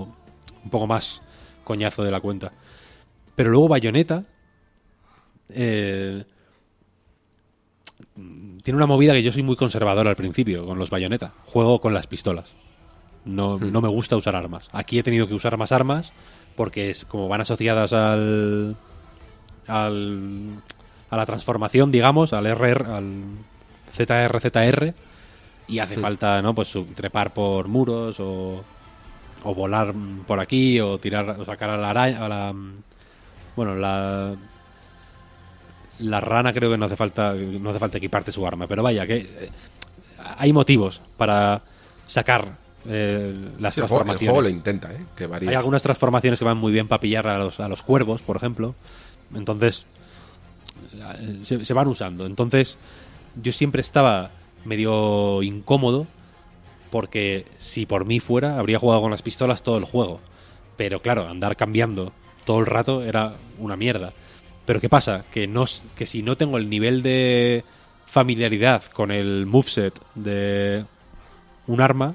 [0.64, 1.22] un poco más
[1.64, 2.52] coñazo de la cuenta.
[3.38, 4.24] Pero luego Bayonetta
[5.48, 6.24] eh,
[8.64, 11.34] tiene una movida que yo soy muy conservador al principio con los Bayonetta.
[11.44, 12.52] Juego con las pistolas.
[13.24, 14.68] No, no me gusta usar armas.
[14.72, 16.12] Aquí he tenido que usar más armas
[16.56, 18.74] porque es como van asociadas al,
[19.68, 20.60] al
[21.08, 23.22] a la transformación, digamos, al RR, al
[23.92, 24.94] ZRZR
[25.68, 26.56] y hace falta, ¿no?
[26.56, 28.64] Pues trepar por muros o,
[29.44, 29.94] o volar
[30.26, 32.54] por aquí o tirar o sacar a la araña, a la
[33.58, 34.36] bueno, la
[35.98, 39.04] la rana creo que no hace falta no hace falta equiparte su arma, pero vaya
[39.04, 39.50] que eh,
[40.36, 41.60] hay motivos para
[42.06, 42.56] sacar
[42.86, 44.18] eh, las Sí, el, juego, el transformaciones.
[44.30, 45.04] juego lo intenta, ¿eh?
[45.16, 45.48] Que varíe.
[45.48, 48.36] Hay algunas transformaciones que van muy bien para pillar a los, a los cuervos, por
[48.36, 48.76] ejemplo.
[49.34, 49.86] Entonces,
[50.94, 52.26] eh, se, se van usando.
[52.26, 52.78] Entonces,
[53.42, 54.30] yo siempre estaba
[54.64, 56.06] medio incómodo
[56.92, 60.20] porque si por mí fuera, habría jugado con las pistolas todo el juego.
[60.76, 62.12] Pero claro, andar cambiando
[62.48, 64.14] todo el rato era una mierda.
[64.64, 65.26] Pero ¿qué pasa?
[65.30, 67.62] Que, no, que si no tengo el nivel de
[68.06, 70.82] familiaridad con el moveset de
[71.66, 72.14] un arma,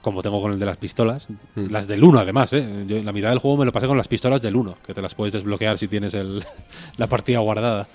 [0.00, 2.84] como tengo con el de las pistolas, las del 1 además, ¿eh?
[2.86, 5.02] Yo la mitad del juego me lo pasé con las pistolas del 1, que te
[5.02, 6.42] las puedes desbloquear si tienes el,
[6.96, 7.88] la partida guardada.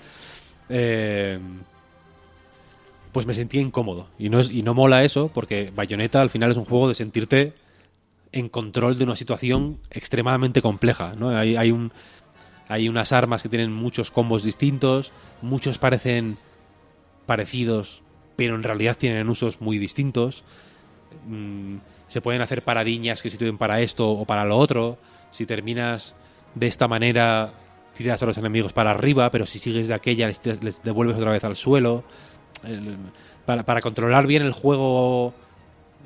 [0.68, 1.40] Eh,
[3.10, 4.06] pues me sentía incómodo.
[4.16, 6.94] Y no, es, y no mola eso, porque Bayonetta al final es un juego de
[6.94, 7.52] sentirte
[8.34, 11.12] en control de una situación extremadamente compleja.
[11.18, 11.28] ¿no?
[11.30, 11.92] Hay, hay, un,
[12.68, 16.36] hay unas armas que tienen muchos combos distintos, muchos parecen
[17.26, 18.02] parecidos,
[18.36, 20.42] pero en realidad tienen usos muy distintos.
[21.28, 21.76] Mm,
[22.08, 24.98] se pueden hacer paradiñas que sirven para esto o para lo otro.
[25.30, 26.14] Si terminas
[26.56, 27.52] de esta manera,
[27.96, 31.30] tiras a los enemigos para arriba, pero si sigues de aquella, les, les devuelves otra
[31.30, 32.02] vez al suelo.
[32.64, 32.96] El-
[33.46, 35.34] para, para controlar bien el juego,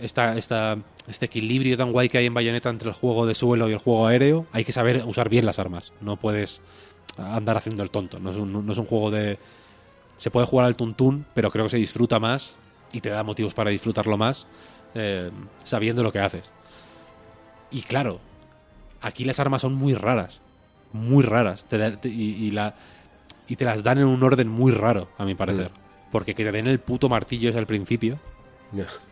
[0.00, 0.76] esta, esta,
[1.08, 3.78] este equilibrio tan guay que hay en Bayonetta entre el juego de suelo y el
[3.78, 5.92] juego aéreo, hay que saber usar bien las armas.
[6.00, 6.60] No puedes
[7.16, 8.18] andar haciendo el tonto.
[8.18, 9.38] No es un, no es un juego de.
[10.18, 12.56] Se puede jugar al tuntún, pero creo que se disfruta más
[12.92, 14.46] y te da motivos para disfrutarlo más
[14.94, 15.30] eh,
[15.64, 16.44] sabiendo lo que haces.
[17.70, 18.18] Y claro,
[19.00, 20.40] aquí las armas son muy raras.
[20.92, 21.64] Muy raras.
[21.66, 22.74] Te da- te- y, y la,
[23.46, 25.70] y te las dan en un orden muy raro, a mi parecer.
[26.10, 28.18] Porque que te den el puto martillo ese al principio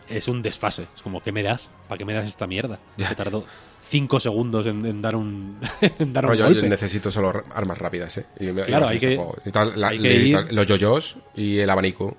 [0.08, 0.86] Es un desfase.
[0.94, 1.70] Es como, ¿qué me das?
[1.88, 2.78] ¿Para qué me das esta mierda?
[2.96, 3.44] Que tardó
[3.82, 6.68] cinco segundos en, en dar un, en dar No, un yo, yo golpe.
[6.68, 8.26] necesito solo armas rápidas, ¿eh?
[8.40, 9.16] Y me- y Claro, hay este que-.
[9.44, 12.16] Necesito la- hay que ir- los yoyos y el abanico.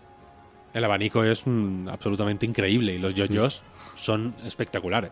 [0.74, 3.64] El abanico es mm, absolutamente increíble y los yoyos
[3.96, 5.12] son espectaculares.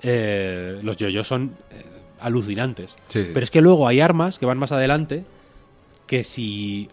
[0.00, 1.84] Eh, los yoyos son eh,
[2.20, 2.96] alucinantes.
[3.08, 3.30] Sí, sí.
[3.32, 5.24] Pero es que luego hay armas que van más adelante
[6.06, 6.88] que si,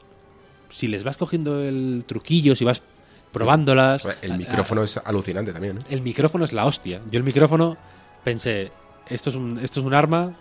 [0.70, 2.84] si les vas cogiendo el truquillo, si vas
[3.32, 4.06] probándolas...
[4.22, 5.82] El micrófono es alucinante también, ¿eh?
[5.90, 7.02] el micrófono es la hostia.
[7.12, 7.78] Yo el micrófono
[8.24, 8.72] pensé,
[9.08, 10.34] esto es un, esto es un arma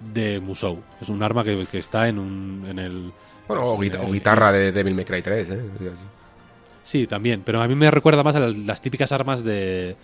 [0.00, 0.82] de Musou.
[1.00, 3.12] Es un arma que, que está en, un, en el...
[3.48, 5.60] Bueno, o, guita- o el- guitarra de Devil May Cry 3, ¿eh?
[6.84, 7.42] Sí, también.
[7.44, 9.96] Pero a mí me recuerda más a las, las típicas armas de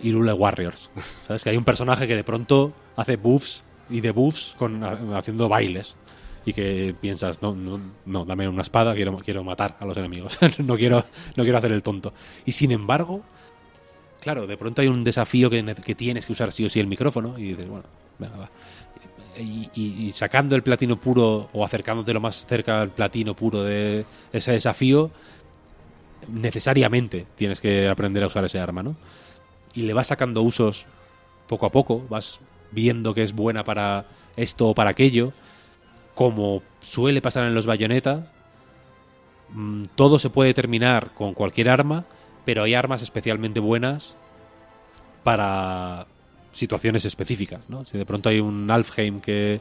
[0.00, 0.90] Irule Warriors.
[1.26, 1.42] ¿Sabes?
[1.44, 5.96] Que hay un personaje que de pronto hace buffs y debuffs con, ha- haciendo bailes.
[6.46, 10.38] Y que piensas, no, no, no, dame una espada, quiero, quiero matar a los enemigos.
[10.58, 11.04] no, quiero,
[11.36, 12.12] no quiero hacer el tonto.
[12.44, 13.22] Y sin embargo,
[14.20, 16.86] claro, de pronto hay un desafío que, que tienes que usar sí o sí el
[16.86, 17.38] micrófono.
[17.38, 17.84] Y dices, bueno,
[18.18, 18.50] venga, va.
[19.38, 23.64] Y, y- y sacando el platino puro o acercándote lo más cerca al platino puro
[23.64, 25.10] de ese desafío,
[26.28, 28.96] necesariamente tienes que aprender a usar ese arma, ¿no?
[29.74, 30.86] Y le vas sacando usos
[31.48, 32.40] poco a poco, vas
[32.70, 34.06] viendo que es buena para
[34.36, 35.32] esto o para aquello,
[36.14, 38.30] como suele pasar en los bayoneta,
[39.50, 42.04] mm, todo se puede terminar con cualquier arma,
[42.44, 44.16] pero hay armas especialmente buenas
[45.22, 46.06] para
[46.52, 47.84] situaciones específicas, ¿no?
[47.84, 49.60] Si de pronto hay un Alfheim que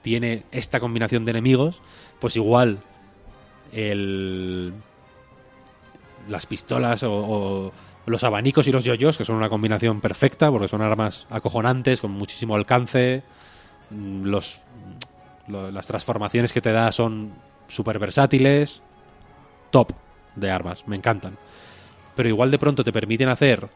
[0.00, 1.80] tiene esta combinación de enemigos,
[2.20, 2.80] pues igual
[3.72, 4.72] el
[6.28, 7.72] las pistolas o,
[8.06, 12.10] los abanicos y los yoyos, que son una combinación perfecta, porque son armas acojonantes, con
[12.10, 13.22] muchísimo alcance.
[13.90, 14.60] Mm, Los,
[15.52, 17.32] lo- las transformaciones que te da son
[17.68, 18.82] súper versátiles.
[19.70, 19.92] Top
[20.36, 21.36] de armas, me encantan.
[22.16, 23.68] Pero igual de pronto te permiten hacer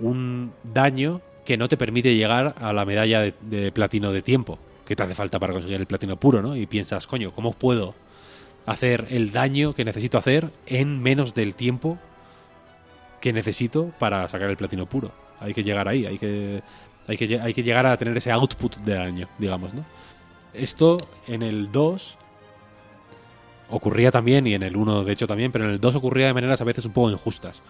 [0.00, 4.58] un daño que no te permite llegar a la medalla de, de platino de tiempo,
[4.86, 6.56] que te hace falta para conseguir el platino puro, ¿no?
[6.56, 7.94] Y piensas, coño, ¿cómo puedo
[8.66, 11.98] hacer el daño que necesito hacer en menos del tiempo
[13.20, 15.12] que necesito para sacar el platino puro.
[15.40, 16.62] Hay que llegar ahí, hay que
[17.06, 19.84] Hay que, hay que llegar a tener ese output de daño, digamos, ¿no?
[20.54, 22.18] Esto en el 2
[23.70, 26.34] ocurría también, y en el 1 de hecho también, pero en el 2 ocurría de
[26.34, 27.60] maneras a veces un poco injustas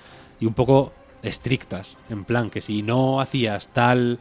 [0.40, 1.96] y un poco estrictas.
[2.10, 4.18] En plan, que si no hacías tal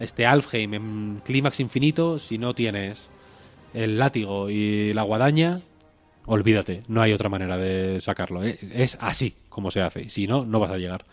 [0.00, 3.08] este Alfheim en clímax infinito, si no tienes
[3.74, 5.60] el látigo y la guadaña,
[6.24, 8.42] olvídate, no hay otra manera de sacarlo.
[8.44, 11.04] Eh, Es así como se hace, si no, no vas a llegar.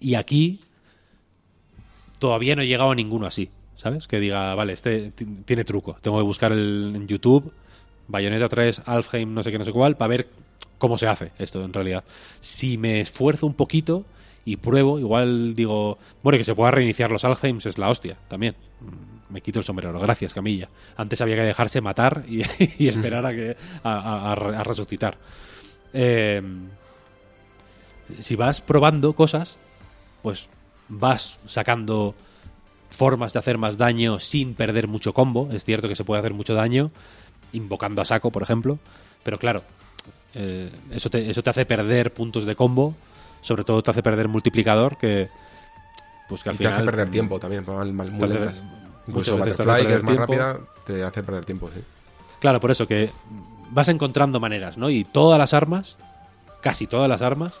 [0.00, 0.60] Y aquí
[2.18, 4.06] todavía no he llegado a ninguno así, ¿sabes?
[4.06, 5.96] Que diga, vale, este ti- tiene truco.
[6.02, 7.50] Tengo que buscar el, en YouTube
[8.08, 10.28] Bayonetta 3, Alfheim, no sé qué, no sé cuál, para ver
[10.76, 12.04] cómo se hace esto en realidad.
[12.40, 14.04] Si me esfuerzo un poquito
[14.44, 18.54] y pruebo, igual digo, bueno, que se pueda reiniciar los Alfheims es la hostia, también.
[18.80, 20.68] Mm, Me quito el sombrero, gracias Camilla.
[20.96, 22.42] Antes había que dejarse matar y,
[22.78, 25.18] y esperar a, que, a, a- a re- a resucitar.
[25.92, 26.40] Eh,
[28.20, 29.56] si vas probando cosas,
[30.22, 30.48] pues
[30.88, 32.14] vas sacando
[32.90, 35.48] formas de hacer más daño sin perder mucho combo.
[35.52, 36.90] Es cierto que se puede hacer mucho daño
[37.52, 38.78] invocando a saco, por ejemplo,
[39.22, 39.62] pero claro,
[40.34, 42.94] eh, eso, te, eso te hace perder puntos de combo,
[43.40, 45.28] sobre todo te hace perder multiplicador, que
[46.28, 48.28] pues que al Y te final hace perder tiempo también, mal- mal- muy
[49.06, 50.32] Incluso Butterfly, que es más tiempo.
[50.34, 51.80] rápida, te hace perder tiempo, sí.
[52.40, 53.10] Claro, por eso que
[53.70, 54.90] vas encontrando maneras, ¿no?
[54.90, 55.96] Y todas las armas,
[56.60, 57.54] casi todas las armas,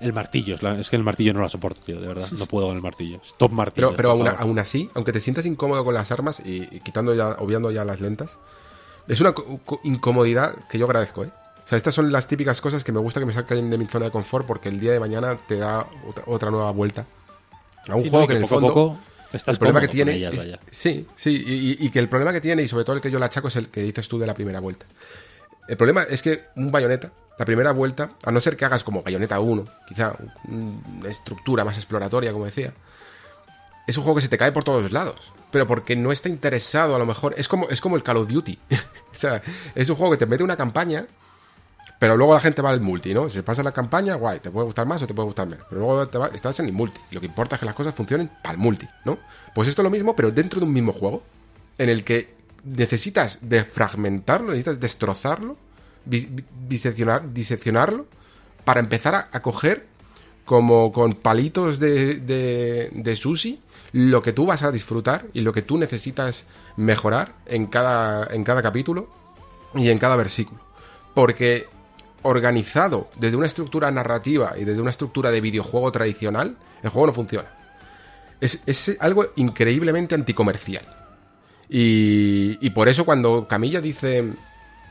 [0.00, 2.46] el martillo, es, la- es que el martillo no la soporto, tío, de verdad, no
[2.46, 3.20] puedo con el martillo.
[3.24, 3.94] Stop martillo.
[3.96, 7.30] Pero, aún, aún así, aunque te sientas incómodo con las armas y, y quitando ya,
[7.38, 8.36] obviando ya las lentas,
[9.08, 11.30] es una co- co- incomodidad que yo agradezco, ¿eh?
[11.64, 13.86] O sea, estas son las típicas cosas que me gusta que me saquen de mi
[13.86, 17.06] zona de confort porque el día de mañana te da otra, otra nueva vuelta.
[17.88, 18.98] A un juego Y que, en el fondo, poco
[19.32, 22.32] estás el problema que tiene ellas, es- sí, sí, y, y- y que el problema
[22.32, 24.18] que tiene y sobre todo el que yo le achaco es el que dices tú
[24.18, 24.86] de la primera vuelta.
[25.68, 29.02] El problema es que un bayoneta, la primera vuelta, a no ser que hagas como
[29.02, 30.16] bayoneta 1, quizá
[30.48, 32.72] un- una estructura más exploratoria, como decía,
[33.86, 35.32] es un juego que se te cae por todos lados.
[35.50, 37.34] Pero porque no está interesado, a lo mejor.
[37.38, 38.58] Es como, es como el Call of Duty.
[38.70, 39.40] o sea,
[39.74, 41.06] es un juego que te mete una campaña,
[41.98, 43.30] pero luego la gente va al multi, ¿no?
[43.30, 45.64] Si pasa la campaña, guay, te puede gustar más o te puede gustar menos.
[45.68, 47.00] Pero luego te va- estás en el multi.
[47.12, 49.18] Lo que importa es que las cosas funcionen para el multi, ¿no?
[49.54, 51.22] Pues esto es lo mismo, pero dentro de un mismo juego.
[51.78, 52.34] En el que
[52.64, 55.56] necesitas defragmentarlo, necesitas destrozarlo,
[56.06, 58.06] diseccionar- diseccionarlo,
[58.64, 59.86] para empezar a, coger
[60.44, 63.60] como con palitos de sushi
[63.96, 66.44] lo que tú vas a disfrutar y lo que tú necesitas
[66.76, 69.08] mejorar en cada, en cada capítulo
[69.74, 70.60] y en cada versículo.
[71.14, 71.66] Porque
[72.20, 77.12] organizado desde una estructura narrativa y desde una estructura de videojuego tradicional, el juego no
[77.14, 77.48] funciona.
[78.38, 80.84] Es, es algo increíblemente anticomercial.
[81.70, 84.34] Y, y por eso cuando Camilla dice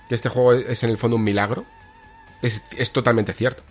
[0.09, 1.65] que este juego es en el fondo un milagro,
[2.41, 3.63] es, es totalmente cierto.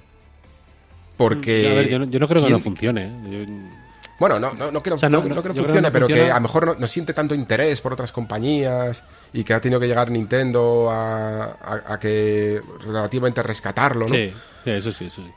[1.16, 1.68] Porque...
[1.70, 3.04] A ver, yo no, yo no creo que ¿quién- no funcione.
[3.06, 3.46] ¿eh?
[3.46, 3.84] Yo-
[4.18, 6.40] bueno, no, no, no quiero, O sea, no, creo que funcione, pero que a lo
[6.40, 10.88] mejor no, siente tanto interés por otras compañías y que ha tenido que llegar Nintendo
[10.88, 14.14] a, a- a que relativamente rescatarlo, ¿no?
[14.14, 14.32] Sí,
[14.64, 15.30] eso sí, eso sí.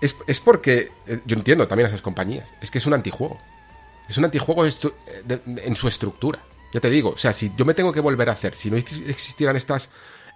[0.00, 3.40] Es, es porque, eh, yo entiendo también a esas compañías, es que es un antijuego.
[4.08, 6.40] Es un antijuego en su estructura.
[6.72, 8.76] Ya te digo, o sea, si yo me tengo que volver a hacer, si no
[8.76, 9.90] ex- existieran estas,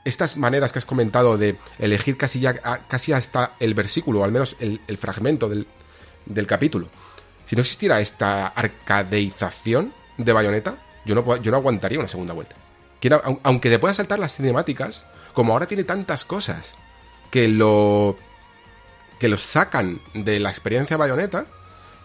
[0.04, 4.24] estas maneras que has comentado de elegir casi, ya, a- casi hasta el versículo, o
[4.24, 5.66] al menos el, fragmento del,
[6.26, 6.88] del capítulo,
[7.46, 12.56] si no existiera esta arcadeización de bayoneta, yo no, yo no aguantaría una segunda vuelta.
[13.42, 16.74] Aunque te puedas saltar las cinemáticas, como ahora tiene tantas cosas
[17.30, 18.16] que lo
[19.18, 21.46] que los sacan de la experiencia bayoneta,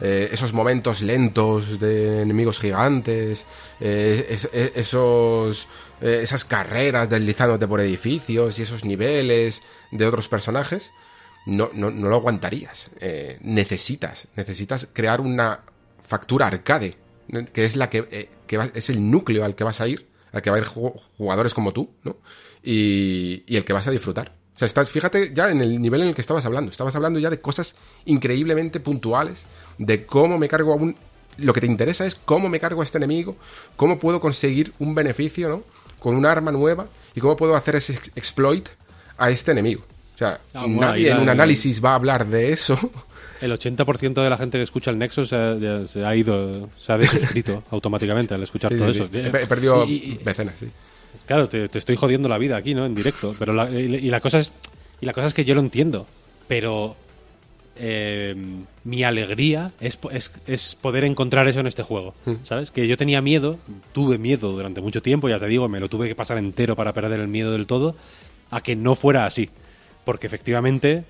[0.01, 3.45] eh, esos momentos lentos de enemigos gigantes,
[3.79, 5.67] eh, es- es- esos,
[6.01, 10.91] eh, esas carreras deslizándote por edificios y esos niveles de otros personajes,
[11.45, 12.89] no, no, no lo aguantarías.
[13.41, 15.61] Necesitas, necesitas crear una
[16.03, 16.95] factura arcade,
[17.53, 20.41] que es la que, que va- es el núcleo al que vas a ir, al
[20.41, 22.17] que va a ir ju- jugadores como tú, ¿no?
[22.63, 24.33] Y, y el que vas a disfrutar.
[24.57, 26.71] O sea, estás, fíjate ya en el nivel en el que estabas hablando.
[26.71, 29.43] Estabas hablando ya de cosas increíblemente puntuales,
[29.77, 30.95] de cómo me cargo a un...
[31.37, 33.35] Lo que te interesa es cómo me cargo a este enemigo,
[33.75, 35.63] cómo puedo conseguir un beneficio, ¿no?
[35.99, 38.67] Con un arma nueva y cómo puedo hacer ese ex- exploit
[39.19, 39.83] a este enemigo.
[40.15, 42.75] O sea, Ah, bueno, nadie en un análisis va a hablar de eso.
[43.39, 46.91] El 80% de la gente que escucha el se ha, ya se ha ido, se
[46.91, 49.07] ha desuscrito automáticamente al escuchar Sí, todo sí, eso.
[49.13, 49.19] sí.
[49.19, 50.67] He he perdido Y- y- decenas, sí.
[51.25, 52.85] Claro, te, te estoy jodiendo la vida aquí, ¿no?
[52.85, 53.33] En directo.
[53.37, 54.51] Pero la, y, y la cosa es
[55.01, 56.07] y la cosa es que yo lo entiendo,
[56.47, 56.95] pero
[57.75, 58.35] eh,
[58.83, 62.71] mi alegría es, es, es poder encontrar eso en este juego, ¿sabes?
[62.71, 63.59] Que yo tenía miedo,
[63.93, 66.93] tuve miedo durante mucho tiempo, ya te digo, me lo tuve que pasar entero para
[66.93, 67.95] perder el miedo del todo,
[68.49, 69.49] a que no fuera así,
[70.05, 71.03] porque efectivamente,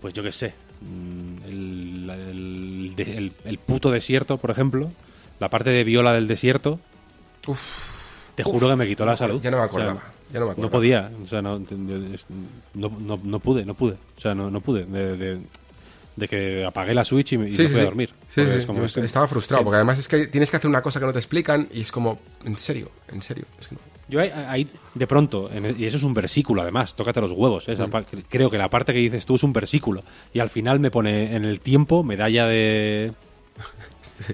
[0.00, 4.90] pues yo qué sé, mm, el, el de- el- el puto desierto, por ejemplo,
[5.40, 6.80] la parte de viola del desierto,
[8.36, 9.40] te juro que me quitó la salud.
[9.42, 10.00] Ya no me O sea, acordaba.
[10.32, 10.62] ya no me acordaba.
[10.66, 11.58] no podía, o sea, no,
[12.74, 15.38] no, no- pude, no pude, o sea, no, no pude, de, de-
[16.16, 18.08] de que apagué la Switch y, me- Sí, sí, fui a dormir.
[18.28, 20.26] Sí, Porque sí, es como, yo es que- estaba frustrado, que- porque además es que
[20.28, 23.20] tienes que hacer una cosa que no te explican y es como, en serio, en
[23.22, 23.44] serio.
[23.60, 23.80] Es que no.
[24.08, 27.32] Yo ahí, ahí, de pronto, en el- y eso es un versículo además, tócate los
[27.32, 27.68] huevos.
[27.68, 27.76] ¿eh?
[27.76, 28.20] Mm.
[28.28, 30.04] Creo que la parte que dices tú es un versículo.
[30.32, 33.12] Y al final me pone en el tiempo medalla de,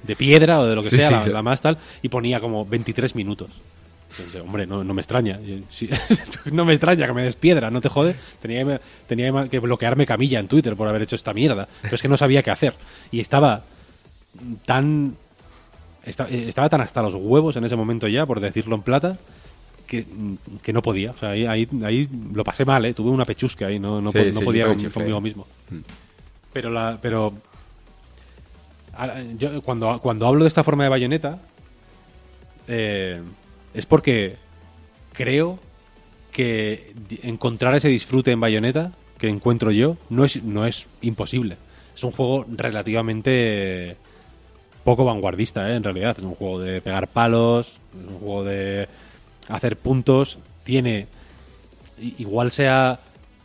[0.05, 3.49] de piedra o de lo que sea, la más tal, y ponía como 23 minutos.
[4.17, 5.39] Pensé, hombre, no, no me extraña.
[5.69, 5.89] Sí,
[6.53, 8.15] no me extraña que me des piedra, no te jode.
[8.41, 11.67] Tenía, que- tenía que bloquearme camilla en Twitter por haber hecho esta mierda.
[11.83, 12.75] Pero es que no sabía qué hacer.
[13.11, 13.63] Y estaba
[14.67, 15.17] tan
[16.05, 19.17] eh, estaba tan hasta los huevos en ese momento ya, por decirlo en plata,
[19.87, 20.05] que,
[20.63, 21.13] que no podía.
[21.13, 22.93] O sea, ahí, ahí, ahí lo pasé mal, ¿eh?
[22.95, 25.47] Tuve una pechusca ahí, no, no, Sí, sí, podía con- conmigo mismo.
[26.53, 27.33] Pero, la, pero
[29.39, 31.39] yo cuando, cuando hablo de esta forma de bayoneta,
[32.69, 33.21] eh,
[33.75, 34.37] es porque
[35.13, 35.59] creo
[36.33, 41.57] que encontrar ese disfrute en bayoneta que encuentro yo no es, no es imposible.
[41.95, 43.97] Es un juego relativamente
[44.83, 45.77] poco vanguardista, ¿eh?
[45.77, 46.17] en realidad.
[46.19, 48.89] Es un juego de pegar palos, es un juego de
[49.49, 50.39] hacer puntos.
[50.65, 51.07] Tiene.
[52.19, 53.01] Igual se ha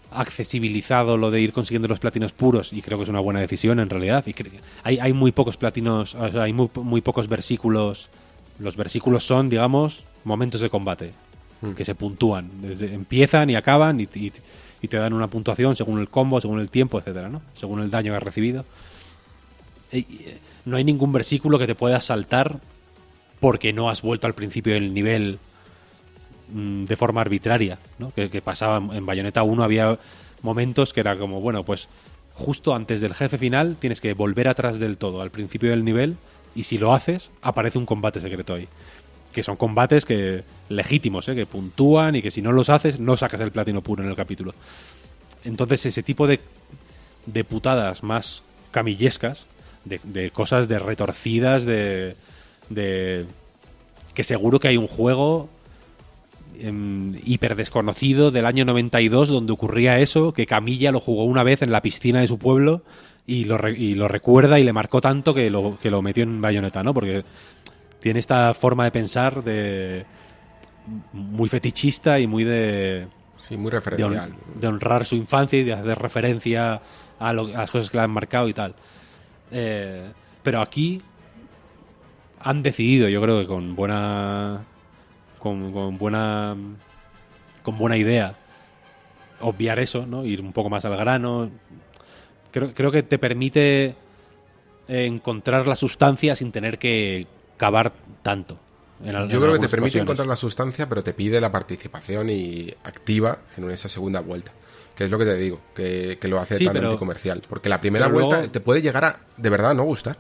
[0.09, 3.79] accesibilizado lo de ir consiguiendo los platinos puros y creo que es una buena decisión
[3.79, 4.25] en realidad.
[4.25, 4.33] Y
[4.83, 8.09] hay, hay muy pocos platinos, hay muy pocos versículos.
[8.59, 11.13] Los versículos son, digamos, momentos de combate
[11.75, 12.49] que se puntúan.
[12.61, 14.31] Desde, empiezan y acaban y, y-
[14.79, 17.41] y te dan una puntuación según el combo, según el tiempo, etcétera, ¿no?
[17.55, 18.63] Según el daño que has recibido.
[19.91, 22.59] Y- eh, no hay ningún versículo que te puedas saltar
[23.39, 25.39] porque no has vuelto al principio del nivel
[26.53, 28.11] mm, de forma arbitraria, ¿no?
[28.13, 29.97] Que, que pasaba en Bayonetta 1 había
[30.43, 31.87] momentos que era como, bueno, pues
[32.33, 36.17] justo antes del jefe final tienes que volver atrás del todo al principio del nivel
[36.55, 38.67] y si lo haces aparece un combate secreto ahí.
[39.37, 41.35] Que son combates que legítimos, ¿eh?
[41.35, 44.15] que puntúan y que si no los haces no sacas el platino puro en el
[44.15, 44.55] capítulo.
[45.43, 46.39] Entonces ese tipo de,
[47.27, 48.41] de putadas más
[48.71, 49.45] camillescas,
[49.85, 52.15] de, de cosas de retorcidas, de,
[52.69, 53.25] de
[54.15, 55.49] que seguro que hay un juego
[56.59, 61.61] em, hiper desconocido del año 92 donde ocurría eso, que Camilla lo jugó una vez
[61.61, 62.81] en la piscina de su pueblo
[63.27, 66.23] y lo, re- y lo recuerda y le marcó tanto que lo, que lo metió
[66.23, 66.93] en Bayonetta, ¿no?
[66.95, 67.23] Porque
[67.99, 70.05] tiene esta forma de pensar de
[71.13, 73.07] muy fetichista y muy de,
[73.47, 74.33] Sí, muy referencial.
[74.55, 76.81] de honrar su infancia y de hacer referencia
[77.19, 78.75] a, lo- a las cosas que le han marcado y tal.
[79.51, 80.11] Eh,
[80.43, 81.01] pero aquí
[82.39, 84.63] han decidido, yo creo que con buena
[85.39, 86.55] con, con buena
[87.63, 88.35] con buena idea
[89.39, 90.25] obviar eso, ¿no?
[90.25, 91.49] Ir un poco más al grano.
[92.51, 93.95] Creo, creo que te permite
[94.87, 97.27] encontrar la sustancia sin tener que
[97.57, 98.57] cavar tanto.
[99.03, 100.03] en al- Yo en creo que te permite ocasiones.
[100.05, 104.51] encontrar la sustancia, pero te pide la participación y activa en esa segunda vuelta.
[104.95, 107.41] Que es lo que te digo, que, que lo hace Sí, tan pero- anticomercial.
[107.47, 110.17] Porque la primera vuelta luego- te puede llegar a, de verdad, no gustar.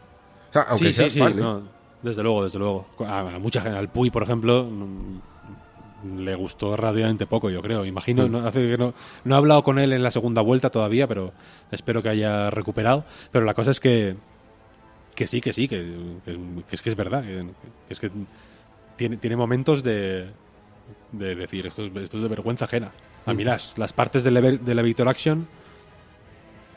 [0.49, 1.41] O sea, aunque sí, seas sí, sí, fan, ¿eh?
[1.41, 1.63] no,
[2.03, 2.85] desde luego, desde luego.
[2.99, 7.83] A, a mucha gente, al Puy, por ejemplo, mm, le gustó relativamente poco, yo creo.
[7.85, 8.31] Imagino, Mm.
[8.31, 8.93] no, hace que no,
[9.23, 11.33] no he hablado con él en la segunda vuelta todavía, pero
[11.71, 13.03] espero que haya recuperado.
[13.31, 14.15] Pero la cosa es que,
[15.17, 15.77] que sí, que sí, que,
[16.23, 16.37] que-
[16.69, 17.43] que es que es verdad, que,
[17.89, 18.11] es que
[18.95, 20.27] tiene, tiene momentos de,
[21.11, 22.91] de decir, esto es, esto es de vergüenza ajena.
[23.25, 25.47] A mí las, las partes de, Lever- de la Victor Action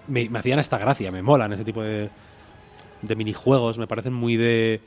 [0.09, 2.09] me, me hacían hasta gracia, me molan ese tipo de,
[3.02, 4.81] de minijuegos, me parecen muy de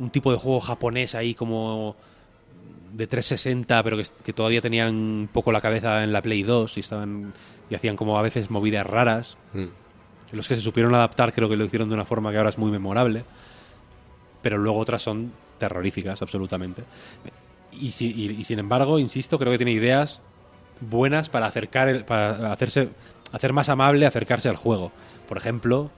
[0.00, 1.94] un tipo de juego japonés ahí como
[2.92, 6.76] de 360, pero que, que todavía tenían un poco la cabeza en la Play 2
[6.76, 7.32] y estaban
[7.70, 9.38] y hacían como a veces movidas raras.
[9.52, 9.66] Mm.
[10.34, 12.58] Los que se supieron adaptar creo que lo hicieron de una forma que ahora es
[12.58, 13.24] muy memorable,
[14.42, 16.84] pero luego otras son terroríficas absolutamente.
[17.72, 20.20] Y, si- y- sin embargo, insisto, creo que tiene ideas
[20.80, 22.88] buenas para acercar el- para hacerse
[23.32, 24.92] hacer más amable acercarse al juego.
[25.28, 25.90] Por ejemplo,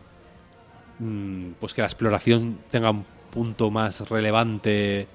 [0.99, 5.07] mm, pues que la exploración tenga un punto más relevante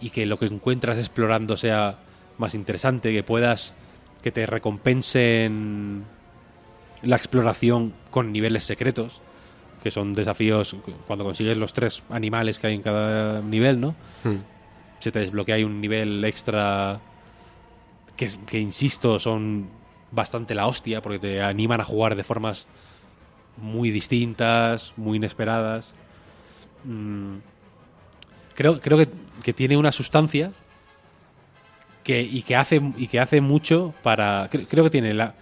[0.00, 1.98] y que lo que encuentras explorando sea
[2.38, 3.74] más interesante, que puedas
[4.22, 6.04] que te recompensen
[7.02, 9.20] la exploración con niveles secretos,
[9.82, 10.74] que son desafíos
[11.06, 13.90] cuando consigues los tres animales que hay en cada nivel, ¿no?
[14.24, 14.36] Mm.
[14.98, 17.00] Se te desbloquea ahí un nivel extra
[18.16, 19.68] que, insisto, son
[20.10, 22.66] bastante la hostia, porque te animan a jugar de formas
[23.56, 25.94] muy distintas, muy inesperadas.
[26.84, 27.36] Mm,
[28.56, 29.08] creo creo que,
[29.44, 30.50] que tiene una sustancia
[32.02, 34.50] que, y, que hace, y que hace mucho para...
[34.50, 35.34] cre- Creo que tiene la,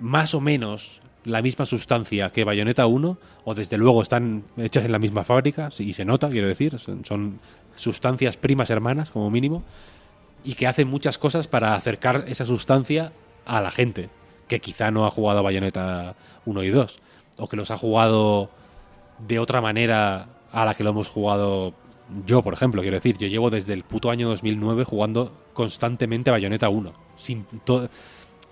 [0.00, 4.92] más o menos la misma sustancia que Bayonetta 1, o desde luego están hechas en
[4.92, 7.40] la misma fábrica, y se nota, quiero decir, son,
[7.74, 9.62] sustancias primas hermanas, como mínimo,
[10.44, 13.12] y que hacen muchas cosas para acercar esa sustancia
[13.46, 14.10] a la gente,
[14.46, 16.98] que quizá no ha jugado a Bayonetta 1 y 2,
[17.38, 18.50] o que los ha jugado
[19.26, 21.74] de otra manera a la que lo hemos jugado
[22.26, 26.68] yo, por ejemplo, quiero decir, yo llevo desde el puto año 2009 jugando constantemente Bayonetta
[26.68, 27.46] 1, sin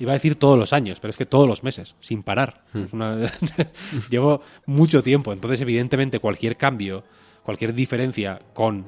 [0.03, 2.63] iba a decir todos los años, pero es que todos los meses, sin parar.
[2.75, 3.19] Es una-
[4.11, 7.05] llevo mucho tiempo, entonces evidentemente cualquier cambio,
[7.45, 8.85] cualquier diferencia con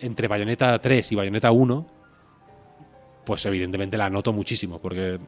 [0.00, 1.86] entre Bayonetta 3 y Bayonetta 1,
[3.24, 5.18] pues evidentemente la noto muchísimo, porque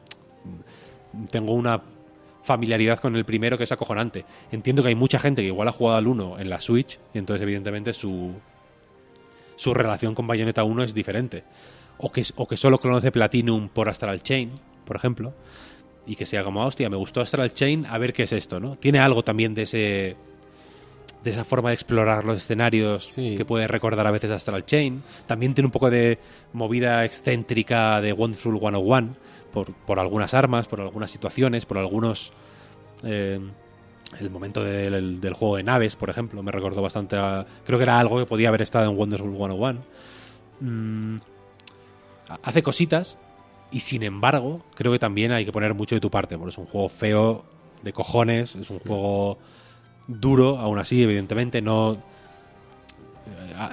[1.31, 1.81] tengo una
[2.43, 4.23] familiaridad con el primero que es acojonante.
[4.51, 7.17] Entiendo que hay mucha gente que igual ha jugado al 1 en la Switch, y
[7.17, 8.33] entonces evidentemente su,
[9.55, 11.43] su relación con Bayonetta 1 es diferente.
[11.99, 14.51] O que, o que solo conoce Platinum por Astral Chain,
[14.85, 15.33] por ejemplo,
[16.05, 18.59] y que sea como, "Ah, hostia, me gustó Astral Chain, a ver qué es esto,
[18.59, 18.75] ¿no?
[18.77, 20.15] Tiene algo también de ese
[21.23, 23.35] de esa forma de explorar los escenarios Sí.
[23.35, 25.01] que puede recordar a veces Astral Chain.
[25.25, 26.19] También tiene un poco de
[26.53, 29.15] movida excéntrica de Wonderful 101
[29.51, 32.31] por, por algunas armas, por algunas situaciones, por algunos...
[33.03, 33.39] eh,
[34.21, 37.45] el momento del, del juego de naves, por ejemplo, me recordó bastante a...
[37.65, 39.81] Creo que era algo que podía haber estado en Wonderful 101.
[40.61, 41.17] Mm,
[42.43, 43.17] hace cositas
[43.71, 46.57] y sin embargo creo que también hay que poner mucho de tu parte, porque es
[46.57, 47.45] un juego feo
[47.83, 49.37] de cojones, es un juego
[50.07, 51.93] duro, aún así, evidentemente, no...
[51.93, 51.97] eh,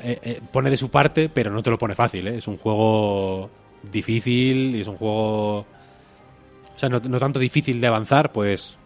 [0.02, 2.38] eh, eh, pone de su parte, pero no te lo pone fácil, ¿eh?
[2.38, 3.50] Es un juego
[3.90, 5.58] difícil y es un juego...
[5.60, 8.78] O sea, no, no tanto difícil de avanzar, pues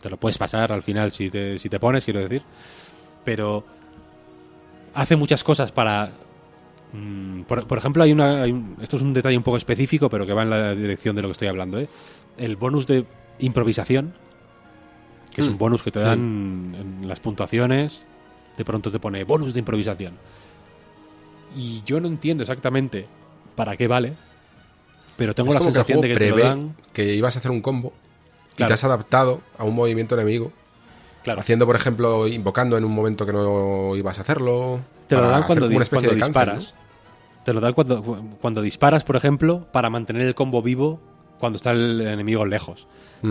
[0.00, 2.42] te lo puedes pasar al final si te, si te pones, quiero decir.
[3.24, 3.64] Pero
[4.94, 6.12] hace muchas cosas para...
[6.92, 8.42] mm, por, por ejemplo, hay una...
[8.42, 11.16] hay un- esto es un detalle un poco específico, pero que va en la dirección
[11.16, 11.88] de lo que estoy hablando, ¿eh?
[12.36, 13.04] El bonus de
[13.38, 14.14] improvisación,
[15.34, 16.04] que es Mm, un bonus que te sí.
[16.04, 18.04] dan en las puntuaciones,
[18.56, 20.14] de pronto te pone bonus de improvisación.
[21.56, 23.06] Y yo no entiendo exactamente
[23.56, 24.14] para qué vale,
[25.16, 26.74] pero tengo es la que sensación de que te lo dan...
[26.92, 27.92] que ibas a hacer un combo
[28.56, 30.52] y te has adaptado a un movimiento enemigo.
[31.26, 34.80] Haciendo, por ejemplo, invocando en un momento que no ibas a hacerlo.
[35.06, 36.74] Te lo dan cuando, cuando disparas.
[37.44, 38.02] Te lo dan cuando,
[38.40, 41.00] cuando disparas, por ejemplo, para mantener el combo vivo
[41.38, 42.86] cuando está el enemigo lejos.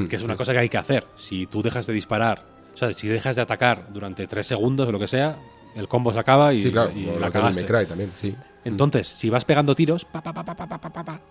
[0.09, 1.07] Que es una cosa que hay que hacer.
[1.15, 2.43] Si tú dejas de disparar,
[2.73, 5.37] o sea, si dejas de atacar durante tres segundos o lo que sea,
[5.75, 7.63] el combo se acaba y, sí, claro, y lo acabaste.
[7.63, 8.35] Me también, sí.
[8.65, 11.21] Entonces, si vas pegando tiros, pa, pa, pa,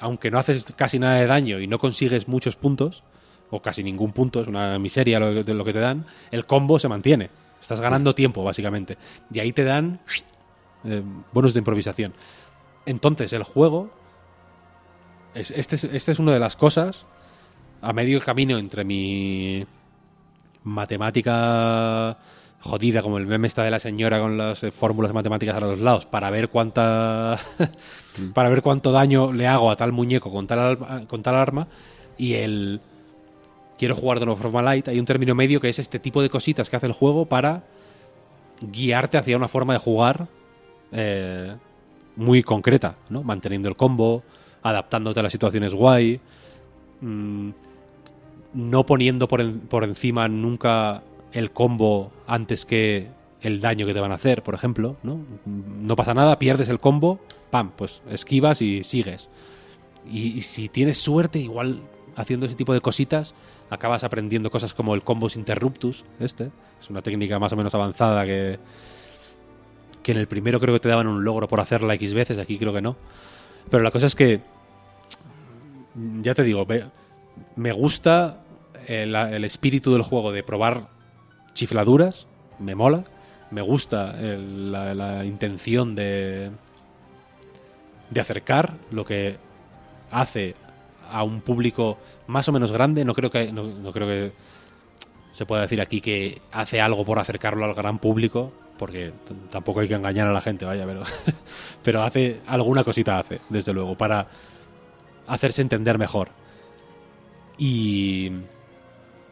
[0.00, 3.02] aunque no haces casi nada de daño y no consigues muchos puntos,
[3.50, 6.78] o casi ningún punto, es una miseria lo, que- lo que te dan, el combo
[6.78, 7.30] se mantiene.
[7.60, 8.98] Estás ganando tiempo, básicamente.
[9.32, 10.00] Y ahí te dan
[10.84, 11.02] eh,
[11.32, 12.12] bonus de improvisación.
[12.84, 13.90] Entonces, el juego.
[15.34, 17.06] Es, este, es, este es una de las cosas
[17.82, 19.64] a medio camino entre mi
[20.64, 22.16] matemática
[22.60, 25.78] jodida, como el meme está de la señora con las eh, fórmulas matemáticas a los
[25.78, 27.38] lados, para ver cuánta.
[28.34, 31.68] para ver cuánto daño le hago a tal muñeco con tal, al- con tal arma.
[32.18, 32.80] Y el.
[33.78, 34.88] Quiero jugar una forma light.
[34.88, 37.64] Hay un término medio que es este tipo de cositas que hace el juego para
[38.60, 40.28] guiarte hacia una forma de jugar
[40.92, 41.54] eh,
[42.16, 43.22] muy concreta, ¿no?
[43.22, 44.22] Manteniendo el combo,
[44.62, 46.20] adaptándote a las situaciones guay,
[47.02, 47.50] mm,
[48.54, 53.08] no poniendo por, en- por encima nunca el combo antes que
[53.42, 55.18] el daño que te van a hacer, por ejemplo, ¿no?
[55.44, 59.28] No pasa nada, pierdes el combo, pam, pues esquivas y sigues.
[60.10, 61.80] Y si tienes suerte, igual
[62.16, 63.34] haciendo ese tipo de cositas,
[63.70, 66.50] acabas aprendiendo cosas como el combos interruptus, este.
[66.80, 68.58] Es una técnica más o menos avanzada que,
[70.02, 72.58] que en el primero creo que te daban un logro por hacerla X veces, aquí
[72.58, 72.96] creo que no.
[73.70, 74.40] Pero la cosa es que,
[76.22, 76.66] ya te digo,
[77.56, 78.42] me gusta
[78.86, 80.88] el, el espíritu del juego de probar
[81.54, 82.26] chifladuras,
[82.58, 83.04] me mola.
[83.48, 86.50] Me gusta el- la, la intención de,
[88.10, 89.36] de acercar lo que
[90.10, 90.56] hace
[91.12, 93.04] a un público más o menos grande.
[93.04, 94.32] No creo que, no, creo que
[95.32, 99.12] se pueda decir aquí que hace algo por acercarlo al gran público, porque
[99.50, 101.02] tampoco hay que engañar a la gente, vaya, pero,
[101.82, 104.28] pero hace alguna cosita hace, desde luego, para
[105.26, 106.28] hacerse entender mejor.
[107.58, 108.30] Y,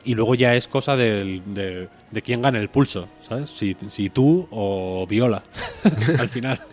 [0.04, 3.50] y luego ya es cosa del- de, de quién gane el pulso, ¿sabes?
[3.50, 5.42] Si, si tú o Viola,
[6.18, 6.60] al final.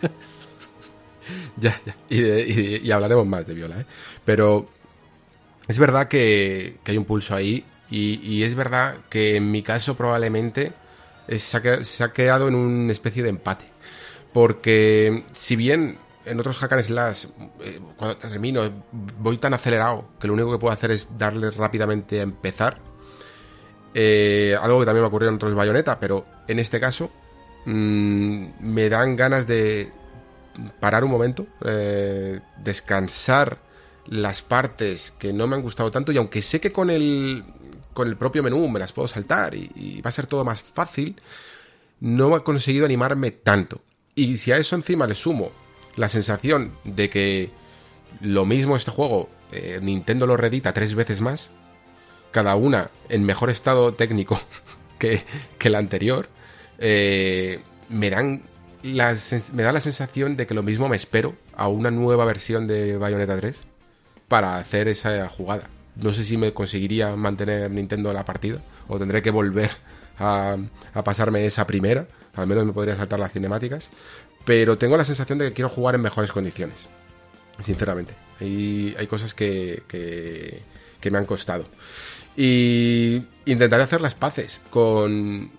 [1.56, 1.94] Ya, ya.
[2.08, 3.86] Y, y y hablaremos más de Viola, ¿eh?
[4.24, 4.66] Pero
[5.68, 10.72] es verdad que, hay un pulso ahí y, es verdad que en mi caso probablemente
[11.28, 13.66] eh, se ha, quedado en una especie de empate.
[14.32, 17.26] Porque si bien en otros hack and slash,
[17.60, 18.62] eh, cuando termino,
[19.18, 22.78] voy tan acelerado que lo único que puedo hacer es darle rápidamente a empezar.
[23.94, 27.10] Eh, algo que también me ocurrió en otros bayoneta, pero en este caso
[27.66, 29.92] mm, me dan ganas de
[30.80, 31.46] parar un momento,
[32.58, 33.58] descansar
[34.06, 37.44] las partes que no me han gustado tanto y aunque sé que con el,
[37.92, 41.20] con el propio menú me las puedo saltar y, va a ser todo más fácil,
[42.00, 43.80] no he conseguido animarme tanto.
[44.14, 45.52] Y si a eso encima le sumo
[45.96, 47.50] la sensación de que
[48.20, 51.50] lo mismo este juego, eh, Nintendo lo redita tres veces más,
[52.30, 54.40] cada una en mejor estado técnico
[54.98, 55.22] que,
[55.58, 56.28] que la anterior,
[56.78, 58.42] eh, me dan
[58.82, 62.96] me da la sensación de que lo mismo me espero a una nueva versión de
[62.96, 63.64] Bayonetta 3
[64.32, 65.68] para hacer esa jugada.
[65.94, 69.70] No sé si me conseguiría mantener Nintendo la partida o tendré que volver
[70.18, 70.56] a,
[71.04, 72.06] pasarme esa primera.
[72.34, 73.90] Al menos me podría saltar las cinemáticas.
[74.46, 76.88] Pero tengo la sensación de que quiero jugar en mejores condiciones.
[77.62, 78.14] Sinceramente.
[78.40, 79.82] Y hay cosas que,
[81.10, 81.66] me han costado.
[82.34, 85.50] Y intentaré hacer las paces con,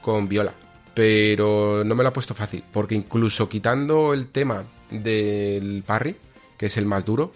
[0.00, 0.52] con Viola.
[0.94, 2.62] Pero no me lo ha puesto fácil.
[2.72, 6.14] Porque incluso quitando el tema del parry,
[6.56, 7.32] que es el más duro,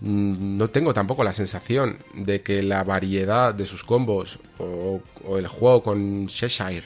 [0.00, 5.00] no tengo tampoco la sensación de que la variedad de sus combos o,
[5.36, 6.84] el juego con Cheshire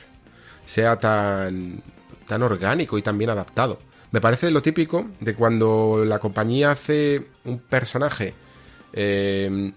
[0.64, 1.82] sea tan,
[2.26, 3.80] tan orgánico y tan bien adaptado.
[4.12, 8.34] Me parece lo típico de cuando la compañía hace un personaje
[8.92, 9.72] eh,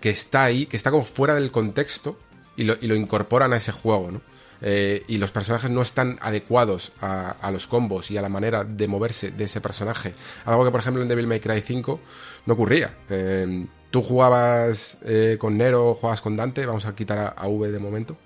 [0.00, 2.18] que está ahí, que está como fuera del contexto
[2.56, 4.35] y lo, y lo incorporan a ese juego, ¿no?
[4.62, 8.88] Eh, y los personajes no están adecuados a, los combos y a la manera de
[8.88, 10.12] moverse de ese personaje.
[10.44, 12.00] Algo que, por ejemplo, en Devil May Cry 5
[12.46, 12.96] no ocurría.
[13.10, 17.78] Eh, tú jugabas eh, con Nero, jugabas con Dante, vamos a quitar a, V de
[17.78, 18.16] momento,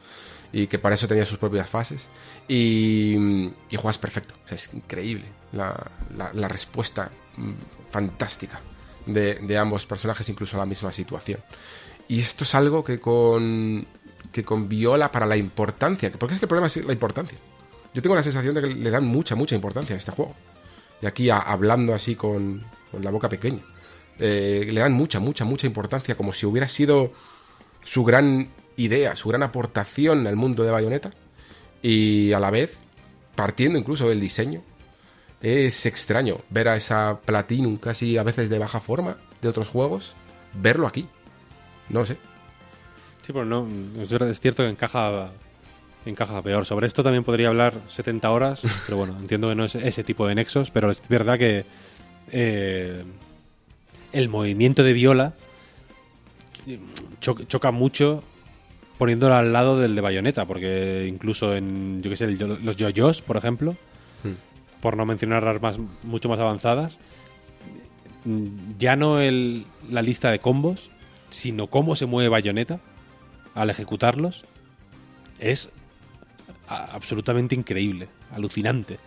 [0.52, 2.08] y que para eso tenía sus propias fases,
[2.48, 3.14] y,
[3.68, 4.34] y juegas perfecto.
[4.48, 7.52] Es increíble la respuesta mm,
[7.90, 8.60] fantástica
[9.06, 11.40] de, de ambos personajes, incluso a la misma situación.
[12.08, 13.86] Y esto es algo que con
[14.32, 16.10] que con Viola para la importancia.
[16.12, 17.38] Porque es que el problema es la importancia.
[17.92, 20.34] Yo tengo la sensación de que le dan mucha, mucha importancia a este juego.
[21.02, 23.62] Y aquí hablando así con, con, la boca pequeña.
[24.18, 26.16] Eh, le dan mucha, mucha, mucha importancia.
[26.16, 27.12] Como si hubiera sido
[27.84, 31.10] su gran idea, su gran aportación al mundo de Bayonetta.
[31.82, 32.78] Y a la vez,
[33.34, 34.62] partiendo incluso del diseño.
[35.40, 40.14] Es extraño ver a esa Platinum casi a veces de baja forma de otros juegos.
[40.52, 41.08] Verlo aquí.
[41.88, 42.18] No sé.
[43.22, 43.66] Sí, pero no,
[44.00, 45.30] es cierto que encaja,
[46.06, 46.64] encaja peor.
[46.64, 50.26] Sobre esto también podría hablar 70 horas, pero bueno, entiendo que no es ese tipo
[50.26, 51.64] de nexos, pero es verdad que
[52.32, 53.04] eh,
[54.12, 55.34] el movimiento de Viola
[57.20, 58.22] cho choca mucho
[58.98, 63.38] poniéndolo al lado del de Bayonetta, porque incluso en, yo qué sé, los yoyos, por
[63.38, 63.72] ejemplo,
[64.24, 64.80] hmm.
[64.82, 66.98] por no mencionar armas mucho más avanzadas,
[68.78, 70.90] ya no el, la lista de combos,
[71.30, 72.78] sino cómo se mueve Bayonetta
[73.60, 74.44] al ejecutarlos
[75.38, 75.70] es
[76.66, 78.98] absolutamente increíble, alucinante.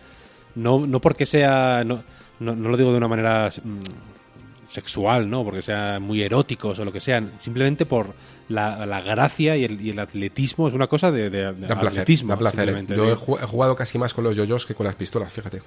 [0.54, 1.82] No, no porque sea.
[1.84, 2.04] No,
[2.38, 5.42] no, no, lo digo de una manera mm, sexual, ¿no?
[5.44, 7.32] Porque sea muy eróticos o lo que sean.
[7.38, 8.14] Simplemente por
[8.48, 10.68] la, la gracia y el, y el, atletismo.
[10.68, 12.28] Es una cosa de, de, de da atletismo.
[12.30, 12.86] Da placer.
[12.86, 15.62] Yo he jugado casi más con los yoyos que con las pistolas, fíjate.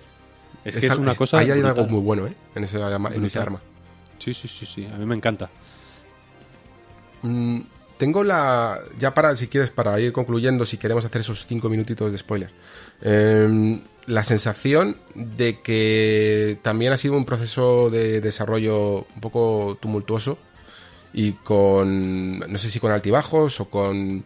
[0.64, 1.40] Es que es, es una es, cosa.
[1.40, 2.33] Ahí hay algo muy bueno, ¿eh?
[2.56, 3.61] En ese, en ese arma.
[4.19, 4.88] Sí, sí, sí, sí.
[4.93, 5.49] A mí me encanta.
[7.24, 7.59] Mm,
[7.98, 8.82] tengo la.
[9.00, 12.51] Ya para, si quieres, para ir concluyendo, si queremos hacer esos cinco minutitos de spoiler.
[13.01, 20.38] Eh, la sensación de que también ha sido un proceso de desarrollo un poco tumultuoso
[21.14, 22.40] y con.
[22.40, 24.24] No sé si con altibajos o con.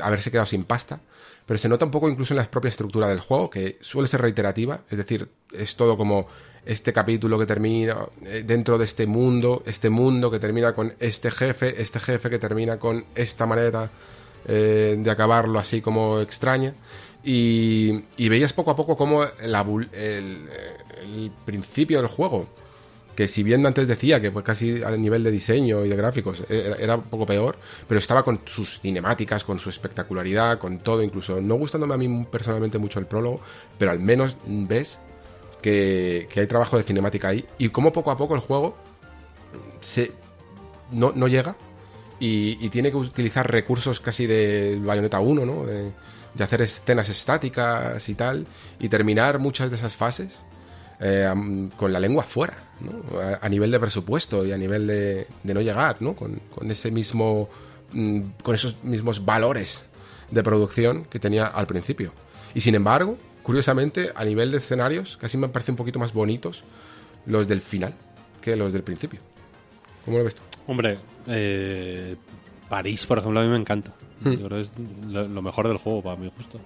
[0.00, 1.00] Haberse quedado sin pasta.
[1.44, 4.20] Pero se nota un poco incluso en la propia estructura del juego, que suele ser
[4.20, 4.80] reiterativa.
[4.90, 6.26] Es decir, es todo como
[6.66, 7.96] este capítulo que termina
[8.44, 12.78] dentro de este mundo, este mundo que termina con este jefe, este jefe que termina
[12.78, 13.90] con esta manera
[14.48, 16.72] eh, de acabarlo así como extraña.
[17.24, 22.48] Y, y veías poco a poco como el, el, principio del juego,
[23.16, 26.44] que si bien antes decía que pues casi al nivel de diseño y de gráficos
[26.48, 27.56] era, era, un poco peor,
[27.88, 32.26] pero estaba con sus cinemáticas, con su espectacularidad, con todo, incluso no gustándome a mí
[32.30, 33.40] personalmente mucho el prólogo,
[33.76, 35.00] pero al menos ves
[35.62, 38.76] que, que, hay trabajo de cinemática ahí y como poco a poco el juego
[39.80, 40.12] se,
[40.90, 41.56] no, no llega
[42.18, 45.66] y, tiene que utilizar recursos casi del Bayonetta 1, ¿no?
[45.66, 45.90] De,
[46.34, 48.46] de, hacer escenas estáticas y tal
[48.78, 50.40] y terminar muchas de esas fases
[51.00, 51.30] eh,
[51.76, 53.20] con la lengua fuera, ¿no?
[53.20, 56.14] a, a, nivel de presupuesto y a nivel de, de no llegar, ¿no?
[56.14, 57.50] Con, con ese mismo
[57.92, 59.84] mm, con esos mismos valores
[60.30, 62.12] de producción que tenía al principio.
[62.54, 66.64] Y sin embargo, curiosamente, a nivel de escenarios, casi me parecen un poquito más bonitos
[67.26, 67.94] los del final
[68.40, 69.20] que los del principio.
[70.04, 70.42] ¿Cómo lo ves tú?
[70.66, 72.16] Hombre, eh,
[72.68, 73.92] París, por ejemplo, a mí me encanta.
[74.20, 74.32] Hmm.
[74.32, 74.70] Yo creo que es
[75.14, 76.58] lo, lo mejor del juego, para mi gusto.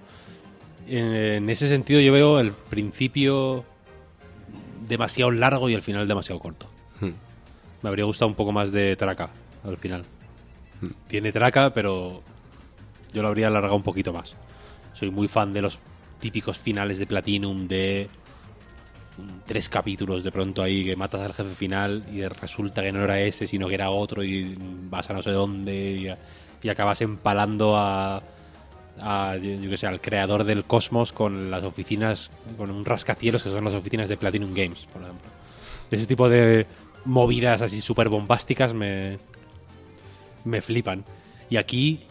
[0.87, 3.63] En, en ese sentido, yo veo el principio
[4.87, 6.65] demasiado largo y el final demasiado corto.
[6.99, 7.11] Hmm.
[7.83, 9.29] Me habría gustado un poco más de traca
[9.63, 10.03] al final.
[11.07, 12.23] Tiene traca, pero
[13.13, 14.33] yo lo habría alargado un poquito más.
[14.93, 15.77] Soy muy fan de los
[16.21, 18.07] típicos finales de Platinum de
[19.45, 23.19] tres capítulos de pronto ahí que matas al jefe final y resulta que no era
[23.19, 24.55] ese, sino que era otro y
[24.89, 26.17] vas a no sé dónde
[26.63, 28.21] y, acabas empalando a,
[29.01, 33.49] a, yo que sé, al creador del cosmos con las oficinas, con un rascacielos que
[33.49, 35.27] son las oficinas de Platinum Games, por ejemplo.
[35.89, 36.67] Ese tipo de
[37.03, 39.17] movidas así súper bombásticas me,
[40.45, 41.03] me flipan.
[41.49, 42.01] Y aquí,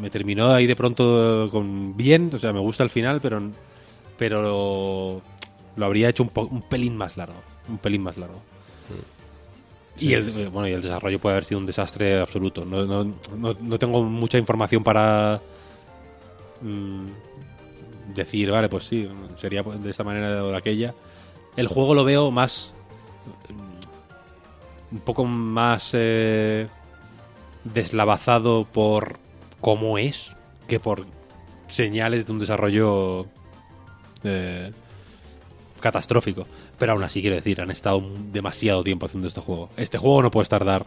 [0.00, 3.40] me terminó ahí de pronto con bien, o sea, me gusta el final, pero,
[4.18, 5.20] pero
[5.76, 8.40] lo habría hecho un, po- un pelín más largo, un pelín más largo.
[9.98, 12.64] y el, eh, bueno, y el desarrollo puede haber sido un desastre absoluto.
[12.64, 13.04] No, no,
[13.36, 15.40] no, no tengo mucha información para
[16.60, 17.06] mm,
[18.14, 20.94] decir, vale, pues sí, sería de esta manera o de aquella.
[21.56, 22.72] El juego lo veo más
[24.90, 26.66] un poco más eh,
[27.64, 29.18] deslavazado por
[29.62, 30.30] cómo es
[30.68, 31.06] que por
[31.68, 33.26] señales de un desarrollo
[34.24, 34.70] eh,
[35.80, 36.46] catastrófico.
[36.78, 39.70] Pero aún así, quiero decir, han estado demasiado tiempo haciendo este juego.
[39.78, 40.84] Este juego no puede tardar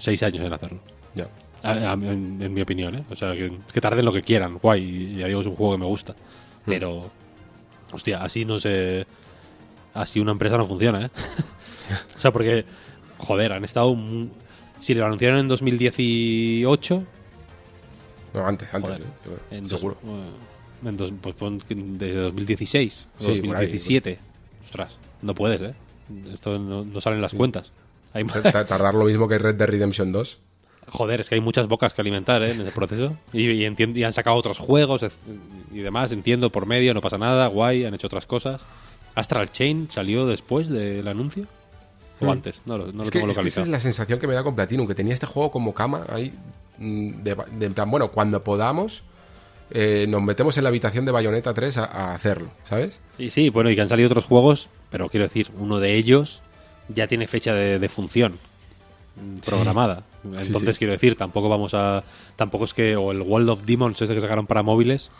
[0.00, 0.80] seis años en hacerlo.
[1.14, 1.28] Ya.
[1.62, 3.04] A- a- en, en mi opinión, ¿eh?
[3.10, 4.58] O sea, que, que tarden lo que quieran.
[4.58, 6.14] Guay, ya digo, es un juego que me gusta.
[6.66, 7.10] Pero,
[7.92, 9.06] hostia, así no se...
[9.94, 11.10] Así una empresa no funciona, ¿eh?
[12.16, 12.64] o sea, porque,
[13.18, 13.96] joder, han estado...
[14.80, 17.04] Si lo anunciaron en 2018,
[18.34, 18.90] No, antes, antes.
[18.92, 19.56] Joder, ¿eh?
[19.56, 19.98] En dos- seguro.
[20.04, 24.18] eh, en dos- pues pon de 2016 o Sí, por ahí, 2017.
[24.64, 25.74] Ostras, no puedes, ¿eh?
[26.32, 27.70] Esto no, no salen las cuentas.
[28.14, 30.38] Hay, Tardar lo mismo que Red Dead Redemption 2.
[30.88, 32.50] joder, es que hay muchas bocas que alimentar ¿eh?
[32.52, 33.16] en ese proceso.
[33.32, 35.06] Y, y, y han sacado otros juegos
[35.72, 38.60] y demás, entiendo, por medio, no pasa nada, guay, han hecho otras cosas.
[39.14, 41.46] Astral Chain salió después del anuncio.
[42.20, 42.30] ¿O Hmm.
[42.30, 42.62] antes?
[42.66, 43.64] No, lo- no lo es, que, tengo es que esa localizado.
[43.64, 46.32] es la sensación que me da con Platinum, que tenía este juego como cama ahí.
[47.22, 49.02] De, de en plan, bueno, cuando podamos,
[49.70, 53.00] eh, nos metemos en la habitación de Bayonetta 3 a, a hacerlo, ¿sabes?
[53.18, 56.42] Y sí, bueno, y que han salido otros juegos, pero quiero decir, uno de ellos
[56.88, 58.38] ya tiene fecha de, de función
[59.16, 60.02] mm, programada.
[60.22, 60.78] Sí, Entonces, sí.
[60.78, 62.02] quiero decir, tampoco vamos a.
[62.36, 62.96] Tampoco es que.
[62.96, 65.10] O el World of Demons, ese que sacaron para móviles.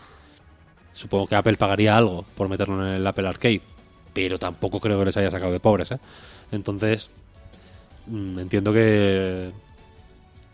[0.92, 3.62] Supongo que Apple pagaría algo por meterlo en el Apple Arcade.
[4.12, 5.98] Pero tampoco creo que les haya sacado de pobres, ¿eh?
[6.52, 7.10] Entonces.
[8.06, 9.50] mm, Entiendo que.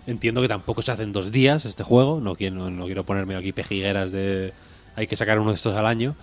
[0.08, 2.18] Entiendo que tampoco se hace en dos días este juego.
[2.20, 4.52] No quiero, no, quiero ponerme aquí pejigueras de.
[4.96, 6.16] Hay que sacar uno de estos al año.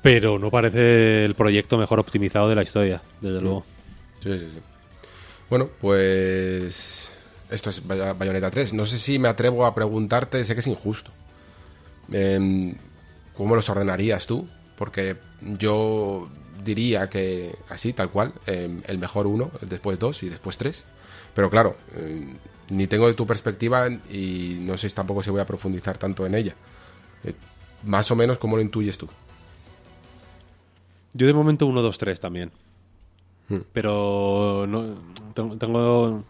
[0.00, 3.64] Pero no parece el proyecto mejor optimizado de la historia, desde luego.
[4.22, 4.58] Sí, sí, sí.
[5.50, 7.12] Bueno, pues.
[7.50, 8.72] Esto es Bay- Bayonetta 3.
[8.72, 11.10] No sé si me atrevo a preguntarte, sé que es injusto.
[12.12, 12.74] Em,
[13.36, 14.48] ¿Cómo los ordenarías tú?
[14.76, 15.16] Porque
[15.58, 16.28] yo
[16.64, 20.84] diría que así, tal cual, em, el mejor uno, después dos y después tres.
[21.34, 22.34] Pero claro, em,
[22.72, 26.34] ni tengo de tu perspectiva y no sé tampoco si voy a profundizar tanto en
[26.34, 26.54] ella.
[27.24, 27.34] Eh,
[27.84, 29.08] más o menos, ¿cómo lo intuyes tú?
[31.14, 32.50] Yo de momento 1, 2, 3 también.
[33.48, 33.58] Hmm.
[33.72, 34.94] Pero no,
[35.58, 36.24] tengo...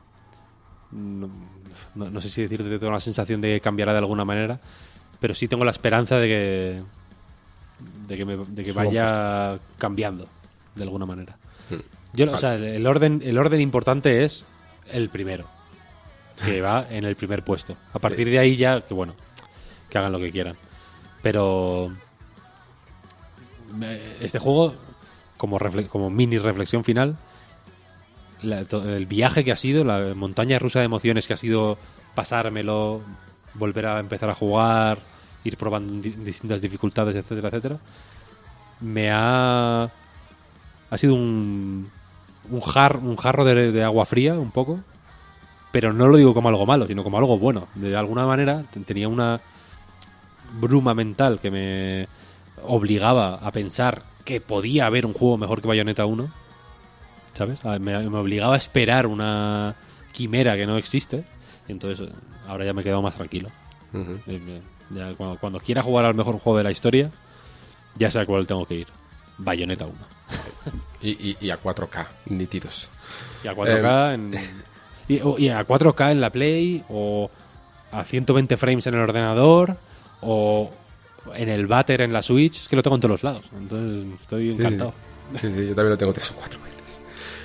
[0.90, 1.28] no,
[1.94, 4.60] no- no sé si decirte, tengo la sensación de que cambiará de alguna manera,
[5.20, 6.82] pero sí tengo la esperanza de que,
[8.08, 10.26] de que, me- de que vaya cambiando
[10.74, 11.36] de alguna manera.
[11.70, 11.76] Hmm.
[12.14, 14.44] Yo, o sea, el orden, el orden importante es
[14.90, 15.46] el primero,
[16.44, 17.76] que va en el primer puesto.
[17.92, 19.14] A partir de ahí ya, que bueno,
[19.88, 20.56] que hagan lo que quieran.
[21.22, 21.92] Pero
[24.20, 24.74] este juego,
[25.36, 25.58] como,
[26.10, 27.16] mini reflexión final,
[28.42, 31.78] la- el viaje que ha sido, la montaña rusa de emociones que ha sido
[32.14, 33.00] pasármelo,
[33.54, 34.98] volver a empezar a jugar,
[35.44, 37.78] ir probando di- distintas dificultades, etcétera, etcétera,
[38.80, 39.90] me ha...
[40.90, 41.88] Ha sido un,
[42.50, 44.80] un, jar- un jarro de, de agua fría, un poco,
[45.73, 47.67] pero no lo digo como algo malo, sino como algo bueno.
[47.75, 49.41] De alguna manera te- tenía una
[50.60, 52.09] bruma mental que me
[52.65, 56.28] obligaba a pensar que podía haber un juego mejor que Bayonetta 1.
[57.34, 57.65] ¿Sabes?
[57.65, 59.75] A- Me, me obligaba a esperar una
[60.12, 61.25] quimera que no existe.
[61.68, 62.12] Y entonces eh,
[62.47, 63.49] ahora ya me he quedado más tranquilo.
[64.26, 64.62] Eh, eh,
[64.94, 67.10] ya cuando, cuando quiera jugar al mejor juego de la historia,
[67.97, 68.86] ya sé a cuál tengo que ir.
[69.39, 69.94] Bayonetta 1.
[71.01, 72.89] Y, y- y a 4K, nítidos.
[73.42, 74.33] Y a 4K en,
[75.08, 77.31] y, o- y a 4K en la Play o
[77.90, 79.76] a 120 frames en el ordenador
[80.20, 80.70] o
[81.34, 83.44] en el váter, en la Switch, es que lo tengo en todos los lados.
[83.56, 84.94] Entonces estoy Sí, sí, encantado.
[85.34, 86.58] Sí, sí, yo también lo tengo tres o cuatro.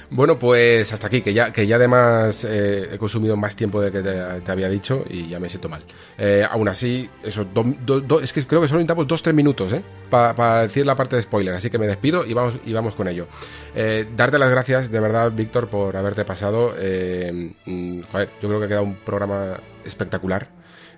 [0.10, 3.92] Bueno, pues hasta aquí, que ya, que ya además eh, he consumido más tiempo de
[3.92, 5.84] que te, había dicho y ya me siento mal.
[6.18, 9.84] Eh, aún así, eso, do- es que creo que solo necesitamos dos, tres minutos, ¿eh?
[10.10, 13.10] Para decir la parte de spoiler, así que me despido y vamos, y vamos con
[13.10, 13.28] ello.
[13.76, 16.74] Eh, darte las gracias, de verdad, Víctor, por haberte pasado.
[16.80, 20.48] Eh, mm, joder, yo creo que ha quedado un programa espectacular.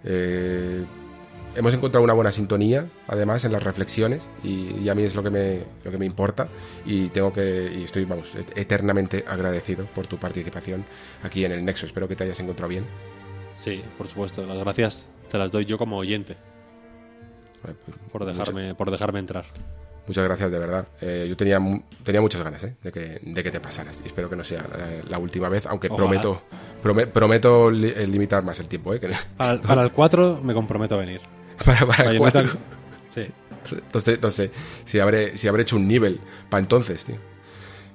[0.03, 0.85] Eh,
[1.59, 5.21] hemos encontrado una buena sintonía, además, en las reflexiones, y, y a mí es lo
[5.21, 6.47] que me, lo que me importa,
[6.85, 10.83] y tengo que, y estoy, vamos, et- eternamente agradecido por tu participación
[11.23, 11.85] aquí en el Nexo.
[11.85, 12.85] Espero que te hayas encontrado bien.
[13.55, 14.45] Sí, por supuesto.
[14.45, 19.19] Las gracias te las doy yo como oyente Eh, pues, por muchas- dejarme, por dejarme
[19.19, 19.45] entrar.
[20.07, 20.87] Muchas gracias, de verdad.
[21.01, 21.59] Eh, yo tenía,
[22.03, 22.75] tenía muchas ganas ¿eh?
[22.81, 24.01] de, que, de que te pasaras.
[24.03, 25.97] Y espero que no sea la, la última vez, aunque Ojalá.
[26.07, 26.41] prometo
[26.81, 28.91] prome- prometo li- eh, limitar más el tiempo.
[28.93, 28.99] ¿eh?
[28.99, 31.21] Que- Para, para el 4 me comprometo a venir.
[31.65, 32.49] Para, para cuatro.
[33.13, 33.25] Sí.
[33.93, 34.51] No sé, no sé
[34.85, 37.17] si habré, si habré hecho un nivel para entonces, tío.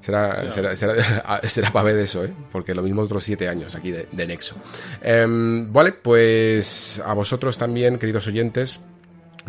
[0.00, 2.32] Será, será, será, será para ver eso, ¿eh?
[2.52, 4.54] Porque lo mismo otros siete años aquí de, de Nexo.
[5.00, 8.80] Em, vale, pues a vosotros también, queridos oyentes,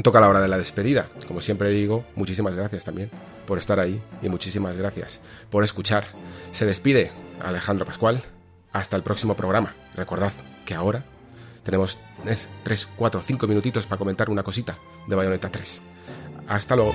[0.02, 1.10] toca la hora de la despedida.
[1.27, 3.11] Como siempre digo, muchísimas gracias también
[3.45, 5.19] por estar ahí y muchísimas gracias
[5.50, 6.08] por escuchar.
[6.52, 7.11] Se despide
[7.44, 8.24] Alejandro Pascual.
[8.72, 9.74] Hasta el próximo programa.
[9.95, 10.34] Recordad
[10.66, 11.06] que ahora
[11.66, 11.98] tenemos
[12.64, 14.77] 3, 4, 5 minutitos para comentar una cosita
[15.08, 15.82] de Bayonetta 3.
[16.48, 16.94] Hasta luego.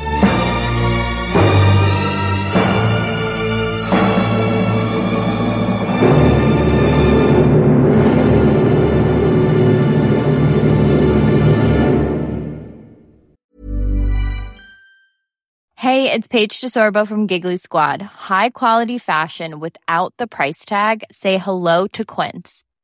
[15.74, 18.00] Hey, it's Paige DeSorbo from Giggly Squad.
[18.02, 21.02] High quality fashion without the price tag.
[21.10, 22.62] Say hello to Quince.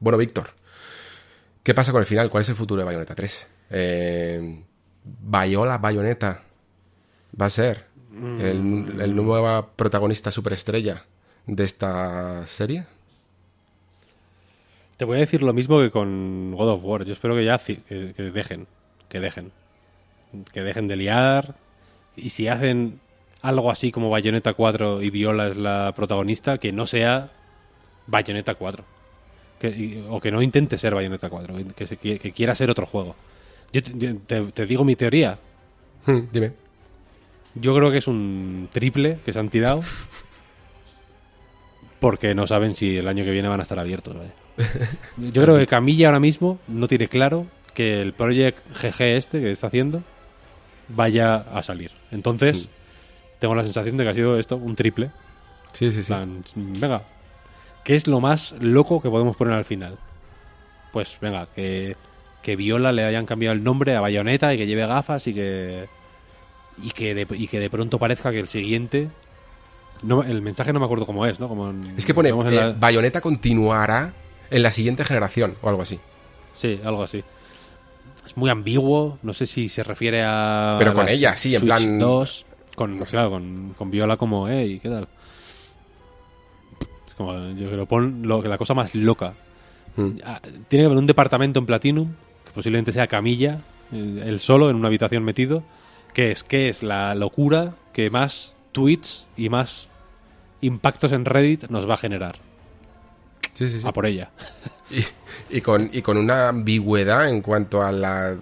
[0.00, 0.50] Bueno, Víctor,
[1.62, 2.30] ¿qué pasa con el final?
[2.30, 3.48] ¿Cuál es el futuro de Bayonetta 3?
[3.70, 4.64] Eh,
[5.04, 6.42] Bayola Bayonetta
[7.38, 7.84] va a ser
[8.40, 11.04] el, nueva protagonista superestrella
[11.46, 12.86] de esta serie.
[14.96, 17.04] Te voy a decir lo mismo que con God of War.
[17.04, 18.66] Yo espero que ya que dejen,
[19.10, 19.52] que dejen,
[20.50, 21.56] que dejen de liar.
[22.16, 23.00] Y si hacen
[23.42, 27.30] algo así como Bayonetta 4 y Viola es la protagonista, que no sea
[28.06, 28.99] Bayonetta 4.
[29.60, 32.70] Que- y- o que no intente ser Bayonetta 4, que, se qui- que quiera ser
[32.70, 33.14] otro juego.
[33.72, 35.38] Yo te, yo te- te digo mi teoría.
[36.06, 36.52] Hmm, Dime.
[37.54, 39.82] Yo creo que es un triple que se han tirado.
[41.98, 44.16] Porque no saben si el año que viene van a estar abiertos.
[44.16, 44.32] vaya.
[45.18, 49.50] Yo creo que Camilla ahora mismo no tiene claro que el Project GG este que
[49.52, 50.02] está haciendo
[50.88, 51.90] vaya a salir.
[52.10, 52.68] Entonces,
[53.38, 55.10] tengo la sensación de que ha sido esto un triple.
[55.72, 56.06] Sí, sí, sí.
[56.08, 57.02] plan, venga,
[57.84, 59.96] ¿qué es lo más loco que podemos poner al final?
[60.92, 61.96] Pues venga, que,
[62.42, 65.88] que Viola le hayan cambiado el nombre a Bayonetta y que lleve gafas y que
[66.82, 69.08] y que de, y que de pronto parezca que el siguiente
[70.02, 71.48] no, el mensaje no me acuerdo cómo es, ¿no?
[71.48, 74.14] Como en- Es que pone, eh, la- Bayonetta continuará
[74.50, 76.00] en la siguiente generación o algo así.
[76.54, 77.22] Sí, algo así.
[78.24, 81.60] Es muy ambiguo, no sé si se refiere a Pero con la ella, sí, en
[81.60, 85.08] Switch plan- 2, con claro, con, con Viola como, hey, ¿qué tal?
[87.20, 89.34] Como, yo creo, pon lo, la cosa más loca.
[89.94, 90.12] Hmm.
[90.24, 92.08] Ah, Tiene que haber un departamento en Platinum,
[92.46, 93.60] que posiblemente sea Camilla,
[93.92, 95.62] eh, él solo en una habitación metido,
[96.14, 99.88] que es, que es la locura que más tweets y más
[100.62, 102.36] impactos en Reddit nos va a generar.
[103.52, 103.86] Sí, sí, sí.
[103.86, 104.30] A por ella.
[104.90, 108.36] Y, y con, y con una ambigüedad en cuanto a la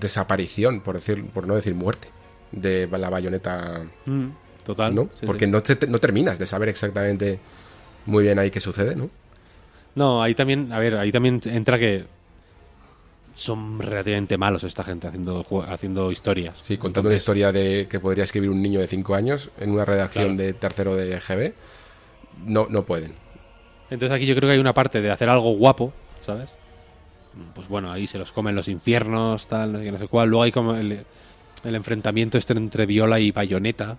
[0.00, 2.08] desaparición, por, decir, por no decir muerte,
[2.50, 4.28] de la bayoneta, Mm,
[4.64, 4.94] Total.
[4.94, 5.04] ¿no?
[5.04, 5.26] sí, sí.
[5.26, 7.38] Porque No, te- no terminas de saber exactamente
[8.06, 9.10] muy bien ahí qué sucede, ¿no?
[9.94, 12.04] No, ahí también, a ver, ahí también entra que
[13.34, 16.58] son relativamente malos esta gente haciendo haciendo historias.
[16.62, 19.70] Sí, contando una Entonces, historia de que podría escribir un niño de 5 años en
[19.70, 20.42] una redacción Claro.
[20.44, 21.52] de tercero de GB,
[22.46, 23.12] no, no pueden.
[23.90, 25.92] Entonces aquí yo creo que hay una parte de hacer algo guapo,
[26.24, 26.50] ¿sabes?
[27.54, 30.28] Pues bueno, ahí se los comen los infiernos, tal, no sé, qué, no sé cuál.
[30.30, 31.04] Luego hay como el,
[31.64, 33.98] el enfrentamiento este entre Viola y Bayonetta,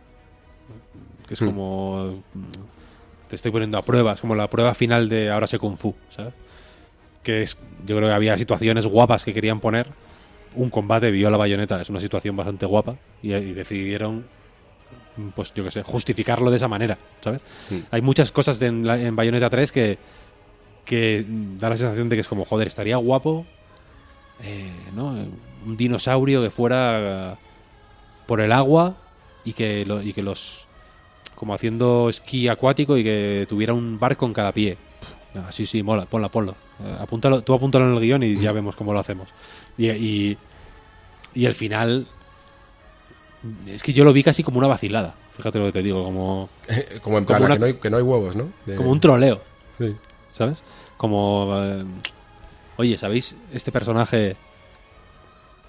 [1.27, 2.23] que es como...
[3.29, 5.95] Te estoy poniendo a prueba, es como la prueba final de ahora sé Kung Fu,
[6.09, 6.33] ¿sabes?
[7.23, 9.87] que es, yo creo que había situaciones guapas que querían poner.
[10.53, 14.25] Un combate viola bayoneta es una situación bastante guapa y, y decidieron,
[15.35, 17.41] pues yo qué sé, justificarlo de esa manera, ¿sabes?
[17.71, 17.77] Mm.
[17.89, 19.97] Hay muchas cosas de- en, la- en Bayonetta 3 que,
[20.85, 21.25] que
[21.57, 23.45] da la sensación de que es como, joder, estaría guapo,
[24.43, 25.07] eh, ¿no?
[25.65, 27.37] Un dinosaurio que fuera
[28.27, 28.95] por el agua
[29.43, 30.65] y que, lo- y que los
[31.35, 34.77] como haciendo esquí acuático y que tuviera un barco en cada pie.
[35.35, 36.55] Pff, sí, sí, mola, ponla, ponlo.
[36.83, 39.30] Eh, apúntalo, tú apúntalo en el guion y ya vemos cómo lo hacemos.
[39.77, 40.38] Y, y,
[41.33, 42.07] y el final.
[43.67, 45.14] Es que yo lo vi casi como una vacilada.
[45.38, 46.49] Fíjate lo que te digo, como,
[47.01, 48.47] Como en plan, Como una- que, no hay, que no hay huevos, ¿no?
[48.65, 49.41] De- como un troleo,
[49.77, 49.95] Sí.
[50.31, 50.59] ¿sabes?
[50.97, 51.51] Como.
[51.61, 51.83] eh,
[52.77, 54.35] oye, ¿sabéis este personaje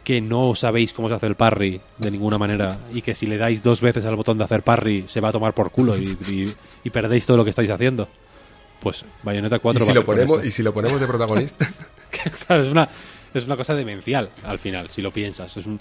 [0.07, 3.39] que no sabéis cómo se hace el parry de ninguna manera y que si le
[3.39, 6.17] dais dos veces al botón de hacer parry se va a tomar por culo y,
[6.29, 6.55] y-
[6.85, 8.07] y perdéis todo lo que estáis haciendo?
[8.79, 11.69] Pues Bayonetta 4 ¿Y si, lo ponemos, y si lo ponemos de protagonista.
[12.47, 12.89] Claro, es una
[13.35, 15.75] es una cosa demencial al final si lo piensas es un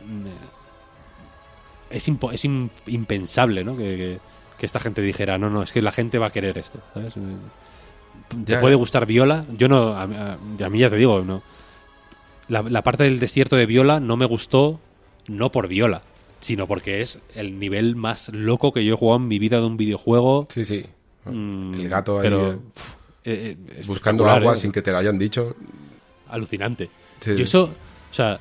[0.00, 3.76] eh, es, impo- es im- impensable ¿no?
[3.76, 4.18] que, que-
[4.58, 7.14] que esta gente dijera no no es que la gente va a querer esto ¿sabes?
[7.14, 11.42] Te Ya, puede gustar Viola yo no a, a- a mí ya te digo no
[12.52, 14.80] la, la parte del desierto de Viola no me gustó
[15.28, 16.02] no por Viola
[16.40, 19.66] sino porque es el nivel más loco que yo he jugado en mi vida de
[19.66, 20.84] un videojuego Sí, sí.
[21.24, 24.56] Mm, El gato ahí pero, eh, pf, eh, eh, buscando agua ¿eh?
[24.56, 25.54] sin que te lo hayan dicho.
[26.28, 26.90] alucinante.
[27.20, 27.36] Sí.
[27.36, 27.64] Yo eso,
[28.10, 28.40] o sea,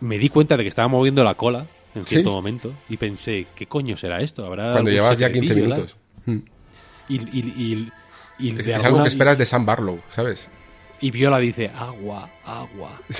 [0.00, 1.66] me di cuenta de que estaba moviendo la cola
[1.96, 2.34] en cierto Sí.
[2.34, 4.46] momento y pensé, ¿qué coño será esto?
[4.46, 5.96] ¿Habrá Cuando llevas ya 15 secretillo, minutos.
[7.08, 7.92] Y, y, y,
[8.38, 10.48] y Es, de es algo que esperas de Sam Barlow, ¿sabes?
[11.00, 13.00] Y Viola dice, agua, agua.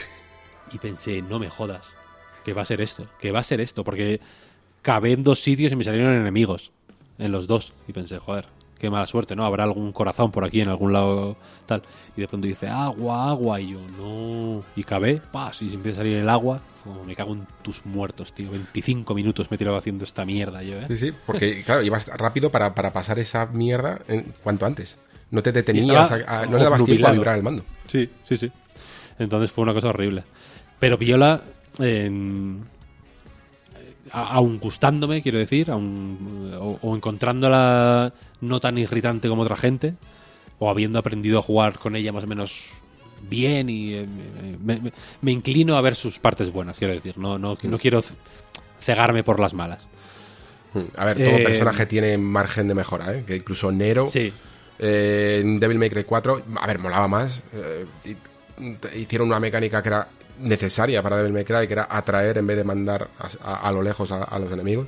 [0.73, 1.87] Y pensé, no me jodas,
[2.45, 4.21] que va a ser esto, que va a ser esto, porque
[4.83, 6.73] cabé en dos sitios y me salieron enemigos,
[7.19, 7.73] en los dos.
[7.87, 8.47] Y pensé, joder,
[8.79, 9.45] qué mala suerte, ¿no?
[9.45, 11.37] Habrá algún corazón por aquí, en algún lado,
[11.67, 11.83] tal.
[12.17, 14.65] Y de pronto dice, agua, agua, y yo, no.
[14.77, 16.61] Y cabé, pas, y se empieza a salir el agua.
[16.83, 18.51] Como, me cago en tus muertos, tío.
[18.51, 20.85] 25 minutos me he tirado haciendo esta mierda yo, ¿eh?
[20.89, 24.99] Sí, sí, porque claro, ibas rápido para, para pasar esa mierda en cuanto antes.
[25.35, 27.65] No te detenías, estaba a- a- no le dabas tiempo a vibrar el mando.
[27.87, 28.51] Sí, sí, sí.
[29.19, 30.25] Entonces fue una cosa horrible.
[30.79, 31.43] Pero Viola,
[31.79, 32.65] en-
[34.13, 39.95] a- aun gustándome, quiero decir, aun- o, o encontrándola no tan irritante como otra gente,
[40.59, 42.71] o habiendo aprendido a jugar con ella más o menos
[43.29, 44.07] bien y eh,
[44.63, 47.19] me, me- me inclino a ver sus partes buenas, quiero decir.
[47.19, 48.15] No, no, no quiero c-
[48.81, 49.81] cegarme por las malas.
[50.75, 53.25] Mm, A ver, todo Eh, personaje tiene margen de mejora, ¿eh?
[53.27, 54.33] Que incluso Nero Sí,
[54.79, 57.43] eh, en Devil May Cry 4, a ver, molaba más.
[57.53, 57.87] eh,
[58.95, 60.09] hicieron una mecánica que era
[60.41, 63.73] necesaria para Devil May Cry, que era atraer en vez de mandar a, a- a
[63.73, 64.87] lo lejos a, a los enemigos.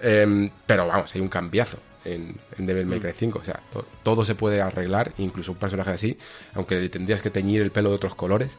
[0.00, 2.88] Em, pero vamos, hay un cambiazo en, en Devil Mm.
[2.90, 3.38] May Cry 5.
[3.38, 6.18] O sea, to- todo se puede arreglar, incluso un personaje así,
[6.54, 8.58] aunque le tendrías que teñir el pelo de otros colores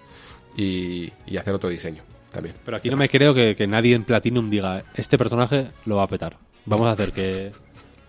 [0.56, 2.56] y, y hacer otro diseño también.
[2.66, 6.04] Pero aquí no me creo que, que nadie en Platinum diga este personaje lo va
[6.04, 6.38] a petar.
[6.66, 7.52] Vamos a hacer que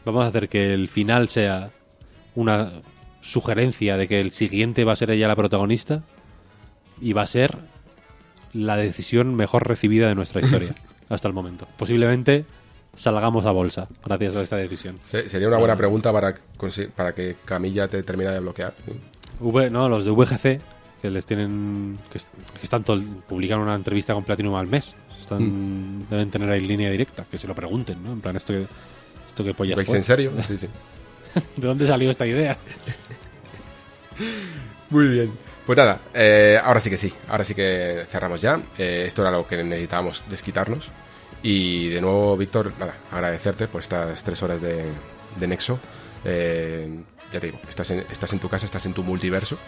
[0.05, 1.71] vamos a hacer que el final sea
[2.39, 2.73] una
[3.21, 6.03] sugerencia de que el siguiente va a ser ella la protagonista
[7.01, 7.59] y va a ser
[8.53, 10.75] la decisión mejor recibida de nuestra historia
[11.09, 11.67] hasta el momento.
[11.77, 12.45] Posiblemente
[12.95, 14.99] salgamos a bolsa gracias a esta decisión.
[15.05, 16.35] Se- sería una buena pregunta para,
[16.97, 18.75] para que Camilla te termine de bloquear.
[18.87, 18.93] ¿sí?
[19.41, 20.61] V, no, los de VGC
[21.03, 24.95] que les tienen que, est- que están todo, publican una entrevista con Platinum al mes.
[25.19, 28.13] Están, Deben tener ahí línea directa, que se lo pregunten, ¿no?
[28.13, 28.67] En plan, esto que
[29.27, 29.55] esto que
[29.99, 30.33] en serio?
[30.47, 30.69] Sí, sí.
[31.57, 32.57] ¿De dónde salió esta idea?
[34.91, 35.33] Muy bien.
[35.67, 38.59] Pues nada, eh, ahora sí que sí, ahora sí que cerramos ya.
[38.79, 40.89] Eh, esto era lo que necesitábamos desquitarnos.
[41.43, 44.87] Y de nuevo, Víctor, nada, agradecerte por estas tres horas de,
[45.39, 45.79] de Nexo.
[46.25, 46.89] Eh,
[47.33, 49.59] ya te digo, estás en, estás en tu casa, estás en tu multiverso.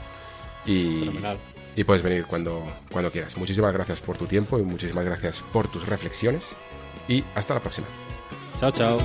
[0.64, 1.38] Y, Fenomenal.
[1.76, 3.36] y puedes venir cuando, cuando quieras.
[3.36, 6.52] Muchísimas gracias por tu tiempo y muchísimas gracias por tus reflexiones.
[7.08, 7.86] Y hasta la próxima.
[8.58, 8.98] Chao, chao.